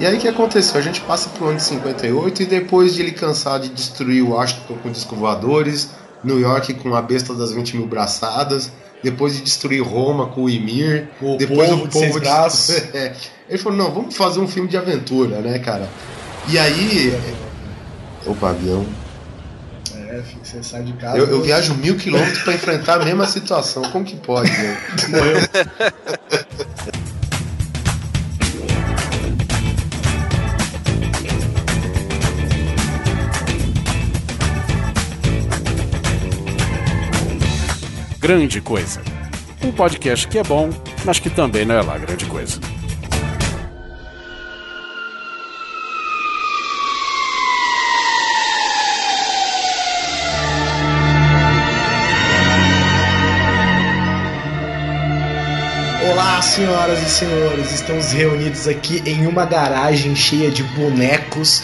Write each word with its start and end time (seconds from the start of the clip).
E 0.00 0.06
aí 0.06 0.16
o 0.16 0.20
que 0.20 0.28
aconteceu? 0.28 0.78
A 0.78 0.82
gente 0.82 1.00
passa 1.00 1.28
pro 1.30 1.48
ano 1.48 1.56
de 1.56 1.62
58 1.64 2.42
e 2.42 2.46
depois 2.46 2.94
de 2.94 3.02
ele 3.02 3.12
cansar 3.12 3.58
de 3.58 3.68
destruir 3.68 4.22
Washington 4.22 4.76
com 4.82 4.90
discos 4.90 5.18
voadores, 5.18 5.90
New 6.22 6.38
York 6.40 6.74
com 6.74 6.94
a 6.94 7.02
besta 7.02 7.34
das 7.34 7.52
20 7.52 7.76
mil 7.76 7.86
braçadas, 7.86 8.70
depois 9.02 9.34
de 9.36 9.42
destruir 9.42 9.82
Roma 9.82 10.28
com 10.28 10.42
o 10.44 10.50
Emir, 10.50 11.08
O 11.20 11.36
depois 11.36 11.68
povo 11.70 11.82
o 11.82 11.86
de 11.88 11.92
povo 11.92 11.98
seis 12.04 12.14
de- 12.14 12.20
braços. 12.20 12.76
É. 12.94 13.14
Ele 13.48 13.58
falou: 13.58 13.76
não, 13.78 13.90
vamos 13.92 14.16
fazer 14.16 14.38
um 14.40 14.46
filme 14.48 14.68
de 14.68 14.76
aventura, 14.76 15.40
né, 15.40 15.58
cara? 15.58 15.88
E 16.48 16.58
aí. 16.58 17.12
Opa, 18.26 18.50
avião. 18.50 18.86
É, 20.10 20.22
filho, 20.22 20.40
você 20.42 20.62
sai 20.62 20.82
de 20.84 20.92
casa. 20.94 21.18
Eu, 21.18 21.26
eu 21.26 21.42
viajo 21.42 21.74
mil 21.74 21.96
quilômetros 21.96 22.38
pra 22.42 22.54
enfrentar 22.54 23.00
a 23.00 23.04
mesma 23.04 23.26
situação. 23.26 23.82
Como 23.90 24.04
que 24.04 24.16
pode, 24.16 24.50
né? 24.50 24.78
Morreu. 25.10 25.87
Grande 38.28 38.60
Coisa. 38.60 39.00
Um 39.64 39.72
podcast 39.72 40.28
que 40.28 40.36
é 40.36 40.42
bom, 40.42 40.68
mas 41.02 41.18
que 41.18 41.30
também 41.30 41.64
não 41.64 41.76
é 41.76 41.80
lá 41.80 41.96
grande 41.96 42.26
coisa. 42.26 42.60
Olá, 56.12 56.42
senhoras 56.42 57.02
e 57.02 57.08
senhores, 57.08 57.72
estamos 57.72 58.12
reunidos 58.12 58.68
aqui 58.68 59.02
em 59.06 59.26
uma 59.26 59.46
garagem 59.46 60.14
cheia 60.14 60.50
de 60.50 60.62
bonecos 60.62 61.62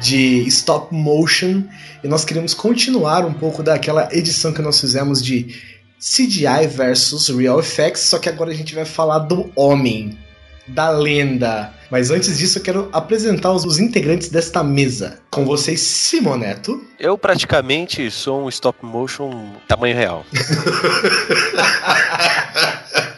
de 0.00 0.46
stop 0.46 0.94
motion 0.94 1.64
e 2.04 2.06
nós 2.06 2.24
queremos 2.24 2.54
continuar 2.54 3.24
um 3.24 3.32
pouco 3.32 3.64
daquela 3.64 4.08
edição 4.12 4.52
que 4.52 4.62
nós 4.62 4.78
fizemos 4.78 5.20
de 5.20 5.73
CGI 5.98 6.66
versus 6.68 7.28
Real 7.28 7.60
Effects, 7.60 8.02
só 8.02 8.18
que 8.18 8.28
agora 8.28 8.50
a 8.50 8.54
gente 8.54 8.74
vai 8.74 8.84
falar 8.84 9.20
do 9.20 9.50
homem, 9.56 10.18
da 10.66 10.90
lenda. 10.90 11.72
Mas 11.90 12.10
antes 12.10 12.38
disso, 12.38 12.58
eu 12.58 12.62
quero 12.62 12.88
apresentar 12.92 13.52
os, 13.52 13.64
os 13.64 13.78
integrantes 13.78 14.28
desta 14.28 14.64
mesa. 14.64 15.20
Com 15.30 15.44
vocês, 15.44 15.80
Simoneto. 15.80 16.84
Eu 16.98 17.16
praticamente 17.16 18.10
sou 18.10 18.44
um 18.44 18.48
stop 18.48 18.84
motion 18.84 19.52
tamanho 19.68 19.96
real. 19.96 20.26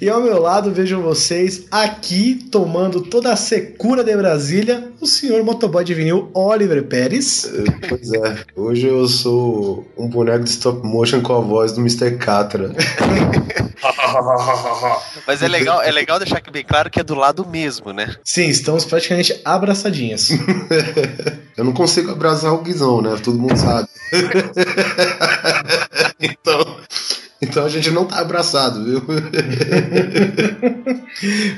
E 0.00 0.08
ao 0.08 0.20
meu 0.20 0.40
lado, 0.40 0.72
vejo 0.72 1.00
vocês 1.00 1.64
aqui 1.70 2.34
tomando 2.50 3.00
toda 3.00 3.32
a 3.32 3.36
secura 3.36 4.04
de 4.04 4.16
Brasília, 4.16 4.90
o 5.00 5.06
senhor 5.06 5.42
motoboy 5.42 5.84
de 5.84 5.94
vinil 5.94 6.30
Oliver 6.34 6.84
Pérez. 6.84 7.50
Pois 7.88 8.12
é. 8.12 8.44
Hoje 8.54 8.86
eu 8.86 9.08
sou 9.08 9.86
um 9.96 10.08
boneco 10.08 10.44
de 10.44 10.50
stop 10.50 10.86
motion 10.86 11.22
com 11.22 11.34
a 11.34 11.40
voz 11.40 11.72
do 11.72 11.80
Mr. 11.80 12.16
Catra. 12.16 12.74
Mas 15.26 15.42
é 15.42 15.48
legal, 15.48 15.82
é 15.82 15.90
legal 15.90 16.18
deixar 16.18 16.38
aqui 16.38 16.50
bem 16.50 16.64
claro 16.64 16.90
que 16.90 17.00
é 17.00 17.04
do 17.04 17.14
lado 17.14 17.46
mesmo, 17.46 17.92
né? 17.92 18.14
Sim, 18.24 18.48
estamos 18.48 18.84
praticamente 18.84 19.40
abraçadinhos. 19.44 20.30
Eu 21.56 21.64
não 21.64 21.72
consigo 21.72 22.10
abraçar 22.10 22.52
o 22.52 22.62
Guizão, 22.62 23.00
né? 23.00 23.16
Todo 23.22 23.38
mundo 23.38 23.56
sabe. 23.56 23.88
então, 26.20 26.76
então 27.42 27.64
a 27.64 27.68
gente 27.68 27.90
não 27.90 28.04
tá 28.04 28.18
abraçado, 28.18 28.84
viu? 28.84 29.02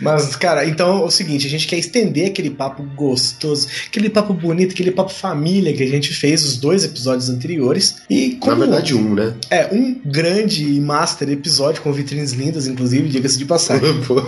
Mas, 0.01 0.37
cara, 0.37 0.65
então 0.67 1.03
é 1.03 1.05
o 1.05 1.11
seguinte, 1.11 1.47
a 1.47 1.51
gente 1.51 1.67
quer 1.67 1.77
estender 1.77 2.29
aquele 2.29 2.51
papo 2.51 2.83
gostoso, 2.95 3.69
aquele 3.87 4.09
papo 4.09 4.33
bonito, 4.33 4.73
aquele 4.73 4.91
papo 4.91 5.11
família 5.11 5.73
que 5.73 5.83
a 5.83 5.89
gente 5.89 6.15
fez 6.15 6.45
os 6.45 6.57
dois 6.57 6.85
episódios 6.85 7.29
anteriores. 7.29 8.03
E 8.09 8.35
Na 8.35 8.39
como 8.41 8.57
verdade, 8.59 8.95
um, 8.95 9.15
né? 9.15 9.35
é 9.51 9.69
um 9.73 10.01
grande 10.05 10.65
e 10.65 10.81
master 10.81 11.29
episódio 11.31 11.83
com 11.83 11.93
vitrines 11.93 12.33
lindas, 12.33 12.67
inclusive, 12.67 13.09
diga-se 13.09 13.39
de 13.39 13.45
passagem. 13.45 14.01
Pô. 14.07 14.23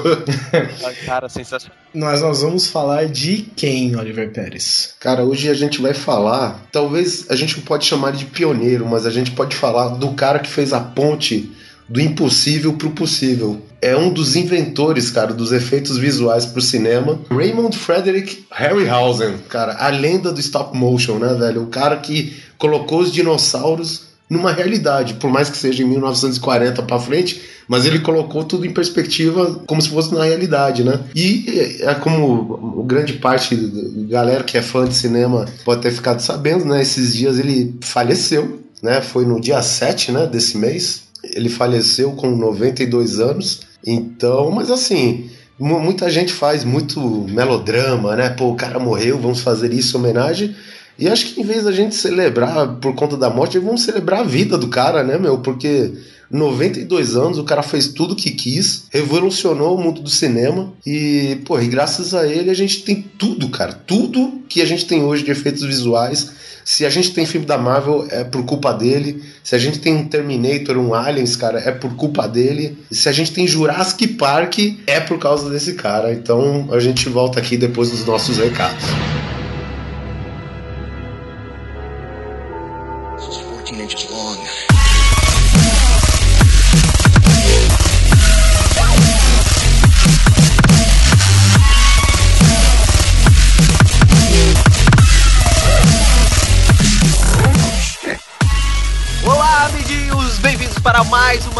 Cara, 1.06 1.28
sensacional. 1.28 1.76
Mas 1.94 2.20
nós 2.20 2.42
vamos 2.42 2.66
falar 2.66 3.06
de 3.06 3.46
quem, 3.54 3.94
Oliver 3.96 4.32
Pérez? 4.32 4.94
Cara, 4.98 5.24
hoje 5.24 5.48
a 5.48 5.54
gente 5.54 5.80
vai 5.80 5.94
falar, 5.94 6.66
talvez 6.72 7.26
a 7.30 7.36
gente 7.36 7.56
não 7.56 7.64
pode 7.64 7.86
chamar 7.86 8.10
de 8.10 8.24
pioneiro, 8.24 8.84
mas 8.84 9.06
a 9.06 9.10
gente 9.10 9.30
pode 9.30 9.54
falar 9.54 9.90
do 9.90 10.10
cara 10.12 10.40
que 10.40 10.50
fez 10.50 10.72
a 10.72 10.80
ponte 10.80 11.43
do 11.88 12.00
impossível 12.00 12.72
pro 12.74 12.90
possível. 12.90 13.60
É 13.80 13.96
um 13.96 14.12
dos 14.12 14.36
inventores, 14.36 15.10
cara, 15.10 15.34
dos 15.34 15.52
efeitos 15.52 15.98
visuais 15.98 16.46
pro 16.46 16.62
cinema. 16.62 17.20
Raymond 17.30 17.76
Frederick 17.76 18.46
Harryhausen, 18.50 19.34
cara, 19.48 19.76
a 19.78 19.88
lenda 19.88 20.32
do 20.32 20.40
stop 20.40 20.76
motion, 20.76 21.18
né, 21.18 21.34
velho? 21.34 21.64
O 21.64 21.66
cara 21.66 21.96
que 21.98 22.34
colocou 22.56 23.00
os 23.00 23.12
dinossauros 23.12 24.14
numa 24.28 24.52
realidade, 24.52 25.14
por 25.14 25.30
mais 25.30 25.50
que 25.50 25.56
seja 25.56 25.82
em 25.82 25.86
1940 25.86 26.82
pra 26.82 26.98
frente, 26.98 27.42
mas 27.68 27.84
ele 27.84 28.00
colocou 28.00 28.44
tudo 28.44 28.66
em 28.66 28.72
perspectiva 28.72 29.62
como 29.66 29.80
se 29.80 29.88
fosse 29.88 30.14
na 30.14 30.24
realidade, 30.24 30.82
né? 30.82 31.00
E 31.14 31.78
é 31.80 31.94
como 31.94 32.82
grande 32.84 33.14
parte 33.14 33.54
da 33.54 34.08
galera 34.08 34.44
que 34.44 34.56
é 34.56 34.62
fã 34.62 34.86
de 34.86 34.94
cinema 34.94 35.46
pode 35.64 35.82
ter 35.82 35.90
ficado 35.90 36.20
sabendo, 36.20 36.64
né? 36.64 36.82
Esses 36.82 37.14
dias 37.14 37.38
ele 37.38 37.74
faleceu, 37.80 38.60
né? 38.82 39.00
Foi 39.00 39.24
no 39.24 39.40
dia 39.40 39.62
7, 39.62 40.12
né, 40.12 40.26
desse 40.26 40.56
mês. 40.56 41.03
Ele 41.32 41.48
faleceu 41.48 42.12
com 42.12 42.30
92 42.30 43.18
anos. 43.20 43.60
Então, 43.86 44.50
mas 44.50 44.70
assim, 44.70 45.30
mu- 45.58 45.80
muita 45.80 46.08
gente 46.10 46.32
faz 46.32 46.64
muito 46.64 47.00
melodrama, 47.30 48.16
né? 48.16 48.30
Pô, 48.30 48.50
o 48.50 48.56
cara 48.56 48.78
morreu, 48.78 49.18
vamos 49.18 49.40
fazer 49.40 49.72
isso 49.72 49.96
em 49.96 50.00
homenagem. 50.00 50.56
E 50.98 51.08
acho 51.08 51.26
que 51.26 51.40
em 51.40 51.44
vez 51.44 51.64
da 51.64 51.72
gente 51.72 51.94
celebrar 51.94 52.76
por 52.76 52.94
conta 52.94 53.16
da 53.16 53.28
morte, 53.28 53.58
vamos 53.58 53.82
celebrar 53.82 54.20
a 54.20 54.24
vida 54.24 54.56
do 54.56 54.68
cara, 54.68 55.02
né, 55.02 55.18
meu? 55.18 55.38
Porque 55.38 55.92
92 56.30 57.16
anos, 57.16 57.38
o 57.38 57.44
cara 57.44 57.62
fez 57.62 57.88
tudo 57.88 58.16
que 58.16 58.30
quis, 58.30 58.86
revolucionou 58.90 59.76
o 59.76 59.80
mundo 59.82 60.00
do 60.00 60.10
cinema 60.10 60.72
e, 60.84 61.38
pô, 61.44 61.60
e 61.60 61.66
graças 61.66 62.14
a 62.14 62.26
ele 62.26 62.50
a 62.50 62.54
gente 62.54 62.82
tem 62.82 63.04
tudo, 63.18 63.48
cara. 63.48 63.72
Tudo 63.72 64.42
que 64.48 64.60
a 64.60 64.64
gente 64.64 64.86
tem 64.86 65.02
hoje 65.02 65.24
de 65.24 65.30
efeitos 65.30 65.62
visuais. 65.62 66.32
Se 66.64 66.86
a 66.86 66.90
gente 66.90 67.12
tem 67.12 67.26
filme 67.26 67.46
da 67.46 67.58
Marvel, 67.58 68.06
é 68.10 68.24
por 68.24 68.44
culpa 68.44 68.72
dele. 68.72 69.22
Se 69.42 69.54
a 69.54 69.58
gente 69.58 69.80
tem 69.80 69.94
um 69.94 70.08
Terminator, 70.08 70.78
um 70.78 70.94
Aliens, 70.94 71.36
cara, 71.36 71.60
é 71.60 71.70
por 71.70 71.94
culpa 71.94 72.26
dele. 72.26 72.78
Se 72.90 73.08
a 73.08 73.12
gente 73.12 73.32
tem 73.32 73.46
Jurassic 73.46 74.08
Park, 74.08 74.58
é 74.86 74.98
por 74.98 75.18
causa 75.18 75.50
desse 75.50 75.74
cara. 75.74 76.12
Então 76.12 76.68
a 76.72 76.80
gente 76.80 77.08
volta 77.08 77.38
aqui 77.38 77.56
depois 77.56 77.90
dos 77.90 78.04
nossos 78.04 78.38
recados. 78.38 78.84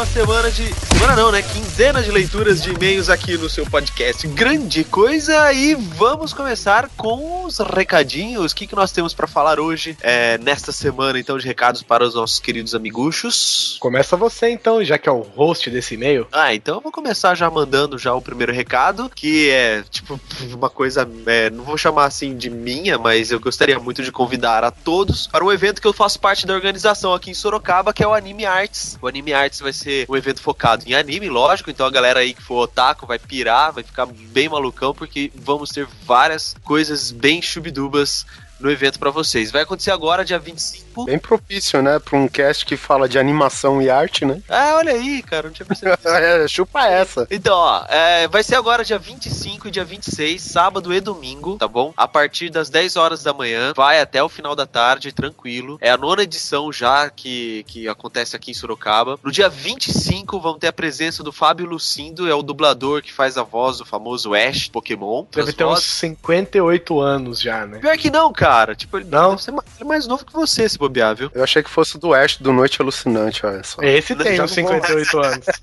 Uma 0.05 0.07
semana 0.07 0.51
de. 0.51 0.75
Semana 0.75 1.17
não, 1.17 1.33
né? 1.33 1.41
Quinzena 1.41 2.03
de 2.03 2.11
leituras 2.11 2.63
de 2.63 2.71
e-mails 2.71 3.09
aqui 3.09 3.39
no 3.39 3.49
seu 3.49 3.65
podcast. 3.65 4.27
Grande 4.29 4.85
coisa! 4.85 5.51
E 5.53 5.75
vamos 5.75 6.35
começar 6.35 6.91
com 6.97 7.45
os 7.45 7.59
recadinhos. 7.59 8.53
O 8.53 8.55
que, 8.55 8.67
que 8.67 8.75
nós 8.75 8.93
temos 8.93 9.15
para 9.15 9.27
falar 9.27 9.59
hoje, 9.59 9.97
é, 10.03 10.37
nesta 10.39 10.73
semana, 10.73 11.19
então, 11.19 11.39
de 11.39 11.47
recados 11.47 11.83
para 11.83 12.05
os 12.05 12.15
nossos 12.15 12.39
queridos 12.39 12.75
amiguchos? 12.75 13.79
Começa 13.81 14.17
você 14.17 14.51
então, 14.51 14.85
já 14.85 14.99
que 14.99 15.09
é 15.09 15.13
o 15.13 15.21
host 15.21 15.71
desse 15.71 15.95
e-mail. 15.95 16.27
Ah, 16.31 16.55
então 16.55 16.77
eu 16.77 16.81
vou 16.83 16.93
começar 16.93 17.35
já 17.35 17.49
mandando 17.51 17.97
já 17.97 18.13
o 18.15 18.21
primeiro 18.21 18.53
recado, 18.53 19.11
que 19.15 19.49
é 19.51 19.83
tipo 19.91 20.21
uma 20.53 20.69
coisa, 20.69 21.09
é, 21.27 21.49
não 21.49 21.65
vou 21.65 21.79
chamar 21.79 22.05
assim 22.05 22.37
de 22.37 22.51
minha, 22.51 22.99
mas 22.99 23.31
eu 23.31 23.41
gostaria 23.41 23.79
muito 23.79 24.03
de 24.03 24.13
convidar 24.13 24.65
a 24.65 24.71
todos 24.71 25.27
para 25.29 25.45
um 25.45 25.53
evento 25.53 25.81
que 25.81 25.87
eu 25.87 25.95
faço 25.95 26.21
parte 26.21 26.47
da 26.47 26.53
organização 26.53 27.15
aqui 27.15 27.31
em 27.31 27.35
Sorocaba, 27.35 27.93
que 27.93 28.03
é 28.03 28.07
o 28.07 28.13
Anime 28.13 28.45
Arts. 28.45 28.99
O 29.01 29.09
Anime 29.09 29.33
Arts 29.33 29.61
vai 29.61 29.73
ser 29.73 29.94
um 30.09 30.17
evento 30.17 30.41
focado 30.41 30.85
em 30.87 30.95
anime, 30.95 31.29
lógico, 31.29 31.71
então 31.71 31.87
a 31.87 31.91
galera 31.91 32.21
aí 32.21 32.35
que 32.35 32.43
for 32.43 32.63
otaku 32.63 33.07
vai 33.07 33.19
pirar, 33.19 33.73
vai 33.73 33.83
ficar 33.83 34.07
bem 34.07 34.49
malucão, 34.49 34.95
porque 34.95 35.31
vamos 35.35 35.71
ter 35.71 35.87
várias 36.05 36.55
coisas 36.65 37.11
bem 37.11 37.41
chubidubas 37.41 38.27
no 38.59 38.71
evento 38.71 38.99
para 38.99 39.11
vocês. 39.11 39.51
Vai 39.51 39.63
acontecer 39.63 39.91
agora, 39.91 40.25
dia 40.25 40.39
25 40.39 40.84
Bem 41.05 41.19
propício, 41.19 41.83
né? 41.83 41.99
Pra 41.99 42.17
um 42.19 42.29
cast 42.29 42.65
que 42.67 42.77
fala 42.77 43.09
de 43.09 43.19
animação 43.19 43.81
e 43.83 43.91
arte, 43.91 44.25
né? 44.25 44.41
Ah, 44.49 44.75
olha 44.77 44.93
aí, 44.93 45.23
cara, 45.23 45.49
não 45.49 45.55
tinha 45.55 45.67
percebido. 45.67 45.99
é, 46.09 46.47
chupa 46.47 46.87
essa. 46.87 47.27
Então, 47.31 47.57
ó, 47.57 47.85
é, 47.89 48.29
vai 48.29 48.43
ser 48.43 48.55
agora 48.57 48.85
dia 48.85 48.99
25 48.99 49.69
e 49.69 49.71
dia 49.71 49.85
26, 49.85 50.41
sábado 50.41 50.93
e 50.95 51.01
domingo, 51.01 51.57
tá 51.57 51.67
bom? 51.67 51.93
A 51.97 52.07
partir 52.07 52.51
das 52.51 52.69
10 52.71 52.97
horas 52.97 53.23
da 53.23 53.33
manhã, 53.33 53.73
vai 53.75 54.01
até 54.01 54.23
o 54.23 54.29
final 54.29 54.55
da 54.55 54.67
tarde, 54.67 55.13
tranquilo. 55.13 55.79
É 55.81 55.91
a 55.91 55.97
nona 55.97 56.23
edição 56.23 56.73
já 56.73 57.11
que, 57.11 57.65
que 57.67 57.89
acontece 57.89 58.37
aqui 58.37 58.51
em 58.51 58.55
Sorocaba. 58.55 59.19
No 59.23 59.33
dia 59.33 59.49
25, 59.49 60.39
vamos 60.41 60.59
ter 60.61 60.69
a 60.69 60.73
presença 60.73 61.23
do 61.23 61.33
Fábio 61.33 61.67
Lucindo, 61.67 62.29
é 62.29 62.35
o 62.35 62.43
dublador 62.43 63.03
que 63.03 63.13
faz 63.13 63.37
a 63.37 63.43
voz 63.43 63.79
do 63.79 63.85
famoso 63.85 64.35
Ash 64.35 64.69
Pokémon. 64.69 65.25
Deve 65.33 65.53
ter 65.53 65.65
uns 65.65 65.71
vozes- 65.71 65.85
58 65.87 67.01
anos 67.01 67.41
já, 67.41 67.67
né? 67.67 67.79
Pior 67.79 67.97
que 67.97 68.11
não, 68.11 68.33
cara. 68.33 68.75
Tipo, 68.75 68.99
ele 68.99 69.09
Não? 69.11 69.31
deve 69.31 69.43
ser 69.43 69.51
mais, 69.53 69.67
ele 69.75 69.83
é 69.83 69.85
mais 69.85 70.07
novo 70.07 70.25
que 70.25 70.33
você, 70.33 70.69
se 70.69 70.79
bobear, 70.85 71.15
viu? 71.15 71.31
Eu 71.35 71.43
achei 71.43 71.63
que 71.63 71.71
fosse 71.71 71.99
do 71.99 72.15
Ash 72.15 72.37
do 72.37 72.53
Noite 72.53 72.81
Alucinante, 72.81 73.45
olha 73.45 73.63
só. 73.63 73.83
Esse 73.83 74.15
tem 74.15 74.37
já 74.37 74.45
uns 74.45 74.57
não 74.57 74.65
vou 74.65 74.73
58 74.73 75.19
anos. 75.19 75.47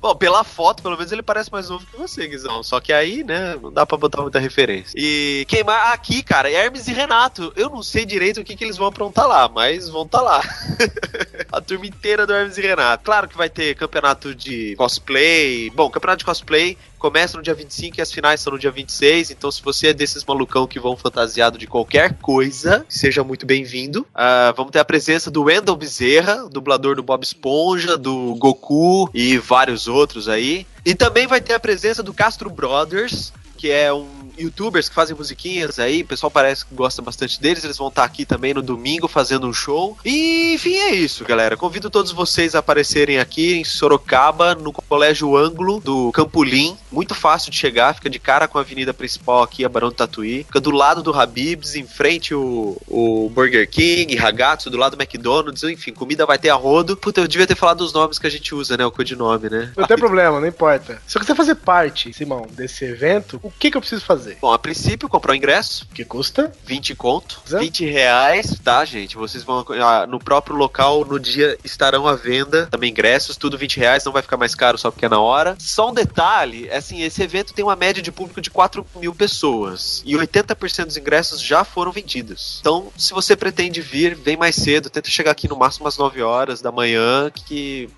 Bom, 0.00 0.14
pela 0.14 0.44
foto, 0.44 0.82
pelo 0.82 0.96
menos 0.96 1.10
ele 1.10 1.22
parece 1.22 1.50
mais 1.50 1.68
novo 1.68 1.84
que 1.84 1.96
você, 1.96 2.26
Guizão. 2.26 2.62
Só 2.62 2.80
que 2.80 2.92
aí, 2.92 3.24
né, 3.24 3.56
não 3.60 3.72
dá 3.72 3.84
pra 3.84 3.98
botar 3.98 4.22
muita 4.22 4.38
referência. 4.38 4.92
E 4.96 5.44
quem 5.48 5.64
mais? 5.64 5.92
Aqui, 5.92 6.22
cara, 6.22 6.50
Hermes 6.50 6.86
e 6.86 6.92
Renato. 6.92 7.52
Eu 7.56 7.68
não 7.68 7.82
sei 7.82 8.04
direito 8.04 8.40
o 8.40 8.44
que, 8.44 8.54
que 8.54 8.64
eles 8.64 8.76
vão 8.76 8.86
aprontar 8.86 9.26
lá, 9.26 9.48
mas 9.48 9.88
vão 9.88 10.06
tá 10.06 10.20
lá. 10.20 10.40
A 11.50 11.60
turma 11.60 11.86
inteira 11.86 12.26
do 12.26 12.32
Hermes 12.32 12.56
e 12.58 12.62
Renato. 12.62 13.04
Claro 13.04 13.28
que 13.28 13.36
vai 13.36 13.50
ter 13.50 13.74
campeonato 13.74 14.34
de 14.34 14.76
cosplay. 14.76 15.70
Bom, 15.70 15.90
campeonato 15.90 16.20
de 16.20 16.24
cosplay 16.24 16.78
começa 16.98 17.36
no 17.36 17.42
dia 17.42 17.54
25 17.54 17.98
e 17.98 18.02
as 18.02 18.12
finais 18.12 18.40
são 18.40 18.52
no 18.52 18.58
dia 18.58 18.70
26. 18.70 19.30
Então, 19.30 19.50
se 19.50 19.62
você 19.62 19.88
é 19.88 19.92
desses 19.94 20.24
malucão 20.24 20.66
que 20.66 20.80
vão 20.80 20.96
fantasiado 20.96 21.56
de 21.56 21.66
qualquer 21.66 22.14
coisa, 22.14 22.84
seja 22.88 23.22
muito 23.22 23.46
bem-vindo. 23.46 24.06
Ah, 24.14 24.52
vamos 24.56 24.72
ter 24.72 24.80
a 24.80 24.84
presença 24.84 25.30
do 25.30 25.44
Wendell 25.44 25.76
Bezerra, 25.76 26.48
dublador 26.48 26.96
do 26.96 27.02
Bob 27.02 27.22
Esponja, 27.22 27.96
do 27.96 28.34
Goku 28.34 29.08
e 29.14 29.38
vários 29.38 29.86
outros 29.88 30.28
aí. 30.28 30.66
E 30.84 30.94
também 30.94 31.26
vai 31.26 31.40
ter 31.40 31.54
a 31.54 31.60
presença 31.60 32.02
do 32.02 32.12
Castro 32.12 32.50
Brothers, 32.50 33.32
que 33.56 33.70
é 33.70 33.92
um 33.92 34.17
youtubers 34.38 34.88
que 34.88 34.94
fazem 34.94 35.16
musiquinhas 35.16 35.78
aí, 35.78 36.02
o 36.02 36.06
pessoal 36.06 36.30
parece 36.30 36.64
que 36.64 36.74
gosta 36.74 37.02
bastante 37.02 37.40
deles, 37.40 37.64
eles 37.64 37.76
vão 37.76 37.88
estar 37.88 38.04
aqui 38.04 38.24
também 38.24 38.54
no 38.54 38.62
domingo 38.62 39.08
fazendo 39.08 39.46
um 39.46 39.52
show. 39.52 39.96
E 40.04 40.54
enfim, 40.54 40.74
é 40.74 40.94
isso, 40.94 41.24
galera. 41.24 41.56
Convido 41.56 41.90
todos 41.90 42.12
vocês 42.12 42.54
a 42.54 42.58
aparecerem 42.58 43.18
aqui 43.18 43.54
em 43.54 43.64
Sorocaba, 43.64 44.54
no 44.54 44.72
Colégio 44.72 45.36
Ângulo 45.36 45.80
do 45.80 46.12
Campolim. 46.12 46.76
Muito 46.90 47.14
fácil 47.14 47.50
de 47.50 47.56
chegar, 47.56 47.94
fica 47.94 48.10
de 48.10 48.18
cara 48.18 48.46
com 48.46 48.58
a 48.58 48.60
avenida 48.60 48.92
principal 48.92 49.42
aqui, 49.42 49.64
a 49.64 49.68
Barão 49.68 49.88
do 49.88 49.94
Tatuí. 49.94 50.44
Fica 50.44 50.60
do 50.60 50.70
lado 50.70 51.02
do 51.02 51.12
Habib's, 51.12 51.74
em 51.74 51.86
frente 51.86 52.34
o, 52.34 52.76
o 52.86 53.30
Burger 53.30 53.68
King, 53.68 54.14
Ragazzo, 54.16 54.70
do 54.70 54.76
lado 54.76 54.96
do 54.96 55.02
McDonald's, 55.02 55.62
enfim, 55.62 55.92
comida 55.92 56.26
vai 56.26 56.38
ter 56.38 56.50
a 56.50 56.54
rodo. 56.54 56.96
Puta, 56.96 57.20
eu 57.20 57.28
devia 57.28 57.46
ter 57.46 57.54
falado 57.54 57.80
os 57.80 57.92
nomes 57.92 58.18
que 58.18 58.26
a 58.26 58.30
gente 58.30 58.54
usa, 58.54 58.76
né? 58.76 58.84
O 58.84 58.90
codinome, 58.90 59.48
né? 59.48 59.72
Não 59.76 59.86
tem 59.86 59.96
problema, 59.98 60.40
não 60.40 60.46
importa. 60.46 61.00
Se 61.06 61.16
eu 61.16 61.20
quiser 61.20 61.34
fazer 61.34 61.54
parte, 61.54 62.12
Simão, 62.12 62.46
desse 62.50 62.84
evento, 62.84 63.40
o 63.42 63.50
que, 63.50 63.70
que 63.70 63.76
eu 63.76 63.80
preciso 63.80 64.04
fazer? 64.04 64.27
Bom, 64.40 64.52
a 64.52 64.58
princípio, 64.58 65.08
comprar 65.08 65.32
o 65.32 65.36
ingresso, 65.36 65.86
O 65.90 65.94
que 65.94 66.04
custa? 66.04 66.52
20 66.64 66.94
conto, 66.94 67.40
Zé? 67.48 67.58
20 67.58 67.84
reais, 67.86 68.58
tá, 68.62 68.84
gente? 68.84 69.16
Vocês 69.16 69.44
vão 69.44 69.64
ah, 69.82 70.06
no 70.06 70.18
próprio 70.18 70.56
local, 70.56 71.04
no 71.04 71.18
dia 71.18 71.58
estarão 71.64 72.06
à 72.06 72.14
venda 72.14 72.66
também 72.66 72.90
ingressos, 72.90 73.36
tudo 73.36 73.58
20 73.58 73.78
reais, 73.78 74.04
não 74.04 74.12
vai 74.12 74.22
ficar 74.22 74.36
mais 74.36 74.54
caro 74.54 74.78
só 74.78 74.90
porque 74.90 75.06
é 75.06 75.08
na 75.08 75.20
hora. 75.20 75.56
Só 75.58 75.90
um 75.90 75.94
detalhe, 75.94 76.70
assim, 76.70 77.02
esse 77.02 77.22
evento 77.22 77.54
tem 77.54 77.64
uma 77.64 77.76
média 77.76 78.02
de 78.02 78.12
público 78.12 78.40
de 78.40 78.50
4 78.50 78.86
mil 78.96 79.14
pessoas 79.14 80.02
e 80.04 80.14
80% 80.14 80.86
dos 80.86 80.96
ingressos 80.96 81.40
já 81.40 81.64
foram 81.64 81.92
vendidos. 81.92 82.58
Então, 82.60 82.92
se 82.96 83.12
você 83.12 83.36
pretende 83.36 83.80
vir, 83.80 84.14
vem 84.14 84.36
mais 84.36 84.56
cedo, 84.56 84.90
tenta 84.90 85.10
chegar 85.10 85.30
aqui 85.30 85.48
no 85.48 85.56
máximo 85.56 85.88
às 85.88 85.96
9 85.96 86.22
horas 86.22 86.60
da 86.60 86.72
manhã, 86.72 87.30
que 87.30 87.88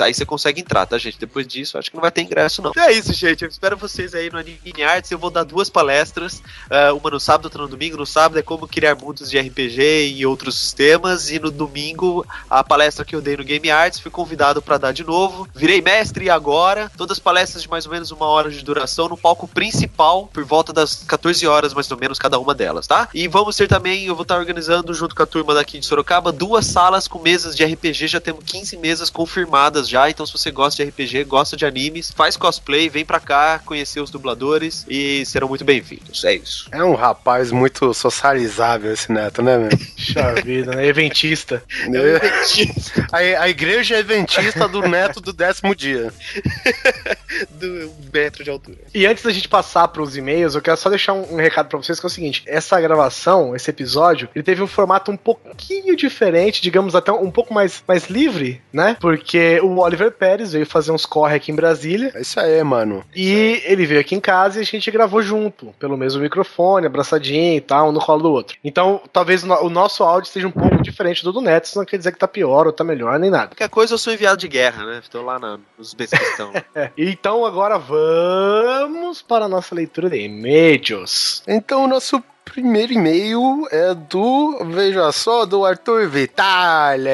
Aí 0.00 0.12
você 0.12 0.24
consegue 0.24 0.60
entrar, 0.60 0.86
tá, 0.86 0.98
gente? 0.98 1.18
Depois 1.18 1.46
disso, 1.46 1.78
acho 1.78 1.90
que 1.90 1.96
não 1.96 2.02
vai 2.02 2.10
ter 2.10 2.22
ingresso, 2.22 2.60
não. 2.60 2.72
É 2.76 2.92
isso, 2.92 3.12
gente. 3.12 3.42
Eu 3.42 3.48
espero 3.48 3.76
vocês 3.76 4.14
aí 4.14 4.30
no 4.30 4.38
Anime 4.38 4.82
Arts. 4.82 5.10
Eu 5.10 5.18
vou 5.18 5.30
dar 5.30 5.44
duas 5.44 5.70
palestras, 5.70 6.42
ah, 6.70 6.92
uma 6.92 7.10
no 7.10 7.20
sábado, 7.20 7.46
outra 7.46 7.62
no 7.62 7.68
domingo. 7.68 7.96
No 7.96 8.06
sábado 8.06 8.38
é 8.38 8.42
como 8.42 8.66
criar 8.66 8.96
mundos 8.96 9.30
de 9.30 9.38
RPG 9.38 10.14
e 10.16 10.26
outros 10.26 10.58
sistemas. 10.58 11.30
E 11.30 11.38
no 11.38 11.50
domingo, 11.50 12.26
a 12.50 12.62
palestra 12.64 13.04
que 13.04 13.14
eu 13.14 13.20
dei 13.20 13.36
no 13.36 13.44
Game 13.44 13.70
Arts, 13.70 14.00
fui 14.00 14.10
convidado 14.10 14.60
para 14.60 14.78
dar 14.78 14.92
de 14.92 15.04
novo. 15.04 15.48
Virei 15.54 15.80
mestre 15.80 16.28
agora. 16.28 16.90
Todas 16.96 17.18
as 17.18 17.22
palestras 17.22 17.62
de 17.62 17.68
mais 17.68 17.86
ou 17.86 17.92
menos 17.92 18.10
uma 18.10 18.26
hora 18.26 18.50
de 18.50 18.62
duração 18.62 19.08
no 19.08 19.16
palco 19.16 19.46
principal, 19.46 20.26
por 20.32 20.44
volta 20.44 20.72
das 20.72 21.04
14 21.04 21.46
horas, 21.46 21.72
mais 21.72 21.90
ou 21.90 21.98
menos, 21.98 22.18
cada 22.18 22.38
uma 22.38 22.54
delas, 22.54 22.86
tá? 22.86 23.08
E 23.14 23.28
vamos 23.28 23.56
ter 23.56 23.68
também, 23.68 24.04
eu 24.04 24.14
vou 24.14 24.22
estar 24.22 24.38
organizando 24.38 24.92
junto 24.92 25.14
com 25.14 25.22
a 25.22 25.26
turma 25.26 25.54
daqui 25.54 25.78
de 25.78 25.86
Sorocaba, 25.86 26.32
duas 26.32 26.66
salas 26.66 27.06
com 27.06 27.18
mesas 27.18 27.56
de 27.56 27.64
RPG. 27.64 28.08
Já 28.08 28.20
temos 28.20 28.44
15 28.44 28.76
mesas 28.76 29.10
confirmadas 29.10 29.68
já. 29.86 30.08
Então, 30.08 30.24
se 30.24 30.32
você 30.32 30.50
gosta 30.50 30.82
de 30.82 30.90
RPG, 30.90 31.24
gosta 31.24 31.56
de 31.56 31.66
animes, 31.66 32.10
faz 32.10 32.36
cosplay, 32.36 32.88
vem 32.88 33.04
pra 33.04 33.20
cá 33.20 33.60
conhecer 33.64 34.00
os 34.00 34.10
dubladores 34.10 34.84
e 34.88 35.24
serão 35.26 35.48
muito 35.48 35.64
bem-vindos. 35.64 36.24
É 36.24 36.34
isso. 36.34 36.68
É 36.72 36.82
um 36.82 36.94
rapaz 36.94 37.52
muito 37.52 37.92
socializável 37.92 38.92
esse 38.92 39.12
neto, 39.12 39.42
né, 39.42 39.58
meu? 39.58 39.68
Puxa 39.98 40.34
vida, 40.42 40.74
né? 40.74 40.86
Eventista. 40.86 41.62
a, 43.12 43.18
a 43.18 43.48
igreja 43.48 43.96
é 43.96 43.98
adventista 43.98 44.66
do 44.66 44.82
neto 44.82 45.20
do 45.20 45.32
décimo 45.32 45.74
dia. 45.74 46.12
Do 47.50 47.90
metro 48.12 48.42
de 48.42 48.50
altura. 48.50 48.78
E 48.94 49.06
antes 49.06 49.22
da 49.22 49.30
gente 49.30 49.48
passar 49.48 49.88
para 49.88 50.02
os 50.02 50.16
e-mails, 50.16 50.54
eu 50.54 50.62
quero 50.62 50.76
só 50.76 50.88
deixar 50.88 51.12
um, 51.12 51.34
um 51.34 51.36
recado 51.36 51.68
para 51.68 51.78
vocês 51.78 52.00
que 52.00 52.06
é 52.06 52.08
o 52.08 52.10
seguinte: 52.10 52.42
essa 52.46 52.80
gravação, 52.80 53.54
esse 53.54 53.68
episódio, 53.70 54.28
ele 54.34 54.42
teve 54.42 54.62
um 54.62 54.66
formato 54.66 55.10
um 55.10 55.16
pouquinho 55.16 55.94
diferente, 55.96 56.62
digamos 56.62 56.94
até 56.94 57.12
um 57.12 57.30
pouco 57.30 57.52
mais, 57.52 57.82
mais 57.86 58.08
livre, 58.08 58.62
né? 58.72 58.96
Porque 59.00 59.60
o 59.62 59.78
Oliver 59.78 60.10
Pérez 60.12 60.52
veio 60.52 60.66
fazer 60.66 60.90
uns 60.92 61.04
corre 61.06 61.36
aqui 61.36 61.52
em 61.52 61.54
Brasília 61.56 62.12
É 62.14 62.20
isso 62.20 62.38
aí, 62.40 62.62
mano. 62.62 63.04
e 63.14 63.60
ele 63.64 63.86
veio 63.86 64.00
aqui 64.00 64.14
em 64.14 64.20
casa 64.20 64.58
e 64.58 64.62
a 64.62 64.64
gente 64.64 64.90
gravou 64.90 65.22
junto, 65.22 65.74
pelo 65.78 65.96
mesmo 65.96 66.20
microfone, 66.22 66.86
abraçadinho 66.86 67.56
e 67.56 67.60
tal, 67.60 67.88
um 67.88 67.92
no 67.92 68.00
colo 68.00 68.22
do 68.22 68.30
outro. 68.32 68.56
Então, 68.64 69.00
talvez 69.12 69.42
o 69.42 69.46
no- 69.46 69.62
o 69.64 69.70
nosso 69.70 70.02
áudio 70.02 70.28
esteja 70.28 70.46
um 70.48 70.52
pouco 70.52 70.82
diferente 70.82 71.22
do 71.24 71.32
do 71.32 71.40
Neto, 71.42 71.66
isso 71.66 71.78
não 71.78 71.84
quer 71.84 71.98
dizer 71.98 72.12
que 72.12 72.18
tá 72.18 72.26
pior 72.28 72.66
ou 72.66 72.72
tá 72.72 72.82
melhor, 72.82 73.18
nem 73.18 73.30
nada. 73.30 73.48
Qualquer 73.48 73.68
coisa, 73.68 73.92
eu 73.94 73.98
sou 73.98 74.12
enviado 74.12 74.38
de 74.40 74.48
guerra, 74.48 74.84
né? 74.86 74.98
Estou 75.02 75.22
lá 75.24 75.38
na, 75.38 75.58
nos 75.76 75.92
bestão. 75.94 76.52
É, 76.74 76.90
Então, 77.20 77.44
agora 77.44 77.78
vamos 77.78 79.22
para 79.22 79.46
a 79.46 79.48
nossa 79.48 79.74
leitura 79.74 80.08
de 80.08 80.20
e-mails. 80.20 81.42
Então, 81.48 81.84
o 81.84 81.88
nosso 81.88 82.22
primeiro 82.52 82.92
e-mail 82.92 83.66
é 83.70 83.94
do, 83.94 84.64
veja 84.70 85.10
só, 85.12 85.44
do 85.44 85.64
Arthur 85.64 86.08
Vitale. 86.08 87.08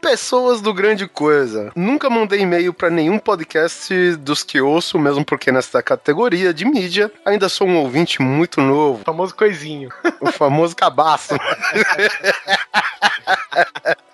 Pessoas 0.00 0.60
do 0.60 0.72
Grande 0.72 1.06
Coisa. 1.08 1.72
Nunca 1.74 2.08
mandei 2.08 2.40
e-mail 2.40 2.72
pra 2.72 2.88
nenhum 2.90 3.18
podcast 3.18 4.16
dos 4.16 4.42
que 4.42 4.60
ouço, 4.60 4.98
mesmo 4.98 5.24
porque 5.24 5.50
nesta 5.50 5.82
categoria 5.82 6.54
de 6.54 6.64
mídia 6.64 7.10
ainda 7.24 7.48
sou 7.48 7.66
um 7.66 7.76
ouvinte 7.76 8.22
muito 8.22 8.60
novo, 8.60 9.00
O 9.00 9.04
famoso 9.04 9.34
coisinho. 9.34 9.90
o 10.20 10.30
famoso 10.30 10.74
cabaço. 10.76 11.34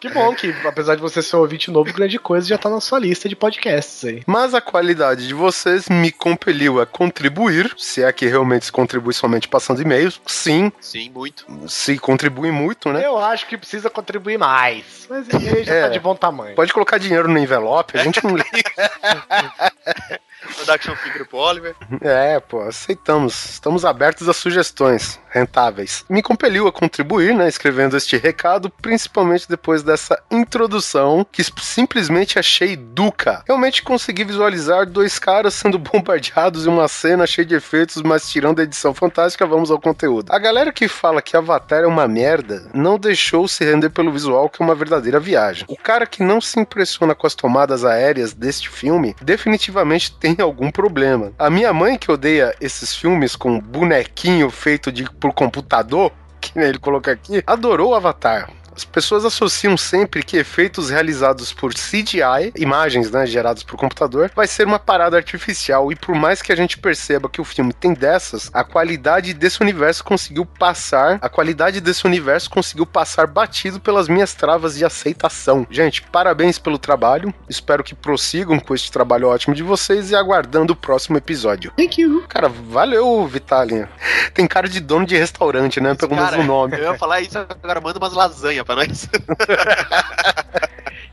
Que 0.01 0.09
bom 0.09 0.35
que, 0.35 0.53
apesar 0.67 0.97
de 0.97 1.01
você 1.01 1.23
ser 1.23 1.37
um 1.37 1.41
ouvinte 1.41 1.71
novo, 1.71 1.93
grande 1.93 2.19
coisa 2.19 2.47
já 2.47 2.59
tá 2.59 2.69
na 2.69 2.81
sua 2.81 2.99
lista 2.99 3.29
de 3.29 3.37
podcasts 3.37 4.05
aí. 4.05 4.23
Mas 4.27 4.53
a 4.55 4.61
qualidade 4.61 5.27
de 5.29 5.35
vocês 5.35 5.89
me 5.89 6.11
compeliu 6.11 6.81
a 6.81 6.87
contribuir, 6.87 7.73
se 7.77 8.03
é 8.03 8.13
que 8.13 8.27
realmente 8.27 8.65
se 8.67 8.73
contribui 8.73 9.13
somente 9.15 9.47
passando 9.49 9.81
e-mails. 9.83 10.21
Sim, 10.27 10.62
Sim, 10.81 11.11
muito. 11.11 11.47
se 11.69 11.99
contribui 11.99 12.51
muito, 12.51 12.93
né? 12.93 13.05
Eu 13.07 13.19
acho 13.19 13.47
que 13.47 13.57
precisa 13.57 13.89
contribuir 13.89 14.39
mais. 14.39 15.07
Mas 15.09 15.27
ele 15.29 15.65
já 15.65 15.75
É. 15.75 15.83
tá 15.83 15.89
de 15.89 15.99
bom 16.01 16.15
tamanho. 16.15 16.55
Pode 16.55 16.73
colocar 16.73 16.99
dinheiro 16.99 17.29
no 17.29 17.39
envelope, 17.39 17.99
a 17.99 18.03
gente 18.05 18.23
não 18.25 18.37
liga. 18.37 18.51
Mandar 20.59 20.75
action 20.75 20.95
figure 20.97 21.25
pro 21.25 21.39
Oliver. 21.39 21.75
É, 22.01 22.41
pô, 22.41 22.61
aceitamos. 22.63 23.45
Estamos 23.51 23.85
abertos 23.85 24.29
a 24.29 24.33
sugestões 24.33 25.21
rentáveis. 25.33 26.05
Me 26.09 26.23
compeliu 26.23 26.67
a 26.69 26.73
contribuir, 26.73 27.35
né, 27.35 27.49
escrevendo 27.49 27.97
este 27.97 28.17
recado, 28.17 28.71
principalmente 28.71 29.49
depois 29.49 29.83
dessa 29.83 30.23
introdução 30.31 31.27
que 31.31 31.43
simplesmente 31.61 32.39
achei 32.39 32.77
duca. 32.77 33.43
Realmente 33.47 33.83
consegui 33.83 34.25
visualizar 34.25 34.87
dois 34.87 35.19
caras 35.19 35.55
sendo 35.55 35.79
bombardeados 35.81 36.67
em 36.67 36.71
uma 36.71 36.87
cena 36.87 37.27
cheia 37.27 37.47
de 37.47 37.55
efeitos, 37.55 38.03
mas 38.03 38.29
tirando 38.29 38.61
a 38.61 38.63
edição 38.63 38.93
fantástica, 38.93 39.47
vamos 39.47 39.71
ao 39.71 39.81
conteúdo. 39.81 40.31
A 40.31 40.39
galera 40.39 40.73
que 40.73 40.87
fala 40.87 41.23
que 41.23 41.37
Avatar 41.37 41.83
é 41.83 41.87
uma 41.87 42.07
merda 42.07 42.71
não 42.75 42.99
deixou 42.99 43.49
se 43.49 43.65
render 43.65 43.91
pelo 43.91 44.13
visual, 44.13 44.49
que 44.49 44.63
é 44.63 44.65
uma 44.65 44.75
verdadeira 44.75 45.19
viagem. 45.19 45.65
O 45.69 45.77
cara 45.77 46.07
que 46.07 46.23
não 46.23 46.41
se 46.41 46.61
impressiona 46.61 47.15
com 47.15 47.27
as 47.27 47.35
tomadas 47.35 47.85
aéreas 47.85 48.35
deste 48.35 48.69
filme 48.69 49.17
definitivamente 49.23 50.13
tem 50.17 50.37
algum 50.43 50.71
problema. 50.71 51.33
A 51.39 51.49
minha 51.49 51.73
mãe, 51.73 51.97
que 51.97 52.11
odeia 52.11 52.55
esses 52.61 52.95
filmes 52.95 53.37
com 53.37 53.59
bonequinho 53.59 54.51
feito 54.51 54.93
de, 54.93 55.05
por 55.05 55.33
computador, 55.33 56.13
que 56.41 56.59
ele 56.59 56.79
coloca 56.79 57.13
aqui, 57.13 57.43
adorou 57.47 57.91
o 57.91 57.95
Avatar. 57.95 58.51
As 58.83 58.85
pessoas 58.85 59.25
associam 59.25 59.77
sempre 59.77 60.25
que 60.25 60.37
efeitos 60.37 60.91
realizados 60.91 61.53
por 61.53 61.73
CGI, 61.73 62.53
imagens 62.57 63.13
né, 63.13 63.25
geradas 63.25 63.63
por 63.63 63.77
computador, 63.77 64.33
vai 64.35 64.49
ser 64.49 64.67
uma 64.67 64.79
parada 64.79 65.17
artificial. 65.17 65.93
E 65.93 65.97
por 65.97 66.17
mais 66.17 66.43
que 66.43 66.51
a 66.53 66.57
gente 66.57 66.77
perceba 66.77 67.29
que 67.29 67.41
o 67.41 67.45
filme 67.45 67.73
tem 67.73 67.95
dessas, 67.95 68.51
a 68.53 68.65
qualidade 68.65 69.33
desse 69.35 69.63
universo 69.63 70.03
conseguiu 70.03 70.45
passar, 70.45 71.21
a 71.23 71.29
qualidade 71.29 71.81
desse 71.81 72.05
universo 72.05 72.51
conseguiu 72.51 72.85
passar 72.85 73.29
batido 73.29 73.79
pelas 73.79 74.09
minhas 74.09 74.35
travas 74.35 74.77
de 74.77 74.85
aceitação. 74.85 75.65
Gente, 75.71 76.03
parabéns 76.03 76.59
pelo 76.59 76.77
trabalho. 76.77 77.33
Espero 77.49 77.85
que 77.85 77.95
prossigam 77.95 78.59
com 78.59 78.75
este 78.75 78.91
trabalho 78.91 79.29
ótimo 79.29 79.55
de 79.55 79.63
vocês 79.63 80.11
e 80.11 80.17
aguardando 80.17 80.73
o 80.73 80.77
próximo 80.77 81.17
episódio. 81.17 81.73
Thank 81.77 82.01
you. 82.01 82.25
Cara, 82.29 82.49
valeu, 82.49 83.25
Vitalinha. 83.29 83.89
Tem 84.35 84.45
cara 84.49 84.69
de 84.69 84.81
dono 84.81 85.07
de 85.07 85.17
restaurante, 85.17 85.81
né? 85.81 85.95
Pelo 85.95 86.17
Cara, 86.17 86.37
mesmo 86.37 86.53
nome. 86.53 86.77
Eu 86.77 86.93
ia 86.93 86.99
falar 86.99 87.21
isso, 87.21 87.39
agora 87.39 87.81
manda 87.81 87.99
umas 88.01 88.13
lasanha 88.13 88.65
pra 88.65 88.72
nós. 88.75 89.09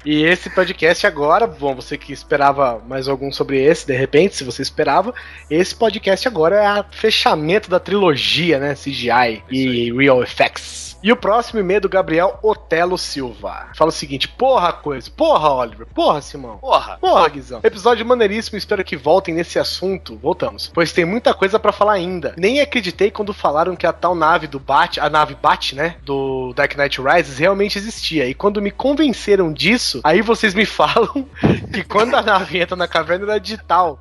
E 0.06 0.24
esse 0.24 0.50
podcast 0.50 1.06
agora, 1.06 1.46
bom, 1.46 1.75
você 1.75 1.98
que 1.98 2.13
esperava 2.13 2.82
mais 2.88 3.10
algum 3.10 3.32
sobre 3.32 3.62
esse, 3.62 3.86
de 3.86 3.94
repente, 3.94 4.38
se 4.38 4.46
você 4.46 4.62
esperava, 4.62 5.13
esse 5.50 5.75
podcast 5.75 6.25
agora 6.25 6.56
é 6.56 6.80
o 6.80 6.86
fechamento 6.89 7.70
da 7.70 7.82
trilogia, 7.82 8.60
né? 8.60 8.75
CGI 8.75 9.44
e 9.51 9.92
Real 9.92 10.24
Effects. 10.24 10.88
E 11.01 11.12
o 11.12 11.15
próximo 11.15 11.62
e-mail 11.62 11.77
é 11.77 11.82
do 11.82 11.89
Gabriel 11.89 12.38
Otelo 12.44 12.98
Silva. 12.98 13.68
Fala 13.74 13.89
o 13.89 13.94
seguinte: 13.94 14.27
porra, 14.27 14.74
coisa, 14.74 15.10
porra, 15.10 15.50
Oliver, 15.50 15.88
porra, 15.88 16.22
Simão. 16.22 16.58
Porra. 16.58 16.98
Porra, 17.00 17.29
Guizão. 17.29 17.62
Episódio 17.63 18.06
maneiríssimo, 18.06 18.58
espero 18.58 18.84
que 18.84 18.98
voltem 18.98 19.34
nesse 19.34 19.58
assunto. 19.58 20.18
Voltamos. 20.18 20.70
Pois 20.74 20.91
tem 20.91 21.06
muita 21.06 21.34
coisa 21.34 21.58
pra 21.58 21.72
falar 21.72 21.94
ainda. 21.94 22.34
Nem 22.38 22.60
acreditei 22.60 23.10
quando 23.12 23.34
falaram 23.34 23.75
que 23.75 23.88
a 23.88 23.94
tal 23.94 24.13
nave 24.13 24.48
do 24.48 24.60
Bat, 24.60 25.00
a 25.00 25.10
nave 25.10 25.36
Bat, 25.36 25.75
né? 25.75 25.96
Do 26.03 26.53
Dark 26.53 26.75
Knight 26.75 27.01
Rises 27.01 27.38
realmente 27.38 27.77
existia. 27.77 28.27
E 28.27 28.34
quando 28.34 28.62
me 28.62 28.72
convenceram 28.72 29.53
disso, 29.53 30.01
aí 30.03 30.22
vocês 30.22 30.53
me 30.53 30.65
falam 30.68 31.25
que 31.74 31.84
quando 31.84 32.15
a 32.15 32.22
nave 32.22 32.60
entra 32.60 32.75
na 32.75 32.88
caverna 32.88 33.25
era 33.25 33.39
digital. 33.39 34.00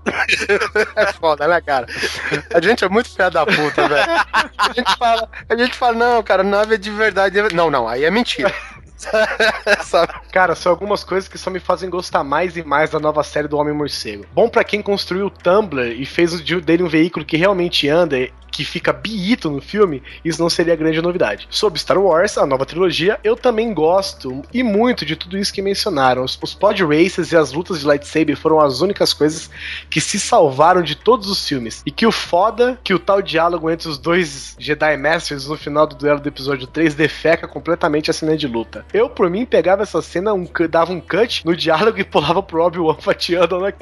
É 0.97 1.13
foda, 1.13 1.47
né, 1.47 1.61
cara? 1.61 1.87
A 2.53 2.61
gente 2.61 2.85
é 2.85 2.89
muito 2.89 3.09
filha 3.09 3.31
da 3.31 3.47
puta, 3.47 3.89
velho. 3.89 4.11
A 4.59 4.73
gente 4.73 4.97
fala, 4.97 5.31
a 5.49 5.57
gente 5.57 5.77
fala, 5.77 5.93
não, 5.93 6.23
cara, 6.23 6.43
nave 6.43 6.75
é 6.75 6.79
de 6.91 6.97
verdade. 6.97 7.55
Não, 7.55 7.71
não, 7.71 7.89
aí 7.89 8.05
é 8.05 8.11
mentira. 8.11 8.53
Cara, 10.33 10.55
são 10.55 10.73
algumas 10.73 11.05
coisas 11.05 11.29
que 11.29 11.39
só 11.39 11.51
me 11.51 11.61
fazem 11.61 11.89
gostar 11.89 12.25
mais 12.25 12.57
e 12.57 12.63
mais 12.63 12.91
da 12.91 12.99
nova 12.99 13.23
série 13.23 13.49
do 13.49 13.57
Homem 13.57 13.75
Morcego. 13.75 14.27
Bom 14.33 14.49
pra 14.49 14.65
quem 14.65 14.83
construiu 14.83 15.27
o 15.27 15.31
Tumblr 15.31 15.93
e 15.93 16.05
fez 16.05 16.41
dele 16.41 16.83
um 16.83 16.89
veículo 16.89 17.25
que 17.25 17.37
realmente 17.37 17.89
anda, 17.89 18.29
que 18.51 18.65
fica 18.65 18.93
biito 18.93 19.51
no 19.51 19.61
filme, 19.61 20.03
isso 20.25 20.41
não 20.41 20.51
seria 20.51 20.77
grande 20.77 21.01
novidade. 21.01 21.47
Sobre 21.51 21.79
Star 21.79 21.99
Wars, 21.99 22.37
a 22.39 22.47
nova 22.47 22.67
trilogia, 22.67 23.19
eu 23.23 23.37
também 23.37 23.73
gosto 23.73 24.43
e 24.53 24.63
muito 24.63 25.05
de 25.05 25.17
tudo 25.17 25.39
isso 25.39 25.53
que 25.53 25.63
mencionaram. 25.63 26.25
Os, 26.25 26.39
os 26.43 26.55
pod 26.55 26.83
races 26.85 27.33
e 27.33 27.37
as 27.37 27.53
lutas 27.53 27.81
de 27.81 27.87
lightsaber 27.87 28.37
foram 28.37 28.61
as 28.61 28.81
únicas 28.81 29.13
coisas 29.13 29.51
que 29.91 30.01
se 30.01 30.19
salvaram 30.19 30.83
de 30.83 30.95
todos 30.95 31.29
os 31.29 31.47
filmes. 31.47 31.83
E 31.87 31.91
que 31.91 32.07
o 32.07 32.13
foda 32.13 32.79
que 32.83 32.95
o 32.95 32.99
tal 32.99 33.23
diálogo 33.23 33.71
entre 33.71 33.89
os 33.89 33.99
dois 33.99 34.57
Jedi 34.59 34.97
Masters 34.97 35.47
no 35.47 35.57
final 35.57 35.87
do 35.87 35.97
duelo 35.97 36.21
do 36.21 36.29
episódio 36.29 36.67
3 36.67 36.95
defeca 36.95 37.47
completamente 37.47 38.11
a 38.11 38.15
cena 38.15 38.37
de 38.37 38.47
luta. 38.47 38.85
Eu, 38.93 39.09
por 39.09 39.31
mim, 39.31 39.45
pegava 39.45 39.83
essa 39.83 40.03
cena, 40.03 40.33
um, 40.33 40.47
dava 40.69 40.93
um 40.93 41.01
cut 41.01 41.45
no 41.45 41.57
diálogo 41.57 41.99
e 41.99 42.05
pulava 42.05 42.43
pro 42.43 42.63
Obi-Wan 42.63 42.97
fatiando, 43.01 43.61
né? 43.61 43.73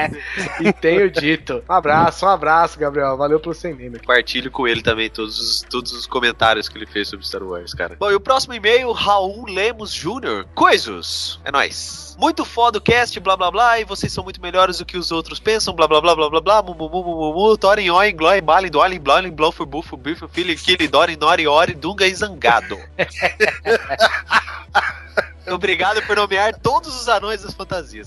e 0.60 0.72
tenho 0.72 1.10
dito. 1.10 1.62
Um 1.68 1.72
abraço, 1.72 2.26
um 2.26 2.28
abraço, 2.28 2.78
Gabriel. 2.78 3.16
Valeu 3.16 3.40
pelo 3.40 3.54
seu 3.54 3.74
meme. 3.74 3.98
Compartilho 4.10 4.50
com 4.50 4.66
ele 4.66 4.82
também 4.82 5.08
todos 5.08 5.38
os, 5.38 5.62
todos 5.62 5.92
os 5.92 6.04
comentários 6.04 6.68
que 6.68 6.76
ele 6.76 6.84
fez 6.84 7.06
sobre 7.06 7.24
Star 7.24 7.44
Wars, 7.44 7.72
cara. 7.72 7.96
Bom, 7.96 8.10
e 8.10 8.14
o 8.16 8.20
próximo 8.20 8.52
e-mail, 8.52 8.90
Raul 8.90 9.44
Lemos 9.48 9.92
Jr. 9.92 10.46
Coisos. 10.52 11.40
É 11.44 11.52
nóis. 11.52 12.09
Muito 12.20 12.44
foda 12.44 12.76
o 12.76 12.80
cast, 12.82 13.18
blá 13.18 13.34
blá 13.34 13.50
blá, 13.50 13.80
e 13.80 13.84
vocês 13.84 14.12
são 14.12 14.22
muito 14.22 14.42
melhores 14.42 14.76
do 14.76 14.84
que 14.84 14.98
os 14.98 15.10
outros 15.10 15.40
pensam, 15.40 15.72
blá 15.72 15.88
blá 15.88 16.02
blá 16.02 16.14
blá 16.14 16.28
blá 16.28 16.40
blá, 16.42 16.62
mu 16.62 16.74
mu 16.74 16.86
mu 16.86 17.02
mu 17.02 17.16
mu 17.16 17.32
mu, 17.32 17.56
Thorin, 17.56 17.88
Oin, 17.88 18.14
Gloin, 18.14 18.42
Balin, 18.42 18.70
Dolin, 18.70 19.00
Blolin, 19.00 19.30
Blofur, 19.30 19.64
Bufur, 19.64 19.96
Bifur, 19.96 20.28
Fili, 20.28 20.54
Kili, 20.54 20.86
Dorin, 20.86 21.16
Nori, 21.16 21.46
Ori, 21.46 21.72
Dunga 21.72 22.06
e 22.06 22.14
Zangado. 22.14 22.78
Obrigado 25.50 26.02
por 26.02 26.14
nomear 26.14 26.54
todos 26.60 26.94
os 26.94 27.08
anões 27.08 27.42
das 27.42 27.54
fantasias. 27.54 28.06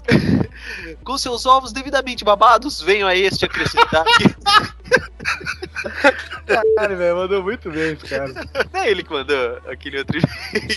Com 1.03 1.17
seus 1.17 1.47
ovos 1.47 1.73
devidamente 1.73 2.23
babados, 2.23 2.79
venham 2.81 3.09
a 3.09 3.15
este 3.15 3.45
acrescentar 3.45 4.05
que 4.05 4.29
Caralho, 6.45 6.97
velho, 6.97 7.15
mandou 7.15 7.41
muito 7.41 7.71
bem 7.71 7.93
esse 7.93 8.07
cara. 8.07 8.31
não 8.71 8.79
é 8.79 8.91
ele 8.91 9.01
que 9.03 9.11
mandou 9.11 9.57
aquele 9.67 9.97
outro 9.97 10.19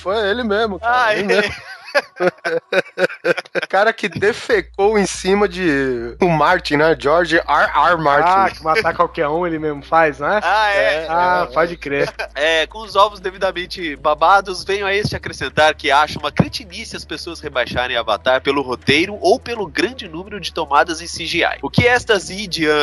Foi 0.01 0.17
ele 0.31 0.43
mesmo, 0.43 0.81
cara. 0.81 1.05
Ah, 1.05 1.15
ele 1.15 1.35
é. 1.35 1.43
mesmo. 1.43 1.55
cara 3.69 3.93
que 3.93 4.09
defecou 4.09 4.99
em 4.99 5.07
cima 5.07 5.49
de 5.49 6.17
o 6.21 6.29
Martin, 6.29 6.77
né? 6.77 6.97
George 6.99 7.37
R. 7.37 7.45
R. 7.47 7.71
Ah, 7.75 7.97
Martin. 7.97 8.57
que 8.57 8.65
matar 8.65 8.95
qualquer 8.95 9.29
um 9.29 9.47
ele 9.47 9.59
mesmo 9.59 9.83
faz, 9.83 10.19
né? 10.19 10.41
Ah, 10.43 10.71
é. 10.71 11.07
Ah, 11.09 11.49
pode 11.53 11.77
crer. 11.77 12.13
É, 12.35 12.67
com 12.67 12.81
os 12.81 12.97
ovos 12.97 13.19
devidamente 13.19 13.97
babados, 13.97 14.63
venho 14.63 14.85
a 14.87 14.95
este 14.95 15.17
acrescentar 15.17 15.75
que 15.75 15.91
acho 15.91 16.19
uma 16.19 16.31
cretinice 16.31 16.95
as 16.95 17.05
pessoas 17.05 17.41
rebaixarem 17.41 17.97
Avatar 17.97 18.43
pelo 18.43 18.61
roteiro 18.61 19.17
ou 19.23 19.41
pelo 19.41 19.67
grande 19.67 20.07
número 20.07 20.39
de 20.39 20.53
tomadas 20.53 21.01
em 21.01 21.07
CGI. 21.07 21.59
O 21.63 21.71
que 21.71 21.87
estas 21.87 22.29
idian 22.29 22.75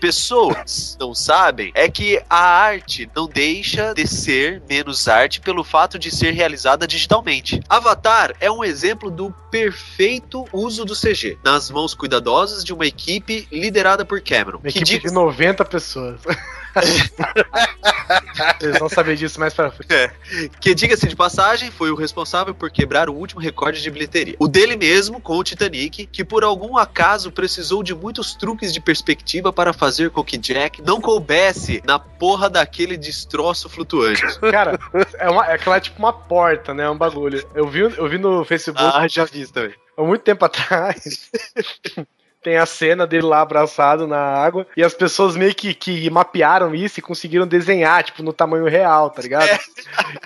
pessoas 0.00 0.96
não 0.98 1.14
sabem 1.14 1.70
é 1.74 1.88
que 1.88 2.20
a 2.28 2.36
arte 2.36 3.08
não 3.14 3.28
deixa 3.28 3.94
de 3.94 4.06
ser 4.08 4.60
menos 4.68 5.06
arte 5.06 5.40
pelo 5.40 5.62
fato 5.62 5.98
de 5.98 6.10
ser 6.10 6.32
realizada 6.32 6.86
digitalmente. 6.86 7.62
Avatar 7.68 8.34
é 8.40 8.50
um 8.50 8.64
exemplo 8.64 9.10
do 9.10 9.32
perfeito 9.50 10.44
uso 10.52 10.84
do 10.84 10.94
CG 10.94 11.38
nas 11.44 11.70
mãos 11.70 11.94
cuidadosas 11.94 12.64
de 12.64 12.72
uma 12.72 12.86
equipe 12.86 13.46
liderada 13.52 14.04
por 14.04 14.20
Cameron. 14.20 14.58
Uma 14.58 14.70
que 14.70 14.78
equipe 14.78 14.84
diga- 14.84 15.08
de 15.08 15.14
90 15.14 15.64
pessoas. 15.64 16.20
Eles 18.60 18.78
vão 18.78 18.88
saber 18.88 19.16
disso 19.16 19.40
mais 19.40 19.52
pra 19.54 19.70
frente. 19.70 20.12
que 20.60 20.74
diga-se 20.74 21.06
de 21.08 21.16
passagem, 21.16 21.70
foi 21.70 21.90
o 21.90 21.94
responsável 21.96 22.54
por 22.54 22.70
quebrar 22.70 23.08
o 23.08 23.14
último 23.14 23.40
recorde 23.40 23.82
de 23.82 23.90
bilheteria. 23.90 24.36
O 24.38 24.46
dele 24.48 24.76
mesmo 24.76 25.20
com 25.20 25.36
o 25.36 25.42
Titanic, 25.44 26.06
que 26.06 26.24
por 26.24 26.44
algum 26.44 26.76
acaso 26.76 27.30
precisou 27.32 27.82
de 27.82 27.94
muitos 27.94 28.34
truques 28.34 28.72
de 28.72 28.80
perspectiva 28.80 29.52
para 29.52 29.72
fazer 29.72 30.10
com 30.10 30.22
que 30.22 30.38
Jack 30.38 30.80
não 30.82 31.00
coubesse 31.00 31.82
na 31.84 31.98
porra 31.98 32.48
daquele 32.48 32.96
destroço 32.96 33.68
flutuante. 33.68 34.22
Cara, 34.50 34.78
é, 35.18 35.28
uma, 35.28 35.46
é 35.46 35.54
aquela 35.54 35.80
tipo 35.80 35.98
uma 35.98 36.12
porta, 36.12 36.72
né? 36.72 36.88
Um 36.88 36.96
bagulho. 36.96 37.44
Eu 37.54 37.66
vi, 37.68 37.80
eu 37.80 38.08
vi 38.08 38.18
no 38.18 38.29
Facebook 38.44 38.82
ah, 38.82 39.06
já 39.08 39.24
vi 39.24 39.42
isso 39.42 39.52
também. 39.52 39.74
há 39.96 40.02
muito 40.02 40.22
tempo 40.22 40.44
atrás. 40.44 41.30
Tem 42.42 42.56
a 42.56 42.64
cena 42.64 43.06
dele 43.06 43.26
lá 43.26 43.42
abraçado 43.42 44.06
na 44.06 44.18
água 44.18 44.66
e 44.74 44.82
as 44.82 44.94
pessoas 44.94 45.36
meio 45.36 45.54
que, 45.54 45.74
que 45.74 46.08
mapearam 46.08 46.74
isso 46.74 46.98
e 46.98 47.02
conseguiram 47.02 47.46
desenhar, 47.46 48.02
tipo, 48.02 48.22
no 48.22 48.32
tamanho 48.32 48.64
real, 48.64 49.10
tá 49.10 49.20
ligado? 49.20 49.60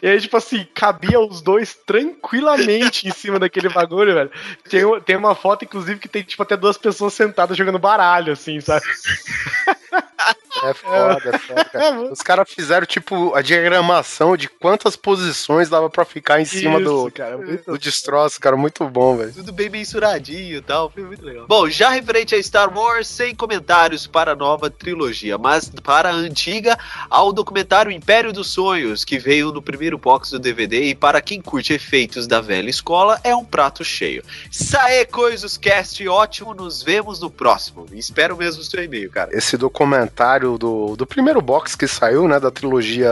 E 0.00 0.06
aí, 0.06 0.20
tipo 0.20 0.36
assim, 0.36 0.64
cabia 0.72 1.18
os 1.18 1.42
dois 1.42 1.74
tranquilamente 1.74 3.08
em 3.08 3.10
cima 3.10 3.40
daquele 3.40 3.68
bagulho, 3.68 4.14
velho. 4.14 4.30
Tem, 4.70 4.82
tem 5.00 5.16
uma 5.16 5.34
foto, 5.34 5.64
inclusive, 5.64 5.98
que 5.98 6.08
tem, 6.08 6.22
tipo, 6.22 6.40
até 6.40 6.56
duas 6.56 6.78
pessoas 6.78 7.14
sentadas 7.14 7.56
jogando 7.56 7.80
baralho, 7.80 8.32
assim, 8.32 8.60
sabe? 8.60 8.84
É 10.62 10.74
foda, 10.74 11.30
é 11.30 11.38
foda. 11.38 11.64
cara. 11.64 12.00
Os 12.12 12.22
caras 12.22 12.50
fizeram, 12.50 12.86
tipo, 12.86 13.34
a 13.34 13.42
diagramação 13.42 14.36
de 14.36 14.48
quantas 14.48 14.96
posições 14.96 15.68
dava 15.68 15.90
pra 15.90 16.04
ficar 16.04 16.40
em 16.40 16.44
cima 16.44 16.80
do, 16.80 17.10
cara, 17.10 17.36
muito 17.36 17.64
do 17.64 17.78
destroço, 17.78 18.40
cara. 18.40 18.56
Muito 18.56 18.88
bom, 18.88 19.16
velho. 19.16 19.32
Tudo 19.32 19.52
bem 19.52 19.68
mensuradinho 19.68 20.56
e 20.58 20.60
tal, 20.60 20.90
foi 20.90 21.02
muito 21.02 21.24
legal. 21.24 21.46
Bom, 21.46 21.68
já 21.68 21.88
referente 21.90 22.34
a 22.34 22.42
Star 22.42 22.76
Wars, 22.76 23.08
sem 23.08 23.34
comentários 23.34 24.06
para 24.06 24.32
a 24.32 24.36
nova 24.36 24.70
trilogia, 24.70 25.36
mas 25.36 25.68
para 25.82 26.10
a 26.10 26.12
antiga, 26.12 26.78
ao 27.10 27.32
documentário 27.32 27.90
Império 27.90 28.32
dos 28.32 28.52
Sonhos, 28.52 29.04
que 29.04 29.18
veio 29.18 29.52
no 29.52 29.62
primeiro 29.62 29.98
box 29.98 30.30
do 30.30 30.38
DVD 30.38 30.84
e 30.84 30.94
para 30.94 31.20
quem 31.20 31.40
curte 31.40 31.72
efeitos 31.72 32.26
da 32.26 32.40
velha 32.40 32.70
escola, 32.70 33.20
é 33.24 33.34
um 33.34 33.44
prato 33.44 33.84
cheio. 33.84 34.22
Sae 34.50 35.04
Coisas 35.06 35.56
Cast, 35.56 36.06
ótimo, 36.08 36.54
nos 36.54 36.82
vemos 36.82 37.20
no 37.20 37.30
próximo. 37.30 37.86
Espero 37.92 38.36
mesmo 38.36 38.62
o 38.62 38.64
seu 38.64 38.82
e-mail, 38.82 39.10
cara. 39.10 39.36
Esse 39.36 39.56
documentário 39.56 40.43
do, 40.58 40.96
do 40.96 41.06
primeiro 41.06 41.40
box 41.40 41.74
que 41.74 41.86
saiu, 41.86 42.28
né, 42.28 42.38
da 42.38 42.50
trilogia 42.50 43.10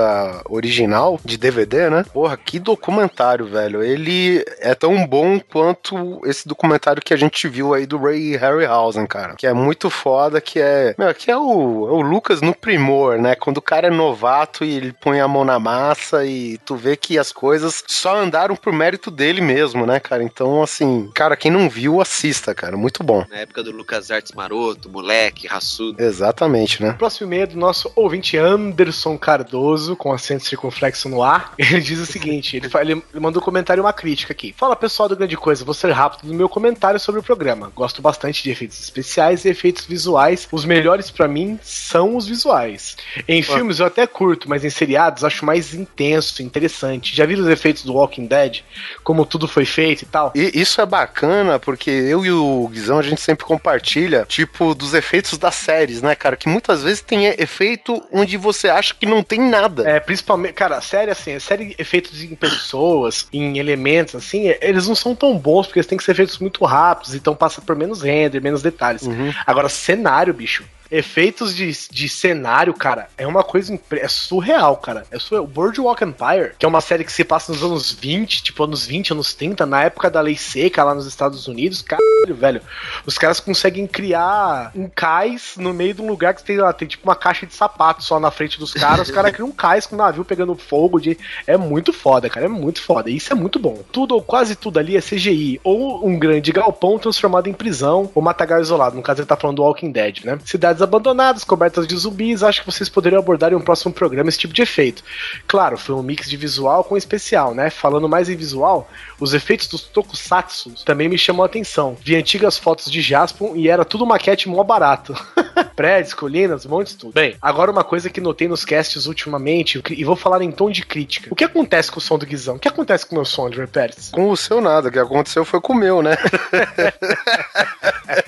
original 0.48 1.18
de 1.24 1.36
DVD, 1.36 1.90
né? 1.90 2.04
Porra, 2.12 2.36
que 2.36 2.58
documentário, 2.58 3.46
velho. 3.46 3.82
Ele 3.82 4.44
é 4.58 4.74
tão 4.74 5.06
bom 5.06 5.40
quanto 5.40 6.20
esse 6.24 6.46
documentário 6.46 7.02
que 7.02 7.14
a 7.14 7.16
gente 7.16 7.48
viu 7.48 7.74
aí 7.74 7.86
do 7.86 7.98
Ray 7.98 8.36
Harryhausen, 8.36 9.06
cara. 9.06 9.34
Que 9.34 9.46
é 9.46 9.52
muito 9.52 9.90
foda, 9.90 10.40
que 10.40 10.60
é... 10.60 10.94
Meu, 10.98 11.14
que 11.14 11.30
é 11.30 11.36
o, 11.36 11.88
é 11.88 11.92
o 11.92 12.00
Lucas 12.00 12.40
no 12.40 12.54
primor, 12.54 13.18
né? 13.18 13.34
Quando 13.34 13.58
o 13.58 13.62
cara 13.62 13.88
é 13.88 13.90
novato 13.90 14.64
e 14.64 14.74
ele 14.76 14.92
põe 14.92 15.20
a 15.20 15.28
mão 15.28 15.44
na 15.44 15.58
massa 15.58 16.24
e 16.24 16.58
tu 16.58 16.76
vê 16.76 16.96
que 16.96 17.18
as 17.18 17.32
coisas 17.32 17.82
só 17.86 18.16
andaram 18.16 18.56
por 18.56 18.72
mérito 18.72 19.10
dele 19.10 19.40
mesmo, 19.40 19.86
né, 19.86 19.98
cara? 20.00 20.22
Então, 20.22 20.62
assim, 20.62 21.10
cara, 21.14 21.36
quem 21.36 21.50
não 21.50 21.68
viu, 21.68 22.00
assista, 22.00 22.54
cara. 22.54 22.76
Muito 22.76 23.02
bom. 23.02 23.24
Na 23.30 23.38
época 23.38 23.62
do 23.62 23.70
Lucas 23.70 24.10
Artes 24.10 24.32
Maroto, 24.32 24.88
moleque, 24.88 25.46
raçudo. 25.46 26.02
Exatamente, 26.02 26.82
né? 26.82 26.92
Próximo 26.92 27.21
e-mail 27.24 27.46
do 27.46 27.56
nosso 27.56 27.90
ouvinte 27.94 28.36
Anderson 28.36 29.16
Cardoso, 29.18 29.96
com 29.96 30.12
acento 30.12 30.44
circunflexo 30.44 31.08
no 31.08 31.22
ar. 31.22 31.52
Ele 31.58 31.80
diz 31.80 31.98
o 31.98 32.06
seguinte: 32.06 32.56
ele, 32.56 32.68
fala, 32.68 32.84
ele 32.84 33.02
mandou 33.14 33.40
um 33.40 33.44
comentário 33.44 33.80
e 33.80 33.84
uma 33.84 33.92
crítica 33.92 34.32
aqui. 34.32 34.54
Fala 34.56 34.76
pessoal 34.76 35.08
do 35.08 35.16
Grande 35.16 35.36
Coisa, 35.36 35.64
vou 35.64 35.74
ser 35.74 35.90
rápido 35.90 36.28
no 36.28 36.34
meu 36.34 36.48
comentário 36.48 36.98
sobre 36.98 37.20
o 37.20 37.24
programa. 37.24 37.72
Gosto 37.74 38.02
bastante 38.02 38.42
de 38.42 38.50
efeitos 38.50 38.80
especiais 38.80 39.44
e 39.44 39.48
efeitos 39.48 39.84
visuais. 39.84 40.48
Os 40.50 40.64
melhores 40.64 41.10
para 41.10 41.28
mim 41.28 41.58
são 41.62 42.16
os 42.16 42.26
visuais. 42.26 42.96
Em 43.26 43.42
filmes 43.42 43.78
eu 43.78 43.86
até 43.86 44.06
curto, 44.06 44.48
mas 44.48 44.64
em 44.64 44.70
seriados 44.70 45.24
acho 45.24 45.44
mais 45.44 45.74
intenso, 45.74 46.42
interessante. 46.42 47.14
Já 47.14 47.26
viram 47.26 47.42
os 47.42 47.48
efeitos 47.48 47.84
do 47.84 47.94
Walking 47.94 48.26
Dead? 48.26 48.60
Como 49.02 49.26
tudo 49.26 49.48
foi 49.48 49.64
feito 49.64 50.02
e 50.02 50.06
tal? 50.06 50.32
E 50.34 50.50
isso 50.54 50.80
é 50.80 50.86
bacana, 50.86 51.58
porque 51.58 51.90
eu 51.90 52.24
e 52.24 52.30
o 52.30 52.68
Guizão, 52.68 52.98
a 52.98 53.02
gente 53.02 53.20
sempre 53.20 53.44
compartilha, 53.44 54.24
tipo, 54.28 54.74
dos 54.74 54.94
efeitos 54.94 55.38
das 55.38 55.54
séries, 55.54 56.02
né, 56.02 56.14
cara? 56.14 56.36
Que 56.36 56.48
muitas 56.48 56.82
vezes 56.82 57.00
tem 57.12 57.26
efeito 57.26 58.02
onde 58.10 58.38
você 58.38 58.70
acha 58.70 58.94
que 58.94 59.04
não 59.04 59.22
tem 59.22 59.38
nada. 59.38 59.86
É, 59.86 60.00
principalmente, 60.00 60.54
cara, 60.54 60.80
série 60.80 61.10
assim, 61.10 61.38
série 61.38 61.74
efeitos 61.78 62.22
em 62.22 62.34
pessoas, 62.34 63.28
em 63.30 63.58
elementos, 63.58 64.14
assim, 64.14 64.46
eles 64.62 64.88
não 64.88 64.94
são 64.94 65.14
tão 65.14 65.36
bons, 65.36 65.66
porque 65.66 65.78
eles 65.78 65.86
têm 65.86 65.98
que 65.98 66.04
ser 66.04 66.14
feitos 66.14 66.38
muito 66.38 66.64
rápidos, 66.64 67.14
então 67.14 67.34
passa 67.34 67.60
por 67.60 67.76
menos 67.76 68.00
render, 68.00 68.40
menos 68.40 68.62
detalhes. 68.62 69.02
Uhum. 69.02 69.30
Agora, 69.46 69.68
cenário, 69.68 70.32
bicho 70.32 70.64
efeitos 70.92 71.56
de, 71.56 71.72
de 71.90 72.08
cenário, 72.08 72.74
cara, 72.74 73.08
é 73.16 73.26
uma 73.26 73.42
coisa 73.42 73.78
é 73.92 74.08
surreal, 74.08 74.76
cara. 74.76 75.04
É 75.10 75.18
surreal. 75.18 75.44
O 75.44 75.46
Boardwalk 75.46 76.04
Empire, 76.04 76.52
que 76.58 76.66
é 76.66 76.68
uma 76.68 76.82
série 76.82 77.02
que 77.02 77.10
se 77.10 77.24
passa 77.24 77.50
nos 77.50 77.62
anos 77.62 77.90
20, 77.90 78.42
tipo 78.42 78.62
anos 78.62 78.84
20, 78.84 79.12
anos 79.12 79.32
30, 79.32 79.64
na 79.64 79.84
época 79.84 80.10
da 80.10 80.20
lei 80.20 80.36
seca 80.36 80.84
lá 80.84 80.94
nos 80.94 81.06
Estados 81.06 81.48
Unidos, 81.48 81.80
caralho, 81.80 82.34
velho. 82.34 82.62
Os 83.06 83.16
caras 83.16 83.40
conseguem 83.40 83.86
criar 83.86 84.70
um 84.76 84.86
cais 84.86 85.54
no 85.56 85.72
meio 85.72 85.94
de 85.94 86.02
um 86.02 86.06
lugar 86.06 86.34
que 86.34 86.44
tem 86.44 86.58
lá, 86.58 86.72
tem 86.74 86.86
tipo 86.86 87.08
uma 87.08 87.16
caixa 87.16 87.46
de 87.46 87.54
sapato 87.54 88.04
só 88.04 88.20
na 88.20 88.30
frente 88.30 88.58
dos 88.58 88.74
caras. 88.74 89.08
Os 89.08 89.14
caras 89.14 89.32
criam 89.32 89.48
um 89.48 89.52
cais 89.52 89.86
com 89.86 89.94
um 89.94 89.98
navio 89.98 90.24
pegando 90.24 90.54
fogo. 90.54 91.00
De... 91.00 91.16
É 91.46 91.56
muito 91.56 91.92
foda, 91.92 92.28
cara. 92.28 92.46
É 92.46 92.48
muito 92.48 92.82
foda. 92.82 93.08
Isso 93.08 93.32
é 93.32 93.34
muito 93.34 93.58
bom. 93.58 93.82
Tudo 93.90 94.14
ou 94.14 94.22
quase 94.22 94.54
tudo 94.54 94.78
ali 94.78 94.96
é 94.96 95.00
CGI. 95.00 95.58
Ou 95.64 96.06
um 96.06 96.18
grande 96.18 96.52
galpão 96.52 96.98
transformado 96.98 97.48
em 97.48 97.54
prisão, 97.54 98.10
ou 98.14 98.20
matagal 98.20 98.60
isolado. 98.60 98.96
No 98.96 99.02
caso, 99.02 99.20
ele 99.20 99.26
tá 99.26 99.36
falando 99.36 99.56
do 99.56 99.62
Walking 99.62 99.90
Dead, 99.90 100.24
né? 100.24 100.38
Cidades 100.44 100.81
abandonadas, 100.82 101.44
cobertas 101.44 101.86
de 101.86 101.96
zumbis, 101.96 102.42
acho 102.42 102.60
que 102.60 102.66
vocês 102.66 102.88
poderiam 102.88 103.20
abordar 103.20 103.52
em 103.52 103.56
um 103.56 103.60
próximo 103.60 103.92
programa 103.92 104.28
esse 104.28 104.38
tipo 104.38 104.52
de 104.52 104.62
efeito. 104.62 105.02
Claro, 105.46 105.78
foi 105.78 105.94
um 105.94 106.02
mix 106.02 106.28
de 106.28 106.36
visual 106.36 106.84
com 106.84 106.96
especial, 106.96 107.54
né? 107.54 107.70
Falando 107.70 108.08
mais 108.08 108.28
em 108.28 108.36
visual, 108.36 108.88
os 109.22 109.34
efeitos 109.34 109.68
dos 109.68 109.82
tokusatsu 109.82 110.72
também 110.84 111.08
me 111.08 111.16
chamam 111.16 111.44
a 111.44 111.46
atenção. 111.46 111.96
Vi 112.02 112.16
antigas 112.16 112.58
fotos 112.58 112.90
de 112.90 113.00
Jaspion 113.00 113.54
e 113.54 113.68
era 113.68 113.84
tudo 113.84 114.04
maquete 114.04 114.48
mó 114.48 114.64
barato. 114.64 115.14
Prédios, 115.76 116.12
colinas, 116.12 116.66
montes 116.66 116.94
tudo. 116.94 117.12
Bem, 117.12 117.36
agora 117.40 117.70
uma 117.70 117.84
coisa 117.84 118.10
que 118.10 118.20
notei 118.20 118.48
nos 118.48 118.64
casts 118.64 119.06
ultimamente, 119.06 119.80
e 119.90 120.04
vou 120.04 120.16
falar 120.16 120.42
em 120.42 120.50
tom 120.50 120.70
de 120.70 120.84
crítica. 120.84 121.28
O 121.30 121.36
que 121.36 121.44
acontece 121.44 121.90
com 121.90 121.98
o 121.98 122.00
som 122.00 122.18
do 122.18 122.26
Guizão? 122.26 122.56
O 122.56 122.58
que 122.58 122.66
acontece 122.66 123.06
com 123.06 123.14
o 123.14 123.18
meu 123.18 123.24
som, 123.24 123.46
André 123.46 123.66
Pérez? 123.66 124.10
Com 124.10 124.28
o 124.28 124.36
seu 124.36 124.60
nada, 124.60 124.88
o 124.88 124.92
que 124.92 124.98
aconteceu 124.98 125.44
foi 125.44 125.60
com 125.60 125.72
o 125.72 125.76
meu, 125.76 126.02
né? 126.02 126.16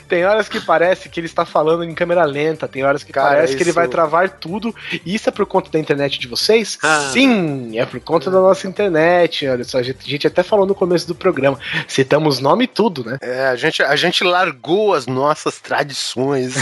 tem 0.09 0.25
horas 0.25 0.49
que 0.49 0.61
parece 0.61 1.09
que 1.09 1.19
ele 1.19 1.27
está 1.27 1.45
falando 1.45 1.85
em 1.85 1.95
câmera 1.95 2.25
lenta, 2.25 2.69
tem 2.69 2.85
horas 2.85 3.03
que 3.03 3.13
Cara, 3.13 3.31
parece 3.31 3.53
isso... 3.53 3.57
que 3.57 3.63
ele 3.65 3.73
vai 3.73 3.89
travar 3.89 4.31
tudo. 4.31 4.75
E 5.05 5.15
isso 5.15 5.29
é 5.29 5.33
por 5.33 5.47
conta 5.47 5.71
da 5.71 5.79
internet 5.79 6.19
de 6.19 6.29
vocês? 6.29 6.79
Ah. 6.83 7.11
Sim, 7.13 7.79
é 7.79 7.85
por 7.85 8.01
conta 8.01 8.31
da 8.31 8.41
nossa 8.41 8.69
internet. 8.69 9.47
Olha 9.49 9.65
só, 9.65 9.79
a 9.79 9.83
gente, 9.83 10.07
a 10.07 10.09
gente 10.09 10.27
até 10.27 10.43
falou 10.43 10.67
no 10.67 10.75
começo 10.85 11.09
do 11.09 11.14
programa. 11.14 11.59
Citamos 11.88 12.41
nome 12.41 12.64
e 12.64 12.69
tudo, 12.69 13.03
né? 13.03 13.17
É, 13.23 13.47
a 13.47 13.57
gente, 13.57 13.83
a 13.83 13.97
gente 13.97 14.23
largou 14.23 14.93
as 14.93 15.07
nossas 15.07 15.59
tradições. 15.59 16.55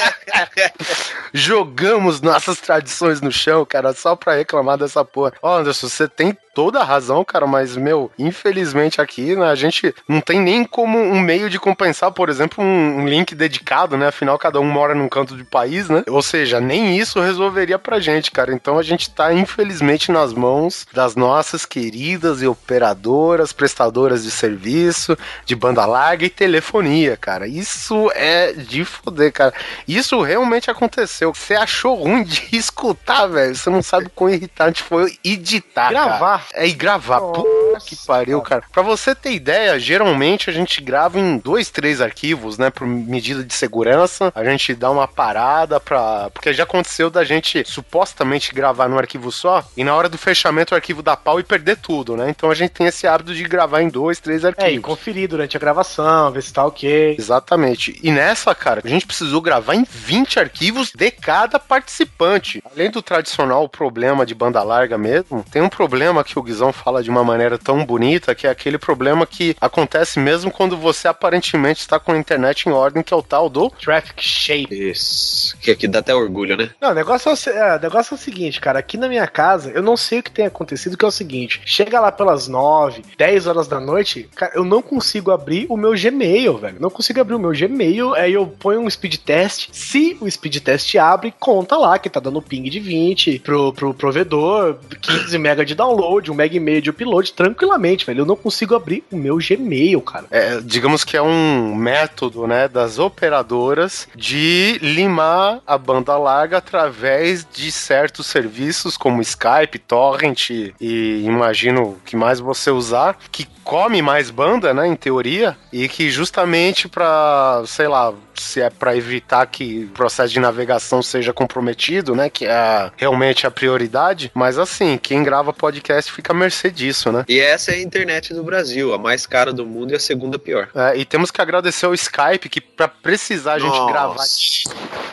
Jogamos 1.32 2.20
nossas 2.20 2.60
tradições 2.60 3.22
no 3.22 3.32
chão, 3.32 3.64
cara, 3.64 3.94
só 3.94 4.14
pra 4.14 4.34
reclamar 4.34 4.76
dessa 4.76 5.02
porra. 5.04 5.32
Ó, 5.42 5.56
oh, 5.56 5.58
Anderson, 5.60 5.88
você 5.88 6.06
tem 6.06 6.36
toda 6.54 6.80
a 6.80 6.84
razão, 6.84 7.24
cara, 7.24 7.46
mas, 7.46 7.76
meu, 7.76 8.10
infelizmente 8.18 9.00
aqui, 9.00 9.36
né, 9.36 9.46
a 9.46 9.54
gente 9.54 9.94
não 10.08 10.20
tem 10.20 10.40
nem 10.40 10.64
como 10.64 10.98
um 10.98 11.20
meio 11.20 11.48
de 11.48 11.58
compensar, 11.58 12.12
por 12.12 12.28
exemplo, 12.28 12.62
um, 12.62 13.00
um, 13.00 13.08
link 13.08 13.34
dedicado, 13.34 13.96
né? 13.96 14.08
Afinal, 14.08 14.38
cada 14.38 14.60
um 14.60 14.64
mora 14.64 14.94
num 14.94 15.08
canto 15.08 15.34
do 15.34 15.44
país, 15.44 15.88
né? 15.88 16.02
Ou 16.08 16.22
seja, 16.22 16.60
nem 16.60 16.96
isso 16.98 17.20
resolveria 17.20 17.78
pra 17.78 18.00
gente, 18.00 18.30
cara. 18.30 18.52
Então 18.52 18.78
a 18.78 18.82
gente 18.82 19.10
tá, 19.10 19.32
infelizmente, 19.32 20.10
nas 20.10 20.32
mãos 20.32 20.86
das 20.92 21.14
nossas 21.16 21.64
queridas 21.64 22.42
e 22.42 22.46
operadoras, 22.46 23.52
prestadoras 23.52 24.24
de 24.24 24.30
serviço, 24.30 25.16
de 25.44 25.54
banda 25.54 25.86
larga 25.86 26.24
e 26.24 26.30
telefonia, 26.30 27.16
cara. 27.16 27.46
Isso 27.46 28.10
é 28.14 28.52
de 28.52 28.84
foder, 28.84 29.32
cara. 29.32 29.54
Isso 29.86 30.20
realmente 30.20 30.70
aconteceu. 30.70 31.32
Você 31.34 31.54
achou 31.54 31.94
ruim 31.94 32.24
de 32.24 32.48
escutar, 32.56 33.26
velho. 33.26 33.54
Você 33.54 33.70
não 33.70 33.82
sabe 33.82 34.10
quão 34.14 34.30
irritante 34.30 34.82
foi 34.82 35.18
editar. 35.24 35.90
Gravar. 35.90 36.38
Cara. 36.38 36.39
É, 36.54 36.66
e 36.66 36.72
gravar. 36.72 37.20
Nossa, 37.20 37.60
Puta 37.70 37.80
que 37.80 37.96
pariu, 37.96 38.40
cara. 38.42 38.62
Pra 38.72 38.82
você 38.82 39.14
ter 39.14 39.32
ideia, 39.32 39.78
geralmente 39.78 40.50
a 40.50 40.52
gente 40.52 40.80
grava 40.80 41.18
em 41.18 41.38
dois, 41.38 41.70
três 41.70 42.00
arquivos, 42.00 42.58
né? 42.58 42.70
Por 42.70 42.86
medida 42.86 43.44
de 43.44 43.54
segurança. 43.54 44.32
A 44.34 44.44
gente 44.44 44.74
dá 44.74 44.90
uma 44.90 45.06
parada 45.06 45.78
pra. 45.78 46.30
Porque 46.30 46.52
já 46.52 46.64
aconteceu 46.64 47.10
da 47.10 47.24
gente 47.24 47.62
supostamente 47.66 48.54
gravar 48.54 48.88
num 48.88 48.98
arquivo 48.98 49.30
só 49.30 49.64
e 49.76 49.84
na 49.84 49.94
hora 49.94 50.08
do 50.08 50.18
fechamento 50.18 50.72
o 50.72 50.76
arquivo 50.76 51.02
dá 51.02 51.16
pau 51.16 51.38
e 51.38 51.42
perder 51.42 51.76
tudo, 51.76 52.16
né? 52.16 52.30
Então 52.30 52.50
a 52.50 52.54
gente 52.54 52.70
tem 52.70 52.86
esse 52.86 53.06
hábito 53.06 53.34
de 53.34 53.42
gravar 53.44 53.82
em 53.82 53.88
dois, 53.88 54.20
três 54.20 54.44
arquivos. 54.44 54.70
É, 54.70 54.74
e 54.74 54.80
conferir 54.80 55.28
durante 55.28 55.56
a 55.56 55.60
gravação, 55.60 56.30
ver 56.32 56.42
se 56.42 56.52
tá 56.52 56.64
ok. 56.64 57.16
Exatamente. 57.18 57.98
E 58.02 58.10
nessa, 58.10 58.54
cara, 58.54 58.80
a 58.84 58.88
gente 58.88 59.06
precisou 59.06 59.40
gravar 59.40 59.74
em 59.74 59.84
20 59.88 60.38
arquivos 60.38 60.92
de 60.94 61.10
cada 61.10 61.58
participante. 61.58 62.62
Além 62.74 62.90
do 62.90 63.02
tradicional 63.02 63.68
problema 63.68 64.26
de 64.26 64.34
banda 64.34 64.62
larga 64.62 64.98
mesmo, 64.98 65.44
tem 65.50 65.62
um 65.62 65.68
problema 65.68 66.24
que 66.24 66.29
o 66.38 66.42
Guizão 66.42 66.72
fala 66.72 67.02
de 67.02 67.10
uma 67.10 67.24
maneira 67.24 67.58
tão 67.58 67.84
bonita, 67.84 68.34
que 68.34 68.46
é 68.46 68.50
aquele 68.50 68.78
problema 68.78 69.26
que 69.26 69.56
acontece 69.60 70.18
mesmo 70.18 70.50
quando 70.50 70.76
você 70.76 71.08
aparentemente 71.08 71.80
está 71.80 71.98
com 71.98 72.12
a 72.12 72.18
internet 72.18 72.68
em 72.68 72.72
ordem, 72.72 73.02
que 73.02 73.12
é 73.12 73.16
o 73.16 73.22
tal 73.22 73.48
do 73.48 73.70
Traffic 73.70 74.22
Shape. 74.22 74.90
Isso. 74.90 75.56
Que 75.58 75.70
aqui 75.70 75.88
dá 75.88 76.00
até 76.00 76.14
orgulho, 76.14 76.56
né? 76.56 76.70
Não, 76.80 76.90
o 76.90 76.94
negócio 76.94 77.30
é, 77.30 77.50
é, 77.50 77.76
o 77.76 77.80
negócio 77.80 78.14
é 78.14 78.16
o 78.16 78.20
seguinte, 78.20 78.60
cara. 78.60 78.78
Aqui 78.78 78.96
na 78.96 79.08
minha 79.08 79.26
casa, 79.26 79.70
eu 79.70 79.82
não 79.82 79.96
sei 79.96 80.20
o 80.20 80.22
que 80.22 80.30
tem 80.30 80.46
acontecido, 80.46 80.96
que 80.96 81.04
é 81.04 81.08
o 81.08 81.12
seguinte: 81.12 81.60
chega 81.64 82.00
lá 82.00 82.10
pelas 82.12 82.48
9, 82.48 83.02
10 83.16 83.46
horas 83.46 83.68
da 83.68 83.80
noite, 83.80 84.28
cara, 84.34 84.52
eu 84.54 84.64
não 84.64 84.82
consigo 84.82 85.30
abrir 85.30 85.66
o 85.68 85.76
meu 85.76 85.92
Gmail, 85.92 86.58
velho. 86.58 86.80
Não 86.80 86.90
consigo 86.90 87.20
abrir 87.20 87.34
o 87.34 87.38
meu 87.38 87.52
Gmail, 87.52 88.14
aí 88.14 88.32
eu 88.32 88.46
ponho 88.46 88.80
um 88.80 88.90
speed 88.90 89.16
test. 89.16 89.68
Se 89.72 90.16
o 90.20 90.30
speed 90.30 90.58
test 90.58 90.94
abre, 90.96 91.34
conta 91.38 91.76
lá 91.76 91.98
que 91.98 92.10
tá 92.10 92.20
dando 92.20 92.42
ping 92.42 92.64
de 92.64 92.80
20 92.80 93.38
pro, 93.40 93.72
pro 93.72 93.94
provedor, 93.94 94.78
15 95.00 95.38
mega 95.38 95.64
de 95.64 95.74
download, 95.74 96.19
um 96.28 96.34
mega 96.34 96.56
e 96.56 96.60
meio 96.60 96.82
de 96.82 96.90
upload 96.90 97.32
tranquilamente, 97.32 98.04
velho. 98.04 98.22
Eu 98.22 98.26
não 98.26 98.34
consigo 98.34 98.74
abrir 98.74 99.04
o 99.10 99.16
meu 99.16 99.38
Gmail, 99.38 100.00
cara. 100.00 100.26
É, 100.30 100.60
digamos 100.60 101.04
que 101.04 101.16
é 101.16 101.22
um 101.22 101.74
método, 101.74 102.46
né, 102.46 102.66
das 102.66 102.98
operadoras 102.98 104.08
de 104.16 104.78
limar 104.82 105.60
a 105.64 105.78
banda 105.78 106.16
larga 106.16 106.58
através 106.58 107.46
de 107.50 107.70
certos 107.70 108.26
serviços 108.26 108.96
como 108.96 109.22
Skype, 109.22 109.78
Torrent 109.78 110.50
e 110.50 111.22
imagino 111.24 111.96
que 112.04 112.16
mais 112.16 112.40
você 112.40 112.70
usar, 112.70 113.16
que 113.30 113.46
come 113.62 114.02
mais 114.02 114.30
banda, 114.30 114.74
né, 114.74 114.86
em 114.86 114.96
teoria, 114.96 115.56
e 115.72 115.88
que 115.88 116.10
justamente 116.10 116.88
para, 116.88 117.62
sei 117.66 117.86
lá, 117.86 118.12
se 118.40 118.60
é 118.60 118.70
para 118.70 118.96
evitar 118.96 119.46
que 119.46 119.84
o 119.84 119.88
processo 119.88 120.32
de 120.32 120.40
navegação 120.40 121.02
seja 121.02 121.32
comprometido, 121.32 122.14
né, 122.14 122.30
que 122.30 122.46
é 122.46 122.90
realmente 122.96 123.46
a 123.46 123.50
prioridade, 123.50 124.30
mas 124.34 124.58
assim, 124.58 124.98
quem 124.98 125.22
grava 125.22 125.52
podcast 125.52 126.10
fica 126.12 126.32
à 126.32 126.36
mercê 126.36 126.70
disso, 126.70 127.12
né? 127.12 127.24
E 127.28 127.38
essa 127.38 127.72
é 127.72 127.74
a 127.74 127.82
internet 127.82 128.32
do 128.34 128.42
Brasil, 128.42 128.92
a 128.94 128.98
mais 128.98 129.26
cara 129.26 129.52
do 129.52 129.66
mundo 129.66 129.92
e 129.92 129.96
a 129.96 130.00
segunda 130.00 130.38
pior. 130.38 130.68
É, 130.74 130.96
e 130.96 131.04
temos 131.04 131.30
que 131.30 131.40
agradecer 131.40 131.86
ao 131.86 131.94
Skype 131.94 132.48
que 132.48 132.60
para 132.60 132.88
precisar 132.88 133.54
a 133.54 133.58
gente 133.58 133.76
Nossa. 133.76 133.92
gravar 133.92 134.24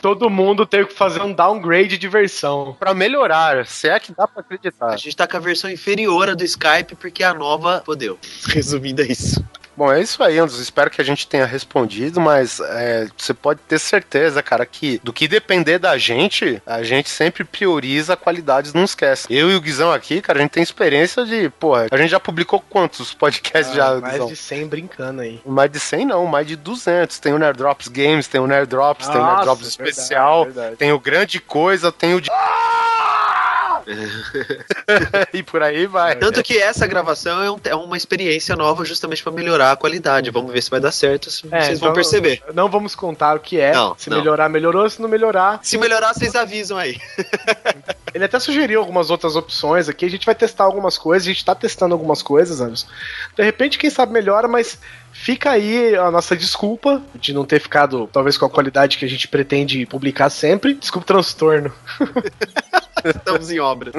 todo 0.02 0.30
mundo 0.30 0.66
teve 0.66 0.88
que 0.88 0.94
fazer 0.94 1.22
um 1.22 1.34
downgrade 1.34 1.98
de 1.98 2.08
versão. 2.08 2.76
para 2.80 2.94
melhorar, 2.94 3.66
se 3.66 3.90
é 3.90 4.00
que 4.00 4.14
dá 4.14 4.28
para 4.28 4.42
acreditar. 4.42 4.88
A 4.88 4.98
gente 4.98 5.16
tá 5.16 5.28
com 5.28 5.38
a 5.38 5.40
versão 5.40 5.70
inferior 5.70 6.36
do 6.36 6.44
Skype 6.44 6.96
porque 6.96 7.24
a 7.24 7.34
nova 7.34 7.82
fodeu. 7.86 8.18
Resumindo 8.48 9.02
é 9.02 9.06
isso. 9.06 9.44
Bom, 9.78 9.92
é 9.92 10.02
isso 10.02 10.24
aí, 10.24 10.40
Anderson. 10.40 10.60
Espero 10.60 10.90
que 10.90 11.00
a 11.00 11.04
gente 11.04 11.28
tenha 11.28 11.46
respondido, 11.46 12.20
mas 12.20 12.60
é, 12.60 13.08
você 13.16 13.32
pode 13.32 13.60
ter 13.68 13.78
certeza, 13.78 14.42
cara, 14.42 14.66
que 14.66 15.00
do 15.04 15.14
que 15.14 15.28
depender 15.28 15.78
da 15.78 15.96
gente, 16.00 16.60
a 16.66 16.82
gente 16.82 17.10
sempre 17.10 17.44
prioriza 17.44 18.14
a 18.14 18.18
qualidade 18.18 18.74
não 18.74 18.84
esquece. 18.84 19.28
Eu 19.30 19.52
e 19.52 19.56
o 19.56 19.62
Guizão 19.62 19.92
aqui, 19.92 20.20
cara, 20.20 20.40
a 20.40 20.42
gente 20.42 20.52
tem 20.52 20.64
experiência 20.64 21.24
de, 21.24 21.50
porra, 21.52 21.86
a 21.92 21.98
gente 21.98 22.10
já 22.10 22.20
publicou 22.20 22.60
quantos 22.60 23.14
podcasts 23.14 23.72
ah, 23.74 23.76
já, 23.76 24.02
Mais 24.02 24.14
Guizão? 24.14 24.28
de 24.30 24.36
100 24.36 24.68
brincando 24.68 25.22
aí. 25.22 25.40
Mais 25.46 25.72
de 25.72 25.80
100 25.80 26.06
não, 26.08 26.26
mais 26.26 26.48
de 26.48 26.56
200. 26.56 27.20
Tem 27.20 27.34
o 27.34 27.38
Nerd 27.38 27.58
Drops 27.58 27.88
Games, 27.88 28.28
tem 28.28 28.42
o 28.42 28.48
Nerd 28.48 28.68
Drops, 28.68 29.08
Nossa, 29.08 29.20
tem 29.20 29.28
o 29.28 29.32
Nerd 29.32 29.44
Drops 29.44 29.66
é 29.66 29.70
Especial, 29.70 30.46
verdade, 30.46 30.50
é 30.50 30.62
verdade. 30.62 30.78
tem 30.78 30.92
o 30.92 31.00
Grande 31.00 31.40
Coisa, 31.40 31.92
tem 31.92 32.16
o... 32.16 32.22
De... 32.22 32.32
e 35.34 35.42
por 35.44 35.62
aí 35.64 35.86
vai. 35.88 36.16
Tanto 36.16 36.44
que 36.44 36.58
essa 36.58 36.86
gravação 36.88 37.42
é, 37.44 37.52
um- 37.52 37.60
é 37.64 37.76
uma 37.76 37.98
experiência 37.98 38.56
nova 38.56 38.84
justamente 38.86 39.24
pra 39.24 39.32
melhorar 39.32 39.72
a 39.72 39.76
qualidade. 39.76 40.30
Vamos 40.30 40.52
ver 40.52 40.62
se 40.62 40.70
vai 40.70 40.80
dar 40.80 40.92
certo, 40.92 41.30
se- 41.32 41.48
É, 41.52 41.62
vocês 41.62 41.80
vão 41.80 41.90
então, 41.90 41.94
perceber. 41.94 42.42
Não 42.54 42.70
vamos 42.70 42.96
contar 42.96 43.36
o 43.36 43.40
que 43.40 43.60
é. 43.60 43.74
Não, 43.74 43.96
se 43.98 44.10
não. 44.10 44.18
melhorar, 44.18 44.50
melhorou. 44.50 44.90
Se 44.90 45.02
não 45.02 45.10
melhorar, 45.10 45.60
Se 45.64 45.78
melhorar, 45.78 46.14
vocês 46.14 46.36
avisam 46.36 46.78
aí. 46.78 47.00
Ele 48.14 48.24
até 48.26 48.40
sugeriu 48.40 48.80
algumas 48.80 49.10
outras 49.10 49.36
opções 49.36 49.88
aqui. 49.90 50.06
A 50.06 50.10
gente 50.10 50.26
vai 50.26 50.36
testar 50.36 50.64
algumas 50.64 50.98
coisas. 50.98 51.28
A 51.28 51.32
gente 51.32 51.46
tá 51.46 51.54
testando 51.56 51.94
algumas 51.94 52.22
coisas, 52.22 52.60
Anderson. 52.62 52.88
De 53.36 53.44
repente, 53.44 53.78
quem 53.78 53.90
sabe 53.90 54.12
melhora, 54.14 54.48
mas 54.48 54.80
fica 55.18 55.52
aí 55.52 55.96
a 55.96 56.10
nossa 56.12 56.36
desculpa 56.36 57.02
de 57.16 57.34
não 57.34 57.44
ter 57.44 57.60
ficado, 57.60 58.08
talvez, 58.12 58.38
com 58.38 58.46
a 58.46 58.50
qualidade 58.50 58.98
que 58.98 59.06
a 59.06 59.10
gente 59.10 59.28
pretende 59.28 59.86
publicar 59.86 60.30
sempre. 60.30 60.76
Desculpa 60.76 61.04
o 61.04 61.08
transtorno. 61.08 61.74
Estamos 63.04 63.52
em 63.52 63.60
obra. 63.60 63.92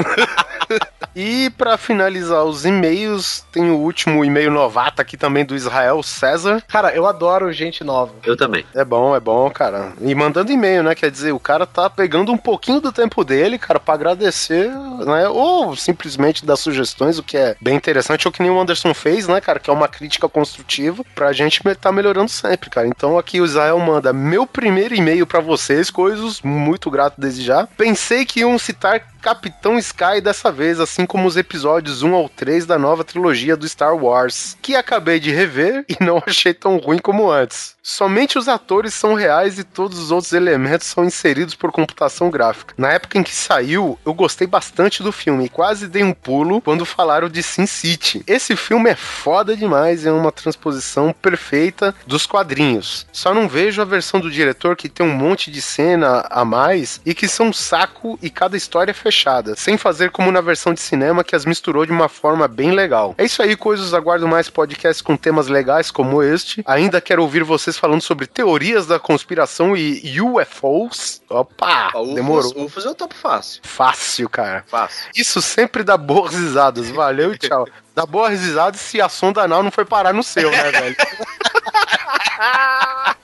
E 1.15 1.51
pra 1.51 1.77
finalizar 1.77 2.45
os 2.45 2.65
e-mails, 2.65 3.45
tem 3.51 3.71
o 3.71 3.77
último 3.77 4.25
e-mail 4.25 4.51
novato 4.51 5.01
aqui 5.01 5.17
também 5.17 5.45
do 5.45 5.57
Israel 5.57 6.03
César. 6.03 6.63
Cara, 6.69 6.95
eu 6.95 7.07
adoro 7.07 7.53
gente 7.53 7.83
nova. 7.83 8.13
Eu 8.25 8.37
também. 8.37 8.65
É 8.75 8.85
bom, 8.85 9.17
é 9.17 9.21
bom, 9.21 9.51
cara. 9.51 9.93
E 10.01 10.15
mandando 10.15 10.53
e-mail, 10.53 10.83
né? 10.83 10.95
Quer 10.95 11.11
dizer, 11.11 11.33
o 11.33 11.41
cara 11.41 11.67
tá 11.67 11.89
pegando 11.89 12.33
um 12.33 12.37
pouquinho 12.37 12.81
do 12.81 12.93
tempo 12.93 13.25
dele, 13.25 13.59
cara, 13.59 13.81
pra 13.81 13.95
agradecer, 13.95 14.71
né? 15.05 15.29
Ou 15.29 15.75
simplesmente 15.75 16.45
dar 16.45 16.57
sugestões, 16.57 17.19
o 17.19 17.23
que 17.23 17.37
é 17.37 17.57
bem 17.61 17.77
interessante, 17.77 18.27
ou 18.29 18.33
que 18.33 18.43
nem 18.43 18.51
o 18.51 18.61
Anderson 18.61 18.93
fez, 18.93 19.27
né, 19.27 19.41
cara? 19.41 19.59
Que 19.59 19.71
é 19.71 19.73
uma 19.73 19.89
crítica 19.89 20.29
construtiva 20.29 21.05
pra 21.15 21.33
gente 21.33 21.61
tá 21.81 21.91
melhorando 21.93 22.31
sempre, 22.31 22.71
cara. 22.71 22.87
Então 22.87 23.19
aqui 23.19 23.41
o 23.41 23.45
Israel 23.45 23.79
manda 23.79 24.13
meu 24.13 24.47
primeiro 24.47 24.95
e-mail 24.95 25.27
pra 25.27 25.41
vocês, 25.41 25.91
coisas 25.91 26.41
muito 26.43 26.91
grato 26.91 27.21
desde 27.21 27.43
já. 27.43 27.67
Pensei 27.77 28.25
que 28.25 28.41
iam 28.41 28.59
citar 28.59 29.01
Capitão 29.21 29.79
Sky 29.79 30.21
dessa 30.23 30.51
vez, 30.51 30.81
assim 30.81 31.05
como 31.05 31.27
os 31.27 31.37
episódios 31.37 32.03
1 32.03 32.15
ao 32.15 32.29
3 32.29 32.67
da 32.67 32.79
nova 32.79 33.05
trilogia 33.05 33.57
do 33.57 33.69
Star 33.69 33.97
Wars, 33.97 34.57
que 34.63 34.77
acabei 34.77 35.19
de 35.19 35.31
rever 35.31 35.85
e 35.89 36.03
não 36.03 36.23
achei 36.27 36.55
tão 36.55 36.77
ruim 36.79 36.99
como 36.99 37.31
antes. 37.31 37.77
Somente 37.83 38.39
os 38.39 38.49
atores 38.49 38.93
são 38.93 39.15
reais 39.15 39.59
e 39.59 39.65
todos 39.65 39.99
os 39.99 40.11
outros 40.11 40.35
elementos 40.35 40.89
são 40.89 41.05
inseridos 41.07 41.55
por 41.55 41.73
computação 41.73 42.31
gráfica. 42.31 42.75
Na 42.77 42.93
época 42.93 43.19
em 43.19 43.23
que 43.23 43.35
saiu, 43.35 43.99
eu 44.05 44.13
gostei 44.13 44.47
bastante 44.47 45.03
do 45.03 45.11
filme 45.11 45.47
e 45.47 45.49
quase 45.49 45.89
dei 45.89 46.05
um 46.05 46.13
pulo 46.13 46.61
quando 46.61 46.85
falaram 46.85 47.31
de 47.31 47.43
Sin 47.43 47.67
City. 47.67 48.23
Esse 48.27 48.55
filme 48.57 48.91
é 48.91 48.95
foda 48.95 49.57
demais 49.57 50.05
é 50.05 50.13
uma 50.13 50.31
transposição 50.31 51.15
perfeita 51.15 51.95
dos 52.07 52.27
quadrinhos. 52.27 53.07
Só 53.11 53.33
não 53.33 53.49
vejo 53.49 53.81
a 53.81 53.87
versão 53.87 54.21
do 54.21 54.31
diretor 54.31 54.77
que 54.77 54.89
tem 54.89 55.07
um 55.07 55.17
monte 55.17 55.51
de 55.51 55.63
cena 55.63 56.27
a 56.31 56.45
mais 56.45 57.01
e 57.07 57.15
que 57.15 57.27
são 57.27 57.49
um 57.49 57.53
saco 57.55 58.19
e 58.23 58.29
cada 58.29 58.57
história 58.57 58.91
é 58.91 58.95
fechada, 59.09 59.57
sem 59.57 59.79
fazer 59.79 60.11
como 60.11 60.31
na 60.31 60.43
versão 60.43 60.75
de 60.75 60.81
cinema 60.81 61.25
que 61.25 61.35
as 61.35 61.47
misturou 61.47 61.87
de 61.87 61.93
uma 61.93 62.09
forma 62.09 62.47
bem 62.47 62.73
legal. 62.73 63.15
É 63.17 63.25
isso 63.25 63.43
aí, 63.43 63.57
coisas. 63.57 63.95
Aguardo 63.95 64.29
mais 64.29 64.51
podcasts 64.51 65.01
com 65.01 65.17
temas 65.17 65.49
legais 65.49 65.91
como 65.91 66.23
este. 66.23 66.63
Ainda 66.67 67.01
quero 67.01 67.23
ouvir 67.23 67.43
vocês 67.43 67.79
falando 67.79 68.03
sobre 68.03 68.27
teorias 68.27 68.87
da 68.87 68.99
conspiração 68.99 69.75
e 69.75 70.21
UFOs. 70.21 71.23
Opa, 71.29 71.91
Ó, 71.95 72.03
Ufos, 72.03 72.15
demorou. 72.15 72.65
Ufos 72.65 72.85
eu 72.85 72.95
topo 72.95 73.15
fácil. 73.15 73.63
Fácil, 73.65 74.29
cara. 74.29 74.63
Fácil. 74.67 75.09
Isso 75.17 75.41
sempre 75.41 75.83
dá 75.83 75.97
boas 75.97 76.35
risadas. 76.35 76.91
Valeu 76.91 77.33
e 77.33 77.39
tchau. 77.49 77.67
Dá 77.95 78.05
boas 78.05 78.39
risadas 78.39 78.81
se 78.81 79.01
a 79.01 79.09
sonda 79.09 79.43
anal 79.43 79.63
não 79.63 79.71
foi 79.71 79.87
parar 79.87 80.13
no 80.13 80.23
seu, 80.23 80.51
né, 80.51 80.71
velho? 80.71 80.97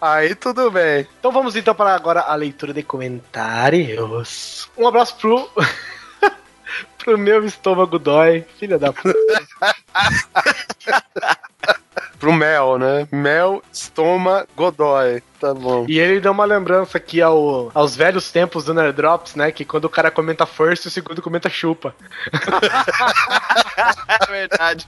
Aí 0.00 0.34
tudo 0.34 0.70
bem. 0.70 1.06
Então 1.18 1.32
vamos 1.32 1.56
então 1.56 1.74
para 1.74 1.94
agora 1.94 2.20
a 2.20 2.34
leitura 2.34 2.72
de 2.72 2.82
comentários. 2.82 4.68
Um 4.76 4.86
abraço 4.86 5.16
pro. 5.16 5.50
pro 6.98 7.18
meu 7.18 7.44
estômago 7.44 7.98
dói. 7.98 8.44
Filha 8.58 8.78
da 8.78 8.92
puta. 8.92 9.14
Pro 12.20 12.34
Mel, 12.34 12.78
né? 12.78 13.08
Mel, 13.10 13.62
Stoma, 13.72 14.46
Godoy. 14.54 15.22
Tá 15.40 15.54
bom. 15.54 15.86
E 15.88 15.98
ele 15.98 16.20
deu 16.20 16.32
uma 16.32 16.44
lembrança 16.44 16.98
aqui 16.98 17.22
ao, 17.22 17.70
aos 17.72 17.96
velhos 17.96 18.30
tempos 18.30 18.66
do 18.66 18.74
Nerd 18.74 18.94
Drops, 18.94 19.34
né? 19.34 19.50
Que 19.50 19.64
quando 19.64 19.86
o 19.86 19.90
cara 19.90 20.10
comenta 20.10 20.44
first, 20.44 20.84
o 20.84 20.90
segundo 20.90 21.22
comenta 21.22 21.48
chupa. 21.48 21.94
É 24.06 24.26
verdade. 24.26 24.86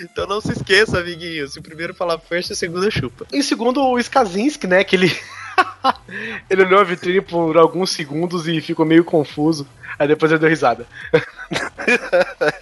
Então 0.00 0.26
não 0.26 0.40
se 0.40 0.52
esqueça, 0.52 0.98
amiguinho. 0.98 1.48
Se 1.48 1.58
o 1.58 1.62
primeiro 1.62 1.94
falar 1.94 2.18
first, 2.18 2.50
o 2.50 2.56
segundo 2.56 2.90
chupa. 2.90 3.26
E 3.32 3.42
segundo 3.42 3.82
o 3.82 3.98
Skazinski, 3.98 4.66
né? 4.66 4.84
Que 4.84 4.96
ele. 4.96 5.18
ele 6.50 6.62
olhou 6.62 6.80
a 6.80 6.84
vitrine 6.84 7.20
por 7.20 7.56
alguns 7.56 7.90
segundos 7.90 8.46
e 8.46 8.60
ficou 8.60 8.84
meio 8.84 9.04
confuso. 9.04 9.66
Aí 9.98 10.06
depois 10.08 10.30
ele 10.32 10.38
deu 10.40 10.48
risada. 10.48 10.86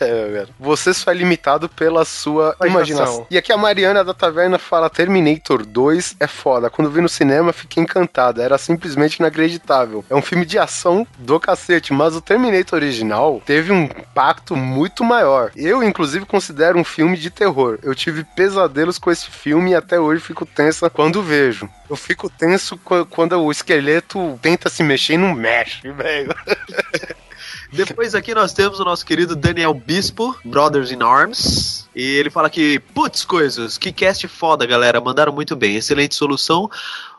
É. 0.01 0.47
Você 0.61 0.93
só 0.93 1.11
é 1.11 1.15
limitado 1.15 1.69
pela 1.69 2.05
sua 2.05 2.55
Imaginação. 2.61 2.69
imaginação. 2.69 3.27
E 3.31 3.39
aqui 3.39 3.53
a 3.53 3.57
Mariana 3.57 4.05
da 4.05 4.13
Taverna 4.13 4.59
fala: 4.59 4.91
Terminator 4.91 5.65
2 5.65 6.17
é 6.21 6.27
foda. 6.27 6.69
Quando 6.69 6.91
vi 6.91 7.01
no 7.01 7.09
cinema, 7.09 7.53
fiquei 7.53 7.83
encantada. 7.83 8.43
Era 8.43 8.59
simplesmente 8.59 9.17
inacreditável. 9.17 10.05
É 10.11 10.15
um 10.15 10.21
filme 10.21 10.45
de 10.45 10.59
ação 10.59 11.07
do 11.19 11.41
cacete, 11.41 11.93
mas 11.95 12.15
o 12.15 12.21
Terminator 12.21 12.79
original 12.79 13.43
teve 13.47 13.73
um 13.73 13.85
impacto 13.85 14.55
muito 14.57 15.03
maior. 15.03 15.51
Eu, 15.57 15.83
inclusive, 15.83 16.27
considero 16.27 16.79
um 16.79 16.85
filme 16.85 17.17
de 17.17 17.31
terror. 17.31 17.79
Eu 17.83 17.95
tive 17.95 18.25
pesadelos 18.25 18.99
com 18.99 19.11
esse 19.11 19.31
filme 19.31 19.71
e 19.71 19.75
até 19.75 19.99
hoje 19.99 20.21
fico 20.21 20.45
tensa 20.45 20.91
quando 20.91 21.23
vejo. 21.23 21.69
Eu 21.89 21.97
fico 21.97 22.29
tenso 22.29 22.77
qu- 22.79 23.07
quando 23.07 23.33
o 23.41 23.51
esqueleto 23.51 24.39
tenta 24.43 24.69
se 24.69 24.83
mexer 24.83 25.15
e 25.15 25.19
não 25.19 25.33
mexe, 25.35 25.91
velho. 25.91 26.35
Depois 27.75 28.15
aqui 28.15 28.35
nós 28.35 28.53
temos 28.53 28.79
o 28.79 28.85
nosso 28.85 29.05
querido 29.05 29.35
Daniel 29.35 29.75
Bispo, 29.75 30.37
Brothers 30.45 30.93
in 30.93 31.03
Arms. 31.03 31.89
E 31.95 32.17
ele 32.17 32.31
fala 32.31 32.51
que, 32.51 32.79
putz, 32.79 33.25
coisas, 33.25 33.79
que 33.79 33.93
cast 33.93 34.27
foda, 34.27 34.67
galera. 34.67 35.01
Mandaram 35.01 35.33
muito 35.33 35.55
bem. 35.55 35.77
Excelente 35.77 36.15
solução 36.15 36.69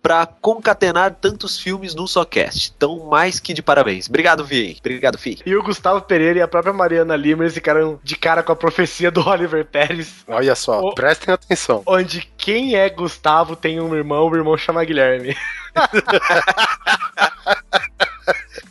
pra 0.01 0.25
concatenar 0.25 1.15
tantos 1.15 1.59
filmes 1.59 1.95
num 1.95 2.05
só 2.05 2.25
cast. 2.25 2.73
Então, 2.75 3.07
mais 3.09 3.39
que 3.39 3.53
de 3.53 3.61
parabéns. 3.61 4.07
Obrigado, 4.07 4.45
Vi. 4.45 4.77
Obrigado, 4.79 5.17
Fi. 5.17 5.39
E 5.45 5.55
o 5.55 5.63
Gustavo 5.63 6.01
Pereira 6.01 6.39
e 6.39 6.41
a 6.41 6.47
própria 6.47 6.73
Mariana 6.73 7.15
Lima, 7.15 7.43
eles 7.43 7.53
ficaram 7.53 7.99
de 8.03 8.15
cara 8.15 8.43
com 8.43 8.51
a 8.51 8.55
profecia 8.55 9.09
do 9.09 9.21
Oliver 9.27 9.65
Pérez. 9.65 10.09
Olha 10.27 10.55
só, 10.55 10.81
Ô. 10.81 10.93
prestem 10.93 11.33
atenção. 11.33 11.81
Onde 11.85 12.29
quem 12.37 12.75
é 12.75 12.89
Gustavo 12.89 13.55
tem 13.55 13.79
um 13.79 13.95
irmão, 13.95 14.29
o 14.29 14.35
irmão 14.35 14.57
chama 14.57 14.83
Guilherme. 14.83 15.35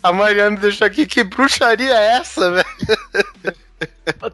A 0.04 0.12
Mariana 0.12 0.58
deixou 0.58 0.86
aqui, 0.86 1.06
que 1.06 1.24
bruxaria 1.24 1.94
é 1.94 2.16
essa, 2.18 2.50
velho? 2.50 3.56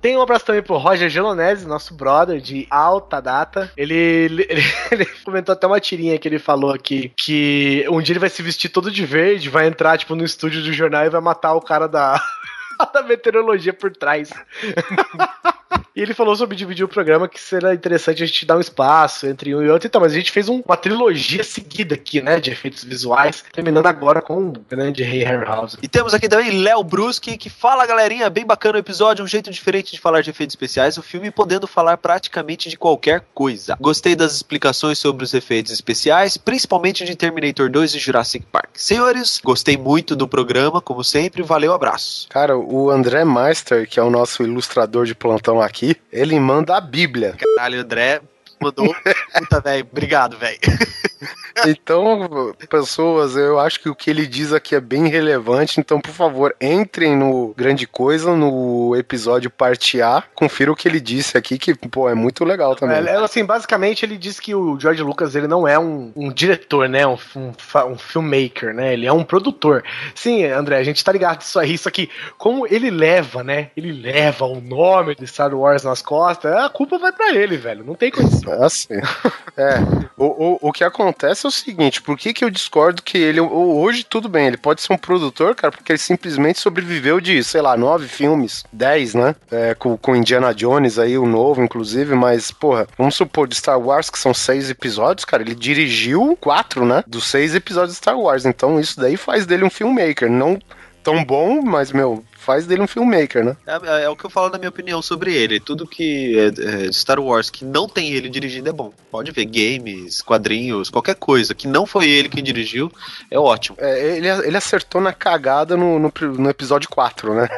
Tem 0.00 0.16
um 0.16 0.20
abraço 0.20 0.44
também 0.44 0.64
pro 0.64 0.76
Roger 0.76 1.08
Gelonese, 1.08 1.64
nosso 1.64 1.94
brother 1.94 2.40
de 2.40 2.66
alta 2.68 3.20
data. 3.20 3.70
Ele, 3.76 3.94
ele, 3.94 4.46
ele 4.90 5.06
comentou 5.24 5.52
até 5.52 5.68
uma 5.68 5.78
tirinha 5.78 6.18
que 6.18 6.26
ele 6.26 6.40
falou 6.40 6.72
aqui, 6.72 7.12
que 7.16 7.86
um 7.88 8.02
dia 8.02 8.14
ele 8.14 8.18
vai 8.18 8.28
se 8.28 8.42
vestir 8.42 8.68
todo 8.68 8.90
de 8.90 9.06
verde, 9.06 9.48
vai 9.48 9.68
entrar, 9.68 9.96
tipo, 9.96 10.16
no 10.16 10.24
estúdio 10.24 10.60
do 10.60 10.72
jornal 10.72 11.04
e 11.04 11.08
vai 11.10 11.20
matar 11.20 11.54
o 11.54 11.60
cara 11.60 11.86
da, 11.86 12.20
da 12.92 13.04
meteorologia 13.04 13.72
por 13.72 13.92
trás. 13.92 14.30
E 15.94 16.00
ele 16.02 16.14
falou 16.14 16.36
sobre 16.36 16.56
dividir 16.56 16.84
o 16.84 16.88
programa, 16.88 17.28
que 17.28 17.40
será 17.40 17.74
interessante 17.74 18.22
a 18.22 18.26
gente 18.26 18.46
dar 18.46 18.56
um 18.56 18.60
espaço 18.60 19.26
entre 19.26 19.54
um 19.56 19.60
e 19.62 19.68
outro. 19.68 19.88
Então, 19.88 20.00
mas 20.00 20.12
a 20.12 20.14
gente 20.14 20.30
fez 20.30 20.48
um- 20.48 20.62
uma 20.64 20.76
trilogia 20.76 21.42
seguida 21.42 21.96
aqui, 21.96 22.22
né, 22.22 22.38
de 22.38 22.48
efeitos 22.50 22.84
visuais, 22.84 23.44
terminando 23.52 23.86
agora 23.86 24.22
com 24.22 24.38
o 24.48 24.52
grande 24.70 25.02
Rei 25.02 25.24
Harryhausen. 25.24 25.80
E 25.82 25.88
temos 25.88 26.14
aqui 26.14 26.28
também 26.28 26.62
Léo 26.62 26.84
Bruschi, 26.84 27.36
que 27.36 27.50
fala, 27.50 27.84
galerinha, 27.86 28.30
bem 28.30 28.46
bacana 28.46 28.76
o 28.76 28.78
episódio, 28.78 29.24
um 29.24 29.28
jeito 29.28 29.50
diferente 29.50 29.92
de 29.92 30.00
falar 30.00 30.22
de 30.22 30.30
efeitos 30.30 30.52
especiais, 30.54 30.96
o 30.96 31.02
filme 31.02 31.28
podendo 31.30 31.66
falar 31.66 31.96
praticamente 31.98 32.68
de 32.70 32.78
qualquer 32.78 33.24
coisa. 33.34 33.76
Gostei 33.80 34.14
das 34.14 34.32
explicações 34.32 34.96
sobre 34.98 35.24
os 35.24 35.34
efeitos 35.34 35.72
especiais, 35.72 36.36
principalmente 36.36 37.04
de 37.04 37.16
Terminator 37.16 37.68
2 37.68 37.94
e 37.96 37.98
Jurassic 37.98 38.46
Park. 38.46 38.70
Senhores, 38.74 39.40
gostei 39.42 39.76
muito 39.76 40.14
do 40.14 40.28
programa, 40.28 40.80
como 40.80 41.02
sempre, 41.02 41.42
valeu, 41.42 41.72
abraço. 41.74 42.28
Cara, 42.30 42.56
o 42.56 42.90
André 42.90 43.24
Meister, 43.24 43.88
que 43.88 43.98
é 43.98 44.02
o 44.02 44.08
nosso 44.10 44.44
ilustrador 44.44 45.04
de 45.04 45.14
plantão 45.16 45.59
aqui, 45.62 45.96
ele 46.12 46.38
manda 46.38 46.76
a 46.76 46.80
Bíblia. 46.80 47.36
Caralho, 47.38 47.80
André 47.80 48.20
mandou. 48.60 48.94
Puta, 49.38 49.60
velho, 49.60 49.88
obrigado, 49.90 50.36
velho. 50.36 50.58
Então, 51.66 52.54
pessoas, 52.68 53.36
eu 53.36 53.58
acho 53.58 53.80
que 53.80 53.88
o 53.88 53.94
que 53.94 54.10
ele 54.10 54.26
diz 54.26 54.52
aqui 54.52 54.74
é 54.74 54.80
bem 54.80 55.08
relevante. 55.08 55.80
Então, 55.80 56.00
por 56.00 56.12
favor, 56.12 56.54
entrem 56.60 57.16
no 57.16 57.54
Grande 57.56 57.86
Coisa, 57.86 58.34
no 58.34 58.94
episódio 58.96 59.50
parte 59.50 60.00
A. 60.00 60.22
Confira 60.34 60.72
o 60.72 60.76
que 60.76 60.88
ele 60.88 61.00
disse 61.00 61.36
aqui, 61.36 61.58
que, 61.58 61.74
pô, 61.74 62.08
é 62.08 62.14
muito 62.14 62.44
legal 62.44 62.74
também. 62.74 62.96
É, 62.96 63.16
assim, 63.16 63.44
basicamente 63.44 64.04
ele 64.04 64.16
diz 64.16 64.38
que 64.38 64.54
o 64.54 64.78
George 64.78 65.02
Lucas 65.02 65.34
ele 65.34 65.46
não 65.46 65.66
é 65.66 65.78
um, 65.78 66.12
um 66.14 66.32
diretor, 66.32 66.88
né? 66.88 67.06
Um, 67.06 67.18
um, 67.36 67.52
um 67.92 67.98
filmmaker, 67.98 68.74
né? 68.74 68.92
Ele 68.92 69.06
é 69.06 69.12
um 69.12 69.24
produtor. 69.24 69.84
Sim, 70.14 70.44
André, 70.44 70.78
a 70.78 70.84
gente 70.84 71.04
tá 71.04 71.12
ligado 71.12 71.38
disso 71.38 71.58
aí, 71.58 71.74
isso 71.74 71.88
aqui, 71.88 72.08
como 72.38 72.66
ele 72.66 72.90
leva, 72.90 73.42
né? 73.42 73.70
Ele 73.76 73.92
leva 73.92 74.44
o 74.44 74.60
nome 74.60 75.14
de 75.14 75.26
Star 75.26 75.54
Wars 75.54 75.82
nas 75.82 76.02
costas, 76.02 76.52
a 76.52 76.68
culpa 76.68 76.98
vai 76.98 77.12
pra 77.12 77.34
ele, 77.34 77.56
velho. 77.56 77.84
Não 77.84 77.94
tem 77.94 78.10
condição. 78.10 78.62
Assim. 78.62 78.94
É. 79.56 79.74
O, 80.16 80.24
o, 80.24 80.58
o 80.68 80.72
que 80.72 80.82
acontece 80.82 81.46
é 81.46 81.49
o 81.50 81.64
seguinte, 81.64 82.00
por 82.00 82.16
que 82.16 82.32
que 82.32 82.44
eu 82.44 82.50
discordo 82.50 83.02
que 83.02 83.18
ele, 83.18 83.40
hoje 83.40 84.04
tudo 84.04 84.28
bem, 84.28 84.46
ele 84.46 84.56
pode 84.56 84.80
ser 84.80 84.92
um 84.92 84.98
produtor, 84.98 85.54
cara, 85.54 85.72
porque 85.72 85.92
ele 85.92 85.98
simplesmente 85.98 86.60
sobreviveu 86.60 87.20
de, 87.20 87.42
sei 87.44 87.60
lá, 87.60 87.76
nove 87.76 88.08
filmes, 88.08 88.64
dez, 88.72 89.14
né? 89.14 89.34
É, 89.50 89.74
com, 89.74 89.96
com 89.96 90.16
Indiana 90.16 90.54
Jones 90.54 90.98
aí, 90.98 91.18
o 91.18 91.26
novo, 91.26 91.62
inclusive, 91.62 92.14
mas, 92.14 92.50
porra, 92.50 92.86
vamos 92.96 93.14
supor, 93.14 93.46
de 93.46 93.54
Star 93.54 93.78
Wars, 93.78 94.10
que 94.10 94.18
são 94.18 94.32
seis 94.32 94.70
episódios, 94.70 95.24
cara, 95.24 95.42
ele 95.42 95.54
dirigiu 95.54 96.36
quatro, 96.40 96.84
né? 96.84 97.04
Dos 97.06 97.26
seis 97.26 97.54
episódios 97.54 97.92
de 97.92 97.98
Star 97.98 98.18
Wars, 98.18 98.46
então 98.46 98.80
isso 98.80 99.00
daí 99.00 99.16
faz 99.16 99.46
dele 99.46 99.64
um 99.64 99.70
filmmaker, 99.70 100.30
não 100.30 100.58
tão 101.02 101.24
bom, 101.24 101.62
mas, 101.62 101.92
meu, 101.92 102.22
faz 102.50 102.66
dele 102.66 102.82
um 102.82 102.88
filmmaker, 102.88 103.44
né? 103.44 103.56
É, 103.64 104.02
é, 104.02 104.08
o 104.08 104.16
que 104.16 104.26
eu 104.26 104.30
falo 104.30 104.50
na 104.50 104.58
minha 104.58 104.70
opinião 104.70 105.00
sobre 105.00 105.32
ele. 105.32 105.60
Tudo 105.60 105.86
que 105.86 106.36
é, 106.36 106.86
é, 106.86 106.92
Star 106.92 107.20
Wars 107.20 107.48
que 107.48 107.64
não 107.64 107.88
tem 107.88 108.10
ele 108.10 108.28
dirigindo 108.28 108.68
é 108.68 108.72
bom. 108.72 108.92
Pode 109.08 109.30
ver 109.30 109.44
games, 109.44 110.20
quadrinhos, 110.20 110.90
qualquer 110.90 111.14
coisa 111.14 111.54
que 111.54 111.68
não 111.68 111.86
foi 111.86 112.10
ele 112.10 112.28
quem 112.28 112.42
dirigiu, 112.42 112.90
é 113.30 113.38
ótimo. 113.38 113.76
É, 113.78 114.16
ele, 114.16 114.28
ele 114.28 114.56
acertou 114.56 115.00
na 115.00 115.12
cagada 115.12 115.76
no, 115.76 116.00
no, 116.00 116.12
no 116.38 116.50
episódio 116.50 116.88
4, 116.88 117.34
né? 117.34 117.48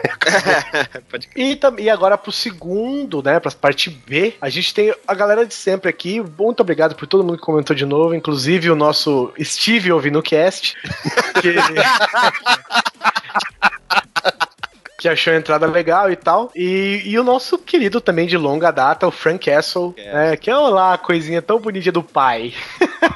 e, 1.34 1.58
e 1.78 1.88
agora 1.88 2.18
pro 2.18 2.30
segundo, 2.30 3.22
né, 3.22 3.40
pra 3.40 3.50
parte 3.50 3.88
B, 3.88 4.34
a 4.42 4.50
gente 4.50 4.74
tem 4.74 4.94
a 5.08 5.14
galera 5.14 5.46
de 5.46 5.54
sempre 5.54 5.88
aqui. 5.88 6.22
Muito 6.38 6.60
obrigado 6.60 6.94
por 6.94 7.06
todo 7.06 7.24
mundo 7.24 7.38
que 7.38 7.44
comentou 7.44 7.74
de 7.74 7.86
novo, 7.86 8.14
inclusive 8.14 8.70
o 8.70 8.76
nosso 8.76 9.32
Steve 9.40 9.90
ouvindo 9.90 10.18
o 10.18 10.22
cast. 10.22 10.76
Que... 11.40 11.54
que 15.02 15.08
achou 15.08 15.32
a 15.32 15.36
entrada 15.36 15.66
legal 15.66 16.12
e 16.12 16.14
tal. 16.14 16.52
E, 16.54 17.02
e 17.04 17.18
o 17.18 17.24
nosso 17.24 17.58
querido 17.58 18.00
também 18.00 18.24
de 18.24 18.36
longa 18.36 18.70
data, 18.70 19.04
o 19.04 19.10
Frank 19.10 19.50
Castle, 19.50 19.92
é. 19.96 20.12
Né, 20.12 20.36
que 20.36 20.48
é 20.48 20.54
lá 20.54 20.94
a 20.94 20.98
coisinha 20.98 21.42
tão 21.42 21.58
bonita 21.58 21.90
do 21.90 22.04
pai. 22.04 22.54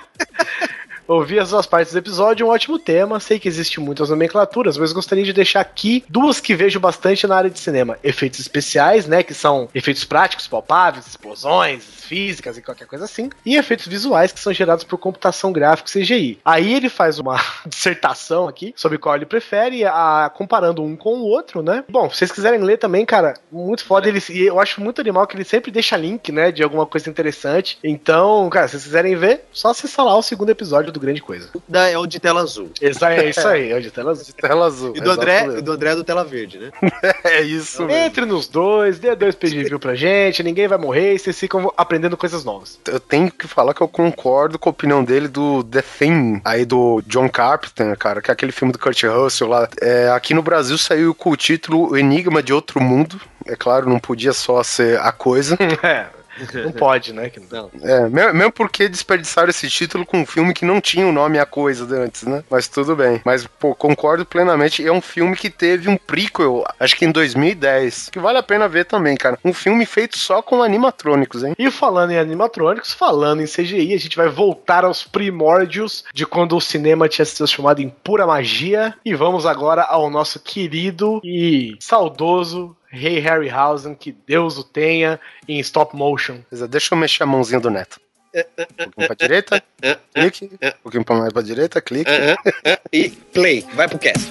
Ouvi 1.06 1.38
as 1.38 1.50
duas 1.50 1.66
partes 1.66 1.92
do 1.92 1.98
episódio, 2.00 2.44
um 2.44 2.50
ótimo 2.50 2.80
tema. 2.80 3.20
Sei 3.20 3.38
que 3.38 3.46
existem 3.46 3.82
muitas 3.82 4.10
nomenclaturas, 4.10 4.76
mas 4.76 4.92
gostaria 4.92 5.22
de 5.22 5.32
deixar 5.32 5.60
aqui 5.60 6.04
duas 6.08 6.40
que 6.40 6.56
vejo 6.56 6.80
bastante 6.80 7.24
na 7.28 7.36
área 7.36 7.50
de 7.50 7.60
cinema: 7.60 7.96
efeitos 8.02 8.40
especiais, 8.40 9.06
né? 9.06 9.22
Que 9.22 9.32
são 9.32 9.68
efeitos 9.72 10.02
práticos, 10.02 10.48
palpáveis, 10.48 11.06
explosões, 11.06 11.84
físicas 12.06 12.56
e 12.56 12.62
qualquer 12.62 12.86
coisa 12.86 13.04
assim, 13.04 13.30
e 13.44 13.56
efeitos 13.56 13.86
visuais 13.86 14.32
que 14.32 14.40
são 14.40 14.52
gerados 14.52 14.84
por 14.84 14.98
computação 14.98 15.52
gráfica 15.52 15.90
e 15.90 16.02
CGI. 16.02 16.38
Aí 16.44 16.74
ele 16.74 16.88
faz 16.88 17.18
uma 17.18 17.40
dissertação 17.66 18.48
aqui 18.48 18.72
sobre 18.76 18.98
qual 18.98 19.16
ele 19.16 19.26
prefere, 19.26 19.84
a, 19.84 20.30
comparando 20.34 20.82
um 20.82 20.96
com 20.96 21.14
o 21.14 21.24
outro, 21.24 21.62
né? 21.62 21.84
Bom, 21.88 22.08
se 22.10 22.18
vocês 22.18 22.32
quiserem 22.32 22.60
ler 22.60 22.78
também, 22.78 23.04
cara, 23.04 23.34
muito 23.50 23.84
foda. 23.84 24.08
Ele, 24.08 24.22
e 24.30 24.42
eu 24.42 24.60
acho 24.60 24.80
muito 24.80 25.00
animal 25.00 25.26
que 25.26 25.36
ele 25.36 25.44
sempre 25.44 25.70
deixa 25.70 25.96
link, 25.96 26.30
né, 26.30 26.52
de 26.52 26.62
alguma 26.62 26.86
coisa 26.86 27.10
interessante. 27.10 27.78
Então, 27.82 28.48
cara, 28.48 28.68
se 28.68 28.72
vocês 28.72 28.84
quiserem 28.84 29.16
ver, 29.16 29.44
só 29.52 29.70
acessar 29.70 30.04
lá 30.04 30.16
o 30.16 30.22
segundo 30.22 30.50
episódio 30.50 30.92
do 30.92 31.00
Grande 31.00 31.20
Coisa. 31.20 31.50
Da, 31.68 31.88
é 31.88 31.98
o 31.98 32.06
de 32.06 32.20
tela 32.20 32.40
azul. 32.40 32.70
Exa, 32.80 33.12
é 33.12 33.28
isso 33.28 33.46
aí, 33.46 33.70
é 33.70 33.76
o 33.76 33.82
de 33.82 33.90
tela 33.90 34.12
azul. 34.12 34.26
De 34.26 34.34
tela 34.34 34.66
azul. 34.66 34.92
E 34.96 35.00
do 35.00 35.10
André, 35.10 35.60
do 35.60 35.72
André 35.72 35.90
é 35.90 35.94
do 35.94 36.04
tela 36.04 36.24
verde, 36.24 36.58
né? 36.58 36.70
é 37.24 37.42
isso. 37.42 37.88
Entre 37.88 38.24
nos 38.24 38.48
dois, 38.48 38.98
dê 38.98 39.14
dois 39.14 39.36
review 39.40 39.78
pra 39.78 39.94
gente, 39.94 40.42
ninguém 40.42 40.68
vai 40.68 40.78
morrer 40.78 41.14
e 41.14 41.18
vocês 41.18 41.38
ficam 41.38 41.72
aprendendo 41.76 41.95
coisas 42.16 42.44
novas. 42.44 42.78
Eu 42.86 43.00
tenho 43.00 43.30
que 43.30 43.46
falar 43.46 43.74
que 43.74 43.80
eu 43.80 43.88
concordo 43.88 44.58
com 44.58 44.68
a 44.68 44.72
opinião 44.72 45.04
dele 45.04 45.28
do 45.28 45.64
The 45.64 45.82
Thing, 45.82 46.40
aí 46.44 46.64
do 46.64 47.02
John 47.06 47.28
Carpenter, 47.28 47.96
cara, 47.96 48.20
que 48.20 48.30
é 48.30 48.32
aquele 48.32 48.52
filme 48.52 48.72
do 48.72 48.78
Kurt 48.78 49.02
Russell 49.04 49.48
lá. 49.48 49.68
É, 49.80 50.10
aqui 50.10 50.34
no 50.34 50.42
Brasil 50.42 50.76
saiu 50.76 51.14
com 51.14 51.30
o 51.30 51.36
título 51.36 51.96
Enigma 51.96 52.42
de 52.42 52.52
Outro 52.52 52.80
Mundo. 52.80 53.20
É 53.46 53.56
claro, 53.56 53.88
não 53.88 53.98
podia 53.98 54.32
só 54.32 54.62
ser 54.62 54.98
a 55.00 55.12
coisa. 55.12 55.56
é. 55.82 56.06
Não 56.64 56.72
pode, 56.72 57.12
né? 57.12 57.30
Não. 57.50 57.70
É, 57.82 58.08
mesmo 58.08 58.52
porque 58.52 58.88
desperdiçaram 58.88 59.50
esse 59.50 59.68
título 59.68 60.04
com 60.04 60.20
um 60.20 60.26
filme 60.26 60.54
que 60.54 60.64
não 60.64 60.80
tinha 60.80 61.06
o 61.06 61.12
nome 61.12 61.38
A 61.38 61.46
Coisa 61.46 61.86
antes, 61.96 62.24
né? 62.24 62.44
Mas 62.50 62.68
tudo 62.68 62.94
bem. 62.96 63.20
Mas, 63.24 63.46
pô, 63.46 63.74
concordo 63.74 64.24
plenamente. 64.24 64.86
É 64.86 64.92
um 64.92 65.00
filme 65.00 65.36
que 65.36 65.50
teve 65.50 65.88
um 65.88 65.96
prequel, 65.96 66.64
acho 66.78 66.96
que 66.96 67.04
em 67.04 67.10
2010, 67.10 68.10
que 68.10 68.18
vale 68.18 68.38
a 68.38 68.42
pena 68.42 68.68
ver 68.68 68.84
também, 68.84 69.16
cara. 69.16 69.38
Um 69.44 69.52
filme 69.52 69.86
feito 69.86 70.18
só 70.18 70.42
com 70.42 70.62
animatrônicos, 70.62 71.42
hein? 71.42 71.54
E 71.58 71.70
falando 71.70 72.10
em 72.10 72.18
animatrônicos, 72.18 72.92
falando 72.92 73.42
em 73.42 73.46
CGI, 73.46 73.94
a 73.94 73.98
gente 73.98 74.16
vai 74.16 74.28
voltar 74.28 74.84
aos 74.84 75.04
primórdios 75.04 76.04
de 76.12 76.26
quando 76.26 76.56
o 76.56 76.60
cinema 76.60 77.08
tinha 77.08 77.24
se 77.24 77.36
transformado 77.36 77.80
em 77.80 77.88
pura 77.88 78.26
magia. 78.26 78.94
E 79.04 79.14
vamos 79.14 79.46
agora 79.46 79.82
ao 79.82 80.10
nosso 80.10 80.40
querido 80.40 81.20
e 81.24 81.76
saudoso 81.80 82.75
Rei 82.88 83.18
Harryhausen, 83.18 83.94
que 83.94 84.12
Deus 84.12 84.58
o 84.58 84.64
tenha, 84.64 85.20
em 85.48 85.58
stop 85.60 85.94
motion. 85.96 86.38
Deixa 86.68 86.94
eu 86.94 86.98
mexer 86.98 87.22
a 87.22 87.26
mãozinha 87.26 87.60
do 87.60 87.70
Neto. 87.70 88.00
Um 88.34 88.90
pouquinho 88.90 89.06
pra 89.06 89.16
direita, 89.16 89.62
clique. 90.14 90.50
Um 90.62 90.82
pouquinho 90.82 91.04
mais 91.08 91.32
pra 91.32 91.42
direita, 91.42 91.80
clique. 91.80 92.10
E 92.92 93.10
play, 93.10 93.64
vai 93.74 93.88
pro 93.88 93.98
cast. 93.98 94.30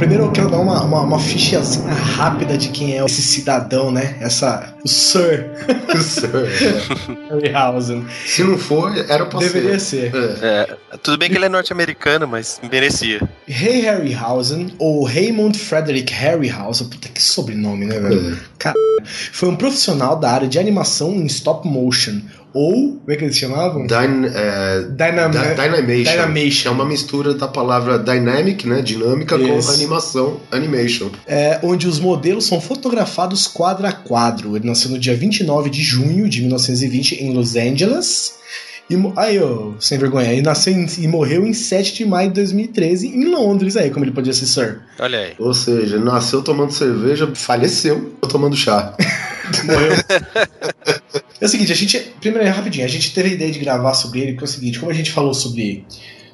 Primeiro 0.00 0.24
eu 0.24 0.32
quero 0.32 0.48
dar 0.48 0.58
uma, 0.58 0.82
uma, 0.82 1.02
uma 1.02 1.18
fichazinha 1.20 1.92
rápida 1.92 2.56
de 2.56 2.70
quem 2.70 2.98
é 2.98 3.04
esse 3.04 3.20
cidadão, 3.20 3.92
né? 3.92 4.16
Essa. 4.18 4.74
O 4.82 4.88
Sir. 4.88 5.50
o 5.94 5.98
Sir. 5.98 6.30
Harryhausen. 7.28 8.06
Se 8.24 8.42
não 8.42 8.56
for, 8.56 8.96
era 8.96 9.26
pra 9.26 9.40
Deveria 9.40 9.78
ser. 9.78 10.10
ser. 10.10 10.42
É. 10.42 10.76
é. 10.92 10.96
Tudo 11.02 11.18
bem 11.18 11.28
que 11.28 11.36
ele 11.36 11.44
é 11.44 11.48
norte-americano, 11.50 12.26
mas 12.26 12.58
merecia. 12.70 13.20
Ray 13.46 13.82
Harryhausen, 13.82 14.74
ou 14.78 15.04
Raymond 15.04 15.58
Frederick 15.58 16.10
Harryhausen, 16.14 16.88
puta 16.88 17.08
que 17.08 17.22
sobrenome, 17.22 17.84
né, 17.84 18.00
velho? 18.00 18.32
É. 18.32 18.36
Cara, 18.58 18.76
foi 19.04 19.50
um 19.50 19.56
profissional 19.56 20.16
da 20.16 20.30
área 20.30 20.48
de 20.48 20.58
animação 20.58 21.12
em 21.12 21.26
stop 21.26 21.68
motion 21.68 22.22
ou, 22.52 22.98
como 22.98 23.10
é 23.10 23.16
que 23.16 23.24
eles 23.24 23.36
chamavam? 23.36 23.86
Dyn, 23.86 24.26
é, 24.26 24.82
Dynam 24.90 25.30
Dynamation. 25.30 26.10
Dynamation. 26.10 26.68
É 26.68 26.70
uma 26.72 26.84
mistura 26.84 27.34
da 27.34 27.46
palavra 27.46 27.98
dynamic, 27.98 28.66
né, 28.66 28.82
dinâmica, 28.82 29.36
Isso. 29.36 29.68
com 29.68 29.74
animação, 29.74 30.40
animation. 30.50 31.10
É, 31.26 31.60
onde 31.62 31.86
os 31.86 32.00
modelos 32.00 32.46
são 32.46 32.60
fotografados 32.60 33.46
quadro 33.46 33.86
a 33.86 33.92
quadro. 33.92 34.56
Ele 34.56 34.66
nasceu 34.66 34.90
no 34.90 34.98
dia 34.98 35.14
29 35.14 35.70
de 35.70 35.82
junho 35.82 36.28
de 36.28 36.40
1920 36.40 37.22
em 37.22 37.32
Los 37.32 37.56
Angeles. 37.56 38.40
E, 38.90 38.96
aí, 39.16 39.38
ó, 39.38 39.74
sem 39.78 39.96
vergonha. 39.98 40.32
Ele 40.32 40.42
nasceu 40.42 40.72
em, 40.72 40.84
e 40.98 41.06
morreu 41.06 41.46
em 41.46 41.52
7 41.52 41.94
de 41.94 42.04
maio 42.04 42.28
de 42.28 42.34
2013 42.34 43.06
em 43.06 43.24
Londres, 43.26 43.76
aí, 43.76 43.88
como 43.90 44.04
ele 44.04 44.10
podia 44.10 44.32
ser 44.32 44.46
Sir. 44.46 44.80
Olha 44.98 45.20
aí. 45.20 45.32
Ou 45.38 45.54
seja, 45.54 45.96
nasceu 45.98 46.42
tomando 46.42 46.72
cerveja, 46.72 47.30
faleceu 47.32 48.16
tomando 48.28 48.56
chá. 48.56 48.96
Morreu. 49.64 49.92
é 51.40 51.44
o 51.44 51.48
seguinte, 51.48 51.72
a 51.72 51.74
gente. 51.74 51.98
Primeiro, 52.20 52.48
rapidinho, 52.50 52.84
a 52.84 52.88
gente 52.88 53.12
teve 53.12 53.30
a 53.30 53.32
ideia 53.32 53.50
de 53.50 53.58
gravar 53.58 53.94
sobre 53.94 54.20
ele, 54.20 54.32
porque 54.32 54.44
é 54.44 54.48
o 54.48 54.52
seguinte, 54.52 54.78
como 54.78 54.90
a 54.90 54.94
gente 54.94 55.10
falou 55.10 55.34
sobre. 55.34 55.84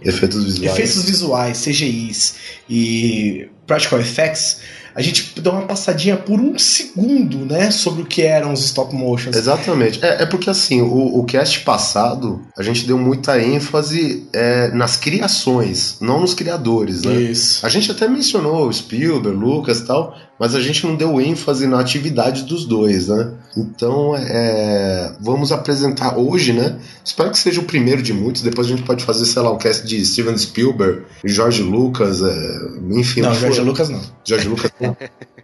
Efeitos 0.02 0.44
visuais. 0.44 0.72
Efeitos 0.72 1.04
visuais, 1.04 1.64
CGIs 1.64 2.34
e 2.68 3.48
Practical 3.66 3.98
Effects 4.00 4.60
a 4.96 5.02
gente 5.02 5.38
dá 5.42 5.50
uma 5.50 5.66
passadinha 5.66 6.16
por 6.16 6.40
um 6.40 6.58
segundo, 6.58 7.44
né, 7.44 7.70
sobre 7.70 8.00
o 8.00 8.06
que 8.06 8.22
eram 8.22 8.54
os 8.54 8.64
stop 8.64 8.94
motions. 8.94 9.36
Exatamente. 9.36 10.02
É, 10.02 10.22
é 10.22 10.26
porque 10.26 10.48
assim, 10.48 10.80
o, 10.80 11.18
o 11.18 11.24
cast 11.24 11.60
passado, 11.60 12.40
a 12.56 12.62
gente 12.62 12.86
deu 12.86 12.96
muita 12.96 13.38
ênfase 13.38 14.26
é, 14.32 14.70
nas 14.70 14.96
criações, 14.96 15.98
não 16.00 16.18
nos 16.18 16.32
criadores, 16.32 17.02
né? 17.02 17.12
Isso. 17.12 17.64
A 17.66 17.68
gente 17.68 17.90
até 17.90 18.08
mencionou 18.08 18.72
Spielberg, 18.72 19.36
Lucas 19.36 19.80
e 19.80 19.84
tal, 19.84 20.16
mas 20.40 20.54
a 20.54 20.62
gente 20.62 20.86
não 20.86 20.96
deu 20.96 21.20
ênfase 21.20 21.66
na 21.66 21.78
atividade 21.78 22.44
dos 22.44 22.64
dois, 22.64 23.08
né? 23.08 23.34
Então, 23.56 24.14
é, 24.16 25.12
vamos 25.20 25.50
apresentar 25.52 26.18
hoje, 26.18 26.52
né? 26.52 26.78
Espero 27.04 27.30
que 27.30 27.38
seja 27.38 27.60
o 27.60 27.64
primeiro 27.64 28.02
de 28.02 28.12
muitos. 28.12 28.42
Depois 28.42 28.66
a 28.66 28.70
gente 28.70 28.82
pode 28.82 29.04
fazer, 29.04 29.24
sei 29.24 29.40
lá, 29.42 29.50
um 29.50 29.58
cast 29.58 29.86
de 29.86 30.04
Steven 30.04 30.36
Spielberg, 30.36 31.02
George 31.24 31.62
Lucas, 31.62 32.22
é, 32.22 32.58
enfim. 32.90 33.22
Não, 33.22 33.34
George 33.34 33.60
Lucas 33.60 33.88
não. 33.88 34.00
George 34.24 34.48
Lucas 34.48 34.70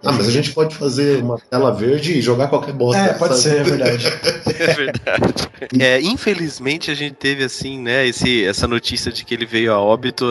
Ah, 0.04 0.10
mas 0.10 0.26
a 0.26 0.32
gente 0.32 0.50
pode 0.52 0.74
fazer 0.74 1.22
uma 1.22 1.38
tela 1.38 1.70
verde 1.72 2.18
e 2.18 2.20
jogar 2.20 2.48
qualquer 2.48 2.72
bosta. 2.74 3.00
É, 3.00 3.12
pode 3.12 3.38
sabe? 3.38 3.54
ser, 3.54 3.60
é 3.60 3.62
verdade. 3.62 4.06
É 4.62 4.74
verdade. 4.74 5.48
É, 5.78 6.00
infelizmente 6.00 6.90
a 6.90 6.94
gente 6.94 7.14
teve 7.14 7.42
assim, 7.44 7.80
né, 7.80 8.06
esse, 8.06 8.44
essa 8.44 8.66
notícia 8.68 9.10
de 9.12 9.24
que 9.24 9.32
ele 9.34 9.46
veio 9.46 9.72
a 9.72 9.78
óbito 9.80 10.24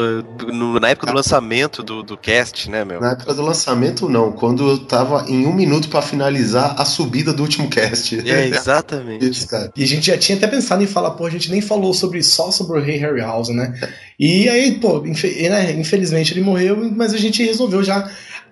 no- 0.54 0.80
na 0.80 0.90
época 0.90 1.08
do 1.08 1.14
lançamento 1.14 1.82
do, 1.84 2.04
do 2.04 2.16
cast, 2.18 2.70
né, 2.70 2.84
meu? 2.86 3.00
Na 3.02 3.12
época 3.12 3.34
do 3.34 3.42
lançamento, 3.42 4.08
não. 4.10 4.32
Quando 4.32 4.70
eu 4.70 4.78
tava 4.80 5.26
em 5.30 5.46
um 5.46 5.54
minuto 5.54 5.88
pra 5.90 6.02
finalizar 6.02 6.76
a 6.78 6.86
subida 6.86 7.34
do 7.34 7.42
último 7.42 7.70
cast. 7.72 8.30
É, 8.30 8.48
exatamente. 8.48 9.28
Isso, 9.28 9.48
cara. 9.48 9.72
E 9.76 9.84
a 9.84 9.88
gente 9.88 10.08
já 10.08 10.18
tinha 10.18 10.38
até 10.38 10.48
pensado 10.48 10.84
em 10.84 10.88
falar, 10.88 11.12
pô, 11.12 11.26
a 11.26 11.30
gente 11.30 11.50
nem 11.50 11.62
falou 11.62 11.94
sobre 11.94 12.22
só 12.22 12.52
sobre 12.52 12.78
o 12.78 12.82
Rei 12.82 12.98
Harryhausen, 12.98 13.56
né? 13.56 13.74
E 14.20 14.48
aí, 14.48 14.74
pô, 14.74 15.02
né, 15.02 15.72
infelizmente 15.72 16.34
ele 16.34 16.42
morreu, 16.42 16.92
mas 16.96 17.14
a 17.14 17.18
gente 17.18 17.44
resolveu 17.44 17.84
já. 17.84 18.10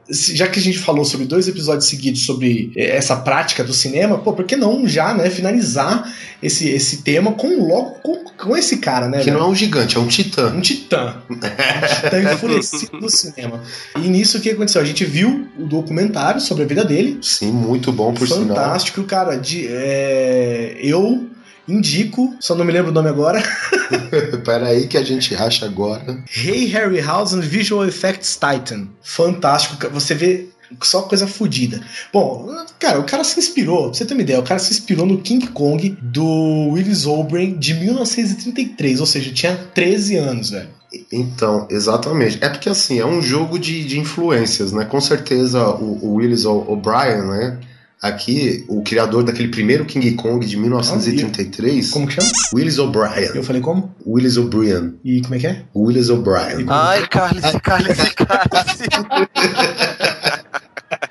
Já 0.10 0.48
que 0.48 0.60
a 0.60 0.62
gente 0.62 0.80
falou 0.80 1.06
sobre 1.06 1.26
dois 1.26 1.48
episódios 1.48 1.86
seguidos 1.86 2.26
sobre 2.26 2.72
eh, 2.76 2.96
essa 2.96 3.16
prática 3.16 3.64
do 3.64 3.74
cinema, 3.74 4.18
pô, 4.18 4.34
por 4.34 4.44
que 4.46 4.56
não 4.56 4.88
já, 4.88 5.14
né, 5.14 5.30
finalizar 5.30 6.12
esse, 6.42 6.68
esse 6.70 7.04
tema 7.04 7.34
com 7.34 7.68
logo 7.68 7.92
com, 8.02 8.26
com 8.26 8.58
esse 8.58 8.78
cara, 8.78 9.08
né? 9.08 9.20
Que 9.20 9.26
velho? 9.26 9.38
não 9.38 9.46
é 9.46 9.50
um 9.50 9.56
gigante, 9.56 9.98
é 9.98 10.00
um 10.00 10.08
titã. 10.08 10.54
Um 10.54 10.62
titã. 10.62 11.18
Um 11.30 11.36
titã 11.36 12.34
enfurecido 12.34 13.00
no 13.00 13.10
cinema. 13.10 13.62
E 13.98 14.08
nisso 14.08 14.38
o 14.38 14.42
que 14.42 14.50
aconteceu? 14.50 14.82
A 14.82 14.86
gente 14.86 15.06
viu 15.06 15.48
o 15.58 15.66
documentário 15.66 16.42
sobre 16.42 16.64
a 16.64 16.68
vida 16.68 16.84
dele. 16.84 17.20
Sim, 17.22 17.52
muito 17.52 17.92
bom 17.92 18.14
por 18.14 18.28
sinal. 18.28 18.48
Fantástico, 18.48 19.04
cara. 19.04 19.36
De, 19.36 19.68
é, 19.68 20.78
eu 20.82 21.30
indico, 21.72 22.36
só 22.40 22.56
não 22.56 22.66
me 22.66 22.72
lembro 22.72 22.92
o 22.92 22.94
nome 22.94 23.10
agora. 23.10 23.42
Pera 24.44 24.68
aí 24.68 24.88
que 24.88 24.98
a 24.98 25.04
gente 25.04 25.36
acha 25.36 25.66
agora. 25.66 26.24
Hey 26.36 26.66
Harryhausen 26.68 27.42
Visual 27.42 27.86
Effects 27.86 28.38
Titan. 28.38 28.88
Fantástico. 29.02 29.90
Você 29.90 30.14
vê 30.14 30.50
só 30.82 31.02
coisa 31.04 31.28
fodida. 31.28 31.82
Bom, 32.14 32.50
cara, 32.78 33.00
o 33.00 33.04
cara 33.04 33.24
se 33.24 33.40
inspirou, 33.40 33.90
pra 33.90 33.94
você 33.94 34.06
ter 34.06 34.14
uma 34.14 34.22
ideia, 34.22 34.40
o 34.40 34.44
cara 34.44 34.60
se 34.60 34.72
inspirou 34.72 35.06
no 35.06 35.20
King 35.20 35.48
Kong 35.48 35.98
do 36.02 36.70
Willis 36.72 37.06
O'Brien 37.06 37.58
de 37.58 37.74
1933, 37.74 39.00
ou 39.00 39.06
seja, 39.06 39.32
tinha 39.34 39.56
13 39.74 40.18
anos, 40.18 40.50
velho. 40.52 40.70
Então, 41.12 41.68
exatamente. 41.70 42.40
É 42.42 42.50
porque 42.50 42.70
assim, 42.70 43.00
é 43.00 43.06
um 43.06 43.22
jogo 43.22 43.60
de, 43.60 43.84
de 43.84 44.00
influências, 44.00 44.72
né? 44.72 44.86
Com 44.86 45.00
certeza 45.00 45.68
o, 45.70 46.00
o 46.04 46.14
Willis 46.16 46.46
O'Brien, 46.46 47.22
né? 47.24 47.60
Aqui, 48.02 48.64
o 48.70 48.82
criador 48.82 49.24
daquele 49.26 49.50
primeiro 49.50 49.84
King 49.84 50.14
Kong 50.14 50.46
de 50.46 50.56
1933, 50.56 51.92
Como 51.92 52.08
que 52.08 52.14
chama? 52.14 52.30
Willis 52.54 52.78
Eu 52.78 52.86
O'Brien. 52.86 53.44
falei 53.44 53.62
como? 53.62 53.94
Willis 54.06 54.38
O'Brien. 54.38 54.94
E 55.04 55.22
como 55.22 55.36
é 55.36 55.40
que 55.40 55.48
é? 55.48 55.64
Willis 55.76 56.10
O'Brien. 56.10 56.66
Ai, 56.70 57.06
cálice, 57.10 57.60
cálice, 57.60 58.14
cálice. 58.16 58.84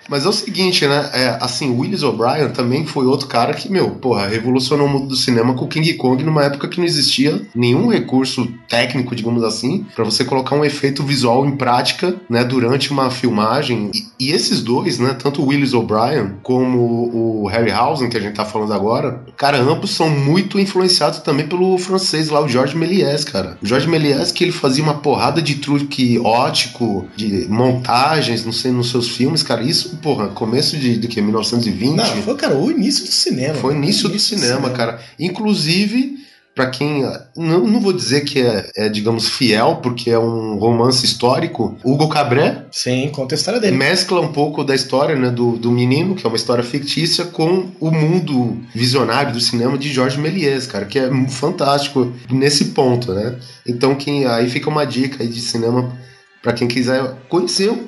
Mas 0.09 0.25
é 0.25 0.29
o 0.29 0.33
seguinte, 0.33 0.87
né? 0.87 1.11
É, 1.13 1.39
assim, 1.41 1.71
Willis 1.71 2.03
O'Brien 2.03 2.49
também 2.51 2.87
foi 2.87 3.07
outro 3.07 3.27
cara 3.27 3.53
que, 3.53 3.71
meu, 3.71 3.91
porra, 3.91 4.27
revolucionou 4.27 4.87
o 4.87 4.91
mundo 4.91 5.09
do 5.09 5.17
cinema 5.17 5.55
com 5.55 5.65
o 5.65 5.69
King 5.69 5.95
Kong 5.95 6.23
numa 6.25 6.45
época 6.45 6.69
que 6.69 6.79
não 6.79 6.87
existia 6.87 7.43
nenhum 7.55 7.89
recurso 7.89 8.49
técnico, 8.69 9.15
digamos 9.15 9.43
assim, 9.45 9.87
pra 9.95 10.05
você 10.05 10.25
colocar 10.25 10.57
um 10.57 10.65
efeito 10.65 11.03
visual 11.03 11.47
em 11.47 11.57
prática, 11.57 12.15
né, 12.29 12.45
durante 12.45 12.91
uma 12.91 13.11
filmagem. 13.11 13.91
E, 13.95 14.29
e 14.29 14.33
esses 14.33 14.63
dois, 14.63 14.99
né, 14.99 15.17
tanto 15.19 15.43
o 15.43 15.47
Willis 15.47 15.75
O'Brien 15.75 16.35
como 16.43 17.11
o 17.13 17.47
Harryhausen, 17.47 18.09
que 18.09 18.17
a 18.17 18.21
gente 18.21 18.35
tá 18.35 18.45
falando 18.45 18.73
agora, 18.73 19.23
cara, 19.37 19.59
ambos 19.59 19.91
são 19.91 20.09
muito 20.09 20.59
influenciados 20.59 21.19
também 21.21 21.47
pelo 21.47 21.77
francês 21.79 22.29
lá, 22.29 22.41
o 22.41 22.49
Georges 22.49 22.75
Méliès, 22.75 23.25
cara. 23.25 23.59
O 23.63 23.67
Georges 23.67 23.89
Méliès 23.89 24.33
que 24.33 24.45
ele 24.45 24.53
fazia 24.53 24.83
uma 24.83 24.95
porrada 24.95 25.43
de 25.43 25.57
truque 25.57 26.19
ótico, 26.19 27.07
de 27.17 27.47
montagens, 27.49 28.45
não 28.45 28.53
sei, 28.53 28.73
nos 28.73 28.91
seus 28.91 29.09
filmes, 29.09 29.43
cara, 29.43 29.63
isso, 29.63 29.98
porra, 29.99 30.29
começo 30.29 30.77
de, 30.77 30.97
de 30.97 31.09
que, 31.09 31.21
1920? 31.21 31.95
Não, 31.95 32.05
foi, 32.23 32.37
cara, 32.37 32.57
o 32.57 32.71
início 32.71 33.05
do 33.05 33.13
cinema. 33.13 33.55
Foi 33.55 33.75
o 33.75 33.77
início 33.77 34.09
do 34.09 34.19
cinema, 34.19 34.71
cara. 34.71 35.01
Inclusive, 35.19 36.19
pra 36.59 36.71
quem. 36.71 37.05
Não, 37.37 37.67
não 37.69 37.81
vou 37.81 37.93
dizer 37.93 38.23
que 38.23 38.41
é, 38.41 38.69
é, 38.77 38.89
digamos, 38.89 39.29
fiel, 39.29 39.77
porque 39.81 40.11
é 40.11 40.19
um 40.19 40.57
romance 40.57 41.05
histórico. 41.05 41.79
Hugo 41.85 42.09
Cabré 42.09 42.67
Sim, 42.73 43.11
conta 43.13 43.35
a 43.35 43.37
história 43.37 43.61
dele. 43.61 43.77
mescla 43.77 44.21
um 44.21 44.33
pouco 44.33 44.65
da 44.65 44.75
história 44.75 45.15
né, 45.15 45.31
do, 45.31 45.53
do 45.57 45.71
menino, 45.71 46.17
que 46.17 46.27
é 46.27 46.29
uma 46.29 46.37
história 46.37 46.65
fictícia, 46.65 47.25
com 47.27 47.71
o 47.79 47.93
mundo 47.93 48.61
visionário 48.75 49.33
do 49.33 49.41
cinema 49.41 49.79
de 49.79 49.93
Jorge 49.93 50.19
Méliès, 50.19 50.67
cara, 50.67 50.85
que 50.85 50.99
é 50.99 51.09
fantástico 51.29 52.13
nesse 52.29 52.67
ponto, 52.67 53.15
né? 53.15 53.39
Então, 53.65 53.95
quem, 53.95 54.27
aí 54.27 54.51
fica 54.51 54.69
uma 54.69 54.85
dica 54.85 55.23
aí 55.23 55.29
de 55.29 55.41
cinema 55.41 55.97
pra 56.43 56.53
quem 56.53 56.67
quiser 56.67 57.15
conhecer 57.29 57.71
um 57.71 57.87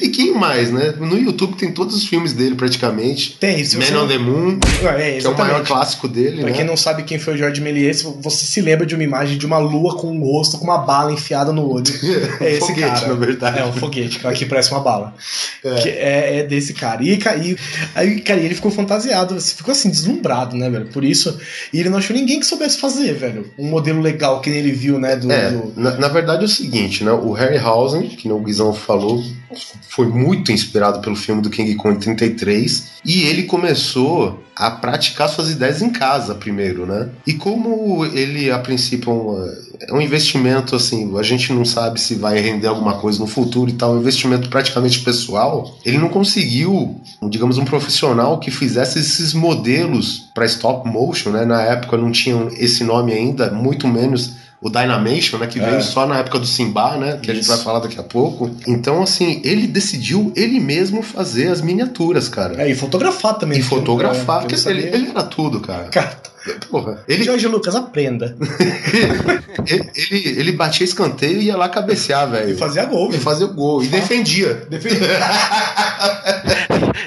pouquinho 0.00 0.34
mais, 0.36 0.70
né? 0.70 0.94
No 0.98 1.16
YouTube 1.18 1.56
tem 1.56 1.72
todos 1.72 1.94
os 1.96 2.04
filmes 2.04 2.32
dele 2.32 2.54
praticamente. 2.54 3.36
Tem, 3.38 3.62
você 3.64 3.76
Man 3.78 4.02
on 4.02 4.08
the 4.08 4.18
Moon, 4.18 4.58
É, 4.98 5.18
que 5.18 5.26
é 5.26 5.30
o 5.30 5.36
maior 5.38 5.64
clássico 5.64 6.08
dele, 6.08 6.40
Pra 6.42 6.50
né? 6.50 6.56
quem 6.56 6.64
não 6.64 6.76
sabe 6.76 7.02
quem 7.02 7.18
foi 7.18 7.34
o 7.34 7.36
Jorge 7.38 7.60
Méliès, 7.60 8.02
você 8.02 8.46
se 8.46 8.60
lembra 8.60 8.86
de 8.86 8.94
uma 8.94 9.04
imagem 9.04 9.36
de 9.38 9.46
uma 9.46 9.58
lua 9.58 9.96
com 9.96 10.08
um 10.10 10.20
rosto 10.22 10.58
com 10.58 10.64
uma 10.64 10.78
bala 10.78 11.12
enfiada 11.12 11.52
no 11.52 11.68
olho. 11.70 11.84
É 12.40 12.52
esse 12.52 12.60
Foguete, 12.68 13.00
cara. 13.00 13.08
na 13.08 13.14
verdade. 13.14 13.58
É 13.58 13.64
um 13.64 13.72
foguete, 13.72 14.18
que 14.18 14.26
aqui 14.26 14.44
parece 14.46 14.70
uma 14.70 14.80
bala. 14.80 15.14
É. 15.64 15.88
É, 15.88 16.38
é 16.38 16.42
desse 16.44 16.72
cara. 16.74 17.02
E, 17.02 17.18
e 17.18 17.56
aí, 17.94 18.20
cara, 18.20 18.38
ele 18.40 18.54
ficou 18.54 18.70
fantasiado, 18.70 19.38
ficou 19.40 19.72
assim, 19.72 19.90
deslumbrado, 19.90 20.56
né, 20.56 20.68
velho? 20.70 20.86
Por 20.86 21.04
isso. 21.04 21.38
E 21.72 21.80
ele 21.80 21.88
não 21.88 21.98
achou 21.98 22.14
ninguém 22.14 22.38
que 22.40 22.46
soubesse 22.46 22.78
fazer, 22.78 23.14
velho. 23.14 23.50
Um 23.58 23.68
modelo 23.68 24.00
legal 24.00 24.40
que 24.40 24.50
ele 24.50 24.72
viu, 24.72 24.98
né? 24.98 25.16
Do, 25.16 25.30
É, 25.32 25.50
do- 25.50 25.72
na, 25.76 25.90
na 25.96 26.08
verdade 26.08 26.42
é 26.42 26.44
o 26.44 26.48
seguinte, 26.48 27.02
né? 27.04 27.10
O 27.12 27.32
Harryhausen, 27.32 28.08
que 28.08 28.30
o 28.30 28.38
Guizão 28.40 28.72
falou, 28.72 29.22
foi 29.88 30.06
muito 30.06 30.52
inspirado 30.52 31.00
pelo 31.00 31.16
filme 31.16 31.42
do 31.42 31.50
King 31.50 31.74
Kong 31.74 31.98
33 31.98 32.98
e 33.04 33.22
ele 33.22 33.44
começou 33.44 34.44
a 34.54 34.70
praticar 34.70 35.28
suas 35.28 35.50
ideias 35.50 35.80
em 35.80 35.90
casa 35.90 36.34
primeiro, 36.34 36.84
né? 36.84 37.08
E 37.26 37.34
como 37.34 38.04
ele, 38.04 38.50
a 38.50 38.58
princípio, 38.58 39.10
é 39.10 39.14
um, 39.14 39.54
é 39.80 39.92
um 39.94 40.00
investimento, 40.00 40.74
assim, 40.74 41.16
a 41.16 41.22
gente 41.22 41.52
não 41.52 41.64
sabe 41.64 42.00
se 42.00 42.16
vai 42.16 42.40
render 42.40 42.66
alguma 42.66 42.98
coisa 42.98 43.20
no 43.20 43.26
futuro 43.26 43.70
e 43.70 43.74
tal, 43.74 43.94
um 43.94 44.00
investimento 44.00 44.48
praticamente 44.48 45.00
pessoal, 45.00 45.78
ele 45.84 45.96
não 45.96 46.08
conseguiu, 46.08 47.00
digamos, 47.30 47.56
um 47.56 47.64
profissional 47.64 48.40
que 48.40 48.50
fizesse 48.50 48.98
esses 48.98 49.32
modelos 49.32 50.28
para 50.34 50.44
stop 50.46 50.88
motion, 50.88 51.30
né? 51.30 51.44
Na 51.44 51.62
época 51.62 51.96
não 51.96 52.10
tinham 52.10 52.48
esse 52.48 52.82
nome 52.82 53.12
ainda, 53.12 53.52
muito 53.52 53.86
menos 53.86 54.34
o 54.60 54.68
Dynamation, 54.68 55.38
né, 55.38 55.46
que 55.46 55.60
É. 55.60 55.64
veio 55.70 55.82
só 55.82 56.06
na 56.06 56.18
época 56.18 56.38
do 56.40 56.46
Simba, 56.46 56.96
né, 56.96 57.18
que 57.22 57.30
a 57.30 57.34
gente 57.34 57.44
Isso. 57.44 57.54
vai 57.54 57.62
falar 57.64 57.78
daqui 57.78 57.98
a 57.98 58.02
pouco. 58.02 58.50
Então, 58.66 59.02
assim, 59.02 59.40
ele 59.44 59.66
decidiu 59.66 60.32
ele 60.34 60.58
mesmo 60.58 61.00
fazer 61.02 61.48
as 61.48 61.60
miniaturas, 61.60 62.28
cara. 62.28 62.60
É, 62.62 62.68
e 62.70 62.74
fotografar 62.74 63.34
também. 63.34 63.58
E 63.60 63.62
fotografar, 63.62 64.38
É, 64.44 64.46
porque 64.48 64.68
ele, 64.68 64.82
ele 64.88 65.10
era 65.10 65.22
tudo, 65.22 65.60
cara. 65.60 65.84
Cara, 65.84 66.16
Porra, 66.70 67.02
ele, 67.08 67.24
Jorge 67.24 67.46
Lucas, 67.48 67.74
aprenda. 67.74 68.36
ele, 69.66 69.90
ele, 70.10 70.40
ele 70.40 70.52
batia 70.52 70.84
escanteio 70.84 71.40
e 71.40 71.46
ia 71.46 71.56
lá 71.56 71.68
cabecear, 71.68 72.28
E 72.28 72.30
velho. 72.30 72.58
fazia 72.58 72.84
gol, 72.84 73.12
E 73.12 73.18
fazia 73.18 73.46
o 73.46 73.54
gol. 73.54 73.82
E 73.82 73.88
defendia. 73.88 74.66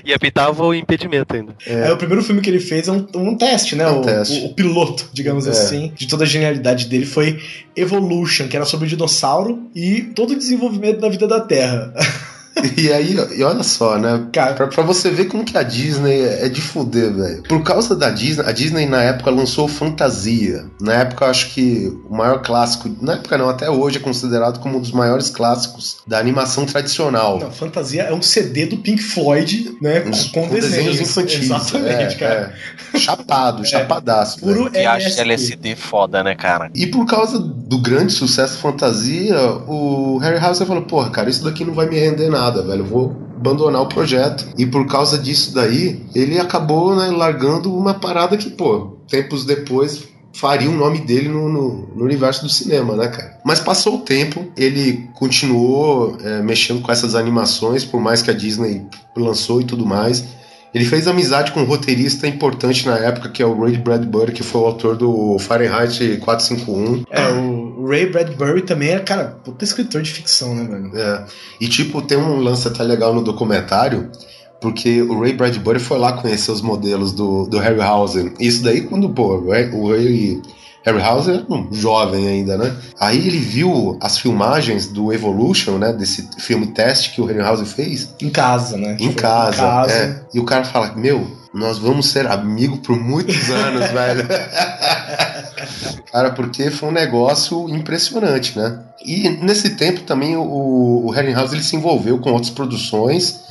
E 0.04 0.14
apitava 0.14 0.64
o 0.64 0.74
impedimento 0.74 1.36
ainda. 1.36 1.54
Aí 1.68 1.92
o 1.92 1.98
primeiro 1.98 2.24
filme 2.24 2.42
que 2.42 2.50
ele 2.50 2.60
fez 2.60 2.88
é 2.88 2.92
um, 2.92 3.06
um 3.16 3.38
teste, 3.38 3.76
né? 3.76 3.84
É 3.84 3.88
um 3.88 4.00
o, 4.02 4.06
teste. 4.06 4.40
o- 4.40 4.46
o 4.48 4.54
piloto, 4.54 5.08
digamos 5.14 5.48
É. 5.48 5.52
assim, 5.52 5.92
de 5.96 6.08
toda 6.08 6.24
a 6.24 6.28
genialidade 6.28 6.86
dele 6.88 7.06
foi 7.06 7.40
Evolution, 7.76 8.48
que 8.48 8.56
era 8.56 8.66
sobre 8.66 8.86
o 8.88 8.90
dinossauro 8.90 9.70
e 9.76 10.02
todo 10.16 10.32
o 10.32 10.36
desenvolvimento 10.36 11.00
da 11.00 11.10
vida 11.10 11.28
da 11.28 11.40
Terra. 11.40 11.94
E 12.78 12.92
aí, 12.92 13.16
e 13.38 13.44
olha 13.44 13.64
só, 13.64 13.98
né? 13.98 14.26
Cara, 14.34 14.54
Pra, 14.54 14.68
pra 14.68 14.84
você 14.84 15.10
ver 15.10 15.26
como 15.26 15.46
que 15.46 15.58
a 15.58 15.64
Disney 15.64 16.22
é 16.22 16.50
de 16.50 16.62
fuder, 16.62 17.14
velho. 17.14 17.44
Por 17.44 17.64
causa 17.64 17.96
da 17.96 18.10
Disney, 18.10 18.44
a 18.46 18.52
Disney 18.52 18.86
na 18.86 19.02
época 19.02 19.32
lançou 19.32 19.68
Fantasia. 19.70 20.66
Na 20.82 20.94
época, 20.96 21.26
eu 21.26 21.30
acho 21.30 21.54
que 21.54 21.98
o 22.10 22.14
maior 22.14 22.42
clássico, 22.42 22.90
na 23.02 23.14
época 23.14 23.38
não, 23.38 23.48
até 23.50 23.70
hoje 23.70 23.98
é 23.98 24.00
considerado 24.02 24.60
como 24.60 24.78
um 24.78 24.82
dos 24.82 24.92
maiores 24.92 25.30
clássicos 25.30 25.98
da 26.06 26.20
animação 26.20 26.66
tradicional. 26.66 27.40
não, 27.40 27.52
Fantasia 27.52 28.04
é 28.04 28.14
um 28.14 28.22
CD 28.22 28.66
do 28.66 28.78
Pink 28.78 29.02
Floyd, 29.02 29.78
né? 29.82 30.02
Com, 30.02 30.10
Uns- 30.10 30.26
com 30.26 30.48
desenhos. 30.50 31.00
infantis. 31.00 31.44
Exatamente, 31.44 32.16
é, 32.16 32.18
cara. 32.18 32.54
é. 32.94 32.98
Chapado, 33.00 33.64
chapadaço. 33.66 34.42
velho. 34.46 34.58
Puro 34.58 34.72
Que 34.72 34.80
acha 34.80 35.22
LSD. 35.22 35.76
Foda, 35.76 36.22
né, 36.24 36.36
cara? 36.36 36.70
E 36.76 36.86
por 36.88 37.06
causa 37.06 37.40
do 37.40 37.78
grande 37.80 38.12
sucesso 38.12 38.58
fantasia, 38.58 39.40
o 39.68 40.18
Harryhausen 40.18 40.68
falou: 40.68 40.84
porra, 40.84 41.10
cara, 41.10 41.30
isso 41.30 41.44
daqui 41.44 41.64
não 41.64 41.74
vai 41.74 41.88
me 41.88 41.98
render 41.98 42.30
nada, 42.30 42.41
velho. 42.50 42.82
Eu 42.82 42.86
vou 42.86 43.16
abandonar 43.38 43.82
o 43.82 43.88
projeto. 43.88 44.48
E 44.58 44.66
por 44.66 44.88
causa 44.88 45.18
disso 45.18 45.54
daí, 45.54 46.02
ele 46.16 46.40
acabou 46.40 46.96
né, 46.96 47.08
largando 47.12 47.76
uma 47.76 47.94
parada 47.94 48.38
que, 48.38 48.50
pô, 48.50 48.98
tempos 49.08 49.46
depois 49.46 50.04
faria 50.34 50.70
o 50.70 50.74
nome 50.78 51.00
dele 51.00 51.28
no, 51.28 51.50
no- 51.50 51.90
no 51.94 52.06
universo 52.06 52.44
do 52.44 52.50
cinema, 52.50 52.96
né, 52.96 53.08
cara? 53.10 53.38
Mas 53.44 53.60
passou 53.60 53.96
o 53.96 54.00
tempo, 54.00 54.46
ele 54.56 55.10
continuou 55.14 56.16
é, 56.24 56.42
mexendo 56.42 56.82
com 56.82 56.90
essas 56.92 57.16
animações, 57.16 57.84
por 57.84 58.00
mais 58.00 58.22
que 58.22 58.32
a 58.32 58.34
Disney 58.34 58.82
lançou 59.16 59.60
e 59.60 59.66
tudo 59.66 59.86
mais. 59.86 60.24
Ele 60.74 60.86
fez 60.86 61.08
amizade 61.08 61.52
com 61.52 61.62
um 61.62 61.66
roteirista 61.66 62.28
importante 62.28 62.86
na 62.86 62.98
época, 62.98 63.30
que 63.30 63.44
é 63.44 63.46
o 63.46 63.60
Ray 63.62 63.78
Bradbury, 63.78 64.32
que 64.32 64.44
foi 64.44 64.62
o 64.62 64.66
autor 64.66 64.96
do 64.96 65.38
Fahrenheit 65.38 66.18
451. 66.18 67.04
É, 67.10 67.28
o, 67.30 67.86
Ray 67.86 68.10
Bradbury 68.10 68.62
também 68.62 68.90
é, 68.90 69.00
cara, 69.00 69.38
puta 69.44 69.66
escritor 69.66 70.02
de 70.02 70.12
ficção, 70.12 70.56
né, 70.56 70.64
velho? 70.64 70.98
É. 70.98 71.26
E 71.60 71.68
tipo, 71.68 72.02
tem 72.02 72.18
um 72.18 72.40
lance 72.40 72.68
até 72.68 72.84
legal 72.84 73.14
no 73.14 73.22
documentário, 73.22 74.10
porque 74.62 75.02
o 75.02 75.20
Ray 75.20 75.34
Bradbury 75.34 75.80
foi 75.80 75.98
lá 75.98 76.14
conhecer 76.14 76.52
os 76.52 76.62
modelos 76.62 77.12
do, 77.12 77.46
do 77.48 77.58
Harryhausen. 77.58 78.34
Isso 78.40 78.64
daí 78.64 78.82
quando, 78.82 79.10
pô, 79.10 79.36
o 79.36 79.50
Ray, 79.50 79.70
o 79.72 79.90
Ray 79.90 80.42
Harryhausen 80.86 81.36
era 81.36 81.46
um 81.50 81.72
jovem 81.72 82.28
ainda, 82.28 82.58
né? 82.58 82.76
Aí 83.00 83.18
ele 83.18 83.38
viu 83.38 83.98
as 84.02 84.18
filmagens 84.18 84.88
do 84.88 85.14
Evolution, 85.14 85.78
né? 85.78 85.94
Desse 85.94 86.28
filme 86.40 86.68
teste 86.68 87.12
que 87.12 87.22
o 87.22 87.26
Harryhausen 87.26 87.66
fez. 87.66 88.14
Em 88.22 88.30
casa, 88.30 88.78
né? 88.78 88.94
Em 89.00 89.10
Tipo, 89.10 89.22
casa, 89.22 89.92
é. 89.92 90.22
E 90.34 90.40
o 90.40 90.44
cara 90.44 90.64
fala, 90.64 90.94
meu, 90.96 91.26
nós 91.54 91.78
vamos 91.78 92.08
ser 92.08 92.26
amigos 92.28 92.80
por 92.80 92.98
muitos 92.98 93.50
anos, 93.50 93.90
velho. 93.92 94.28
cara, 96.12 96.32
porque 96.32 96.70
foi 96.72 96.90
um 96.90 96.94
negócio 96.94 97.70
impressionante, 97.70 98.58
né? 98.58 98.80
E 99.06 99.30
nesse 99.30 99.72
tempo 99.72 100.02
também 100.02 100.36
o, 100.38 101.06
o 101.06 101.10
Harryhausen 101.12 101.58
ele 101.58 101.64
se 101.64 101.76
envolveu 101.76 102.18
com 102.20 102.32
outras 102.32 102.52
produções. 102.52 103.42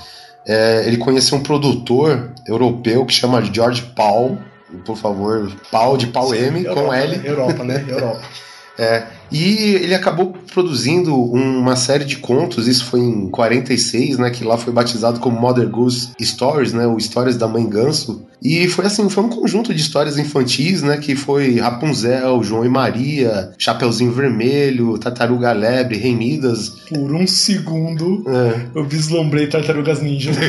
É, 0.46 0.84
ele 0.86 0.96
conheceu 0.96 1.36
um 1.38 1.42
produtor 1.42 2.30
europeu 2.46 3.04
que 3.04 3.12
chama 3.12 3.42
George 3.44 3.82
Paul, 3.94 4.38
por 4.84 4.96
favor, 4.96 5.50
Paul 5.70 5.96
de 5.96 6.06
Paul 6.08 6.34
M 6.34 6.64
com 6.64 6.70
Europa, 6.70 6.96
L. 6.96 7.16
né? 7.16 7.28
Europa, 7.28 7.64
né? 7.64 7.84
Europa. 7.88 8.20
É, 8.78 9.04
e 9.30 9.54
ele 9.82 9.94
acabou 9.94 10.34
produzindo 10.52 11.14
uma 11.16 11.76
série 11.76 12.04
de 12.04 12.16
contos, 12.16 12.66
isso 12.66 12.84
foi 12.86 13.00
em 13.00 13.28
46, 13.28 14.18
né, 14.18 14.30
que 14.30 14.44
lá 14.44 14.56
foi 14.58 14.72
batizado 14.72 15.20
como 15.20 15.40
Mother 15.40 15.68
Goose 15.68 16.10
Stories, 16.20 16.72
né, 16.72 16.86
ou 16.86 16.96
Histórias 16.98 17.36
da 17.36 17.46
Mãe 17.46 17.68
Ganso. 17.68 18.26
E 18.42 18.66
foi 18.68 18.86
assim, 18.86 19.08
foi 19.10 19.22
um 19.24 19.28
conjunto 19.28 19.72
de 19.74 19.80
histórias 19.80 20.16
infantis, 20.18 20.82
né, 20.82 20.96
que 20.96 21.14
foi 21.14 21.58
Rapunzel, 21.60 22.42
João 22.42 22.64
e 22.64 22.68
Maria, 22.70 23.52
Chapeuzinho 23.58 24.12
Vermelho, 24.12 24.96
Tartaruga 24.98 25.52
Lebre, 25.52 25.98
Rei 25.98 26.14
Midas. 26.16 26.70
Por 26.88 27.12
um 27.14 27.26
segundo, 27.26 28.24
É. 28.26 28.66
eu 28.74 28.84
vislumbrei 28.84 29.46
Tartarugas 29.46 30.00
Ninja. 30.00 30.30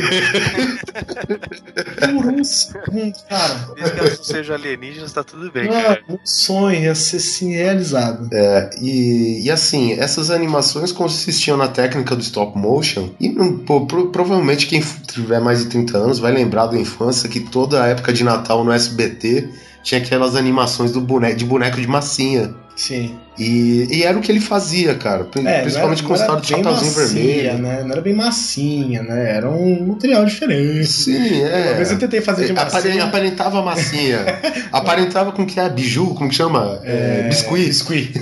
Por 2.00 2.26
um 2.26 2.44
segundo, 2.44 3.12
cara. 3.28 3.54
Desde 3.76 3.92
que 3.94 4.00
elas 4.00 4.18
não 4.18 4.24
sejam 4.24 4.54
alienígenas, 4.54 5.12
tá 5.12 5.22
tudo 5.24 5.50
bem, 5.50 5.68
Ah, 5.68 5.98
um 6.08 6.18
sonho 6.24 6.80
ia 6.82 6.94
ser 6.94 7.18
sim 7.20 7.52
realizado. 7.52 8.28
É, 8.32 8.70
e, 8.80 9.42
e 9.44 9.50
assim, 9.50 9.92
essas 9.92 10.30
animações 10.30 10.92
consistiam 10.92 11.56
na 11.56 11.68
técnica 11.68 12.14
do 12.16 12.22
stop 12.22 12.56
motion. 12.58 13.10
E 13.20 13.30
pro- 13.30 14.08
provavelmente 14.10 14.66
quem 14.66 14.80
tiver 15.06 15.40
mais 15.40 15.60
de 15.60 15.66
30 15.66 15.98
anos 15.98 16.18
vai 16.18 16.32
lembrar 16.32 16.66
da 16.66 16.78
infância 16.78 17.28
que 17.28 17.40
toda 17.40 17.82
a 17.82 17.86
época 17.88 18.12
de 18.12 18.24
Natal 18.24 18.64
no 18.64 18.72
SBT 18.72 19.48
tinha 19.82 20.00
aquelas 20.00 20.36
animações 20.36 20.92
do 20.92 21.00
boneco, 21.00 21.36
de 21.36 21.44
boneco 21.44 21.80
de 21.80 21.86
massinha. 21.86 22.54
Sim. 22.74 23.16
E, 23.38 23.86
e 23.90 24.02
era 24.02 24.16
o 24.16 24.20
que 24.20 24.30
ele 24.30 24.40
fazia, 24.40 24.94
cara. 24.94 25.26
É, 25.44 25.60
Principalmente 25.62 26.02
com 26.02 26.12
a 26.12 26.16
era, 26.16 26.24
história 26.24 26.42
do 26.42 26.48
bem 26.48 26.64
Chapeuzinho 26.64 26.92
Vermelho. 26.92 27.58
Né? 27.58 27.82
Não 27.82 27.92
era 27.92 28.00
bem 28.00 28.14
massinha, 28.14 29.02
né? 29.02 29.36
Era 29.36 29.48
um 29.48 29.86
material 29.86 30.24
diferente. 30.26 30.86
Sim, 30.86 31.42
é. 31.42 31.68
Uma 31.68 31.74
vez 31.74 31.90
eu 31.92 31.98
tentei 31.98 32.20
fazer 32.20 32.46
de 32.46 32.52
Apare- 32.52 32.72
massinha. 32.72 33.04
Aparentava 33.04 33.62
massinha. 33.62 34.18
aparentava 34.72 35.32
com 35.32 35.46
que 35.46 35.58
é 35.58 35.68
biju, 35.68 36.14
como 36.14 36.28
que 36.28 36.34
chama? 36.34 36.80
É, 36.84 37.28
biscuit. 37.28 37.66
Biscuit. 37.66 38.12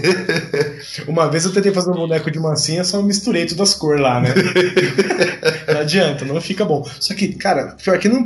Uma 1.06 1.28
vez 1.30 1.44
eu 1.44 1.52
tentei 1.52 1.72
fazer 1.72 1.90
um 1.90 1.94
boneco 1.94 2.30
de 2.30 2.38
massinha, 2.38 2.84
só 2.84 3.02
misturei 3.02 3.46
todas 3.46 3.70
as 3.70 3.74
cores 3.74 4.00
lá, 4.00 4.20
né? 4.20 4.28
não 5.72 5.80
adianta, 5.80 6.24
não 6.24 6.40
fica 6.40 6.64
bom. 6.64 6.86
Só 6.98 7.14
que, 7.14 7.28
cara, 7.34 7.76
pior 7.82 7.98
que 7.98 8.08
não, 8.08 8.24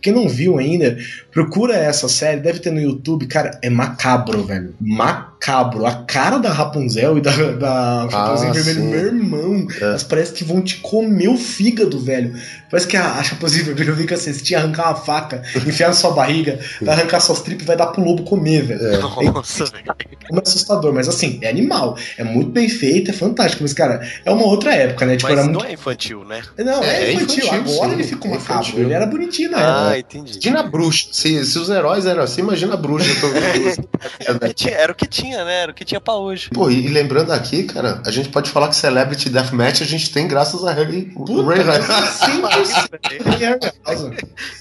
quem 0.00 0.12
não 0.12 0.28
viu 0.28 0.58
ainda, 0.58 0.96
procura 1.30 1.74
essa 1.76 2.08
série, 2.08 2.40
deve 2.40 2.58
ter 2.60 2.70
no 2.70 2.80
YouTube, 2.80 3.26
cara, 3.26 3.58
é 3.62 3.70
macabro, 3.70 4.44
velho. 4.44 4.74
Macabro. 4.80 5.30
A 5.58 5.94
cara 6.06 6.38
da 6.38 6.50
Rapunzel 6.52 7.18
e 7.18 7.20
da, 7.20 7.30
da 7.52 8.08
Chapeuzinho 8.10 8.50
Ah, 8.50 8.54
Vermelho, 8.54 8.80
sim. 8.82 8.88
meu 8.90 9.06
irmão, 9.06 9.66
É. 9.80 9.84
elas 9.84 10.02
parecem 10.04 10.34
que 10.34 10.44
vão 10.44 10.62
te 10.62 10.76
comer 10.78 11.28
o 11.28 11.36
fígado, 11.36 11.98
velho. 12.00 12.34
Parece 12.70 12.86
que 12.86 12.96
a, 12.96 13.14
a 13.14 13.22
Chapeuzinho 13.24 13.64
Vermelho 13.64 13.96
fica 13.96 14.14
assim, 14.14 14.32
você 14.32 14.42
tinha 14.42 14.60
arrancar 14.60 14.88
uma 14.90 14.94
faca, 14.94 15.42
enfiar 15.66 15.88
na 15.88 15.94
sua 15.94 16.12
barriga, 16.12 16.58
vai 16.80 16.94
arrancar 16.94 17.18
suas 17.20 17.40
tripas 17.40 17.64
e 17.64 17.66
vai 17.66 17.76
dar 17.76 17.88
pro 17.88 18.02
lobo 18.04 18.22
comer, 18.22 18.62
velho. 18.62 18.86
É. 18.86 18.98
Nossa, 18.98 19.64
velho. 19.66 19.84
Como 20.28 20.38
é 20.38 20.42
assustador, 20.46 20.92
mas 20.94 21.08
assim, 21.08 21.40
é 21.42 21.48
animal. 21.48 21.96
É 22.16 22.22
muito 22.22 22.50
bem 22.50 22.68
feito, 22.68 23.10
é 23.10 23.14
fantástico. 23.14 23.64
Mas, 23.64 23.72
cara, 23.72 24.00
é 24.24 24.30
uma 24.30 24.44
outra 24.44 24.72
época, 24.72 25.04
né? 25.04 25.16
Tipo, 25.16 25.28
Mas 25.30 25.38
era 25.38 25.46
não 25.48 25.54
muito. 25.54 25.66
é 25.66 25.72
infantil, 25.72 26.24
né? 26.24 26.40
Não, 26.56 26.84
é, 26.84 27.02
É 27.06 27.12
infantil. 27.14 27.44
infantil, 27.44 27.72
Agora 27.74 27.88
sim, 27.88 27.94
ele 27.94 28.04
ficou 28.04 28.30
é 28.30 28.34
macabro. 28.34 28.78
Ele 28.78 28.92
era 28.92 29.06
bonitinho 29.06 29.50
na 29.50 29.58
época. 29.58 29.88
Ah, 29.90 29.98
entendi. 29.98 30.32
Imagina 30.34 30.60
a 30.60 30.62
bruxa. 30.62 31.08
Se, 31.10 31.44
se 31.44 31.58
os 31.58 31.68
heróis 31.68 32.06
eram 32.06 32.22
assim, 32.22 32.42
imagina 32.42 32.74
a 32.74 32.76
bruxa. 32.76 33.10
Era 34.20 34.36
o 34.36 34.40
que 34.40 34.54
tinha- 34.54 34.74
Era 34.74 34.92
o 34.92 34.94
que 34.94 35.06
tinha, 35.06 35.44
né? 35.44 35.62
Era 35.62 35.72
o 35.72 35.74
que 35.74 35.84
tinha 35.84 36.00
pra 36.00 36.14
hoje. 36.14 36.48
Pô, 36.50 36.70
e 36.70 36.86
lembrando 36.86 37.32
aqui, 37.32 37.64
cara, 37.64 38.00
a 38.06 38.10
gente 38.12 38.28
pode 38.28 38.50
falar 38.50 38.68
que 38.68 38.76
Celebrity 38.76 39.28
Deathmatch 39.28 39.80
a 39.82 39.86
gente 39.86 40.10
tem 40.12 40.28
graças 40.28 40.64
a 40.64 40.72
Harry 40.72 41.02
Puta, 41.06 41.42
Ray 41.42 41.60
é 41.60 41.76
arraso. 41.76 42.24